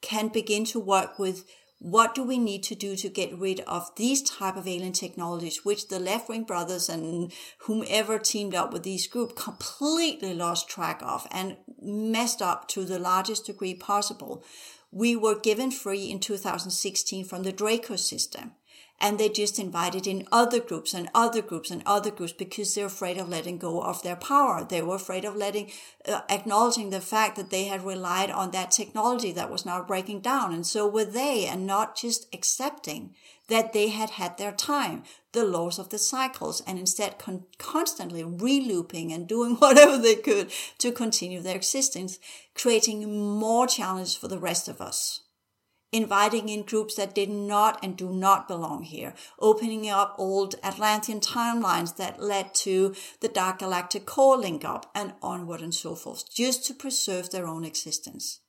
can 0.00 0.28
begin 0.28 0.64
to 0.64 0.80
work 0.80 1.18
with 1.18 1.44
what 1.80 2.14
do 2.14 2.22
we 2.22 2.38
need 2.38 2.62
to 2.62 2.74
do 2.74 2.94
to 2.94 3.08
get 3.08 3.36
rid 3.36 3.60
of 3.60 3.90
these 3.96 4.22
type 4.22 4.54
of 4.56 4.68
alien 4.68 4.92
technologies 4.92 5.64
which 5.64 5.88
the 5.88 5.98
left 5.98 6.28
wing 6.28 6.44
brothers 6.44 6.90
and 6.90 7.32
whomever 7.60 8.18
teamed 8.18 8.54
up 8.54 8.70
with 8.70 8.82
these 8.82 9.06
group 9.06 9.34
completely 9.34 10.34
lost 10.34 10.68
track 10.68 11.00
of 11.02 11.26
and 11.30 11.56
messed 11.80 12.42
up 12.42 12.68
to 12.68 12.84
the 12.84 12.98
largest 12.98 13.46
degree 13.46 13.74
possible. 13.74 14.44
We 14.92 15.16
were 15.16 15.40
given 15.40 15.70
free 15.70 16.10
in 16.10 16.20
2016 16.20 17.24
from 17.24 17.44
the 17.44 17.52
draco 17.52 17.96
system 17.96 18.52
and 19.00 19.18
they 19.18 19.28
just 19.28 19.58
invited 19.58 20.06
in 20.06 20.28
other 20.30 20.60
groups 20.60 20.92
and 20.92 21.08
other 21.14 21.40
groups 21.40 21.70
and 21.70 21.82
other 21.86 22.10
groups 22.10 22.32
because 22.32 22.74
they're 22.74 22.86
afraid 22.86 23.16
of 23.16 23.28
letting 23.28 23.56
go 23.56 23.80
of 23.82 24.02
their 24.02 24.16
power. 24.16 24.62
They 24.62 24.82
were 24.82 24.96
afraid 24.96 25.24
of 25.24 25.36
letting, 25.36 25.70
uh, 26.06 26.20
acknowledging 26.28 26.90
the 26.90 27.00
fact 27.00 27.36
that 27.36 27.50
they 27.50 27.64
had 27.64 27.84
relied 27.84 28.30
on 28.30 28.50
that 28.50 28.70
technology 28.70 29.32
that 29.32 29.50
was 29.50 29.64
now 29.64 29.82
breaking 29.82 30.20
down. 30.20 30.52
And 30.52 30.66
so 30.66 30.86
were 30.86 31.06
they 31.06 31.46
and 31.46 31.66
not 31.66 31.96
just 31.96 32.26
accepting 32.34 33.14
that 33.48 33.72
they 33.72 33.88
had 33.88 34.10
had 34.10 34.36
their 34.36 34.52
time, 34.52 35.02
the 35.32 35.44
laws 35.44 35.78
of 35.78 35.88
the 35.88 35.98
cycles, 35.98 36.62
and 36.66 36.78
instead 36.78 37.18
con- 37.18 37.44
constantly 37.58 38.22
relooping 38.22 39.12
and 39.12 39.26
doing 39.26 39.54
whatever 39.58 39.96
they 39.96 40.14
could 40.14 40.50
to 40.78 40.92
continue 40.92 41.40
their 41.40 41.56
existence, 41.56 42.18
creating 42.54 43.38
more 43.38 43.66
challenges 43.66 44.14
for 44.14 44.28
the 44.28 44.38
rest 44.38 44.68
of 44.68 44.80
us 44.80 45.22
inviting 45.92 46.48
in 46.48 46.62
groups 46.62 46.94
that 46.94 47.14
did 47.14 47.28
not 47.28 47.82
and 47.82 47.96
do 47.96 48.10
not 48.10 48.46
belong 48.46 48.84
here, 48.84 49.14
opening 49.38 49.88
up 49.88 50.14
old 50.18 50.54
Atlantean 50.62 51.20
timelines 51.20 51.96
that 51.96 52.20
led 52.20 52.54
to 52.54 52.94
the 53.20 53.28
Dark 53.28 53.58
Galactic 53.58 54.06
Core 54.06 54.36
link 54.36 54.64
up 54.64 54.90
and 54.94 55.14
onward 55.20 55.60
and 55.60 55.74
so 55.74 55.94
forth, 55.94 56.32
just 56.32 56.64
to 56.66 56.74
preserve 56.74 57.30
their 57.30 57.46
own 57.46 57.64
existence. 57.64 58.40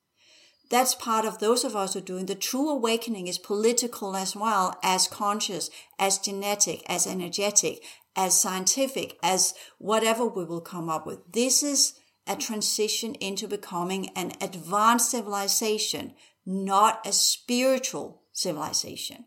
That's 0.69 0.95
part 0.95 1.25
of 1.25 1.39
those 1.39 1.65
of 1.65 1.75
us 1.75 1.93
who 1.93 1.99
are 1.99 2.03
doing 2.03 2.27
the 2.27 2.35
true 2.35 2.69
awakening 2.69 3.27
is 3.27 3.37
political 3.37 4.15
as 4.15 4.35
well 4.37 4.79
as 4.81 5.07
conscious, 5.07 5.69
as 5.99 6.17
genetic, 6.17 6.81
as 6.87 7.05
energetic, 7.05 7.83
as 8.15 8.39
scientific, 8.39 9.17
as 9.21 9.53
whatever 9.79 10.25
we 10.25 10.45
will 10.45 10.61
come 10.61 10.89
up 10.89 11.05
with. 11.05 11.19
This 11.33 11.61
is 11.61 11.99
a 12.25 12.37
transition 12.37 13.15
into 13.15 13.47
becoming 13.47 14.09
an 14.15 14.31
advanced 14.39 15.11
civilization 15.11 16.13
not 16.45 17.05
a 17.05 17.11
spiritual 17.11 18.23
civilization. 18.33 19.25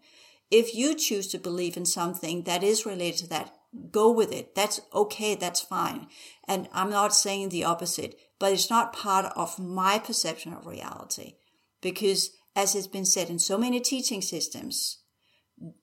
If 0.50 0.74
you 0.74 0.94
choose 0.94 1.28
to 1.28 1.38
believe 1.38 1.76
in 1.76 1.86
something 1.86 2.44
that 2.44 2.62
is 2.62 2.86
related 2.86 3.20
to 3.20 3.28
that, 3.28 3.52
go 3.90 4.10
with 4.10 4.32
it. 4.32 4.54
That's 4.54 4.80
okay. 4.94 5.34
That's 5.34 5.60
fine. 5.60 6.06
And 6.46 6.68
I'm 6.72 6.90
not 6.90 7.14
saying 7.14 7.48
the 7.48 7.64
opposite, 7.64 8.16
but 8.38 8.52
it's 8.52 8.70
not 8.70 8.92
part 8.92 9.32
of 9.36 9.58
my 9.58 9.98
perception 9.98 10.52
of 10.52 10.66
reality. 10.66 11.34
Because 11.80 12.30
as 12.54 12.74
it's 12.74 12.86
been 12.86 13.04
said 13.04 13.30
in 13.30 13.38
so 13.38 13.58
many 13.58 13.80
teaching 13.80 14.22
systems, 14.22 15.00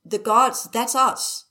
the 0.05 0.19
gods, 0.19 0.69
that's 0.71 0.95
us. 0.95 1.45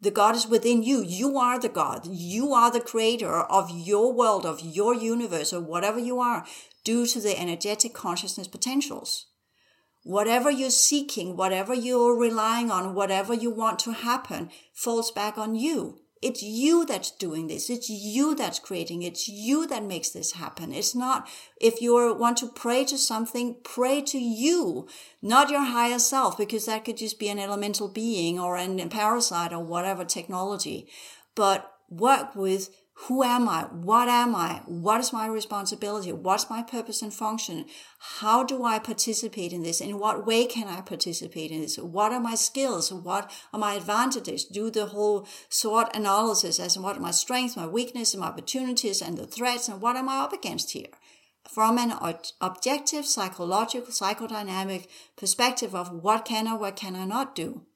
The 0.00 0.10
God 0.10 0.36
is 0.36 0.46
within 0.46 0.82
you. 0.82 1.02
You 1.02 1.38
are 1.38 1.58
the 1.58 1.70
God. 1.70 2.06
You 2.06 2.52
are 2.52 2.70
the 2.70 2.80
creator 2.80 3.32
of 3.32 3.70
your 3.70 4.12
world, 4.12 4.44
of 4.44 4.60
your 4.60 4.94
universe, 4.94 5.54
or 5.54 5.60
whatever 5.60 5.98
you 5.98 6.20
are 6.20 6.44
due 6.86 7.04
to 7.04 7.20
the 7.20 7.36
energetic 7.36 7.92
consciousness 7.92 8.46
potentials. 8.46 9.26
Whatever 10.04 10.52
you're 10.52 10.70
seeking, 10.70 11.36
whatever 11.36 11.74
you're 11.74 12.16
relying 12.16 12.70
on, 12.70 12.94
whatever 12.94 13.34
you 13.34 13.50
want 13.50 13.80
to 13.80 13.90
happen 13.90 14.50
falls 14.72 15.10
back 15.10 15.36
on 15.36 15.56
you. 15.56 15.98
It's 16.22 16.44
you 16.44 16.86
that's 16.86 17.10
doing 17.10 17.48
this. 17.48 17.68
It's 17.68 17.90
you 17.90 18.36
that's 18.36 18.60
creating. 18.60 19.02
It's 19.02 19.28
you 19.28 19.66
that 19.66 19.82
makes 19.82 20.10
this 20.10 20.32
happen. 20.34 20.72
It's 20.72 20.94
not, 20.94 21.28
if 21.60 21.82
you 21.82 21.92
want 22.16 22.36
to 22.38 22.48
pray 22.48 22.84
to 22.84 22.96
something, 22.96 23.56
pray 23.64 24.00
to 24.02 24.18
you, 24.18 24.86
not 25.20 25.50
your 25.50 25.64
higher 25.64 25.98
self, 25.98 26.38
because 26.38 26.66
that 26.66 26.84
could 26.84 26.98
just 26.98 27.18
be 27.18 27.28
an 27.28 27.40
elemental 27.40 27.88
being 27.88 28.38
or 28.38 28.56
a 28.56 28.86
parasite 28.86 29.52
or 29.52 29.64
whatever 29.64 30.04
technology. 30.04 30.88
But 31.34 31.68
work 31.90 32.36
with 32.36 32.70
who 33.00 33.22
am 33.22 33.46
I? 33.46 33.64
What 33.64 34.08
am 34.08 34.34
I? 34.34 34.62
What 34.64 35.00
is 35.00 35.12
my 35.12 35.26
responsibility? 35.26 36.12
What's 36.12 36.48
my 36.48 36.62
purpose 36.62 37.02
and 37.02 37.12
function? 37.12 37.66
How 37.98 38.42
do 38.42 38.64
I 38.64 38.78
participate 38.78 39.52
in 39.52 39.62
this? 39.62 39.82
In 39.82 39.98
what 39.98 40.26
way 40.26 40.46
can 40.46 40.66
I 40.66 40.80
participate 40.80 41.50
in 41.50 41.60
this? 41.60 41.76
What 41.76 42.12
are 42.12 42.20
my 42.20 42.34
skills? 42.34 42.90
What 42.90 43.30
are 43.52 43.60
my 43.60 43.74
advantages? 43.74 44.46
Do 44.46 44.70
the 44.70 44.86
whole 44.86 45.28
SWOT 45.50 45.94
analysis 45.94 46.58
as 46.58 46.78
what 46.78 46.96
are 46.96 47.00
my 47.00 47.10
strengths, 47.10 47.54
my 47.54 47.66
weaknesses, 47.66 48.16
my 48.16 48.28
opportunities, 48.28 49.02
and 49.02 49.18
the 49.18 49.26
threats, 49.26 49.68
and 49.68 49.82
what 49.82 49.96
am 49.96 50.08
I 50.08 50.20
up 50.20 50.32
against 50.32 50.70
here? 50.70 50.88
From 51.48 51.78
an 51.78 51.92
objective, 52.40 53.04
psychological, 53.04 53.92
psychodynamic 53.92 54.88
perspective 55.16 55.74
of 55.74 55.92
what 55.92 56.24
can 56.24 56.48
I, 56.48 56.54
what 56.54 56.76
can 56.76 56.96
I 56.96 57.04
not 57.04 57.34
do? 57.34 57.66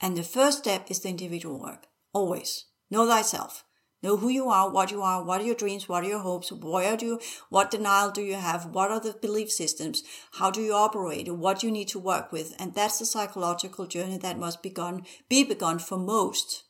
And 0.00 0.16
the 0.16 0.22
first 0.22 0.58
step 0.58 0.90
is 0.90 1.00
the 1.00 1.10
individual 1.10 1.60
work. 1.60 1.86
Always. 2.14 2.64
Know 2.90 3.06
thyself 3.06 3.65
Know 4.06 4.18
who 4.18 4.28
you 4.28 4.48
are, 4.50 4.70
what 4.70 4.92
you 4.92 5.02
are, 5.02 5.24
what 5.24 5.40
are 5.40 5.44
your 5.44 5.56
dreams, 5.56 5.88
what 5.88 6.04
are 6.04 6.08
your 6.08 6.20
hopes, 6.20 6.52
where 6.52 6.96
do 6.96 7.06
you, 7.06 7.20
what 7.48 7.72
denial 7.72 8.12
do 8.12 8.22
you 8.22 8.34
have, 8.34 8.66
what 8.66 8.92
are 8.92 9.00
the 9.00 9.14
belief 9.20 9.50
systems, 9.50 10.04
how 10.34 10.52
do 10.52 10.62
you 10.62 10.74
operate, 10.74 11.34
what 11.34 11.58
do 11.58 11.66
you 11.66 11.72
need 11.72 11.88
to 11.88 11.98
work 11.98 12.30
with, 12.30 12.54
and 12.60 12.72
that's 12.72 13.00
the 13.00 13.04
psychological 13.04 13.84
journey 13.84 14.16
that 14.18 14.38
must 14.38 14.62
begun, 14.62 15.04
be 15.28 15.42
begun 15.42 15.80
for 15.80 15.98
most. 15.98 16.62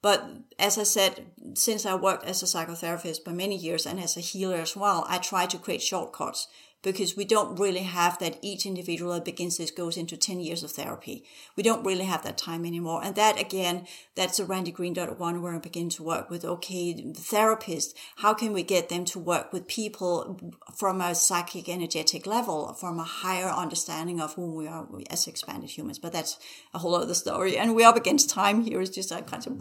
But 0.00 0.24
as 0.58 0.78
I 0.78 0.84
said, 0.84 1.26
since 1.52 1.84
I 1.84 1.94
worked 1.96 2.24
as 2.24 2.42
a 2.42 2.46
psychotherapist 2.46 3.24
for 3.24 3.32
many 3.32 3.56
years 3.56 3.84
and 3.84 4.00
as 4.00 4.16
a 4.16 4.20
healer 4.20 4.56
as 4.56 4.74
well, 4.74 5.04
I 5.06 5.18
try 5.18 5.44
to 5.44 5.58
create 5.58 5.82
shortcuts 5.82 6.48
because 6.82 7.16
we 7.16 7.24
don't 7.24 7.58
really 7.58 7.82
have 7.82 8.18
that 8.20 8.38
each 8.40 8.64
individual 8.64 9.12
that 9.12 9.24
begins 9.24 9.56
this 9.56 9.70
goes 9.70 9.96
into 9.96 10.16
10 10.16 10.38
years 10.38 10.62
of 10.62 10.70
therapy. 10.70 11.24
We 11.56 11.62
don't 11.64 11.84
really 11.84 12.04
have 12.04 12.22
that 12.22 12.38
time 12.38 12.64
anymore. 12.64 13.02
And 13.02 13.16
that 13.16 13.40
again, 13.40 13.86
that's 14.14 14.38
a 14.38 14.44
Randi 14.44 14.70
Green 14.70 14.92
dot 14.92 15.18
one 15.18 15.42
where 15.42 15.54
I 15.54 15.58
begin 15.58 15.88
to 15.90 16.04
work 16.04 16.30
with, 16.30 16.44
okay, 16.44 16.94
therapists, 17.12 17.94
how 18.16 18.32
can 18.32 18.52
we 18.52 18.62
get 18.62 18.88
them 18.88 19.04
to 19.06 19.18
work 19.18 19.52
with 19.52 19.66
people 19.66 20.38
from 20.76 21.00
a 21.00 21.16
psychic 21.16 21.68
energetic 21.68 22.26
level, 22.26 22.72
from 22.74 23.00
a 23.00 23.04
higher 23.04 23.48
understanding 23.48 24.20
of 24.20 24.34
who 24.34 24.54
we 24.54 24.68
are 24.68 24.86
as 25.10 25.26
expanded 25.26 25.70
humans? 25.70 25.98
But 25.98 26.12
that's 26.12 26.38
a 26.72 26.78
whole 26.78 26.94
other 26.94 27.14
story. 27.14 27.58
And 27.58 27.74
we're 27.74 27.88
up 27.88 27.96
against 27.96 28.30
time 28.30 28.62
here. 28.62 28.80
It's 28.80 28.94
just 28.94 29.10
like 29.10 29.26
kind 29.26 29.44
of 29.44 29.58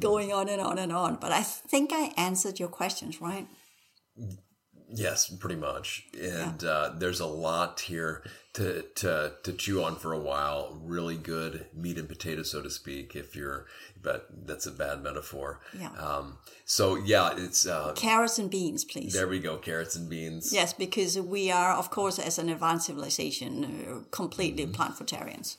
going 0.00 0.32
on 0.32 0.48
and 0.50 0.60
on 0.60 0.78
and 0.78 0.92
on. 0.92 1.16
But 1.16 1.32
I 1.32 1.42
think 1.42 1.90
I 1.94 2.12
answered 2.18 2.60
your 2.60 2.68
questions, 2.68 3.18
right? 3.20 3.46
Yes, 4.94 5.28
pretty 5.28 5.56
much. 5.56 6.06
And 6.14 6.62
yeah. 6.62 6.68
uh, 6.68 6.94
there's 6.96 7.20
a 7.20 7.26
lot 7.26 7.80
here 7.80 8.22
to, 8.54 8.82
to 8.96 9.32
to 9.42 9.52
chew 9.52 9.82
on 9.82 9.96
for 9.96 10.12
a 10.12 10.18
while. 10.18 10.78
Really 10.82 11.16
good 11.16 11.66
meat 11.74 11.98
and 11.98 12.08
potatoes, 12.08 12.50
so 12.50 12.62
to 12.62 12.70
speak. 12.70 13.16
If 13.16 13.34
you're, 13.34 13.66
but 14.02 14.28
that's 14.46 14.66
a 14.66 14.70
bad 14.70 15.02
metaphor. 15.02 15.60
Yeah. 15.78 15.92
Um, 15.92 16.38
so 16.64 16.96
yeah, 16.96 17.34
it's 17.36 17.66
uh, 17.66 17.92
carrots 17.96 18.38
and 18.38 18.50
beans, 18.50 18.84
please. 18.84 19.12
There 19.12 19.28
we 19.28 19.40
go, 19.40 19.56
carrots 19.56 19.96
and 19.96 20.08
beans. 20.08 20.52
Yes, 20.52 20.72
because 20.72 21.18
we 21.18 21.50
are, 21.50 21.72
of 21.72 21.90
course, 21.90 22.18
as 22.18 22.38
an 22.38 22.48
advanced 22.48 22.86
civilization, 22.86 23.64
uh, 23.64 24.00
completely 24.10 24.64
mm-hmm. 24.64 24.72
plant 24.72 24.96
fruitarians 24.96 25.56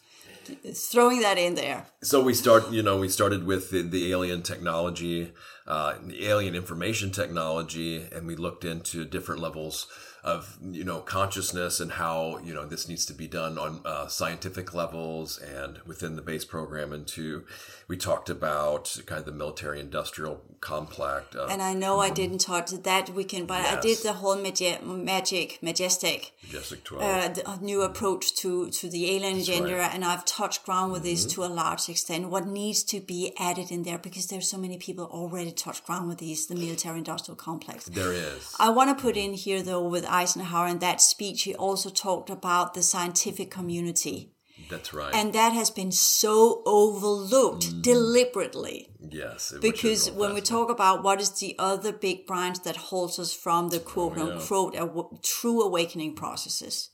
throwing 0.74 1.22
that 1.22 1.38
in 1.38 1.56
there. 1.56 1.86
So 2.02 2.22
we 2.22 2.34
start, 2.34 2.72
you 2.72 2.84
know, 2.84 2.98
we 2.98 3.10
started 3.10 3.46
with 3.46 3.72
the, 3.72 3.82
the 3.82 4.12
alien 4.12 4.42
technology, 4.42 5.34
uh, 5.68 5.96
the 6.02 6.28
alien 6.28 6.56
information 6.56 7.12
technology, 7.12 8.06
and 8.12 8.28
we 8.28 8.36
looked 8.36 8.66
into 8.66 9.06
different 9.06 9.42
levels 9.42 9.88
of 10.24 10.58
you 10.62 10.84
know 10.84 11.00
consciousness 11.00 11.80
and 11.80 11.94
how 11.94 12.40
you 12.44 12.54
know 12.54 12.66
this 12.66 12.88
needs 12.88 13.06
to 13.06 13.14
be 13.14 13.28
done 13.28 13.58
on 13.58 13.82
uh, 13.86 14.08
scientific 14.08 14.74
levels 14.74 15.38
and 15.38 15.80
within 15.86 16.16
the 16.16 16.22
base 16.22 16.46
program. 16.46 16.94
And 16.94 17.06
two 17.06 17.46
we 17.88 17.98
talked 17.98 18.30
about 18.30 18.98
kind 19.06 19.20
of 19.20 19.26
the 19.26 19.32
military 19.32 19.80
industrial 19.80 20.42
complex 20.62 21.36
uh, 21.36 21.48
and 21.52 21.62
i 21.62 21.74
know 21.74 22.00
i 22.00 22.10
didn't 22.10 22.38
talk 22.38 22.66
to 22.66 22.78
that 22.78 23.10
weekend 23.10 23.46
but 23.46 23.62
yes. 23.62 23.76
i 23.76 23.82
did 23.82 23.98
the 23.98 24.14
whole 24.14 24.38
magi- 24.38 24.80
magic 24.82 25.60
majestic 25.62 26.32
majestic 26.44 26.84
12 26.86 27.40
uh, 27.46 27.58
new 27.62 27.82
approach 27.82 28.34
to 28.34 28.70
to 28.70 28.88
the 28.90 29.12
alien 29.12 29.36
That's 29.36 29.50
agenda 29.50 29.76
right. 29.76 29.94
and 29.94 30.06
i've 30.06 30.24
touched 30.24 30.64
ground 30.64 30.94
with 30.94 31.02
mm-hmm. 31.02 31.12
this 31.12 31.26
to 31.34 31.44
a 31.44 31.48
large 31.48 31.90
extent. 31.90 32.30
What 32.30 32.48
needs 32.48 32.84
to 32.84 33.00
be 33.00 33.34
added 33.38 33.72
in 33.72 33.84
there? 33.84 33.98
Because 33.98 34.28
there's 34.28 34.50
so 34.50 34.58
many 34.58 34.78
people 34.78 35.06
already 35.06 35.52
touched 35.52 35.86
ground 35.86 36.08
with 36.08 36.20
these 36.20 36.48
the 36.48 36.56
military 36.56 36.98
industrial 36.98 37.36
complex. 37.36 37.86
There 37.86 38.14
is. 38.14 38.54
I 38.60 38.70
want 38.70 38.96
to 38.96 39.02
put 39.02 39.18
in 39.18 39.34
here 39.34 39.62
though 39.62 39.88
with 39.88 40.06
Eisenhower 40.14 40.68
in 40.68 40.80
that 40.80 41.02
speech, 41.02 41.44
he 41.44 41.56
also 41.56 41.90
talked 41.90 42.30
about 42.30 42.74
the 42.74 42.84
scientific 42.84 43.50
community. 43.50 44.34
That's 44.70 44.94
right. 44.94 45.14
And 45.14 45.34
that 45.34 45.54
has 45.54 45.70
been 45.70 45.92
so 45.92 46.62
overlooked 46.66 47.66
mm. 47.66 47.82
deliberately. 47.82 48.90
Yes. 49.00 49.54
Because 49.62 50.12
when 50.12 50.34
we 50.34 50.42
talk 50.42 50.70
about 50.70 51.04
what 51.04 51.20
is 51.20 51.32
the 51.32 51.56
other 51.60 51.92
big 51.92 52.26
branch 52.26 52.64
that 52.64 52.78
holds 52.78 53.20
us 53.20 53.34
from 53.34 53.70
the 53.70 53.80
quote 53.80 54.18
oh, 54.18 54.72
yeah. 54.74 54.82
unquote 54.82 55.24
true 55.24 55.62
awakening 55.62 56.16
processes, 56.16 56.90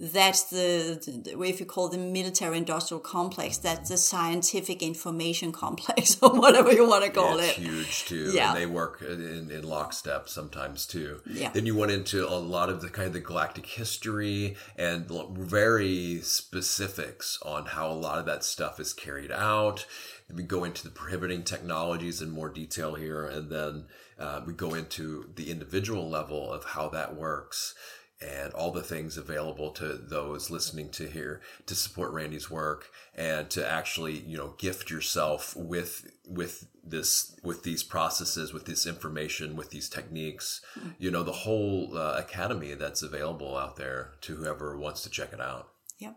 that's 0.00 0.44
the, 0.44 1.22
the 1.24 1.42
if 1.42 1.58
you 1.58 1.66
call 1.66 1.88
the 1.88 1.98
military 1.98 2.56
industrial 2.56 3.00
complex 3.00 3.58
that's 3.58 3.90
the 3.90 3.96
scientific 3.96 4.80
information 4.80 5.50
complex 5.50 6.16
or 6.22 6.38
whatever 6.38 6.72
you 6.72 6.86
want 6.86 7.04
to 7.04 7.10
call 7.10 7.40
yeah, 7.40 7.46
it 7.46 7.54
huge 7.56 8.04
too 8.04 8.30
yeah. 8.32 8.50
and 8.50 8.56
they 8.56 8.66
work 8.66 9.02
in, 9.02 9.50
in 9.50 9.62
lockstep 9.62 10.28
sometimes 10.28 10.86
too 10.86 11.20
yeah. 11.26 11.50
then 11.50 11.66
you 11.66 11.74
went 11.74 11.90
into 11.90 12.28
a 12.28 12.38
lot 12.38 12.68
of 12.68 12.80
the 12.80 12.88
kind 12.88 13.08
of 13.08 13.12
the 13.12 13.20
galactic 13.20 13.66
history 13.66 14.56
and 14.76 15.10
very 15.36 16.20
specifics 16.20 17.38
on 17.44 17.66
how 17.66 17.90
a 17.90 17.92
lot 17.92 18.18
of 18.18 18.26
that 18.26 18.44
stuff 18.44 18.78
is 18.78 18.92
carried 18.92 19.32
out 19.32 19.84
we 20.32 20.42
go 20.42 20.62
into 20.62 20.84
the 20.84 20.90
prohibiting 20.90 21.42
technologies 21.42 22.22
in 22.22 22.30
more 22.30 22.50
detail 22.50 22.94
here 22.94 23.26
and 23.26 23.50
then 23.50 23.84
uh, 24.18 24.40
we 24.46 24.52
go 24.52 24.74
into 24.74 25.30
the 25.36 25.50
individual 25.50 26.08
level 26.08 26.52
of 26.52 26.64
how 26.64 26.88
that 26.88 27.16
works 27.16 27.74
and 28.20 28.52
all 28.52 28.72
the 28.72 28.82
things 28.82 29.16
available 29.16 29.70
to 29.70 29.94
those 29.94 30.50
listening 30.50 30.90
to 30.90 31.06
here 31.06 31.40
to 31.66 31.74
support 31.74 32.12
Randi's 32.12 32.50
work 32.50 32.90
and 33.14 33.48
to 33.50 33.68
actually, 33.68 34.18
you 34.18 34.36
know, 34.36 34.54
gift 34.58 34.90
yourself 34.90 35.54
with 35.56 36.10
with 36.26 36.66
this 36.82 37.38
with 37.44 37.62
these 37.62 37.84
processes, 37.84 38.52
with 38.52 38.64
this 38.64 38.86
information, 38.86 39.54
with 39.54 39.70
these 39.70 39.88
techniques, 39.88 40.60
mm-hmm. 40.76 40.90
you 40.98 41.10
know, 41.10 41.22
the 41.22 41.32
HAL 41.32 41.96
uh, 41.96 42.18
academy 42.18 42.74
that's 42.74 43.02
available 43.02 43.56
out 43.56 43.76
there 43.76 44.14
to 44.22 44.36
whoever 44.36 44.76
wants 44.76 45.02
to 45.02 45.10
check 45.10 45.32
it 45.32 45.40
out. 45.40 45.68
Yep. 45.98 46.16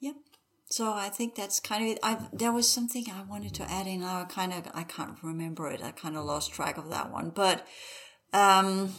Yep. 0.00 0.14
So 0.68 0.92
I 0.92 1.08
think 1.08 1.34
that's 1.34 1.58
kind 1.58 1.82
of 1.84 1.90
it. 1.90 1.98
I 2.02 2.28
there 2.32 2.52
was 2.52 2.68
something 2.68 3.06
I 3.10 3.22
wanted 3.22 3.54
to 3.54 3.70
add 3.70 3.88
in. 3.88 4.04
I 4.04 4.24
kind 4.24 4.52
of 4.52 4.68
I 4.72 4.84
can't 4.84 5.18
remember 5.20 5.68
it. 5.68 5.82
I 5.82 5.90
kind 5.90 6.16
of 6.16 6.24
lost 6.24 6.52
track 6.52 6.76
of 6.78 6.90
that 6.90 7.10
one, 7.10 7.30
but 7.30 7.66
um 8.32 8.94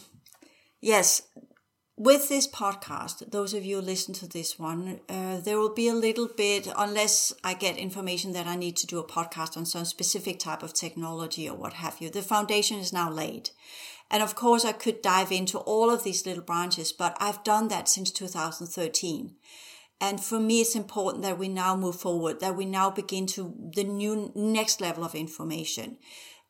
yes 0.80 1.22
with 1.98 2.28
this 2.28 2.46
podcast, 2.46 3.28
those 3.32 3.52
of 3.52 3.64
you 3.64 3.76
who 3.76 3.82
listen 3.82 4.14
to 4.14 4.28
this 4.28 4.56
one, 4.56 5.00
uh, 5.08 5.40
there 5.40 5.58
will 5.58 5.74
be 5.74 5.88
a 5.88 5.94
little 5.94 6.28
bit, 6.28 6.68
unless 6.76 7.32
I 7.42 7.54
get 7.54 7.76
information 7.76 8.32
that 8.32 8.46
I 8.46 8.54
need 8.54 8.76
to 8.76 8.86
do 8.86 9.00
a 9.00 9.06
podcast 9.06 9.56
on 9.56 9.66
some 9.66 9.84
specific 9.84 10.38
type 10.38 10.62
of 10.62 10.72
technology 10.72 11.48
or 11.48 11.56
what 11.56 11.72
have 11.74 12.00
you. 12.00 12.08
The 12.08 12.22
foundation 12.22 12.78
is 12.78 12.92
now 12.92 13.10
laid. 13.10 13.50
And 14.12 14.22
of 14.22 14.36
course, 14.36 14.64
I 14.64 14.72
could 14.72 15.02
dive 15.02 15.32
into 15.32 15.58
all 15.58 15.90
of 15.90 16.04
these 16.04 16.24
little 16.24 16.42
branches, 16.42 16.92
but 16.92 17.16
I've 17.20 17.42
done 17.42 17.66
that 17.68 17.88
since 17.88 18.12
2013. 18.12 19.34
And 20.00 20.22
for 20.22 20.38
me, 20.38 20.60
it's 20.60 20.76
important 20.76 21.24
that 21.24 21.38
we 21.38 21.48
now 21.48 21.76
move 21.76 21.96
forward, 21.96 22.38
that 22.38 22.56
we 22.56 22.64
now 22.64 22.90
begin 22.90 23.26
to 23.28 23.52
the 23.74 23.82
new 23.82 24.30
next 24.36 24.80
level 24.80 25.04
of 25.04 25.16
information. 25.16 25.98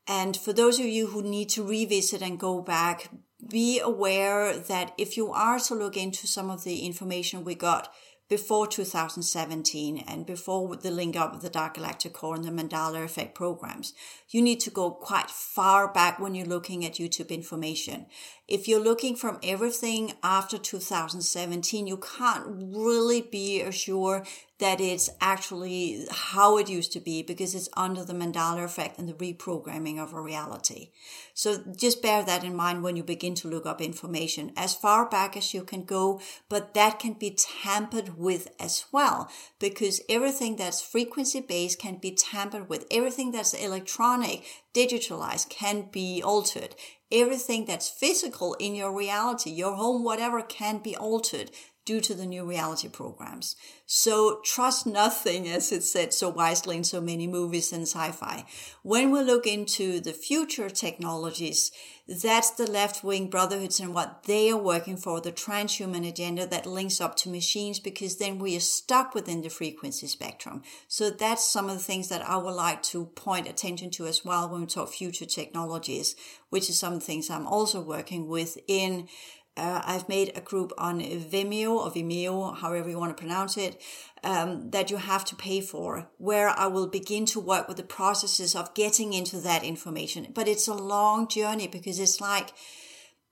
And 0.07 0.37
for 0.37 0.53
those 0.53 0.79
of 0.79 0.87
you 0.87 1.09
who 1.09 1.23
need 1.23 1.49
to 1.51 1.66
revisit 1.66 2.20
and 2.20 2.39
go 2.39 2.61
back, 2.61 3.11
be 3.47 3.81
aware 3.81 4.59
that 4.59 4.93
if 4.98 5.16
you 5.16 5.31
are 5.32 5.59
to 5.60 5.74
look 5.74 5.97
into 5.97 6.27
some 6.27 6.51
of 6.51 6.65
the 6.65 6.81
information 6.81 7.44
we 7.44 7.55
got 7.55 7.93
before 8.28 8.66
2017 8.66 10.05
and 10.06 10.27
before 10.27 10.77
the 10.77 10.90
link 10.90 11.16
up 11.16 11.35
of 11.35 11.40
the 11.40 11.48
Dark 11.48 11.74
Galactic 11.74 12.12
Core 12.12 12.35
and 12.35 12.44
the 12.44 12.51
Mandela 12.51 13.02
Effect 13.02 13.35
programs, 13.35 13.94
you 14.28 14.43
need 14.43 14.60
to 14.60 14.70
go 14.70 14.90
quite 14.90 15.31
far 15.31 15.90
back 15.90 16.19
when 16.19 16.35
you're 16.35 16.47
looking 16.47 16.85
at 16.85 16.94
YouTube 16.94 17.31
information. 17.31 18.06
If 18.49 18.66
you're 18.66 18.83
looking 18.83 19.15
from 19.15 19.39
everything 19.43 20.15
after 20.23 20.57
2017, 20.57 21.87
you 21.87 21.99
can't 21.99 22.45
really 22.49 23.20
be 23.20 23.61
assured 23.61 24.27
that 24.59 24.81
it's 24.81 25.09
actually 25.20 26.07
how 26.11 26.59
it 26.59 26.69
used 26.69 26.93
to 26.93 27.01
be 27.01 27.23
because 27.23 27.55
it's 27.55 27.69
under 27.77 28.05
the 28.05 28.12
Mandela 28.12 28.65
effect 28.65 28.99
and 28.99 29.09
the 29.09 29.12
reprogramming 29.12 30.03
of 30.03 30.12
a 30.12 30.20
reality. 30.20 30.91
So 31.33 31.62
just 31.77 32.03
bear 32.03 32.25
that 32.25 32.43
in 32.43 32.57
mind 32.57 32.83
when 32.83 32.97
you 32.97 33.05
begin 33.05 33.35
to 33.37 33.49
look 33.49 33.66
up 33.66 33.81
information 33.81 34.53
as 34.57 34.75
far 34.75 35.09
back 35.09 35.37
as 35.37 35.55
you 35.55 35.62
can 35.62 35.85
go, 35.85 36.20
but 36.49 36.75
that 36.75 36.99
can 36.99 37.12
be 37.12 37.37
tampered 37.39 38.19
with 38.19 38.49
as 38.59 38.87
well 38.91 39.31
because 39.61 40.01
everything 40.09 40.57
that's 40.57 40.81
frequency 40.81 41.41
based 41.41 41.79
can 41.79 41.97
be 41.97 42.11
tampered 42.11 42.69
with. 42.69 42.87
Everything 42.91 43.31
that's 43.31 43.55
electronic, 43.55 44.43
digitalized 44.74 45.49
can 45.49 45.89
be 45.90 46.23
altered. 46.23 46.74
Everything 47.11 47.65
that's 47.65 47.89
physical 47.89 48.55
in 48.55 48.74
your 48.74 48.97
reality, 48.97 49.51
your 49.51 49.74
home, 49.74 50.05
whatever 50.05 50.43
can 50.43 50.78
be 50.78 50.95
altered 50.95 51.51
due 51.89 52.01
to 52.02 52.15
the 52.15 52.27
new 52.27 52.44
reality 52.44 52.86
programs. 52.86 53.56
So 53.86 54.40
trust 54.44 54.86
nothing, 54.86 55.48
as 55.48 55.73
it's 55.73 55.90
said 55.90 56.12
so 56.12 56.28
wisely 56.28 56.77
in 56.77 56.85
so 56.85 57.01
many 57.01 57.27
movies 57.27 57.73
and 57.73 57.85
sci-fi. 57.85 58.44
When 58.82 59.10
we 59.10 59.23
look 59.23 59.47
into 59.47 59.98
the 59.98 60.12
future 60.12 60.69
technologies, 60.69 61.73
that's 62.06 62.51
the 62.51 62.70
left-wing 62.70 63.31
brotherhoods 63.31 63.81
and 63.81 63.94
what 63.94 64.24
they 64.24 64.51
are 64.51 64.59
working 64.59 64.98
for, 64.98 65.23
the 65.23 65.32
transhuman 65.32 66.06
agenda 66.06 66.47
that 66.47 66.66
links 66.66 67.01
up 67.01 67.16
to 67.16 67.31
machines, 67.31 67.81
because 67.81 68.16
then 68.16 68.39
we 68.39 68.55
are 68.55 68.60
stuck 68.60 69.15
within 69.15 69.40
the 69.40 69.48
frequency 69.48 70.06
spectrum. 70.06 70.62
So 70.89 71.09
that's 71.09 71.51
some 71.51 71.70
of 71.70 71.77
the 71.78 71.82
things 71.82 72.10
that 72.10 72.27
I 72.28 72.36
would 72.36 72.52
like 72.52 72.82
to 72.85 73.06
point 73.06 73.48
attention 73.48 73.89
to 73.93 74.06
as 74.06 74.27
well 74.27 74.51
when 74.51 74.60
we 74.60 74.66
talk 74.66 74.90
future 74.90 75.27
technologies, 75.27 76.16
which 76.51 76.69
is 76.69 76.78
some 76.78 77.01
things 77.01 77.31
I'm 77.31 77.47
also 77.47 77.81
working 77.81 78.28
with 78.28 78.59
in 78.66 79.09
Uh, 79.59 79.82
I've 79.85 80.09
made 80.09 80.32
a 80.35 80.40
group 80.40 80.72
on 80.78 81.01
Vimeo 81.01 81.72
or 81.72 81.90
Vimeo, 81.90 82.56
however 82.56 82.89
you 82.89 82.98
want 82.98 83.16
to 83.16 83.20
pronounce 83.20 83.56
it, 83.56 83.82
um, 84.22 84.70
that 84.70 84.90
you 84.90 84.97
have 84.97 85.24
to 85.26 85.36
pay 85.36 85.60
for, 85.60 86.09
where 86.18 86.48
I 86.48 86.68
will 86.68 86.86
begin 86.86 87.26
to 87.26 87.40
work 87.40 87.66
with 87.66 87.76
the 87.76 87.82
processes 87.82 88.55
of 88.55 88.74
getting 88.74 89.12
into 89.12 89.39
that 89.39 89.64
information. 89.64 90.28
But 90.32 90.48
it's 90.48 90.68
a 90.68 90.74
long 90.74 91.28
journey 91.28 91.66
because 91.66 91.98
it's 91.98 92.20
like 92.20 92.51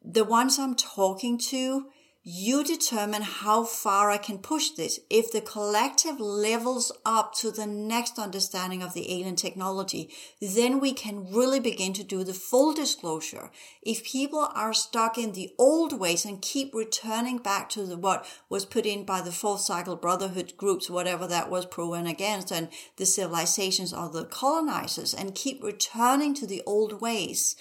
the 0.05 0.25
ones 0.25 0.59
I'm 0.59 0.75
talking 0.75 1.39
to, 1.39 1.87
you 2.29 2.65
determine 2.65 3.23
how 3.23 3.63
far 3.63 4.11
I 4.11 4.19
can 4.19 4.39
push 4.39 4.71
this. 4.71 4.99
If 5.09 5.31
the 5.31 5.41
collective 5.41 6.19
levels 6.19 6.91
up 7.05 7.37
to 7.37 7.53
the 7.53 7.69
next 7.69 8.19
understanding 8.19 8.83
of 8.83 8.95
the 8.95 9.13
alien 9.13 9.37
technology, 9.37 10.11
then 10.41 10.81
we 10.81 10.93
can 10.93 11.33
really 11.33 11.61
begin 11.61 11.93
to 11.93 12.03
do 12.03 12.25
the 12.25 12.35
full 12.35 12.75
disclosure. 12.75 13.53
If 13.81 14.03
people 14.03 14.51
are 14.57 14.75
stuck 14.75 15.17
in 15.17 15.35
the 15.35 15.53
old 15.57 16.01
ways 16.01 16.25
and 16.25 16.43
keep 16.43 16.75
returning 16.75 17.39
back 17.39 17.69
to 17.71 17.85
the, 17.85 17.97
what 17.97 18.27
was 18.49 18.65
put 18.65 18.87
in 18.87 19.05
by 19.05 19.21
the 19.21 19.31
fourth 19.31 19.61
cycle 19.61 19.95
brotherhood 19.95 20.55
groups, 20.57 20.91
whatever 20.91 21.29
that 21.29 21.49
was 21.49 21.65
pro 21.65 21.93
and 21.93 22.09
against, 22.09 22.51
and 22.51 22.71
the 22.97 23.07
civilizations 23.07 23.93
of 23.93 24.13
the 24.13 24.25
colonizers, 24.25 25.15
and 25.15 25.37
keep 25.37 25.63
returning 25.63 26.35
to 26.35 26.47
the 26.49 26.65
old 26.67 27.01
ways, 27.01 27.55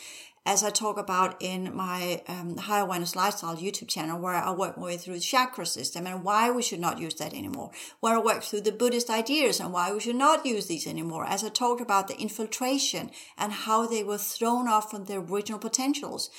as 0.46 0.64
I 0.64 0.70
talk 0.70 0.98
about 1.00 1.42
in 1.42 1.76
my 1.76 2.22
um, 2.28 2.58
High 2.58 2.80
Awareness 2.80 3.16
Lifestyle 3.16 3.58
YouTube 3.58 3.88
channel, 3.88 4.20
where 4.20 4.36
I 4.36 4.52
work 4.52 4.78
my 4.78 4.84
way 4.84 4.98
through 4.98 5.16
the 5.16 5.20
chakra 5.20 5.66
system 5.66 6.06
and 6.06 6.24
why 6.24 6.52
we 6.52 6.62
should 6.62 6.80
not 6.80 7.00
use 7.00 7.16
that 7.16 7.34
anymore, 7.34 7.72
where 8.00 8.16
I 8.16 8.20
work 8.20 8.44
through 8.44 8.62
the 8.62 8.72
Buddhist 8.72 9.10
ideas 9.10 9.60
and 9.60 9.74
why 9.74 9.92
we 9.92 10.00
should 10.00 10.16
not 10.16 10.46
use 10.46 10.68
these 10.68 10.86
anymore, 10.86 11.26
as 11.26 11.44
I 11.44 11.50
talked 11.50 11.82
about 11.82 12.08
the 12.08 12.20
infiltration 12.20 13.10
and 13.38 13.52
how 13.52 13.88
they 13.88 14.04
were 14.04 14.20
thrown 14.20 14.68
off 14.68 14.92
from 14.92 15.06
their 15.06 15.20
original 15.20 15.58
potentials 15.58 16.30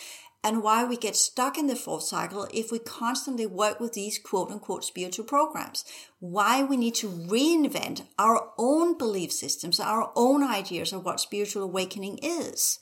and 0.45 0.63
why 0.63 0.85
we 0.85 0.97
get 0.97 1.17
stuck 1.17 1.59
in 1.59 1.67
the 1.67 1.75
fourth 1.75 2.05
cycle 2.05 2.47
if 2.55 2.71
we 2.71 2.79
constantly 2.79 3.47
work 3.47 3.81
with 3.81 3.95
these 3.95 4.21
quote 4.21 4.53
unquote 4.53 4.85
spiritual 4.85 5.25
programs. 5.25 5.85
Why 6.21 6.63
we 6.63 6.77
need 6.77 6.95
to 6.97 7.09
reinvent 7.09 8.03
our 8.17 8.53
own 8.57 8.97
belief 8.97 9.33
systems, 9.33 9.81
our 9.81 10.13
own 10.15 10.45
ideas 10.45 10.93
of 10.93 11.05
what 11.05 11.19
spiritual 11.19 11.65
awakening 11.65 12.21
is 12.23 12.79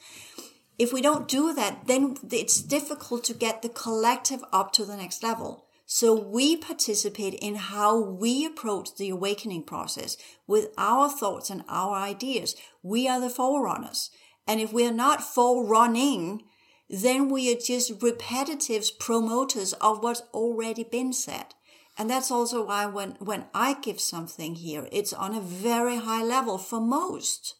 if 0.78 0.92
we 0.92 1.00
don't 1.00 1.28
do 1.28 1.52
that, 1.54 1.86
then 1.86 2.16
it's 2.30 2.60
difficult 2.60 3.24
to 3.24 3.34
get 3.34 3.62
the 3.62 3.68
collective 3.68 4.44
up 4.52 4.72
to 4.72 4.84
the 4.84 4.96
next 4.96 5.22
level. 5.22 5.66
So 5.86 6.14
we 6.18 6.56
participate 6.56 7.34
in 7.34 7.56
how 7.56 8.00
we 8.00 8.46
approach 8.46 8.96
the 8.96 9.10
awakening 9.10 9.64
process 9.64 10.16
with 10.46 10.68
our 10.78 11.08
thoughts 11.08 11.50
and 11.50 11.62
our 11.68 11.94
ideas. 11.94 12.56
We 12.82 13.06
are 13.06 13.20
the 13.20 13.30
forerunners. 13.30 14.10
And 14.46 14.60
if 14.60 14.72
we 14.72 14.86
are 14.86 14.92
not 14.92 15.22
forerunning, 15.22 16.42
then 16.88 17.28
we 17.28 17.52
are 17.52 17.58
just 17.58 18.02
repetitive 18.02 18.98
promoters 18.98 19.74
of 19.74 20.02
what's 20.02 20.22
already 20.32 20.84
been 20.84 21.12
said. 21.12 21.54
And 21.96 22.10
that's 22.10 22.30
also 22.30 22.66
why 22.66 22.86
when, 22.86 23.12
when 23.20 23.44
I 23.54 23.74
give 23.74 24.00
something 24.00 24.56
here, 24.56 24.88
it's 24.90 25.12
on 25.12 25.34
a 25.34 25.40
very 25.40 25.96
high 25.96 26.24
level 26.24 26.58
for 26.58 26.80
most. 26.80 27.54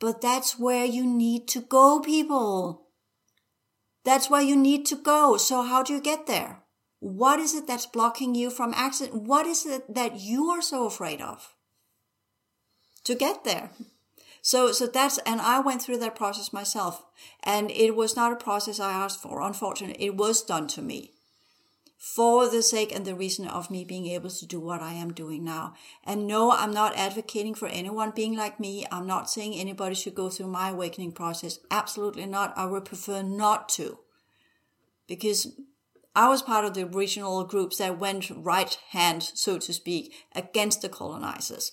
But 0.00 0.20
that's 0.20 0.58
where 0.58 0.84
you 0.84 1.06
need 1.06 1.48
to 1.48 1.60
go, 1.60 2.00
people. 2.00 2.88
That's 4.04 4.28
where 4.28 4.42
you 4.42 4.56
need 4.56 4.84
to 4.86 4.96
go. 4.96 5.36
So 5.36 5.62
how 5.62 5.82
do 5.82 5.92
you 5.94 6.00
get 6.00 6.26
there? 6.26 6.62
What 7.00 7.38
is 7.38 7.54
it 7.54 7.66
that's 7.66 7.86
blocking 7.86 8.34
you 8.34 8.50
from 8.50 8.74
accident? 8.74 9.22
What 9.22 9.46
is 9.46 9.66
it 9.66 9.94
that 9.94 10.20
you 10.20 10.50
are 10.50 10.62
so 10.62 10.86
afraid 10.86 11.20
of 11.20 11.54
to 13.04 13.14
get 13.14 13.44
there? 13.44 13.70
So, 14.42 14.72
so 14.72 14.86
that's, 14.86 15.18
and 15.24 15.40
I 15.40 15.60
went 15.60 15.80
through 15.80 15.98
that 15.98 16.16
process 16.16 16.52
myself 16.52 17.02
and 17.42 17.70
it 17.70 17.96
was 17.96 18.14
not 18.14 18.32
a 18.32 18.36
process 18.36 18.78
I 18.78 18.92
asked 18.92 19.22
for. 19.22 19.40
Unfortunately, 19.40 20.04
it 20.04 20.16
was 20.16 20.42
done 20.42 20.66
to 20.68 20.82
me 20.82 21.13
for 21.96 22.48
the 22.48 22.62
sake 22.62 22.94
and 22.94 23.04
the 23.04 23.14
reason 23.14 23.46
of 23.46 23.70
me 23.70 23.84
being 23.84 24.06
able 24.06 24.30
to 24.30 24.46
do 24.46 24.60
what 24.60 24.82
I 24.82 24.92
am 24.92 25.12
doing 25.12 25.44
now. 25.44 25.74
And 26.04 26.26
no, 26.26 26.52
I'm 26.52 26.72
not 26.72 26.96
advocating 26.96 27.54
for 27.54 27.68
anyone 27.68 28.12
being 28.14 28.36
like 28.36 28.60
me. 28.60 28.86
I'm 28.92 29.06
not 29.06 29.30
saying 29.30 29.54
anybody 29.54 29.94
should 29.94 30.14
go 30.14 30.28
through 30.28 30.48
my 30.48 30.70
awakening 30.70 31.12
process. 31.12 31.58
Absolutely 31.70 32.26
not. 32.26 32.52
I 32.56 32.66
would 32.66 32.84
prefer 32.84 33.22
not 33.22 33.68
to. 33.70 33.98
Because 35.08 35.58
I 36.14 36.28
was 36.28 36.42
part 36.42 36.64
of 36.64 36.74
the 36.74 36.84
original 36.84 37.44
groups 37.44 37.78
that 37.78 37.98
went 37.98 38.30
right 38.30 38.76
hand, 38.90 39.22
so 39.22 39.58
to 39.58 39.72
speak, 39.72 40.14
against 40.34 40.82
the 40.82 40.88
colonizers. 40.88 41.72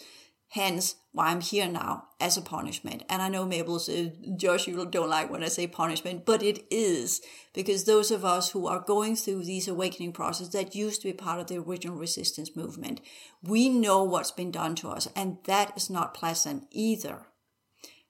Hence, 0.52 0.96
why 1.14 1.28
I'm 1.28 1.40
here 1.40 1.70
now 1.70 2.10
as 2.20 2.36
a 2.36 2.42
punishment. 2.42 3.04
And 3.08 3.22
I 3.22 3.30
know 3.30 3.46
Mabel 3.46 3.80
says, 3.80 4.12
Josh, 4.36 4.68
you 4.68 4.86
don't 4.86 5.10
like 5.10 5.30
when 5.30 5.46
I 5.46 5.48
say 5.48 5.66
punishment, 5.66 6.26
but 6.26 6.44
it 6.44 6.66
is 6.70 7.22
because 7.54 7.86
those 7.86 8.12
of 8.12 8.26
us 8.26 8.52
who 8.52 8.68
are 8.68 8.82
going 8.82 9.16
through 9.16 9.46
these 9.46 9.70
awakening 9.70 10.12
processes 10.12 10.52
that 10.52 10.76
used 10.76 11.02
to 11.02 11.08
be 11.08 11.14
part 11.14 11.40
of 11.40 11.48
the 11.48 11.58
original 11.58 11.96
resistance 11.96 12.54
movement, 12.54 13.00
we 13.42 13.70
know 13.70 14.04
what's 14.04 14.32
been 14.32 14.52
done 14.52 14.76
to 14.76 14.90
us, 14.90 15.08
and 15.16 15.38
that 15.46 15.72
is 15.78 15.90
not 15.90 16.14
pleasant 16.14 16.68
either. 16.70 17.28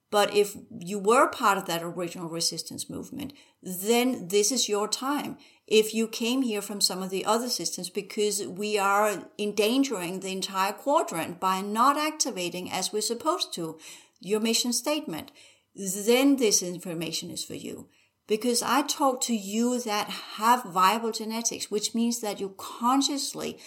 But 0.10 0.36
if 0.36 0.58
you 0.80 0.98
were 0.98 1.28
part 1.28 1.60
of 1.60 1.66
that 1.68 1.84
original 1.84 2.28
resistance 2.28 2.90
movement, 2.90 3.34
then 3.62 4.30
this 4.30 4.52
is 4.52 4.68
your 4.68 4.88
time. 4.88 5.38
If 5.72 5.94
you 5.94 6.08
came 6.08 6.42
here 6.42 6.62
from 6.62 6.82
some 6.82 7.02
of 7.02 7.10
the 7.10 7.24
other 7.24 7.48
systems, 7.48 7.90
because 7.90 8.46
we 8.46 8.78
are 8.78 9.30
endangering 9.40 10.20
the 10.20 10.32
entire 10.32 10.74
quadrant 10.74 11.40
by 11.40 11.62
not 11.62 11.98
activating 11.98 12.70
as 12.70 12.92
we're 12.92 13.02
supposed 13.02 13.54
to 13.54 13.80
your 14.20 14.42
mission 14.42 14.74
statement, 14.74 15.32
then 15.74 16.36
this 16.36 16.62
information 16.62 17.32
is 17.32 17.46
for 17.46 17.56
you. 17.56 17.88
Because 18.28 18.62
I 18.62 18.82
talk 18.82 19.22
to 19.22 19.36
you 19.36 19.80
that 19.80 20.10
have 20.10 20.66
viable 20.66 21.12
genetics, 21.12 21.72
which 21.72 21.96
means 21.96 22.20
that 22.20 22.42
you 22.42 22.54
consciously, 22.58 23.58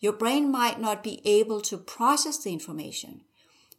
your 0.00 0.12
brain 0.12 0.50
might 0.50 0.80
not 0.80 1.04
be 1.04 1.22
able 1.24 1.60
to 1.62 1.78
process 1.78 2.38
the 2.42 2.52
information 2.52 3.20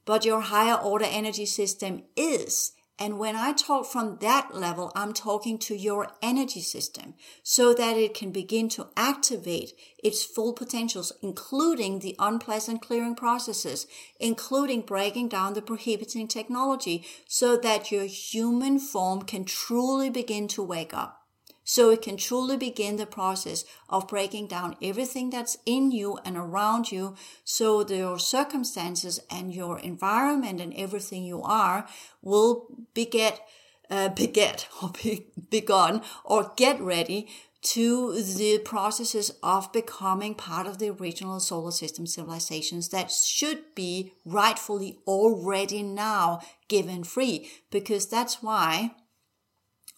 but 0.05 0.25
your 0.25 0.41
higher 0.41 0.75
order 0.75 1.05
energy 1.05 1.45
system 1.45 2.03
is. 2.15 2.73
And 3.03 3.19
when 3.19 3.35
I 3.35 3.51
talk 3.51 3.85
from 3.85 4.19
that 4.21 4.55
level, 4.55 4.89
I'm 4.95 5.11
talking 5.11 5.57
to 5.57 5.75
your 5.75 6.07
energy 6.21 6.61
system 6.61 7.15
so 7.43 7.73
that 7.73 7.97
it 7.97 8.13
can 8.13 8.31
begin 8.31 8.69
to 8.69 8.87
activate 8.95 9.73
its 10.01 10.23
full 10.23 10.53
potentials, 10.53 11.11
including 11.21 11.99
the 11.99 12.15
unpleasant 12.17 12.81
clearing 12.81 13.15
processes, 13.15 13.87
including 14.21 14.83
breaking 14.83 15.27
down 15.27 15.53
the 15.53 15.61
prohibiting 15.61 16.29
technology 16.29 17.05
so 17.27 17.57
that 17.57 17.91
your 17.91 18.05
human 18.05 18.79
form 18.79 19.23
can 19.23 19.43
truly 19.43 20.09
begin 20.09 20.47
to 20.47 20.63
wake 20.63 20.93
up 20.93 21.22
so 21.63 21.89
it 21.89 22.01
can 22.01 22.17
truly 22.17 22.57
begin 22.57 22.97
the 22.97 23.05
process 23.05 23.65
of 23.89 24.07
breaking 24.07 24.47
down 24.47 24.75
everything 24.81 25.29
that's 25.29 25.57
in 25.65 25.91
you 25.91 26.17
and 26.25 26.37
around 26.37 26.91
you. 26.91 27.15
So 27.43 27.87
your 27.87 28.19
circumstances 28.19 29.19
and 29.29 29.53
your 29.53 29.79
environment 29.79 30.59
and 30.59 30.73
everything 30.75 31.23
you 31.23 31.41
are 31.43 31.87
will 32.21 32.67
beget 32.93 33.41
uh, 33.89 34.09
beget 34.23 34.67
or 34.81 34.91
be, 35.01 35.27
begun 35.49 36.01
or 36.25 36.51
get 36.55 36.79
ready 36.81 37.27
to 37.63 38.21
the 38.21 38.59
processes 38.59 39.31
of 39.41 39.71
becoming 39.71 40.35
part 40.35 40.67
of 40.67 40.79
the 40.79 40.89
original 40.89 41.39
solar 41.39 41.71
system 41.71 42.05
civilizations 42.05 42.89
that 42.89 43.09
should 43.09 43.73
be 43.73 44.11
rightfully 44.25 44.97
already 45.07 45.81
now 45.81 46.41
given 46.67 47.05
free. 47.05 47.49
Because 47.71 48.05
that's 48.07 48.43
why 48.43 48.91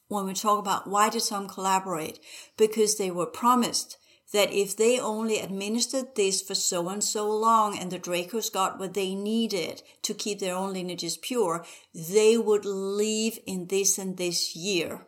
when 0.07 0.25
we 0.25 0.33
talk 0.33 0.59
about 0.59 0.87
why 0.87 1.09
did 1.09 1.21
some 1.21 1.47
collaborate? 1.47 2.19
Because 2.57 2.97
they 2.97 3.11
were 3.11 3.25
promised 3.25 3.97
that 4.33 4.51
if 4.51 4.75
they 4.75 4.99
only 4.99 5.39
administered 5.39 6.15
this 6.15 6.41
for 6.41 6.55
so 6.55 6.89
and 6.89 7.03
so 7.03 7.31
long 7.31 7.77
and 7.77 7.91
the 7.91 7.99
Dracos 7.99 8.51
got 8.51 8.79
what 8.79 8.93
they 8.93 9.15
needed 9.15 9.81
to 10.01 10.13
keep 10.13 10.39
their 10.39 10.55
own 10.55 10.73
lineages 10.73 11.17
pure, 11.17 11.65
they 11.93 12.37
would 12.37 12.65
leave 12.65 13.39
in 13.45 13.67
this 13.67 13.97
and 13.97 14.17
this 14.17 14.55
year. 14.55 15.07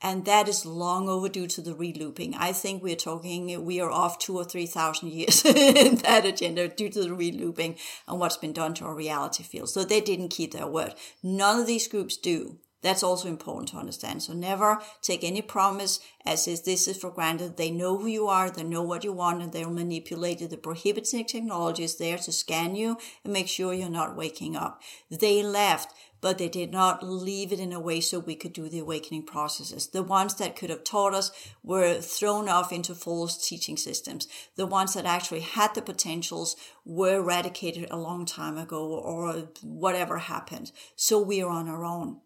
And 0.00 0.24
that 0.26 0.48
is 0.48 0.64
long 0.64 1.08
overdue 1.08 1.48
to 1.48 1.60
the 1.60 1.74
relooping. 1.74 2.34
I 2.38 2.52
think 2.52 2.82
we're 2.82 2.94
talking, 2.94 3.64
we 3.64 3.80
are 3.80 3.90
off 3.90 4.18
two 4.18 4.36
or 4.36 4.44
three 4.44 4.66
thousand 4.66 5.10
years 5.10 5.44
in 5.44 5.96
that 5.96 6.24
agenda 6.24 6.68
due 6.68 6.88
to 6.88 7.02
the 7.02 7.08
relooping 7.08 7.78
and 8.06 8.20
what's 8.20 8.36
been 8.36 8.52
done 8.52 8.74
to 8.74 8.84
our 8.84 8.94
reality 8.94 9.42
field. 9.42 9.70
So 9.70 9.84
they 9.84 10.00
didn't 10.00 10.28
keep 10.28 10.52
their 10.52 10.68
word. 10.68 10.94
None 11.22 11.60
of 11.60 11.66
these 11.66 11.88
groups 11.88 12.16
do. 12.16 12.58
That's 12.80 13.02
also 13.02 13.28
important 13.28 13.68
to 13.70 13.76
understand. 13.76 14.22
So 14.22 14.32
never 14.32 14.78
take 15.02 15.24
any 15.24 15.42
promise 15.42 15.98
as 16.24 16.46
if 16.46 16.64
this 16.64 16.86
is 16.86 16.96
for 16.96 17.10
granted. 17.10 17.56
They 17.56 17.70
know 17.70 17.98
who 17.98 18.06
you 18.06 18.28
are, 18.28 18.50
they 18.50 18.62
know 18.62 18.82
what 18.82 19.02
you 19.02 19.12
want, 19.12 19.42
and 19.42 19.52
they'll 19.52 19.70
manipulate 19.70 20.40
it. 20.40 20.50
The 20.50 20.56
prohibiting 20.56 21.24
technology 21.24 21.82
is 21.82 21.96
there 21.96 22.18
to 22.18 22.32
scan 22.32 22.76
you 22.76 22.96
and 23.24 23.32
make 23.32 23.48
sure 23.48 23.74
you're 23.74 23.90
not 23.90 24.16
waking 24.16 24.54
up. 24.54 24.80
They 25.10 25.42
left, 25.42 25.92
but 26.20 26.38
they 26.38 26.48
did 26.48 26.70
not 26.70 27.02
leave 27.02 27.52
it 27.52 27.58
in 27.58 27.72
a 27.72 27.80
way 27.80 28.00
so 28.00 28.20
we 28.20 28.36
could 28.36 28.52
do 28.52 28.68
the 28.68 28.78
awakening 28.78 29.24
processes. 29.24 29.88
The 29.88 30.04
ones 30.04 30.34
that 30.36 30.54
could 30.54 30.70
have 30.70 30.84
taught 30.84 31.14
us 31.14 31.32
were 31.64 32.00
thrown 32.00 32.48
off 32.48 32.72
into 32.72 32.94
false 32.94 33.44
teaching 33.48 33.76
systems. 33.76 34.28
The 34.54 34.66
ones 34.66 34.94
that 34.94 35.06
actually 35.06 35.40
had 35.40 35.74
the 35.74 35.82
potentials 35.82 36.54
were 36.84 37.16
eradicated 37.16 37.88
a 37.90 37.96
long 37.96 38.24
time 38.24 38.56
ago 38.56 38.86
or 38.86 39.48
whatever 39.62 40.18
happened. 40.18 40.70
So 40.94 41.20
we 41.20 41.42
are 41.42 41.50
on 41.50 41.68
our 41.68 41.84
own. 41.84 42.20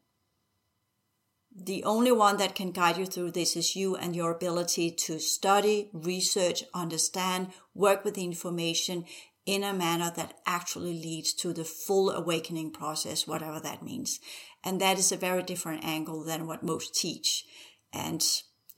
The 1.54 1.84
only 1.84 2.12
one 2.12 2.38
that 2.38 2.54
can 2.54 2.72
guide 2.72 2.96
you 2.96 3.04
through 3.04 3.32
this 3.32 3.56
is 3.56 3.76
you 3.76 3.94
and 3.94 4.16
your 4.16 4.30
ability 4.30 4.90
to 4.90 5.18
study, 5.18 5.90
research, 5.92 6.64
understand, 6.72 7.48
work 7.74 8.04
with 8.04 8.14
the 8.14 8.24
information 8.24 9.04
in 9.44 9.62
a 9.62 9.74
manner 9.74 10.10
that 10.16 10.38
actually 10.46 10.94
leads 10.94 11.34
to 11.34 11.52
the 11.52 11.64
full 11.64 12.10
awakening 12.10 12.70
process, 12.70 13.26
whatever 13.26 13.60
that 13.60 13.82
means. 13.82 14.20
And 14.64 14.80
that 14.80 14.98
is 14.98 15.12
a 15.12 15.16
very 15.16 15.42
different 15.42 15.84
angle 15.84 16.24
than 16.24 16.46
what 16.46 16.62
most 16.62 16.94
teach. 16.94 17.44
And 17.92 18.24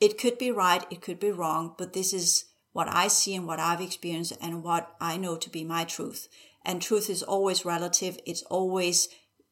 it 0.00 0.18
could 0.18 0.38
be 0.38 0.50
right, 0.50 0.84
it 0.90 1.00
could 1.00 1.20
be 1.20 1.30
wrong, 1.30 1.74
but 1.78 1.92
this 1.92 2.12
is 2.12 2.46
what 2.72 2.88
I 2.88 3.08
see 3.08 3.36
and 3.36 3.46
what 3.46 3.60
I've 3.60 3.80
experienced 3.80 4.32
and 4.40 4.64
what 4.64 4.96
I 5.00 5.16
know 5.16 5.36
to 5.36 5.50
be 5.50 5.62
my 5.62 5.84
truth. 5.84 6.28
And 6.64 6.82
truth 6.82 7.08
is 7.08 7.22
always 7.22 7.64
relative. 7.64 8.18
It's 8.26 8.42
always 8.44 9.08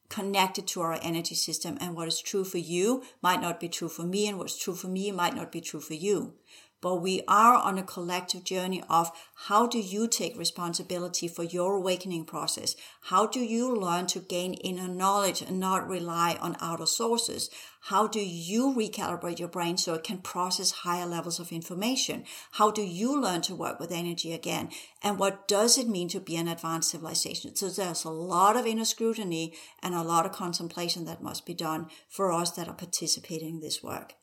connected 0.09 0.67
to 0.67 0.81
our 0.81 0.99
energy 1.01 1.35
system 1.35 1.77
and 1.81 1.95
what 1.95 2.07
is 2.07 2.21
true 2.21 2.43
for 2.43 2.57
you 2.57 3.03
might 3.21 3.41
not 3.41 3.59
be 3.59 3.67
true 3.67 3.89
for 3.89 4.03
me 4.03 4.27
and 4.27 4.37
what's 4.37 4.57
true 4.57 4.75
for 4.75 4.87
me 4.87 5.11
might 5.11 5.35
not 5.35 5.51
be 5.51 5.61
true 5.61 5.79
for 5.79 5.93
you 5.93 6.33
but 6.83 6.97
we 6.97 7.21
are 7.29 7.55
on 7.55 7.77
a 7.77 7.83
collective 7.83 8.43
journey 8.43 8.83
of 8.89 9.09
how 9.47 9.65
do 9.65 9.79
you 9.79 10.05
take 10.05 10.37
responsibility 10.37 11.29
for 11.29 11.43
your 11.43 11.77
awakening 11.77 12.25
process? 12.25 12.75
How 13.03 13.25
do 13.25 13.39
you 13.39 13.73
learn 13.73 14.05
to 14.07 14.19
gain 14.19 14.55
inner 14.55 14.89
knowledge 14.89 15.41
and 15.41 15.61
not 15.61 15.87
rely 15.87 16.37
on 16.41 16.57
outer 16.59 16.85
sources? 16.85 17.49
How 17.83 18.07
do 18.07 18.19
you 18.19 18.73
recalibrate 18.77 19.39
your 19.39 19.47
brain 19.47 19.77
so 19.77 19.93
it 19.93 20.03
can 20.03 20.17
process 20.17 20.71
higher 20.71 21.05
levels 21.05 21.39
of 21.39 21.53
information? 21.53 22.25
How 22.51 22.69
do 22.69 22.81
you 22.81 23.17
learn 23.17 23.41
to 23.43 23.55
work 23.55 23.79
with 23.79 23.93
energy 23.93 24.33
again? 24.33 24.67
And 25.01 25.17
what 25.17 25.47
does 25.47 25.77
it 25.77 25.87
mean 25.87 26.09
to 26.09 26.19
be 26.19 26.35
an 26.35 26.49
advanced 26.49 26.91
civilization? 26.91 27.55
So 27.55 27.69
there's 27.69 28.03
a 28.03 28.09
lot 28.09 28.57
of 28.57 28.65
inner 28.65 28.83
scrutiny 28.83 29.53
and 29.81 29.95
a 29.95 30.03
lot 30.03 30.25
of 30.25 30.33
contemplation 30.33 31.05
that 31.05 31.23
must 31.23 31.45
be 31.45 31.53
done 31.53 31.87
for 32.09 32.33
us 32.33 32.51
that 32.51 32.67
are 32.67 32.73
participating 32.73 33.55
in 33.55 33.59
this 33.61 33.81
work. 33.81 34.15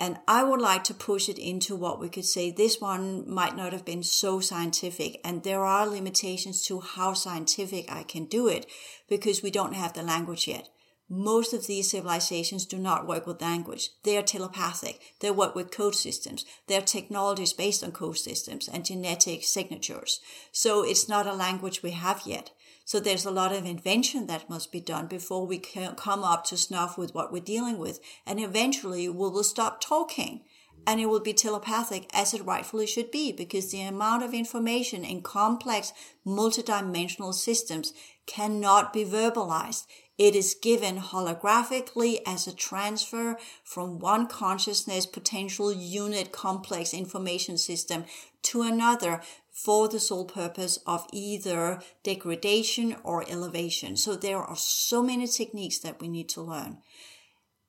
And 0.00 0.18
I 0.28 0.44
would 0.44 0.60
like 0.60 0.84
to 0.84 0.94
push 0.94 1.28
it 1.28 1.38
into 1.38 1.74
what 1.74 1.98
we 1.98 2.08
could 2.08 2.24
say 2.24 2.50
this 2.50 2.80
one 2.80 3.28
might 3.28 3.56
not 3.56 3.72
have 3.72 3.84
been 3.84 4.04
so 4.04 4.38
scientific. 4.38 5.20
And 5.24 5.42
there 5.42 5.64
are 5.64 5.86
limitations 5.86 6.64
to 6.66 6.80
how 6.80 7.14
scientific 7.14 7.90
I 7.90 8.04
can 8.04 8.26
do 8.26 8.46
it 8.46 8.66
because 9.08 9.42
we 9.42 9.50
don't 9.50 9.74
have 9.74 9.94
the 9.94 10.02
language 10.02 10.46
yet. 10.46 10.68
Most 11.10 11.54
of 11.54 11.66
these 11.66 11.90
civilizations 11.90 12.66
do 12.66 12.76
not 12.76 13.06
work 13.06 13.26
with 13.26 13.40
language. 13.40 13.90
They 14.02 14.18
are 14.18 14.22
telepathic. 14.22 15.00
They 15.20 15.30
work 15.30 15.54
with 15.54 15.70
code 15.70 15.94
systems. 15.94 16.44
Their 16.66 16.82
technology 16.82 17.44
is 17.44 17.54
based 17.54 17.82
on 17.82 17.92
code 17.92 18.18
systems 18.18 18.68
and 18.68 18.84
genetic 18.84 19.42
signatures. 19.42 20.20
So 20.52 20.84
it's 20.84 21.08
not 21.08 21.26
a 21.26 21.32
language 21.32 21.82
we 21.82 21.92
have 21.92 22.22
yet. 22.26 22.50
So 22.88 22.98
there's 22.98 23.26
a 23.26 23.30
lot 23.30 23.52
of 23.52 23.66
invention 23.66 24.28
that 24.28 24.48
must 24.48 24.72
be 24.72 24.80
done 24.80 25.08
before 25.08 25.46
we 25.46 25.58
can 25.58 25.94
come 25.94 26.24
up 26.24 26.44
to 26.44 26.56
snuff 26.56 26.96
with 26.96 27.14
what 27.14 27.30
we're 27.30 27.42
dealing 27.42 27.76
with. 27.76 28.00
And 28.26 28.40
eventually 28.40 29.10
we 29.10 29.28
will 29.28 29.44
stop 29.44 29.82
talking 29.82 30.40
and 30.86 30.98
it 30.98 31.04
will 31.04 31.20
be 31.20 31.34
telepathic 31.34 32.08
as 32.14 32.32
it 32.32 32.46
rightfully 32.46 32.86
should 32.86 33.10
be 33.10 33.30
because 33.30 33.70
the 33.70 33.82
amount 33.82 34.22
of 34.22 34.32
information 34.32 35.04
in 35.04 35.20
complex 35.20 35.92
multidimensional 36.26 37.34
systems 37.34 37.92
cannot 38.24 38.94
be 38.94 39.04
verbalized. 39.04 39.84
It 40.16 40.34
is 40.34 40.56
given 40.60 40.96
holographically 40.96 42.20
as 42.26 42.46
a 42.46 42.54
transfer 42.54 43.36
from 43.64 43.98
one 43.98 44.28
consciousness 44.28 45.04
potential 45.04 45.70
unit 45.70 46.32
complex 46.32 46.94
information 46.94 47.58
system 47.58 48.06
to 48.44 48.62
another 48.62 49.20
for 49.64 49.88
the 49.88 49.98
sole 49.98 50.24
purpose 50.24 50.78
of 50.86 51.04
either 51.12 51.80
degradation 52.04 52.94
or 53.02 53.28
elevation. 53.28 53.96
So 53.96 54.14
there 54.14 54.38
are 54.38 54.54
so 54.54 55.02
many 55.02 55.26
techniques 55.26 55.78
that 55.78 56.00
we 56.00 56.06
need 56.06 56.28
to 56.30 56.42
learn. 56.42 56.78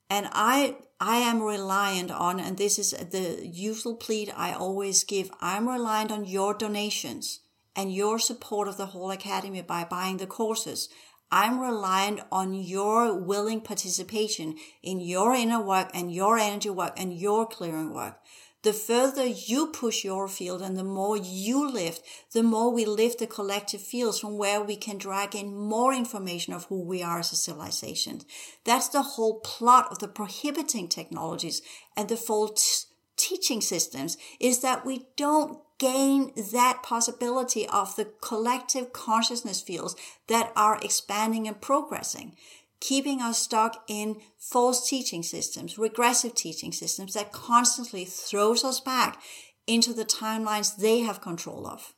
And 0.07 0.27
I, 0.31 0.77
I 0.99 1.17
am 1.17 1.41
reliant 1.41 2.11
on, 2.11 2.39
and 2.39 2.59
this 2.59 2.77
is 2.77 2.91
the 2.91 3.43
usual 3.43 3.95
plea 3.95 4.29
I 4.29 4.53
always 4.53 5.03
give, 5.03 5.31
I'm 5.41 5.67
reliant 5.67 6.11
on 6.11 6.25
your 6.25 6.53
donations 6.53 7.39
and 7.75 7.91
your 7.91 8.19
support 8.19 8.67
of 8.67 8.77
the 8.77 8.87
HAL 8.87 9.09
academy 9.09 9.63
by 9.63 9.83
buying 9.83 10.17
the 10.17 10.27
courses. 10.27 10.89
I'm 11.31 11.59
reliant 11.59 12.21
on 12.31 12.53
your 12.53 13.15
willing 13.15 13.61
participation 13.61 14.57
in 14.83 14.99
your 14.99 15.33
inner 15.33 15.61
work 15.61 15.89
and 15.95 16.13
your 16.13 16.37
energy 16.37 16.69
work 16.69 16.93
and 16.97 17.13
your 17.13 17.47
clearing 17.47 17.95
work 17.95 18.19
the 18.61 18.73
further 18.73 19.25
you 19.25 19.67
push 19.67 20.03
your 20.03 20.27
field 20.27 20.61
and 20.61 20.77
the 20.77 20.83
more 20.83 21.15
you 21.15 21.69
lift, 21.69 22.03
the 22.33 22.43
more 22.43 22.73
we 22.73 22.85
lift 22.85 23.19
the 23.19 23.27
collective 23.27 23.81
fields 23.81 24.19
from 24.19 24.37
where 24.37 24.61
we 24.61 24.75
can 24.75 24.97
drag 24.97 25.35
in 25.35 25.55
more 25.55 25.93
information 25.93 26.53
of 26.53 26.65
who 26.65 26.83
we 26.83 27.01
are 27.01 27.19
as 27.19 27.31
a 27.31 27.37
civilization. 27.37 28.21
That's 28.65 28.89
the 28.89 29.01
whole 29.01 29.39
plot 29.39 29.87
of 29.91 29.99
the 29.99 30.09
prohibiting 30.09 30.89
technologies 30.89 31.61
and 31.95 32.09
the 32.09 32.17
false 32.17 32.87
teaching 33.15 33.61
systems 33.61 34.17
is 34.39 34.61
that 34.61 34.85
we 34.85 35.07
don't 35.15 35.59
gain 35.77 36.33
that 36.51 36.83
possibility 36.83 37.67
of 37.67 37.95
the 37.95 38.05
collective 38.21 38.91
consciousness 38.91 39.61
fields 39.61 39.95
that 40.27 40.51
are 40.55 40.77
expanding 40.83 41.47
and 41.47 41.61
progressing 41.61 42.35
keeping 42.79 43.21
us 43.21 43.37
stuck 43.39 43.83
in 43.87 44.21
false 44.37 44.87
teaching 44.89 45.23
systems, 45.23 45.77
regressive 45.77 46.33
teaching 46.33 46.71
systems 46.71 47.13
that 47.13 47.31
constantly 47.31 48.05
throws 48.05 48.63
us 48.63 48.79
back 48.79 49.21
into 49.67 49.93
the 49.93 50.05
timelines 50.05 50.75
they 50.75 50.99
have 50.99 51.21
control 51.21 51.67
of. 51.67 51.93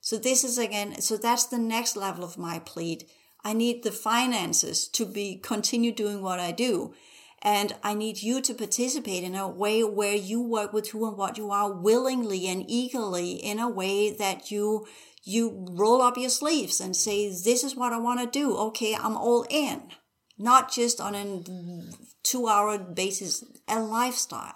So 0.00 0.16
this 0.16 0.44
is 0.44 0.58
again, 0.58 1.00
so 1.00 1.16
that's 1.16 1.44
the 1.44 1.58
next 1.58 1.96
level 1.96 2.24
of 2.24 2.38
my 2.38 2.58
plea. 2.58 3.00
I 3.42 3.52
need 3.52 3.82
the 3.82 3.92
finances 3.92 4.88
to 4.88 5.04
be 5.04 5.36
continue 5.36 5.92
doing 5.92 6.22
what 6.22 6.40
I 6.40 6.52
do. 6.52 6.94
And 7.42 7.74
I 7.82 7.92
need 7.92 8.22
you 8.22 8.40
to 8.40 8.54
participate 8.54 9.22
in 9.22 9.34
a 9.34 9.46
way 9.46 9.84
where 9.84 10.14
you 10.14 10.40
work 10.40 10.72
with 10.72 10.90
who 10.90 11.06
and 11.06 11.16
what 11.16 11.36
you 11.36 11.50
are 11.50 11.70
willingly 11.70 12.46
and 12.48 12.64
eagerly 12.66 13.32
in 13.32 13.58
a 13.58 13.68
way 13.68 14.10
that 14.10 14.50
you, 14.50 14.86
you 15.24 15.66
roll 15.70 16.00
up 16.00 16.16
your 16.16 16.30
sleeves 16.30 16.80
and 16.80 16.96
say, 16.96 17.28
this 17.28 17.62
is 17.62 17.76
what 17.76 17.92
I 17.92 17.98
want 17.98 18.20
to 18.20 18.38
do. 18.38 18.56
Okay. 18.56 18.94
I'm 18.94 19.16
all 19.16 19.46
in 19.50 19.90
not 20.38 20.72
just 20.72 21.00
on 21.00 21.14
a 21.14 21.42
two 22.22 22.48
hour 22.48 22.78
basis, 22.78 23.44
a 23.68 23.80
lifestyle. 23.80 24.54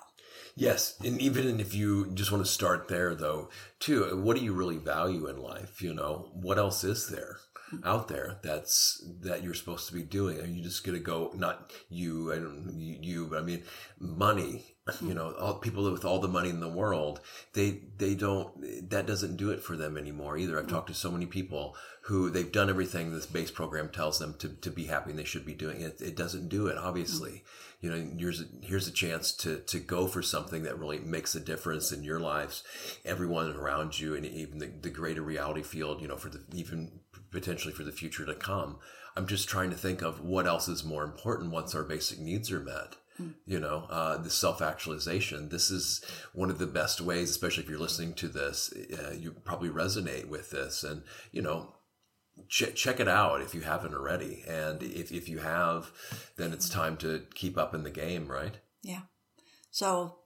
Yes, 0.56 0.96
and 1.04 1.20
even 1.20 1.60
if 1.60 1.72
you 1.72 2.10
just 2.14 2.32
want 2.32 2.44
to 2.44 2.50
start 2.50 2.88
there, 2.88 3.14
though, 3.14 3.48
too, 3.78 4.20
what 4.20 4.36
do 4.36 4.42
you 4.42 4.52
really 4.52 4.78
value 4.78 5.28
in 5.28 5.40
life? 5.40 5.80
You 5.80 5.94
know, 5.94 6.30
what 6.32 6.58
else 6.58 6.82
is 6.82 7.08
there 7.08 7.36
out 7.84 8.08
there 8.08 8.38
that's 8.42 9.04
that 9.20 9.44
you're 9.44 9.54
supposed 9.54 9.86
to 9.86 9.94
be 9.94 10.02
doing? 10.02 10.40
Are 10.40 10.46
you 10.46 10.62
just 10.62 10.84
going 10.84 10.98
to 10.98 11.04
go? 11.04 11.30
Not 11.36 11.72
you, 11.88 12.32
and 12.32 13.04
you, 13.04 13.26
but 13.26 13.38
I 13.38 13.42
mean, 13.42 13.62
money. 14.00 14.64
You 15.02 15.14
know, 15.14 15.34
all 15.38 15.54
people 15.54 15.90
with 15.90 16.04
all 16.04 16.18
the 16.18 16.28
money 16.28 16.48
in 16.48 16.60
the 16.60 16.68
world, 16.68 17.20
they 17.52 17.80
they 17.98 18.14
don't. 18.14 18.90
That 18.90 19.06
doesn't 19.06 19.36
do 19.36 19.50
it 19.50 19.62
for 19.62 19.76
them 19.76 19.96
anymore 19.96 20.38
either. 20.38 20.58
I've 20.58 20.68
talked 20.68 20.88
to 20.88 20.94
so 20.94 21.10
many 21.10 21.26
people 21.26 21.76
who 22.08 22.30
they've 22.30 22.50
done 22.50 22.70
everything 22.70 23.12
this 23.12 23.26
base 23.26 23.50
program 23.50 23.90
tells 23.90 24.18
them 24.18 24.34
to, 24.38 24.48
to 24.48 24.70
be 24.70 24.84
happy 24.84 25.10
and 25.10 25.18
they 25.18 25.24
should 25.24 25.44
be 25.44 25.52
doing 25.52 25.82
it. 25.82 26.00
It 26.00 26.16
doesn't 26.16 26.48
do 26.48 26.66
it, 26.68 26.78
obviously. 26.78 27.30
Mm-hmm. 27.30 27.86
You 27.86 27.90
know, 27.90 28.10
here's 28.16 28.40
a, 28.40 28.44
here's 28.62 28.88
a 28.88 28.92
chance 28.92 29.30
to, 29.32 29.58
to 29.58 29.78
go 29.78 30.06
for 30.06 30.22
something 30.22 30.62
that 30.62 30.78
really 30.78 31.00
makes 31.00 31.34
a 31.34 31.40
difference 31.40 31.92
in 31.92 32.02
your 32.02 32.18
lives, 32.18 32.64
everyone 33.04 33.54
around 33.54 34.00
you, 34.00 34.14
and 34.14 34.24
even 34.24 34.58
the, 34.58 34.70
the 34.80 34.88
greater 34.88 35.20
reality 35.20 35.62
field, 35.62 36.00
you 36.00 36.08
know, 36.08 36.16
for 36.16 36.30
the, 36.30 36.40
even 36.54 37.00
potentially 37.30 37.74
for 37.74 37.84
the 37.84 37.92
future 37.92 38.24
to 38.24 38.34
come. 38.34 38.78
I'm 39.14 39.26
just 39.26 39.48
trying 39.48 39.68
to 39.70 39.76
think 39.76 40.00
of 40.00 40.24
what 40.24 40.46
else 40.46 40.66
is 40.66 40.84
more 40.84 41.04
important 41.04 41.50
once 41.50 41.74
our 41.74 41.84
basic 41.84 42.18
needs 42.18 42.50
are 42.50 42.60
met 42.60 42.72
mm. 42.72 42.96
You 43.46 43.58
know 43.58 43.86
uh, 43.90 44.16
the 44.16 44.30
self-actualization 44.30 45.48
this 45.48 45.70
is 45.70 46.04
one 46.32 46.50
of 46.50 46.58
the 46.58 46.66
best 46.66 47.00
ways 47.00 47.30
especially 47.30 47.62
if 47.62 47.68
you're 47.68 47.78
listening 47.78 48.14
to 48.14 48.28
this 48.28 48.72
uh, 48.98 49.12
you 49.12 49.32
probably 49.44 49.68
resonate 49.68 50.28
with 50.28 50.50
this 50.50 50.84
and 50.84 51.02
you 51.32 51.42
know 51.42 51.74
ch- 52.48 52.74
check 52.74 53.00
it 53.00 53.08
out 53.08 53.40
if 53.40 53.54
you 53.54 53.62
haven't 53.62 53.94
already. 53.94 54.44
And 54.46 54.82
if, 54.82 55.10
if 55.10 55.28
you 55.28 55.38
have, 55.38 55.90
then 56.36 56.52
it's 56.52 56.68
time 56.68 56.96
to 56.98 57.22
keep 57.34 57.58
up 57.58 57.74
in 57.74 57.82
the 57.82 57.90
game, 57.90 58.28
right? 58.28 58.58
Yeah. 58.82 59.02
So, 59.70 60.18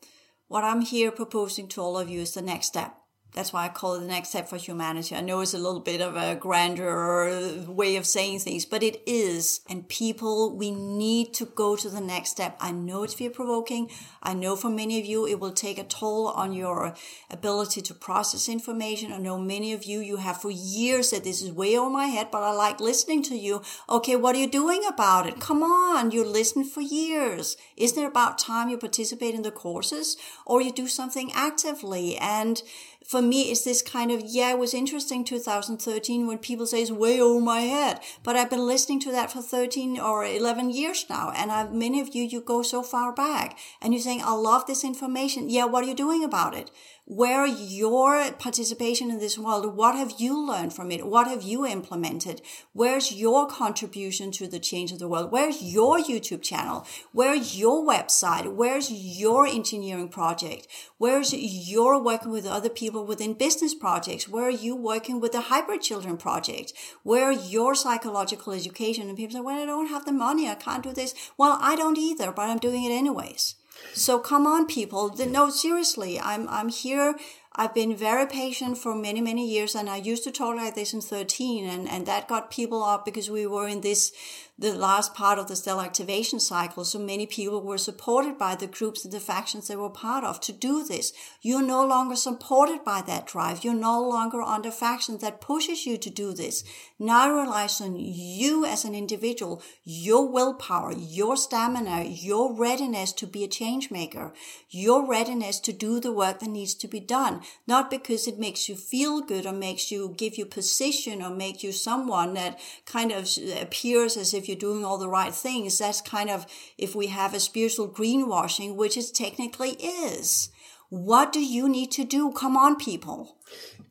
what 0.49 0.65
I'm 0.65 0.83
here 0.83 1.11
proposing 1.11 1.69
to 1.69 1.81
all 1.81 1.99
of 1.99 2.09
you 2.09 2.21
is 2.21 2.35
the 2.35 2.43
next 2.43 2.67
step 2.67 2.97
that's 3.35 3.53
why 3.53 3.65
I 3.65 3.69
call 3.69 3.95
it 3.95 4.01
the 4.01 4.07
next 4.07 4.31
step 4.31 4.49
for 4.49 4.57
humanity. 4.57 5.15
I 5.15 5.23
know 5.23 5.41
it's 5.41 5.55
a 5.55 5.59
little 5.59 5.81
bit 5.81 6.01
of 6.01 6.17
a 6.17 6.35
grander 6.35 7.65
way 7.67 7.97
of 7.97 8.07
saying 8.07 8.41
things, 8.41 8.67
but 8.67 8.83
it 8.83 9.03
is. 9.07 9.61
And 9.71 9.89
people, 9.89 10.55
we 10.55 10.71
need 10.71 11.33
to 11.35 11.47
go 11.47 11.75
to 11.77 11.89
the 11.89 12.01
next 12.01 12.31
step. 12.31 12.57
I 12.61 12.73
know 12.73 13.05
it's 13.05 13.15
fear 13.15 13.31
provoking. 13.31 13.91
I 14.23 14.35
know 14.35 14.55
for 14.55 14.69
many 14.69 15.01
of 15.01 15.07
you, 15.07 15.27
it 15.27 15.41
will 15.41 15.53
take 15.53 15.79
a 15.79 15.85
toll 15.85 16.29
on 16.29 16.53
your 16.53 16.95
ability 17.31 17.81
to 17.83 17.95
process 17.95 18.49
information. 18.49 19.13
I 19.13 19.19
know 19.19 19.39
many 19.39 19.73
of 19.73 19.85
you, 19.85 20.01
you 20.01 20.17
have 20.19 20.43
for 20.43 20.51
years 20.51 21.09
said 21.09 21.25
this 21.25 21.43
is 21.43 21.53
way 21.53 21.77
over 21.77 21.91
my 21.91 22.07
head, 22.07 22.29
but 22.31 22.43
I 22.43 22.53
like 22.53 22.81
listening 22.81 23.23
to 23.25 23.37
you. 23.37 23.63
Okay, 23.89 24.17
what 24.17 24.37
are 24.37 24.39
you 24.39 24.49
doing 24.49 24.83
about 24.87 25.27
it? 25.27 25.41
Come 25.41 25.63
on, 25.63 26.11
you 26.11 26.25
listened 26.25 26.71
for 26.71 26.81
years. 26.81 27.57
Isn't 27.77 28.03
it 28.03 28.07
about 28.07 28.39
time 28.39 28.69
you 28.69 28.77
participate 28.77 29.35
in 29.35 29.43
the 29.43 29.51
courses 29.51 30.17
or 30.45 30.61
you 30.61 30.71
do 30.71 30.87
something 30.87 31.33
actively? 31.35 32.17
And 32.19 32.63
for 33.07 33.23
me, 33.23 33.51
it's 33.51 33.65
this 33.65 33.83
kind 33.83 34.11
of, 34.11 34.23
yeah, 34.25 34.51
it 34.51 34.59
was 34.59 34.75
interesting 34.75 35.25
2013 35.25 36.27
when 36.27 36.39
people 36.39 36.67
say 36.67 36.83
it's 36.83 36.91
way 36.91 37.21
over 37.21 37.41
my 37.41 37.61
head, 37.61 38.01
but 38.23 38.37
I've 38.37 38.51
been 38.51 38.67
listening 38.67 39.01
to 39.01 39.13
that 39.13 39.31
for 39.31 39.43
13 39.43 39.99
or 39.99 40.25
11 40.25 40.71
years 40.71 41.07
now. 41.09 41.33
And 41.35 41.51
I've, 41.51 41.73
many 41.73 42.01
of 42.01 42.15
you, 42.15 42.25
you 42.25 42.41
go 42.41 42.63
so 42.63 42.83
far 42.83 43.13
back 43.13 43.59
and 43.81 43.93
you're 43.93 44.03
saying, 44.03 44.23
I 44.25 44.35
love 44.35 44.67
this 44.67 44.85
information. 44.85 45.51
Yeah. 45.51 45.65
What 45.65 45.85
are 45.85 45.89
you 45.89 45.95
doing 45.95 46.25
about 46.25 46.55
it? 46.55 46.71
Where 47.05 47.47
your 47.47 48.31
participation 48.33 49.11
in 49.11 49.19
this 49.19 49.37
world, 49.37 49.77
what 49.77 49.97
have 49.97 50.15
you 50.19 50.39
learned 50.39 50.73
from 50.73 50.91
it? 50.93 51.07
What 51.07 51.27
have 51.27 51.43
you 51.43 51.67
implemented? 51.67 52.41
Where's 52.73 53.13
your 53.13 53.47
contribution 53.49 54.31
to 54.33 54.47
the 54.47 54.61
change 54.61 54.93
of 54.93 55.01
the 55.01 55.09
world? 55.09 55.33
Where's 55.33 55.63
your 55.63 55.99
YouTube 55.99 56.43
channel? 56.43 56.87
Where's 57.13 57.59
your 57.59 57.85
website? 57.85 58.55
Where's 58.55 58.91
your 58.91 59.47
engineering 59.47 60.09
project? 60.09 60.69
Where's 60.99 61.35
your 61.35 62.01
working 62.01 62.31
with 62.31 62.47
other 62.47 62.71
people 62.71 63.05
within 63.05 63.35
business 63.35 63.75
projects? 63.75 64.29
Where 64.29 64.45
are 64.45 64.51
you 64.51 64.77
working 64.77 65.21
with 65.21 65.33
the 65.33 65.43
hybrid 65.43 65.83
children 65.83 66.17
project? 66.17 66.73
Where 67.03 67.33
your 67.33 67.75
psychological 67.75 68.53
education? 68.53 69.09
And 69.09 69.17
people 69.17 69.35
say, 69.35 69.41
well, 69.41 69.61
I 69.61 69.67
don't 69.67 69.89
have 69.89 70.05
the 70.05 70.13
money. 70.13 70.49
I 70.49 70.55
can't 70.55 70.85
do 70.85 70.93
this. 70.93 71.15
Well, 71.37 71.59
I 71.61 71.75
don't 71.75 71.99
either, 71.99 72.31
but 72.31 72.49
I'm 72.49 72.59
doing 72.59 72.85
it 72.85 72.93
anyways. 72.93 73.57
So 73.93 74.19
come 74.19 74.47
on, 74.47 74.67
people. 74.67 75.15
No, 75.27 75.51
seriously, 75.51 76.19
I'm, 76.19 76.49
I'm 76.49 76.69
here. 76.69 77.15
I've 77.55 77.75
been 77.75 77.95
very 77.95 78.27
patient 78.27 78.79
for 78.79 78.95
many, 78.95 79.21
many 79.21 79.47
years 79.47 79.75
and 79.75 79.91
I 79.91 79.97
used 79.97 80.25
to 80.25 80.31
talk 80.31 80.57
like 80.57 80.75
this 80.75 80.95
in 80.95 81.03
13 81.03 81.67
and, 81.67 81.89
and 81.89 82.07
that 82.07 82.27
got 82.27 82.51
people 82.51 82.83
up 82.83 83.05
because 83.05 83.29
we 83.31 83.47
were 83.47 83.69
in 83.69 83.83
this 83.83 84.13
the 84.59 84.75
last 84.75 85.15
part 85.15 85.39
of 85.39 85.49
the 85.49 85.57
stellar 85.57 85.83
activation 85.83 86.39
cycle. 86.39 86.85
So 86.85 86.99
many 86.99 87.27
people 87.27 87.63
were 87.63 87.79
supported 87.79 88.39
by 88.39 88.55
the 88.55 88.67
groups 88.67 89.05
and 89.05 89.13
the 89.13 89.19
factions 89.19 89.67
they 89.67 89.77
were 89.77 89.91
part 89.91 90.25
of 90.25 90.41
to 90.41 90.53
do 90.53 90.85
this. 90.85 91.13
You're 91.41 91.63
no 91.63 91.85
longer 91.87 92.17
supported 92.17 92.85
by 92.85 93.03
that 93.03 93.27
drive. 93.27 93.65
You're 93.65 93.75
no 93.75 94.01
longer 94.01 94.43
under 94.43 94.71
factions 94.71 95.23
that 95.23 95.41
pushes 95.41 95.87
you 95.87 95.97
to 95.99 96.11
do 96.11 96.33
this. 96.33 96.65
Now 96.99 97.33
relies 97.35 97.81
on 97.81 97.97
you 97.99 98.65
as 98.65 98.85
an 98.85 98.95
individual, 98.95 99.63
your 99.85 100.31
willpower, 100.31 100.93
your 100.93 101.37
stamina, 101.37 102.05
your 102.05 102.55
readiness 102.55 103.13
to 103.15 103.27
be 103.27 103.43
a 103.43 103.49
change 103.49 103.91
maker, 103.91 104.33
your 104.71 105.09
readiness 105.09 105.59
to 105.61 105.73
do 105.73 105.99
the 105.99 106.13
work 106.13 106.41
that 106.41 106.51
needs 106.51 106.75
to 106.75 106.87
be 106.87 107.01
done. 107.01 107.41
Not 107.67 107.91
because 107.91 108.29
it 108.29 108.39
makes 108.39 108.69
you 108.69 108.77
feel 108.77 109.21
good 109.23 109.47
or 109.47 109.53
makes 109.53 109.91
you 109.91 110.15
give 110.17 110.37
you 110.39 110.47
position 110.47 111.23
or 111.23 111.31
make 111.31 111.65
you 111.65 111.73
someone 111.73 112.35
that 112.35 112.61
kind 112.87 113.11
of 113.11 113.29
appears 113.61 114.17
as 114.17 114.35
if 114.35 114.42
if 114.43 114.49
you're 114.49 114.57
doing 114.57 114.85
all 114.85 114.99
the 114.99 115.09
right 115.09 115.33
things, 115.33 115.79
that's 115.79 116.01
kind 116.01 116.29
of 116.29 116.47
if 116.77 116.95
we 116.95 117.07
have 117.07 117.33
a 117.33 117.41
spiritual 117.41 117.89
greenwashing, 117.89 118.75
which 118.75 118.97
it 118.97 119.15
technically 119.15 119.71
is. 119.81 120.51
What 120.89 121.33
do 121.33 121.41
you 121.41 121.71
need 121.71 121.91
to 121.93 122.05
do? 122.05 122.33
Come 122.33 122.55
on, 122.55 122.77
people. 122.77 123.39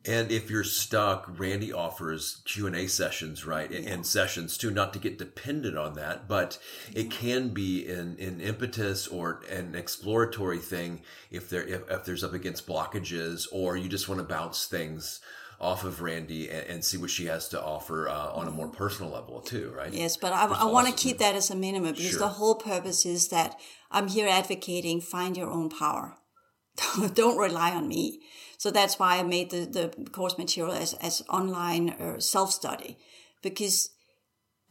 And 0.04 0.30
if 0.30 0.50
you're 0.50 0.62
stuck, 0.62 1.28
Randi 1.36 1.72
offers 1.72 2.42
Q 2.44 2.66
and 2.66 2.76
A 2.76 2.86
sessions, 2.86 3.44
right, 3.46 3.70
yeah. 3.70 3.92
and 3.92 4.06
sessions 4.06 4.58
too. 4.58 4.70
Not 4.70 4.92
to 4.92 4.98
get 4.98 5.18
dependent 5.18 5.76
on 5.76 5.94
that, 5.94 6.28
but 6.28 6.58
it 6.94 7.10
can 7.10 7.48
be 7.48 7.88
an, 7.90 8.16
an 8.20 8.40
impetus 8.40 9.08
or 9.08 9.42
an 9.50 9.74
exploratory 9.74 10.58
thing 10.58 11.00
if 11.30 11.48
there 11.48 11.64
if, 11.64 11.90
if 11.90 12.04
there's 12.04 12.22
up 12.22 12.34
against 12.34 12.66
blockages, 12.66 13.46
or 13.50 13.76
you 13.76 13.88
just 13.88 14.08
want 14.08 14.20
to 14.20 14.24
bounce 14.24 14.66
things 14.66 15.20
off 15.62 15.84
of 15.84 16.02
Randi 16.02 16.50
and, 16.50 16.66
and 16.66 16.84
see 16.84 16.98
what 16.98 17.08
she 17.08 17.26
has 17.26 17.48
to 17.50 17.62
offer 17.62 18.08
uh, 18.08 18.32
on 18.32 18.48
a 18.48 18.50
more 18.50 18.68
personal 18.68 19.12
level 19.12 19.40
too, 19.40 19.72
right? 19.74 19.92
Yes, 19.92 20.16
but 20.16 20.32
I, 20.32 20.46
I 20.46 20.64
want 20.64 20.88
to 20.88 20.92
keep 20.92 21.18
that 21.18 21.36
as 21.36 21.50
a 21.50 21.56
minimum 21.56 21.92
because 21.92 22.10
sure. 22.10 22.18
the 22.18 22.28
whole 22.28 22.56
purpose 22.56 23.06
is 23.06 23.28
that 23.28 23.58
I'm 23.90 24.08
here 24.08 24.28
advocating 24.28 25.00
find 25.00 25.36
your 25.36 25.50
own 25.50 25.70
power. 25.70 26.16
Don't 27.14 27.38
rely 27.38 27.70
on 27.70 27.86
me. 27.86 28.20
So 28.58 28.70
that's 28.70 28.98
why 28.98 29.18
I 29.18 29.22
made 29.22 29.50
the, 29.50 29.64
the 29.66 30.10
course 30.10 30.36
material 30.36 30.74
as, 30.74 30.94
as 30.94 31.22
online 31.28 31.90
uh, 31.90 32.18
self 32.18 32.52
study 32.52 32.98
because 33.40 33.90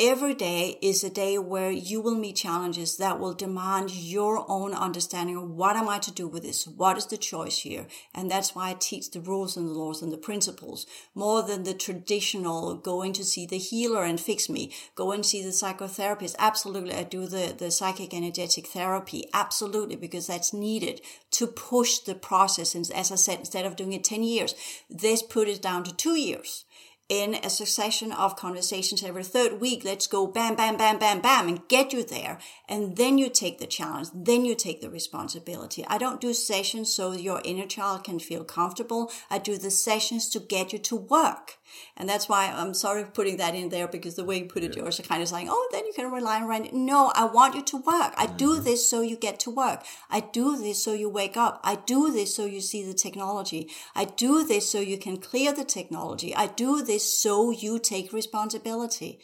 Every 0.04 0.34
day 0.34 0.80
is 0.82 1.04
a 1.04 1.12
day 1.12 1.38
where 1.38 1.70
you 1.70 2.02
will 2.02 2.16
meet 2.16 2.38
challenges 2.38 2.98
that 2.98 3.20
will 3.20 3.36
demand 3.36 3.92
your 3.92 4.44
own 4.50 4.74
understanding 4.74 5.38
of 5.38 5.52
what 5.52 5.76
am 5.76 5.88
I 5.88 6.00
to 6.00 6.12
do 6.12 6.28
with 6.28 6.42
this? 6.42 6.66
What 6.66 6.98
is 6.98 7.06
the 7.06 7.18
choice 7.18 7.60
here? 7.60 7.86
And 8.12 8.32
that's 8.32 8.56
why 8.56 8.72
I 8.72 8.74
teach 8.74 9.12
the 9.12 9.22
rules 9.22 9.56
and 9.56 9.70
the 9.70 9.74
laws 9.74 10.02
and 10.02 10.12
the 10.12 10.18
principles 10.18 10.88
more 11.14 11.44
than 11.44 11.66
the 11.66 11.76
traditional 11.76 12.74
going 12.74 13.14
to 13.14 13.24
see 13.24 13.46
the 13.46 13.60
healer 13.60 14.04
and 14.04 14.20
fix 14.20 14.50
me, 14.50 14.74
go 14.96 15.12
and 15.12 15.24
see 15.24 15.44
the 15.44 15.50
psychotherapist. 15.50 16.36
Absolutely. 16.40 16.96
I 16.96 17.04
do 17.04 17.28
the, 17.28 17.54
the 17.56 17.70
psychic 17.70 18.12
energetic 18.12 18.66
therapy. 18.66 19.30
Absolutely. 19.36 19.98
Because 19.98 20.26
that's 20.26 20.52
needed 20.52 21.02
to 21.30 21.46
push 21.46 22.00
the 22.00 22.16
process. 22.16 22.74
And 22.74 22.90
as 22.90 23.12
I 23.12 23.16
said, 23.18 23.38
instead 23.38 23.68
of 23.68 23.76
doing 23.76 23.94
it 23.94 24.04
10 24.04 24.24
years, 24.24 24.56
this 24.90 25.22
put 25.22 25.48
it 25.48 25.62
down 25.62 25.84
to 25.84 25.96
two 25.96 26.18
years 26.18 26.66
in 27.12 27.36
a 27.44 27.50
succession 27.50 28.14
of 28.14 28.38
conversations 28.38 29.04
every 29.04 29.26
third 29.26 29.60
week. 29.60 29.84
Let's 29.84 30.08
go 30.08 30.28
bam, 30.28 30.56
bam, 30.56 30.78
bam, 30.78 30.98
bam, 30.98 31.20
bam 31.20 31.50
and 31.50 31.68
get 31.68 31.92
you 31.92 32.06
there. 32.06 32.38
And 32.70 32.96
then 32.96 33.18
you 33.18 33.30
take 33.30 33.60
the 33.60 33.68
challenge. 33.68 34.08
Then 34.16 34.46
you 34.46 34.56
take 34.56 34.80
the 34.80 34.90
responsibility. 34.90 35.84
I 35.90 35.98
don't 35.98 36.22
do 36.22 36.34
sessions 36.34 36.94
so 36.94 37.12
your 37.12 37.42
inner 37.44 37.68
child 37.68 38.06
can 38.06 38.20
feel 38.20 38.46
comfortable. 38.46 39.12
I 39.30 39.40
do 39.40 39.58
the 39.58 39.72
sessions 39.72 40.30
to 40.30 40.40
get 40.40 40.72
you 40.72 40.80
to 40.80 40.96
work. 40.96 41.58
And 41.98 42.08
that's 42.08 42.28
why 42.28 42.48
I'm 42.48 42.74
sorry 42.74 43.04
for 43.04 43.12
putting 43.12 43.38
that 43.38 43.56
in 43.56 43.70
there 43.70 43.88
because 43.88 44.16
the 44.16 44.24
way 44.24 44.40
you 44.40 44.46
put 44.46 44.64
it, 44.64 44.76
yeah. 44.76 44.84
you're 44.84 44.92
kind 44.92 45.22
of 45.22 45.28
saying, 45.28 45.48
oh, 45.50 45.70
then 45.72 45.86
you 45.86 45.94
can 45.94 46.12
rely 46.12 46.42
on 46.42 46.48
Randi. 46.48 46.72
No, 46.74 47.12
I 47.16 47.26
want 47.26 47.56
you 47.56 47.64
to 47.64 47.78
work. 47.78 48.14
I 48.18 48.28
mm-hmm. 48.28 48.38
do 48.38 48.60
this 48.60 48.90
so 48.90 49.02
you 49.02 49.18
get 49.18 49.40
to 49.42 49.52
work. 49.52 49.84
I 50.10 50.22
do 50.22 50.58
this 50.58 50.84
so 50.84 50.94
you 50.94 51.10
wake 51.10 51.38
up. 51.38 51.60
I 51.64 51.76
do 51.76 52.12
this 52.12 52.36
so 52.36 52.46
you 52.46 52.62
see 52.62 52.84
the 52.84 52.94
technology. 52.94 53.70
I 53.96 54.06
do 54.06 54.46
this 54.46 54.70
so 54.70 54.80
you 54.80 54.98
can 54.98 55.18
clear 55.18 55.54
the 55.54 55.66
technology. 55.66 56.36
I 56.36 56.48
do 56.48 56.84
this 56.84 57.18
so 57.18 57.52
you 57.52 57.80
take 57.80 58.14
responsibility. 58.14 59.20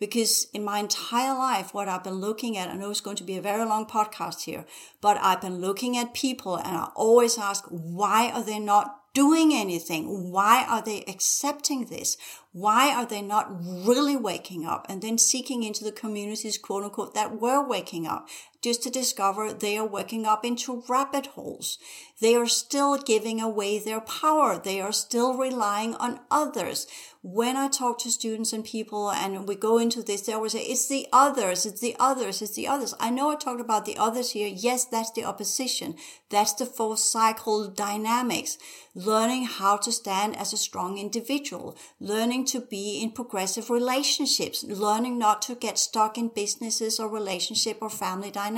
Because 0.00 0.46
in 0.54 0.64
my 0.64 0.78
entire 0.78 1.34
life, 1.34 1.74
what 1.74 1.86
I've 1.86 2.02
been 2.02 2.14
looking 2.14 2.56
at, 2.56 2.70
I 2.70 2.74
know 2.74 2.90
it's 2.90 3.02
going 3.02 3.18
to 3.18 3.24
be 3.24 3.36
a 3.36 3.42
very 3.42 3.66
long 3.66 3.84
podcast 3.84 4.44
here, 4.44 4.64
but 5.02 5.18
I've 5.20 5.42
been 5.42 5.60
looking 5.60 5.98
at 5.98 6.14
people 6.14 6.56
and 6.56 6.74
I 6.74 6.88
always 6.96 7.36
ask, 7.36 7.66
why 7.68 8.30
are 8.30 8.42
they 8.42 8.58
not 8.58 8.99
doing 9.12 9.52
anything? 9.52 10.30
Why 10.30 10.64
are 10.68 10.82
they 10.82 11.04
accepting 11.08 11.86
this? 11.86 12.16
Why 12.52 12.94
are 12.94 13.06
they 13.06 13.22
not 13.22 13.48
really 13.50 14.16
waking 14.16 14.64
up 14.64 14.86
and 14.88 15.02
then 15.02 15.18
seeking 15.18 15.62
into 15.62 15.84
the 15.84 15.92
communities, 15.92 16.58
quote 16.58 16.84
unquote, 16.84 17.14
that 17.14 17.40
were 17.40 17.66
waking 17.66 18.06
up 18.06 18.28
just 18.62 18.82
to 18.82 18.90
discover 18.90 19.52
they 19.52 19.78
are 19.78 19.86
waking 19.86 20.26
up 20.26 20.44
into 20.44 20.82
rabbit 20.88 21.26
holes. 21.26 21.78
They 22.20 22.34
are 22.34 22.46
still 22.46 22.98
giving 22.98 23.40
away 23.40 23.78
their 23.78 24.02
power. 24.02 24.58
They 24.58 24.80
are 24.80 24.92
still 24.92 25.38
relying 25.38 25.94
on 25.94 26.20
others. 26.30 26.86
When 27.22 27.56
I 27.56 27.68
talk 27.68 27.98
to 28.00 28.10
students 28.10 28.52
and 28.52 28.64
people 28.64 29.10
and 29.10 29.46
we 29.48 29.54
go 29.54 29.78
into 29.78 30.02
this, 30.02 30.22
they 30.22 30.32
always 30.32 30.52
say, 30.52 30.60
it's 30.60 30.88
the 30.88 31.06
others, 31.12 31.64
it's 31.64 31.80
the 31.80 31.96
others, 31.98 32.40
it's 32.42 32.54
the 32.54 32.68
others. 32.68 32.94
I 33.00 33.10
know 33.10 33.30
I 33.30 33.36
talked 33.36 33.60
about 33.60 33.84
the 33.86 33.96
others 33.96 34.32
here. 34.32 34.48
Yes, 34.48 34.84
that's 34.84 35.10
the 35.12 35.24
opposition. 35.24 35.96
That's 36.30 36.52
the 36.54 36.66
fourth 36.66 36.98
cycle 36.98 37.68
dynamics. 37.68 38.58
Learning 38.94 39.44
how 39.44 39.76
to 39.78 39.92
stand 39.92 40.36
as 40.36 40.52
a 40.52 40.58
strong 40.58 40.98
individual, 40.98 41.76
learning 42.00 42.44
to 42.46 42.60
be 42.60 43.00
in 43.02 43.12
progressive 43.12 43.70
relationships, 43.70 44.64
learning 44.64 45.18
not 45.18 45.42
to 45.42 45.54
get 45.54 45.78
stuck 45.78 46.18
in 46.18 46.28
businesses 46.28 46.98
or 46.98 47.08
relationship 47.08 47.78
or 47.80 47.88
family 47.88 48.30
dynamics 48.30 48.49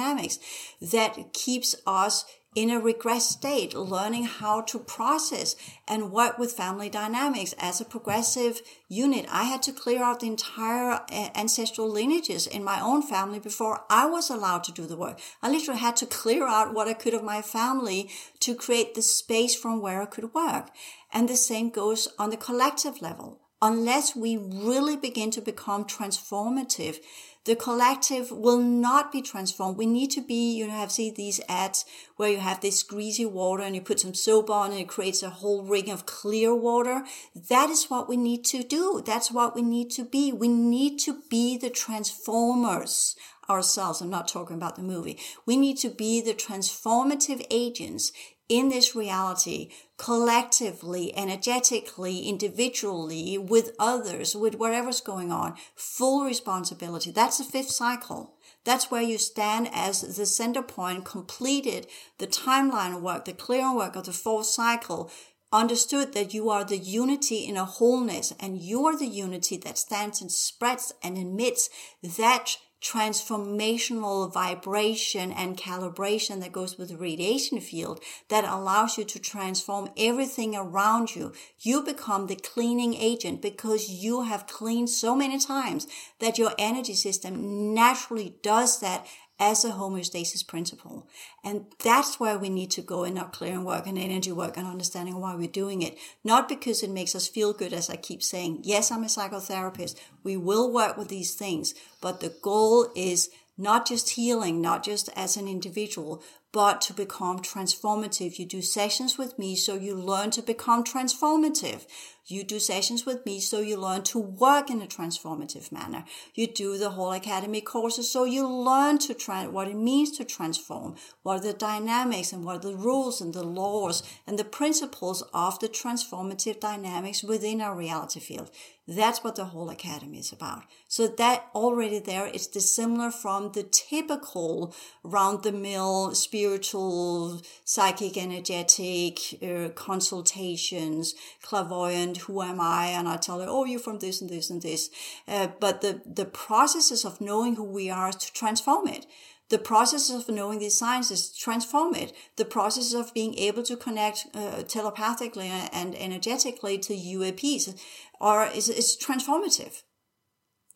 that 0.81 1.33
keeps 1.33 1.75
us 1.87 2.25
in 2.55 2.71
a 2.71 2.79
regress 2.79 3.31
state, 3.31 3.75
learning 3.75 4.25
how 4.25 4.61
to 4.61 4.79
process 4.79 5.57
and 5.89 6.13
work 6.13 6.39
with 6.39 6.53
family 6.53 6.91
dynamics 6.91 7.55
as 7.59 7.81
a 7.81 7.85
progressive 7.85 8.61
unit. 8.89 9.25
I 9.31 9.45
had 9.45 9.63
to 9.63 9.73
clear 9.73 10.03
out 10.03 10.21
the 10.21 10.27
entire 10.27 11.01
uh, 11.11 11.29
ancestral 11.35 11.89
lineages 11.89 12.47
in 12.47 12.63
my 12.63 12.79
own 12.81 13.01
family 13.03 13.39
before 13.39 13.85
I 13.89 14.05
was 14.05 14.29
allowed 14.29 14.65
to 14.65 14.73
do 14.73 14.87
the 14.87 14.99
work. 14.99 15.19
I 15.41 15.51
literally 15.51 15.81
had 15.81 15.97
to 15.97 16.07
clear 16.07 16.47
out 16.47 16.75
what 16.75 16.89
I 16.89 16.93
could 16.93 17.15
of 17.15 17.25
my 17.25 17.41
family 17.41 18.11
to 18.41 18.55
create 18.55 18.95
the 18.95 19.03
space 19.03 19.55
from 19.55 19.81
where 19.81 20.03
I 20.03 20.07
could 20.07 20.35
work. 20.35 20.69
And 21.11 21.29
the 21.29 21.37
same 21.37 21.71
goes 21.71 22.09
on 22.19 22.29
the 22.29 22.37
collective 22.37 23.01
level. 23.01 23.41
Unless 23.63 24.17
we 24.17 24.37
really 24.37 24.97
begin 24.97 25.31
to 25.31 25.41
become 25.41 25.85
transformative, 25.85 26.99
the 27.45 27.57
collective 27.57 28.31
will 28.31 28.59
not 28.59 29.11
be 29.11 29.21
transformed. 29.21 29.77
We 29.77 29.87
need 29.87 30.11
to 30.13 30.21
be, 30.21 30.55
you 30.55 30.67
know, 30.67 30.75
have 30.75 30.93
seen 30.93 31.15
these 31.15 31.41
ads 31.49 31.85
where 32.17 32.31
you 32.31 32.39
have 32.39 32.61
this 32.61 32.83
greasy 32.83 33.27
water 33.27 33.65
and 33.65 33.75
you 33.75 33.81
put 33.81 34.01
some 34.01 34.15
soap 34.15 34.49
on 34.49 34.71
and 34.71 34.81
it 34.81 34.89
creates 34.89 35.23
a 35.23 35.31
whole 35.31 35.65
ring 35.65 35.91
of 35.91 36.07
clear 36.07 36.55
water. 36.55 37.05
That 37.49 37.69
is 37.69 37.87
what 37.87 38.09
we 38.09 38.17
need 38.17 38.45
to 38.47 38.63
do. 38.63 39.03
That's 39.05 39.33
what 39.33 39.57
we 39.57 39.63
need 39.63 39.91
to 39.93 40.05
be. 40.05 40.33
We 40.33 40.49
need 40.49 40.99
to 41.01 41.23
be 41.29 41.57
the 41.57 41.71
transformers 41.71 43.17
ourselves. 43.51 44.01
I'm 44.01 44.11
not 44.11 44.29
talking 44.29 44.57
about 44.57 44.77
the 44.77 44.83
movie. 44.83 45.19
We 45.45 45.57
need 45.57 45.79
to 45.79 45.89
be 45.89 46.21
the 46.21 46.35
transformative 46.35 47.45
agents 47.51 48.13
in 48.49 48.69
this 48.69 48.95
reality 48.95 49.71
collectively, 49.97 51.17
energetically, 51.17 52.21
individually, 52.23 53.39
with 53.39 53.71
others, 53.79 54.35
with 54.35 54.57
whatever's 54.57 55.01
going 55.01 55.31
on, 55.31 55.55
full 55.77 56.25
responsibility. 56.25 57.13
That's 57.13 57.39
the 57.39 57.45
fifth 57.45 57.71
cycle. 57.71 58.35
That's 58.65 58.91
where 58.91 59.03
you 59.03 59.19
stand 59.19 59.69
as 59.73 60.17
the 60.17 60.27
center 60.27 60.63
point, 60.63 61.05
completed 61.05 61.87
the 62.19 62.27
timeline 62.27 63.01
work, 63.01 63.25
the 63.25 63.33
clearing 63.33 63.77
work 63.77 63.95
of 63.95 64.07
the 64.07 64.13
fourth 64.13 64.47
cycle, 64.47 65.11
understood 65.53 66.15
that 66.15 66.33
you 66.33 66.49
are 66.51 66.65
the 66.65 66.79
unity 66.79 67.47
in 67.47 67.57
a 67.57 67.65
wholeness 67.65 68.33
and 68.41 68.61
you 68.61 68.87
are 68.87 68.99
the 68.99 69.07
unity 69.07 69.57
that 69.59 69.79
stands 69.79 70.21
and 70.21 70.33
spreads 70.33 70.93
and 71.03 71.19
emits 71.19 71.69
that 72.03 72.57
transformational 72.83 74.33
vibration 74.33 75.31
and 75.31 75.57
calibration 75.57 76.41
that 76.41 76.53
goes 76.53 76.77
with 76.77 76.89
the 76.89 76.97
radiation 76.97 77.61
field 77.61 78.03
that 78.29 78.45
allows 78.45 78.99
you 78.99 79.05
to 79.05 79.21
transform 79.21 79.89
everything 79.97 80.57
around 80.57 81.15
you. 81.15 81.33
You 81.61 81.83
become 81.83 82.27
the 82.27 82.35
cleaning 82.35 82.95
agent 82.95 83.41
because 83.41 83.89
you 83.89 84.23
have 84.23 84.49
cleaned 84.49 84.91
so 84.91 85.15
many 85.15 85.39
times 85.39 85.87
that 86.19 86.39
your 86.39 86.53
energy 86.59 86.95
system 86.95 87.73
naturally 87.73 88.35
does 88.43 88.81
that 88.81 89.07
as 89.39 89.65
a 89.65 89.73
homeostasis 89.73 90.47
principle. 90.47 91.09
And 91.43 91.67
that's 91.83 92.21
where 92.21 92.39
we 92.39 92.49
need 92.49 92.71
to 92.73 92.83
go 92.83 93.05
in 93.05 93.19
our 93.19 93.29
clearing 93.29 93.65
work 93.65 93.87
and 93.87 93.99
energy 93.99 94.33
work 94.33 94.57
and 94.57 94.67
understanding 94.67 95.19
why 95.21 95.35
we're 95.35 95.49
doing 95.49 95.83
it. 95.83 95.99
Not 96.23 96.49
because 96.49 96.83
it 96.83 96.91
makes 96.91 97.15
us 97.15 97.29
feel 97.29 97.53
good, 97.53 97.73
as 97.73 97.91
I 97.91 97.97
keep 97.97 98.23
saying. 98.23 98.61
Yes, 98.63 98.91
I'm 98.91 99.03
a 99.03 99.07
psychotherapist. 99.07 99.97
We 100.23 100.37
will 100.37 100.73
work 100.73 100.97
with 100.97 101.09
these 101.09 101.35
things, 101.35 101.75
but 102.01 102.21
the 102.21 102.35
goal 102.43 102.91
is 102.95 103.31
not 103.59 103.87
just 103.87 104.11
healing, 104.11 104.61
not 104.61 104.85
just 104.85 105.09
as 105.15 105.37
an 105.37 105.47
individual, 105.47 106.23
but 106.53 106.81
to 106.83 106.93
become 106.93 107.39
transformative. 107.39 108.39
You 108.39 108.47
do 108.47 108.63
sessions 108.63 109.19
with 109.19 109.39
me 109.39 109.57
so 109.57 109.75
you 109.75 109.95
learn 109.95 110.31
to 110.33 110.43
become 110.43 110.85
transformative. 110.85 111.87
You 112.27 112.45
do 112.45 112.61
sessions 112.61 113.05
with 113.05 113.27
me 113.27 113.41
so 113.41 113.61
you 113.61 113.77
learn 113.77 114.03
to 114.05 114.19
work 114.19 114.71
in 114.71 114.81
a 114.81 114.87
transformative 114.87 115.73
manner. 115.73 116.05
You 116.35 116.47
do 116.47 116.79
the 116.79 116.91
HAL 116.91 117.13
academy 117.13 117.61
courses 117.61 118.11
so 118.11 118.25
you 118.25 118.49
learn 118.49 118.99
to 118.99 119.15
try 119.15 119.47
what 119.49 119.69
it 119.69 119.77
means 119.77 120.17
to 120.19 120.25
transform, 120.25 120.95
what 121.23 121.39
are 121.39 121.41
the 121.41 121.53
dynamics 121.53 122.33
and 122.33 122.45
what 122.45 122.57
are 122.57 122.71
the 122.71 122.77
rules 122.77 123.21
and 123.21 123.35
the 123.35 123.43
laws 123.43 124.05
and 124.27 124.39
the 124.39 124.45
principles 124.45 125.23
of 125.35 125.59
the 125.59 125.69
transformative 125.69 126.61
dynamics 126.61 127.25
within 127.25 127.61
our 127.61 127.77
reality 127.77 128.21
field. 128.21 128.51
That's 128.87 129.23
what 129.23 129.37
the 129.37 129.47
HAL 129.47 129.71
academy 129.71 130.19
is 130.19 130.33
about. 130.33 130.65
So 130.89 131.07
that 131.07 131.47
already 131.55 132.01
there 132.01 132.27
is 132.27 132.49
dissimilar 132.49 133.13
from 133.13 133.53
the 133.53 133.63
typical 133.63 134.75
round 135.05 135.45
the 135.45 135.53
mill 135.53 136.15
spiritual, 136.17 137.41
psychic, 137.65 138.17
energetic 138.17 139.19
uh, 139.41 139.69
consultations, 139.77 141.15
clairvoyant, 141.43 142.12
who 142.17 142.43
am 142.43 142.61
I? 142.61 142.87
And 142.87 143.09
I 143.09 143.17
tell 143.17 143.41
her, 143.41 143.47
oh, 143.49 143.65
you're 143.65 143.81
from 143.81 143.99
this 143.99 144.21
and 144.21 144.31
this 144.31 144.51
and 144.51 144.63
this. 144.63 144.91
Uh, 145.27 145.49
but 145.61 145.81
the, 145.81 146.03
the 146.07 146.25
processes 146.25 147.05
of 147.05 147.21
knowing 147.21 147.57
who 147.57 147.65
we 147.65 147.91
are 147.91 148.13
to 148.13 148.33
transform 148.33 148.89
it. 148.89 149.07
The 149.49 149.59
process 149.59 150.09
of 150.11 150.29
knowing 150.29 150.61
these 150.61 150.79
sciences 150.79 151.29
to 151.29 151.39
transform 151.39 151.95
it. 151.95 152.15
The 152.37 152.45
process 152.45 152.95
of 152.95 153.13
being 153.13 153.35
able 153.35 153.63
to 153.65 153.77
connect 153.77 154.27
uh, 154.35 154.63
telepathically 154.63 155.49
and 155.49 155.95
energetically 155.95 156.79
to 156.79 156.95
UAPs 156.95 157.79
are 158.21 158.51
is, 158.51 158.69
is 158.69 158.97
transformative. 158.97 159.83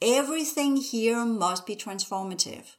Everything 0.03 0.77
here 0.77 1.25
must 1.25 1.67
be 1.67 1.75
transformative. 1.75 2.77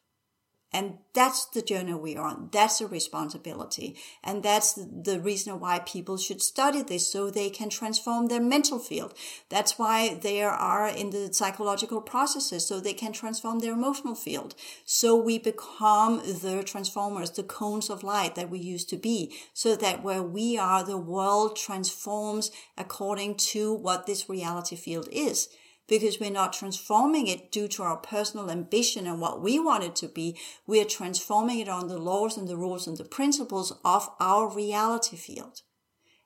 And 0.74 0.98
that's 1.14 1.46
the 1.46 1.62
journey 1.62 1.94
we 1.94 2.18
are 2.18 2.28
on. 2.28 2.50
That's 2.52 2.82
a 2.82 2.88
responsibility. 2.88 3.96
And 4.22 4.44
that's 4.44 4.74
the 4.74 5.20
reason 5.20 5.62
why 5.62 5.80
people 5.80 6.18
should 6.18 6.42
study 6.42 6.82
this 6.82 7.10
so 7.10 7.30
they 7.30 7.50
can 7.50 7.70
transform 7.70 8.28
their 8.28 8.42
mental 8.42 8.78
field. 8.78 9.14
That's 9.50 9.80
why 9.80 10.16
they 10.16 10.44
are 10.44 10.88
in 10.90 11.12
the 11.12 11.34
psychological 11.34 12.02
processes 12.02 12.68
so 12.68 12.80
they 12.80 12.94
can 12.94 13.14
transform 13.14 13.60
their 13.60 13.74
emotional 13.74 14.16
field. 14.16 14.56
So 14.84 15.16
we 15.16 15.40
become 15.40 16.18
the 16.18 16.64
transformers, 16.66 17.32
the 17.32 17.44
cones 17.44 17.90
of 17.90 18.04
light 18.04 18.36
that 18.36 18.50
we 18.50 18.60
used 18.60 18.90
to 18.90 18.98
be 18.98 19.34
so 19.54 19.76
that 19.78 20.04
where 20.04 20.22
we 20.22 20.58
are, 20.58 20.84
the 20.84 20.98
world 20.98 21.56
transforms 21.56 22.52
according 22.78 23.36
to 23.36 23.74
what 23.74 24.06
this 24.06 24.28
reality 24.28 24.76
field 24.76 25.08
is 25.14 25.48
because 25.88 26.20
we're 26.20 26.30
not 26.30 26.54
transforming 26.54 27.28
it 27.28 27.52
due 27.52 27.68
to 27.70 27.84
our 27.84 27.98
personal 27.98 28.52
ambition 28.52 29.08
and 29.08 29.22
what 29.22 29.42
we 29.42 29.60
want 29.60 29.84
it 29.84 29.96
to 29.98 30.08
be. 30.08 30.38
We 30.66 30.82
are 30.82 30.86
transforming 30.86 31.60
it 31.60 31.70
on 31.70 31.88
the 31.88 31.98
laws 31.98 32.38
and 32.38 32.48
the 32.48 32.58
rules 32.58 32.88
and 32.88 32.98
the 32.98 33.06
principles 33.06 33.74
of 33.86 34.10
our 34.20 34.54
reality 34.54 35.16
field. 35.16 35.62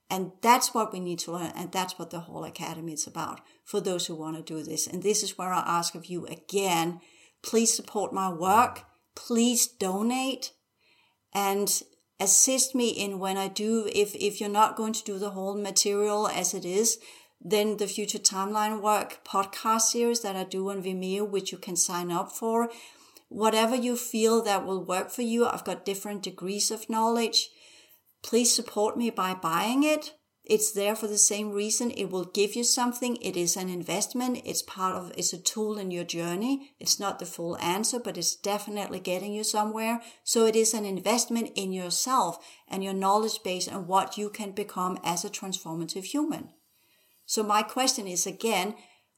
And 0.09 0.33
that's 0.41 0.73
what 0.73 0.91
we 0.91 0.99
need 0.99 1.19
to 1.19 1.31
learn. 1.31 1.53
And 1.55 1.71
that's 1.71 1.97
what 1.97 2.09
the 2.09 2.21
HAL 2.21 2.43
academy 2.43 2.93
is 2.93 3.07
about 3.07 3.39
for 3.63 3.79
those 3.79 4.07
who 4.07 4.15
want 4.15 4.35
to 4.35 4.43
do 4.43 4.61
this. 4.61 4.85
And 4.85 5.01
this 5.01 5.23
is 5.23 5.37
where 5.37 5.53
I 5.53 5.63
ask 5.65 5.95
of 5.95 6.07
you 6.07 6.25
again, 6.25 6.99
please 7.41 7.73
support 7.73 8.11
my 8.11 8.31
work. 8.31 8.83
Please 9.15 9.67
donate 9.67 10.51
and 11.33 11.81
assist 12.19 12.75
me 12.75 12.89
in 12.89 13.19
when 13.19 13.37
I 13.37 13.47
do, 13.47 13.89
if, 13.93 14.13
if 14.15 14.39
you're 14.39 14.49
not 14.49 14.75
going 14.75 14.93
to 14.93 15.03
do 15.03 15.17
the 15.17 15.31
whole 15.31 15.55
material 15.55 16.27
as 16.27 16.53
it 16.53 16.65
is, 16.65 16.99
then 17.43 17.77
the 17.77 17.87
future 17.87 18.19
timeline 18.19 18.81
work 18.81 19.23
podcast 19.25 19.81
series 19.81 20.21
that 20.21 20.35
I 20.35 20.43
do 20.43 20.69
on 20.69 20.83
Vimeo, 20.83 21.27
which 21.27 21.51
you 21.51 21.57
can 21.57 21.75
sign 21.75 22.11
up 22.11 22.31
for. 22.31 22.69
Whatever 23.29 23.75
you 23.75 23.95
feel 23.95 24.43
that 24.43 24.65
will 24.65 24.83
work 24.83 25.09
for 25.09 25.23
you, 25.23 25.47
I've 25.47 25.63
got 25.63 25.85
different 25.85 26.21
degrees 26.21 26.69
of 26.69 26.89
knowledge. 26.89 27.49
Please 28.21 28.53
support 28.53 28.97
me 28.97 29.09
by 29.09 29.33
buying 29.33 29.83
it. 29.83 30.13
It's 30.43 30.71
there 30.71 30.95
for 30.95 31.07
the 31.07 31.17
same 31.17 31.51
reason. 31.51 31.91
It 31.91 32.09
will 32.09 32.25
give 32.25 32.55
you 32.55 32.63
something. 32.63 33.15
It 33.21 33.37
is 33.37 33.55
an 33.55 33.69
investment. 33.69 34.41
It's 34.43 34.61
part 34.61 34.95
of, 34.95 35.11
it's 35.15 35.33
a 35.33 35.41
tool 35.41 35.77
in 35.77 35.91
your 35.91 36.03
journey. 36.03 36.73
It's 36.79 36.99
not 36.99 37.19
the 37.19 37.25
full 37.25 37.57
answer, 37.59 37.99
but 37.99 38.17
it's 38.17 38.35
definitely 38.35 38.99
getting 38.99 39.33
you 39.33 39.43
somewhere. 39.43 40.01
So 40.23 40.45
it 40.45 40.55
is 40.55 40.73
an 40.73 40.85
investment 40.85 41.51
in 41.55 41.71
yourself 41.71 42.37
and 42.67 42.83
your 42.83 42.93
knowledge 42.93 43.43
base 43.43 43.67
and 43.67 43.87
what 43.87 44.17
you 44.17 44.29
can 44.29 44.51
become 44.51 44.99
as 45.03 45.23
a 45.23 45.29
transformative 45.29 46.05
human. 46.05 46.49
So 47.31 47.43
my 47.43 47.63
question 47.63 48.07
is 48.07 48.27
again, 48.27 48.75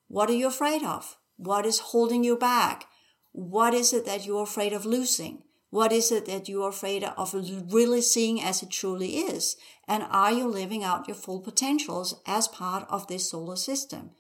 what 0.08 0.30
are 0.30 0.36
you 0.36 0.46
afraid 0.46 0.84
of? 0.84 1.18
What 1.38 1.66
is 1.66 1.80
holding 1.80 2.24
you 2.24 2.38
back? 2.38 2.86
What 3.32 3.74
is 3.74 3.92
it 3.92 4.06
that 4.06 4.24
you're 4.24 4.44
afraid 4.44 4.72
of 4.72 4.86
losing? 4.86 5.42
What 5.72 5.92
is 5.92 6.12
it 6.12 6.28
that 6.28 6.48
you're 6.48 6.70
afraid 6.70 7.04
of 7.04 7.34
really 7.74 8.02
seeing 8.02 8.40
as 8.40 8.62
it 8.62 8.70
truly 8.70 9.18
is? 9.18 9.56
And 9.88 10.04
are 10.12 10.32
you 10.32 10.48
living 10.48 10.84
out 10.84 11.08
your 11.08 11.16
full 11.16 11.40
potentials 11.40 12.22
as 12.28 12.48
part 12.48 12.86
of 12.88 13.08
this 13.08 13.32
solar 13.32 13.56
system? 13.56 14.12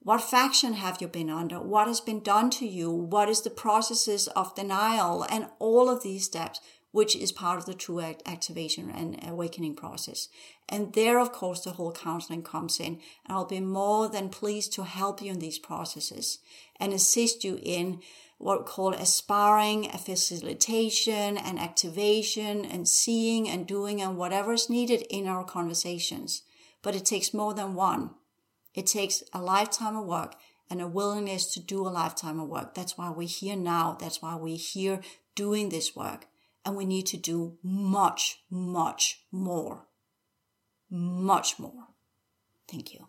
What 0.00 0.22
faction 0.22 0.72
have 0.72 1.02
you 1.02 1.06
been 1.06 1.28
under? 1.28 1.60
What 1.60 1.86
has 1.86 2.00
been 2.00 2.22
done 2.22 2.48
to 2.52 2.66
you? 2.66 2.90
What 2.90 3.28
is 3.28 3.42
the 3.42 3.50
processes 3.50 4.28
of 4.28 4.54
denial? 4.54 5.26
And 5.28 5.48
all 5.58 5.90
of 5.90 6.02
these 6.02 6.24
steps 6.24 6.60
which 6.98 7.14
is 7.14 7.30
part 7.30 7.60
of 7.60 7.64
the 7.64 7.74
true 7.74 8.00
activation 8.00 8.90
and 8.90 9.16
awakening 9.22 9.76
process. 9.76 10.28
And 10.68 10.92
there, 10.94 11.20
of 11.20 11.30
course, 11.30 11.60
the 11.60 11.70
whole 11.70 11.92
counseling 11.92 12.42
comes 12.42 12.80
in. 12.80 12.98
And 13.24 13.28
I'll 13.36 13.44
be 13.44 13.60
more 13.60 14.08
than 14.08 14.30
pleased 14.30 14.72
to 14.72 14.82
help 14.82 15.22
you 15.22 15.30
in 15.30 15.38
these 15.38 15.60
processes 15.60 16.40
and 16.80 16.92
assist 16.92 17.44
you 17.44 17.60
in 17.62 18.00
what 18.38 18.58
we 18.58 18.64
call 18.64 18.94
aspiring, 18.94 19.86
a 19.94 19.96
facilitation 19.96 21.38
and 21.38 21.60
activation 21.60 22.64
and 22.64 22.88
seeing 22.88 23.48
and 23.48 23.64
doing 23.64 24.02
and 24.02 24.16
whatever 24.16 24.52
is 24.52 24.68
needed 24.68 25.02
in 25.08 25.28
our 25.28 25.44
conversations. 25.44 26.42
But 26.82 26.96
it 26.96 27.04
takes 27.04 27.32
more 27.32 27.54
than 27.54 27.74
one. 27.74 28.10
It 28.74 28.88
takes 28.88 29.22
a 29.32 29.40
lifetime 29.40 29.94
of 29.94 30.04
work 30.04 30.34
and 30.68 30.82
a 30.82 30.88
willingness 30.88 31.46
to 31.54 31.60
do 31.60 31.86
a 31.86 31.94
lifetime 32.00 32.40
of 32.40 32.48
work. 32.48 32.74
That's 32.74 32.98
why 32.98 33.10
we're 33.10 33.28
here 33.28 33.54
now. 33.54 33.96
That's 34.00 34.20
why 34.20 34.34
we're 34.34 34.56
here 34.56 35.00
doing 35.36 35.68
this 35.68 35.94
work 35.94 36.26
and 36.64 36.76
we 36.76 36.84
need 36.84 37.06
to 37.06 37.16
do 37.16 37.58
much, 37.62 38.42
much 38.50 39.24
more. 39.30 39.86
Much 40.90 41.58
more. 41.58 41.88
Thank 42.70 42.94
you. 42.94 43.08